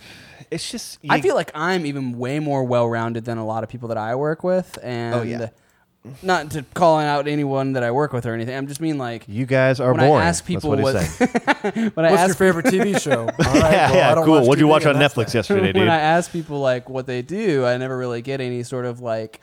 it's 0.52 0.70
just 0.70 1.00
I 1.10 1.22
feel 1.22 1.36
like 1.36 1.52
I'm 1.56 1.86
even 1.86 2.18
way 2.18 2.40
more 2.40 2.64
well 2.64 2.88
rounded 2.88 3.26
than 3.26 3.38
a 3.38 3.46
lot 3.46 3.64
of 3.64 3.70
people 3.70 3.90
that 3.90 3.98
I 3.98 4.16
work 4.16 4.44
with, 4.44 4.78
and 4.84 5.16
Oh, 5.16 5.22
yeah. 5.24 5.50
Not 6.22 6.52
to 6.52 6.64
calling 6.74 7.06
out 7.06 7.28
anyone 7.28 7.74
that 7.74 7.84
I 7.84 7.92
work 7.92 8.12
with 8.12 8.26
or 8.26 8.34
anything. 8.34 8.56
I'm 8.58 8.68
just 8.68 8.82
mean 8.82 8.98
like 8.98 9.24
you 9.28 9.46
guys 9.46 9.80
are 9.80 9.94
when 9.94 10.02
I 10.02 10.26
ask 10.26 10.46
people 10.46 10.72
That's 10.72 10.84
what, 10.84 10.94
what- 10.96 11.74
he's 11.74 11.92
when 11.96 12.06
I 12.06 12.12
What's 12.12 12.22
ask 12.24 12.28
your 12.28 12.36
favorite 12.54 12.66
TV 12.66 13.00
show? 13.02 13.22
All 13.22 13.26
right, 13.28 13.36
yeah, 13.38 13.90
well, 13.90 13.96
yeah, 13.96 14.12
I 14.12 14.16
don't 14.16 14.26
cool. 14.26 14.34
watch 14.40 14.48
What'd 14.48 14.60
you 14.62 14.68
TV, 14.68 14.70
watch 14.70 14.86
on 14.86 14.92
and 14.96 15.02
that's 15.02 15.14
Netflix 15.14 15.26
that. 15.28 15.34
yesterday, 15.36 15.68
dude? 15.68 15.76
when 15.78 15.90
I 15.90 16.00
ask 16.00 16.32
people 16.32 16.60
like 16.60 16.90
what 16.90 17.08
they 17.08 17.22
do, 17.22 17.66
I 17.66 17.78
never 17.78 17.98
really 17.98 18.22
get 18.22 18.42
any 18.42 18.64
sort 18.64 18.86
of 18.86 19.00
like, 19.00 19.42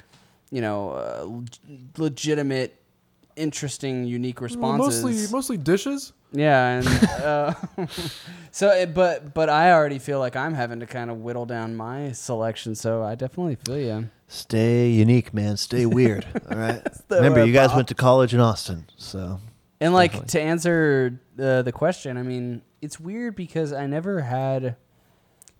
you 0.50 0.60
know, 0.60 0.90
uh, 0.90 1.24
leg- 1.24 1.98
legitimate, 1.98 2.76
interesting, 3.36 4.04
unique 4.04 4.40
responses. 4.42 5.02
Mostly, 5.02 5.32
mostly 5.34 5.56
dishes. 5.56 6.12
Yeah, 6.32 6.78
and 6.78 6.86
uh, 7.24 7.54
so, 8.50 8.86
but 8.86 9.34
but 9.34 9.48
I 9.48 9.72
already 9.72 9.98
feel 9.98 10.18
like 10.18 10.36
I'm 10.36 10.54
having 10.54 10.80
to 10.80 10.86
kind 10.86 11.10
of 11.10 11.18
whittle 11.18 11.46
down 11.46 11.76
my 11.76 12.12
selection. 12.12 12.74
So 12.74 13.02
I 13.02 13.14
definitely 13.14 13.56
feel 13.56 13.78
you. 13.78 14.10
Stay 14.28 14.88
unique, 14.90 15.34
man. 15.34 15.56
Stay 15.56 15.86
weird. 15.86 16.24
All 16.50 16.56
right. 16.56 16.80
Remember, 17.10 17.44
you 17.44 17.52
guys 17.52 17.74
went 17.74 17.88
to 17.88 17.94
college 17.94 18.32
in 18.32 18.38
Austin, 18.40 18.86
so 18.96 19.40
And 19.80 19.92
like 19.92 20.12
Definitely. 20.12 20.28
to 20.30 20.40
answer 20.40 21.20
uh, 21.38 21.62
the 21.62 21.72
question, 21.72 22.16
I 22.16 22.22
mean, 22.22 22.62
it's 22.80 23.00
weird 23.00 23.34
because 23.34 23.72
I 23.72 23.86
never 23.86 24.20
had 24.20 24.76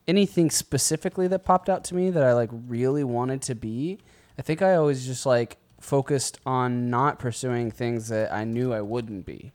anything 0.07 0.51
specifically 0.51 1.29
that 1.29 1.45
popped 1.45 1.69
out 1.69 1.85
to 1.85 1.95
me 1.95 2.11
that 2.11 2.23
I 2.23 2.33
like 2.33 2.51
really 2.53 3.05
wanted 3.05 3.43
to 3.43 3.55
be. 3.55 3.99
I 4.39 4.43
think 4.43 4.63
I 4.63 4.75
always 4.75 5.07
just 5.07 5.27
like 5.27 5.59
focused 5.81 6.39
on 6.47 6.91
not 6.91 7.19
pursuing 7.19 7.71
things 7.71 8.09
that 8.09 8.33
I 8.33 8.45
knew 8.45 8.73
I 8.73 8.83
wouldn't 8.83 9.27
be. 9.27 9.53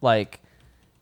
Like 0.00 0.40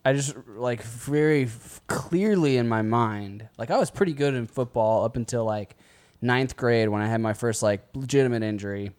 I 0.04 0.12
just 0.12 0.34
like 0.48 0.82
very 0.82 1.48
clearly 1.86 2.56
in 2.56 2.68
my 2.68 2.82
mind, 2.82 3.48
like 3.56 3.70
I 3.70 3.78
was 3.78 3.90
pretty 3.90 4.12
good 4.12 4.34
in 4.34 4.46
football 4.46 5.04
up 5.04 5.16
until 5.16 5.44
like 5.44 5.76
ninth 6.20 6.56
grade 6.56 6.88
when 6.88 7.02
I 7.02 7.06
had 7.06 7.20
my 7.20 7.34
first 7.34 7.62
like 7.62 7.84
legitimate 7.94 8.42
injury. 8.42 8.92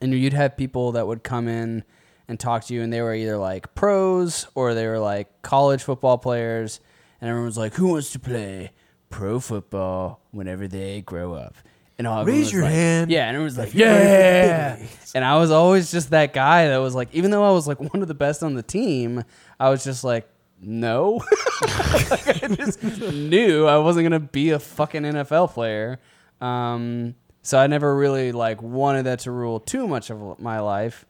And 0.00 0.12
you'd 0.14 0.32
have 0.32 0.56
people 0.56 0.92
that 0.92 1.06
would 1.06 1.22
come 1.22 1.46
in 1.46 1.84
and 2.26 2.40
talk 2.40 2.64
to 2.64 2.74
you 2.74 2.82
and 2.82 2.92
they 2.92 3.02
were 3.02 3.14
either 3.14 3.36
like 3.36 3.74
pros 3.74 4.46
or 4.54 4.74
they 4.74 4.86
were 4.86 4.98
like 4.98 5.42
college 5.42 5.82
football 5.82 6.16
players. 6.16 6.80
And 7.20 7.28
everyone 7.28 7.46
was 7.46 7.58
like 7.58 7.74
who 7.74 7.88
wants 7.88 8.10
to 8.12 8.18
play 8.18 8.72
pro 9.10 9.40
football 9.40 10.20
whenever 10.30 10.66
they 10.66 11.02
grow 11.02 11.34
up 11.34 11.56
and 11.98 12.06
all 12.06 12.24
Raise 12.24 12.52
your 12.52 12.62
like- 12.62 12.72
hand. 12.72 13.10
Yeah 13.10 13.28
and 13.28 13.36
everyone 13.36 13.44
was 13.44 13.58
like 13.58 13.68
if 13.68 13.74
you're 13.74 13.88
ready 13.88 14.04
for 14.04 14.08
the 14.08 14.78
big 14.80 14.90
yeah 14.90 14.96
and 15.14 15.24
i 15.24 15.36
was 15.36 15.50
always 15.52 15.90
just 15.92 16.10
that 16.10 16.32
guy 16.32 16.66
that 16.68 16.78
was 16.78 16.94
like 16.94 17.08
even 17.12 17.30
though 17.30 17.44
i 17.44 17.50
was 17.52 17.68
like 17.68 17.78
one 17.78 18.02
of 18.02 18.08
the 18.08 18.14
best 18.14 18.42
on 18.42 18.54
the 18.54 18.62
team 18.62 19.22
i 19.60 19.68
was 19.70 19.84
just 19.84 20.02
like 20.04 20.28
no. 20.60 21.20
Like, 21.62 22.42
i 22.42 22.48
just 22.48 22.82
knew 22.82 23.66
i 23.66 23.76
wasn't 23.78 24.04
gonna 24.06 24.18
be 24.20 24.50
a 24.50 24.58
fucking 24.58 25.02
nfl 25.02 25.50
player. 25.50 26.00
Um, 26.40 27.14
so 27.42 27.58
i 27.58 27.66
never 27.66 27.94
really 27.94 28.32
like 28.32 28.62
wanted 28.62 29.04
that 29.04 29.20
to 29.20 29.30
rule 29.30 29.60
too 29.60 29.86
much 29.86 30.10
of 30.10 30.38
my 30.40 30.60
life. 30.60 31.04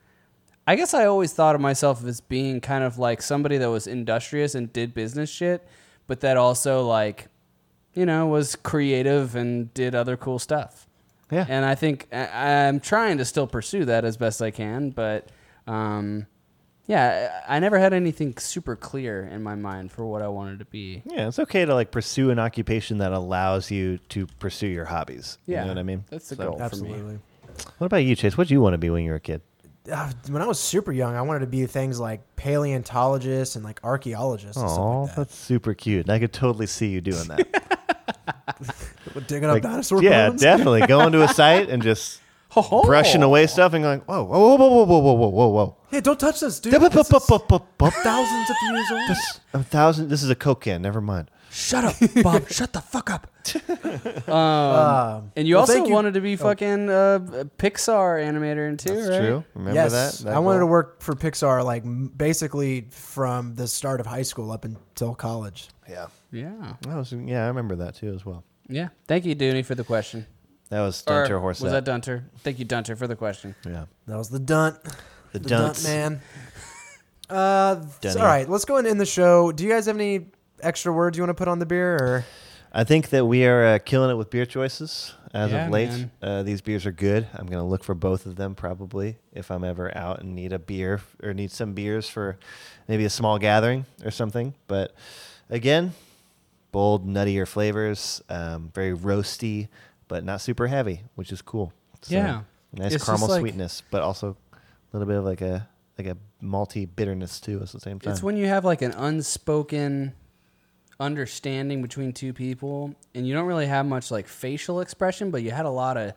I 0.66 0.76
guess 0.76 0.94
I 0.94 1.04
always 1.04 1.32
thought 1.32 1.54
of 1.54 1.60
myself 1.60 2.02
as 2.04 2.20
being 2.22 2.60
kind 2.60 2.84
of 2.84 2.98
like 2.98 3.20
somebody 3.22 3.58
that 3.58 3.68
was 3.70 3.86
industrious 3.86 4.54
and 4.54 4.72
did 4.72 4.94
business 4.94 5.28
shit, 5.30 5.66
but 6.06 6.20
that 6.20 6.36
also 6.38 6.86
like, 6.86 7.28
you 7.94 8.04
know, 8.06 8.26
was 8.26 8.56
creative 8.56 9.34
and 9.36 9.72
did 9.74 9.94
other 9.94 10.16
cool 10.16 10.38
stuff. 10.38 10.86
yeah. 11.30 11.46
And 11.48 11.64
I 11.64 11.74
think 11.74 12.08
I- 12.12 12.66
I'm 12.66 12.80
trying 12.80 13.18
to 13.18 13.24
still 13.24 13.46
pursue 13.46 13.84
that 13.86 14.04
as 14.04 14.16
best 14.16 14.42
I 14.42 14.50
can, 14.50 14.90
but 14.90 15.28
um, 15.66 16.26
yeah, 16.86 17.40
I 17.48 17.56
I 17.56 17.60
never 17.60 17.78
had 17.78 17.92
anything 17.94 18.36
super 18.36 18.76
clear 18.76 19.24
in 19.24 19.42
my 19.42 19.54
mind 19.54 19.90
for 19.92 20.04
what 20.04 20.20
I 20.20 20.28
wanted 20.28 20.58
to 20.58 20.66
be. 20.66 21.02
Yeah, 21.06 21.28
it's 21.28 21.38
okay 21.38 21.64
to 21.64 21.72
like 21.74 21.90
pursue 21.90 22.30
an 22.30 22.38
occupation 22.38 22.98
that 22.98 23.12
allows 23.12 23.70
you 23.70 23.98
to 24.10 24.26
pursue 24.38 24.66
your 24.66 24.84
hobbies. 24.84 25.38
Yeah, 25.46 25.60
You 25.60 25.64
know 25.68 25.70
what 25.72 25.78
I 25.78 25.82
mean? 25.84 26.04
that's 26.10 26.28
the 26.28 26.36
So- 26.36 26.42
goal. 26.44 26.52
for 26.52 26.58
me. 26.58 26.64
Absolutely. 26.64 27.18
What 27.78 27.86
about 27.86 27.98
you, 28.04 28.14
Chase? 28.16 28.36
What 28.36 28.48
did 28.48 28.52
you 28.52 28.60
want 28.60 28.74
to 28.74 28.78
be 28.78 28.90
when 28.90 29.04
you 29.04 29.10
were 29.10 29.16
a 29.16 29.20
kid? 29.20 29.40
Uh, 29.90 30.10
when 30.28 30.42
I 30.42 30.46
was 30.46 30.58
super 30.58 30.92
young, 30.92 31.14
I 31.14 31.22
wanted 31.22 31.40
to 31.40 31.46
be 31.46 31.64
things 31.66 32.00
like 32.00 32.20
paleontologist 32.36 33.54
and 33.56 33.64
like 33.64 33.80
archaeologist 33.84 34.58
Oh, 34.58 35.02
like 35.02 35.10
that. 35.10 35.16
that's 35.16 35.34
super 35.36 35.74
cute. 35.74 36.06
And 36.06 36.10
I 36.12 36.18
could 36.18 36.32
totally 36.32 36.66
see 36.66 36.88
you 36.88 37.00
doing 37.00 37.28
that. 37.28 37.80
Digging 39.26 39.44
up 39.48 39.54
Like, 39.54 39.62
dinosaur 39.62 40.02
yeah, 40.02 40.28
bones. 40.30 40.40
definitely. 40.40 40.86
Going 40.86 41.12
to 41.12 41.22
a 41.22 41.28
site 41.28 41.68
and 41.68 41.82
just 41.82 42.20
Ho-ho. 42.50 42.82
brushing 42.84 43.22
away 43.22 43.46
stuff 43.46 43.72
and 43.74 43.82
going, 43.84 44.00
whoa, 44.00 44.22
whoa, 44.24 44.38
whoa, 44.38 44.56
whoa, 44.56 44.84
whoa, 44.84 44.98
whoa, 45.00 45.12
whoa, 45.14 45.28
whoa, 45.28 45.48
whoa. 45.48 45.76
Hey, 45.90 46.00
don't 46.00 46.18
touch 46.18 46.40
this, 46.40 46.60
dude. 46.60 46.72
This 46.72 46.82
is 46.94 47.08
thousands 47.08 48.50
of 48.50 48.56
years 48.70 48.90
old. 48.90 49.08
This- 49.08 49.40
A 49.52 49.62
thousand. 49.62 50.08
This 50.08 50.22
is 50.22 50.30
a 50.30 50.34
Coke 50.34 50.62
can. 50.62 50.82
Never 50.82 51.00
mind. 51.00 51.30
Shut 51.54 51.84
up, 51.84 51.94
Bob. 52.22 52.48
Shut 52.50 52.72
the 52.72 52.80
fuck 52.80 53.10
up. 53.10 53.28
Um, 54.28 54.34
Um, 54.34 55.32
and 55.36 55.46
you 55.46 55.54
well, 55.54 55.60
also 55.62 55.74
thank 55.74 55.86
you- 55.88 55.92
wanted 55.94 56.14
to 56.14 56.20
be 56.20 56.34
fucking 56.36 56.88
uh, 56.90 57.18
Pixar 57.58 58.18
animator 58.24 58.68
and 58.68 58.78
too, 58.78 58.94
That's 58.94 59.08
right? 59.08 59.18
true. 59.18 59.44
Remember 59.54 59.74
yes, 59.74 59.92
that? 59.92 60.24
that 60.24 60.34
I 60.34 60.38
wanted 60.40 60.58
to 60.60 60.64
goal? 60.64 60.70
work 60.70 61.02
for 61.02 61.14
Pixar 61.14 61.64
like 61.64 61.84
m- 61.84 62.08
basically 62.16 62.86
from 62.90 63.54
the 63.54 63.68
start 63.68 64.00
of 64.00 64.06
high 64.06 64.22
school 64.22 64.50
up 64.50 64.64
until 64.64 65.14
college. 65.14 65.68
Yeah. 65.88 66.06
Yeah. 66.32 66.74
That 66.82 66.96
was, 66.96 67.12
yeah, 67.12 67.44
I 67.44 67.48
remember 67.48 67.76
that 67.76 67.94
too 67.96 68.12
as 68.14 68.24
well. 68.26 68.42
Yeah. 68.68 68.88
Thank 69.06 69.24
you, 69.26 69.36
Dooney, 69.36 69.64
for 69.64 69.74
the 69.74 69.84
question. 69.84 70.26
That 70.70 70.80
was 70.80 71.04
Or 71.06 71.20
Dunter 71.20 71.38
Horse. 71.38 71.60
Was 71.60 71.72
that 71.72 71.84
Dunter? 71.84 72.24
Thank 72.38 72.58
you, 72.58 72.64
Dunter, 72.64 72.96
for 72.96 73.06
the 73.06 73.16
question. 73.16 73.54
Yeah. 73.66 73.84
That 74.06 74.16
was 74.16 74.30
the 74.30 74.40
dunt, 74.40 74.82
The, 75.32 75.38
the 75.38 75.48
dunce. 75.48 75.82
dunt 75.84 75.94
man. 75.94 76.20
Uh, 77.30 77.76
Dunny. 78.02 78.20
all 78.20 78.26
right, 78.26 78.48
let's 78.50 78.66
go 78.66 78.76
and 78.76 78.86
end 78.86 79.00
the 79.00 79.06
show. 79.06 79.50
Do 79.50 79.64
you 79.64 79.70
guys 79.70 79.86
have 79.86 79.96
any 79.96 80.26
extra 80.64 80.92
words 80.92 81.16
you 81.16 81.22
want 81.22 81.30
to 81.36 81.40
put 81.40 81.48
on 81.48 81.58
the 81.58 81.66
beer? 81.66 81.94
Or 81.96 82.24
I 82.72 82.84
think 82.84 83.10
that 83.10 83.26
we 83.26 83.46
are 83.46 83.64
uh, 83.66 83.78
killing 83.78 84.10
it 84.10 84.14
with 84.14 84.30
beer 84.30 84.46
choices 84.46 85.14
as 85.32 85.52
Yeah, 85.52 85.66
of 85.66 85.70
late. 85.70 86.06
Uh, 86.22 86.42
these 86.42 86.60
beers 86.60 86.86
are 86.86 86.92
good. 86.92 87.26
I'm 87.34 87.46
going 87.46 87.58
to 87.62 87.68
look 87.68 87.84
for 87.84 87.94
both 87.94 88.26
of 88.26 88.36
them 88.36 88.54
probably 88.54 89.16
if 89.32 89.50
I'm 89.50 89.64
ever 89.64 89.96
out 89.96 90.20
and 90.20 90.34
need 90.34 90.52
a 90.52 90.58
beer 90.58 91.00
or 91.22 91.34
need 91.34 91.50
some 91.50 91.72
beers 91.74 92.08
for 92.08 92.36
maybe 92.88 93.04
a 93.04 93.10
small 93.10 93.38
gathering 93.38 93.86
or 94.04 94.10
something. 94.10 94.54
But 94.66 94.92
again, 95.50 95.92
bold, 96.72 97.06
nuttier 97.06 97.46
flavors, 97.46 98.22
um, 98.28 98.70
very 98.74 98.92
roasty, 98.96 99.68
but 100.08 100.24
not 100.24 100.40
super 100.40 100.66
heavy, 100.66 101.02
which 101.14 101.30
is 101.32 101.42
cool. 101.42 101.72
So, 102.02 102.14
Yeah. 102.14 102.40
nice 102.72 102.92
It's 102.94 103.04
caramel 103.04 103.28
like- 103.28 103.40
sweetness, 103.40 103.82
but 103.90 104.02
also 104.02 104.36
a 104.52 104.56
little 104.92 105.06
bit 105.08 105.16
of 105.18 105.24
like 105.24 105.40
a 105.40 105.68
like 105.96 106.08
a 106.08 106.16
malty 106.42 106.88
bitterness 106.96 107.38
too 107.38 107.60
at 107.62 107.68
the 107.68 107.78
same 107.78 108.00
time. 108.00 108.12
It's 108.12 108.22
when 108.22 108.36
you 108.36 108.46
have 108.46 108.64
like 108.64 108.82
an 108.82 108.90
unspoken 108.92 110.12
understanding 111.00 111.82
between 111.82 112.12
two 112.12 112.32
people 112.32 112.94
and 113.14 113.26
you 113.26 113.34
don't 113.34 113.46
really 113.46 113.66
have 113.66 113.86
much 113.86 114.10
like 114.10 114.28
facial 114.28 114.80
expression, 114.80 115.30
but 115.30 115.42
you 115.42 115.50
had 115.50 115.66
a 115.66 115.70
lot 115.70 115.96
of 115.96 116.12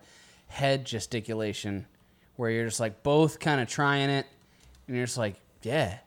head 0.48 0.86
gesticulation 0.86 1.86
where 2.36 2.50
you're 2.52 2.66
just 2.66 2.80
like 2.80 3.04
both 3.04 3.40
kind 3.40 3.60
of 3.60 3.68
trying 3.68 4.10
it 4.10 4.26
and 4.88 4.96
you're 4.96 5.06
just 5.06 5.18
like, 5.18 5.36
yeah. 5.64 5.98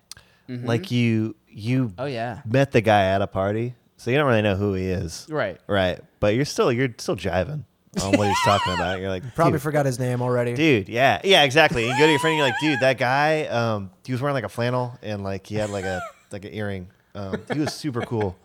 Mhm. 0.48 0.66
like 0.66 0.90
you 0.90 1.36
you 1.48 1.92
oh 1.98 2.06
yeah. 2.06 2.40
met 2.44 2.72
the 2.72 2.80
guy 2.80 3.04
at 3.04 3.22
a 3.22 3.26
party, 3.28 3.74
so 3.96 4.10
you 4.10 4.16
don't 4.16 4.26
really 4.26 4.42
know 4.42 4.56
who 4.56 4.74
he 4.74 4.86
is. 4.86 5.26
Right. 5.30 5.60
Right. 5.68 6.00
But 6.18 6.34
you're 6.34 6.44
still 6.44 6.72
you're 6.72 6.88
still 6.98 7.14
jiving 7.16 7.64
on 8.02 8.16
what 8.16 8.26
he's 8.28 8.40
talking 8.44 8.72
about. 8.74 8.98
You're 9.00 9.10
like 9.10 9.22
probably 9.36 9.58
forgot 9.60 9.86
his 9.86 9.98
name 10.00 10.22
already. 10.22 10.54
dude, 10.54 10.88
yeah. 10.88 11.20
Yeah, 11.22 11.44
exactly. 11.44 11.86
You 11.86 11.92
go 11.96 12.04
to 12.06 12.10
your 12.10 12.18
friend, 12.18 12.32
and 12.32 12.38
you're 12.38 12.46
like, 12.48 12.60
dude, 12.60 12.80
that 12.80 12.98
guy, 12.98 13.44
um, 13.46 13.90
he 14.04 14.10
was 14.12 14.20
wearing 14.20 14.34
like 14.34 14.44
a 14.44 14.48
flannel 14.48 14.98
and 15.02 15.22
like 15.22 15.46
he 15.46 15.54
had 15.56 15.70
like 15.70 15.84
a 15.84 16.00
like 16.32 16.44
an 16.44 16.52
earring. 16.54 16.88
Um, 17.14 17.40
he 17.52 17.58
was 17.60 17.74
super 17.74 18.02
cool. 18.02 18.36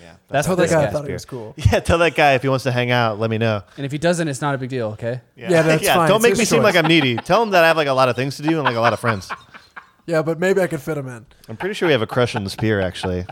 Yeah. 0.00 0.14
That's 0.28 0.46
Told 0.46 0.58
what 0.58 0.68
that 0.68 0.86
guy 0.86 0.90
thought 0.90 1.06
he 1.06 1.12
was 1.12 1.24
cool. 1.24 1.54
Yeah, 1.72 1.80
tell 1.80 1.98
that 1.98 2.14
guy 2.14 2.34
if 2.34 2.42
he 2.42 2.48
wants 2.48 2.64
to 2.64 2.72
hang 2.72 2.90
out, 2.90 3.18
let 3.18 3.28
me 3.30 3.36
know. 3.38 3.62
And 3.76 3.84
if 3.84 3.92
he 3.92 3.98
doesn't, 3.98 4.26
it's 4.28 4.40
not 4.40 4.54
a 4.54 4.58
big 4.58 4.70
deal, 4.70 4.88
okay? 4.92 5.20
Yeah, 5.36 5.62
that's 5.62 5.86
fine. 5.88 6.08
Don't 6.08 6.16
It's 6.16 6.22
make 6.22 6.30
his 6.30 6.38
me 6.40 6.44
seem 6.46 6.58
choice. 6.58 6.74
like 6.74 6.76
I'm 6.76 6.88
needy. 6.88 7.16
Tell 7.16 7.42
him 7.42 7.50
that 7.50 7.62
I 7.64 7.66
have 7.68 7.76
like 7.76 7.88
a 7.88 7.92
lot 7.92 8.08
of 8.08 8.16
things 8.16 8.36
to 8.36 8.42
do 8.42 8.56
and 8.56 8.64
like 8.64 8.76
a 8.76 8.80
lot 8.80 8.92
of 8.92 9.00
friends. 9.00 9.30
Yeah, 10.06 10.22
but 10.22 10.40
maybe 10.40 10.60
I 10.60 10.66
could 10.66 10.80
fit 10.80 10.96
him 10.98 11.06
in. 11.06 11.24
I'm 11.48 11.56
pretty 11.56 11.74
sure 11.74 11.86
we 11.86 11.92
have 11.92 12.02
a 12.02 12.06
crush 12.06 12.34
on 12.34 12.42
this 12.42 12.56
beer 12.56 12.80
actually. 12.80 13.26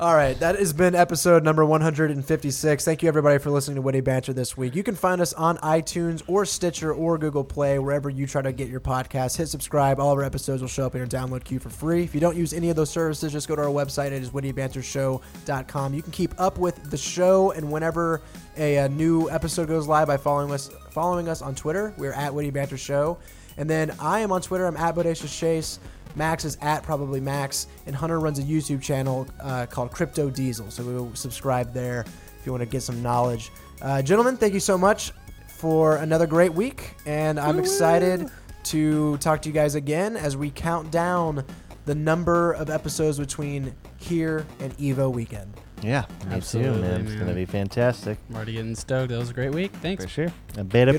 All 0.00 0.14
right, 0.14 0.38
that 0.38 0.56
has 0.56 0.72
been 0.72 0.94
episode 0.94 1.42
number 1.42 1.64
156. 1.64 2.84
Thank 2.84 3.02
you 3.02 3.08
everybody 3.08 3.38
for 3.38 3.50
listening 3.50 3.74
to 3.74 3.82
Witty 3.82 4.00
Banter 4.00 4.32
this 4.32 4.56
week. 4.56 4.76
You 4.76 4.84
can 4.84 4.94
find 4.94 5.20
us 5.20 5.32
on 5.32 5.56
iTunes 5.56 6.22
or 6.28 6.44
Stitcher 6.44 6.94
or 6.94 7.18
Google 7.18 7.42
Play, 7.42 7.80
wherever 7.80 8.08
you 8.08 8.24
try 8.24 8.40
to 8.40 8.52
get 8.52 8.68
your 8.68 8.78
podcast. 8.78 9.36
Hit 9.36 9.48
subscribe. 9.48 9.98
All 9.98 10.12
of 10.12 10.18
our 10.18 10.22
episodes 10.22 10.62
will 10.62 10.68
show 10.68 10.86
up 10.86 10.94
in 10.94 10.98
your 10.98 11.08
download 11.08 11.42
queue 11.42 11.58
for 11.58 11.68
free. 11.68 12.04
If 12.04 12.14
you 12.14 12.20
don't 12.20 12.36
use 12.36 12.52
any 12.52 12.70
of 12.70 12.76
those 12.76 12.90
services, 12.90 13.32
just 13.32 13.48
go 13.48 13.56
to 13.56 13.62
our 13.62 13.68
website. 13.70 14.12
It 14.12 14.22
is 14.22 14.30
wittybantershow.com. 14.30 15.94
You 15.94 16.02
can 16.02 16.12
keep 16.12 16.32
up 16.40 16.58
with 16.58 16.90
the 16.92 16.96
show 16.96 17.50
and 17.50 17.68
whenever 17.68 18.22
a, 18.56 18.76
a 18.76 18.88
new 18.88 19.28
episode 19.30 19.66
goes 19.66 19.88
live 19.88 20.06
by 20.06 20.16
following 20.16 20.52
us 20.52 20.70
following 20.90 21.28
us 21.28 21.42
on 21.42 21.56
Twitter. 21.56 21.92
We're 21.98 22.12
at 22.12 22.32
Witty 22.32 22.50
Banter 22.50 22.78
Show. 22.78 23.18
And 23.56 23.68
then 23.68 23.90
I 23.98 24.20
am 24.20 24.30
on 24.30 24.42
Twitter. 24.42 24.64
I'm 24.66 24.76
at 24.76 24.94
Bodacious 24.94 25.36
Chase. 25.36 25.80
Max 26.18 26.44
is 26.44 26.58
at 26.60 26.82
probably 26.82 27.20
Max, 27.20 27.68
and 27.86 27.94
Hunter 27.94 28.20
runs 28.20 28.38
a 28.38 28.42
YouTube 28.42 28.82
channel 28.82 29.26
uh, 29.40 29.66
called 29.66 29.92
Crypto 29.92 30.28
Diesel. 30.28 30.70
So 30.70 30.82
we'll 30.82 31.14
subscribe 31.14 31.72
there 31.72 32.04
if 32.38 32.44
you 32.44 32.52
want 32.52 32.62
to 32.62 32.68
get 32.68 32.82
some 32.82 33.02
knowledge. 33.02 33.50
Uh, 33.80 34.02
gentlemen, 34.02 34.36
thank 34.36 34.52
you 34.52 34.60
so 34.60 34.76
much 34.76 35.12
for 35.46 35.96
another 35.96 36.26
great 36.26 36.52
week, 36.52 36.94
and 37.06 37.38
I'm 37.38 37.58
excited 37.58 38.28
to 38.64 39.16
talk 39.18 39.40
to 39.42 39.48
you 39.48 39.54
guys 39.54 39.76
again 39.76 40.16
as 40.16 40.36
we 40.36 40.50
count 40.50 40.90
down 40.90 41.44
the 41.86 41.94
number 41.94 42.52
of 42.52 42.68
episodes 42.68 43.18
between 43.18 43.74
here 43.96 44.44
and 44.60 44.76
Evo 44.76 45.10
weekend. 45.10 45.54
Yeah, 45.82 46.04
me 46.26 46.34
Absolutely, 46.34 46.80
too, 46.80 46.82
man. 46.82 47.00
It's 47.02 47.10
man. 47.10 47.18
gonna 47.20 47.34
be 47.34 47.44
fantastic 47.44 48.18
I'm 48.28 48.36
already 48.36 48.52
getting 48.54 48.74
stoked. 48.74 49.10
That 49.10 49.18
was 49.18 49.30
a 49.30 49.32
great 49.32 49.52
week. 49.52 49.72
Thanks. 49.76 50.04
for 50.04 50.10
sure. 50.10 50.32
A 50.56 50.64
bit 50.64 50.88
of 50.88 50.96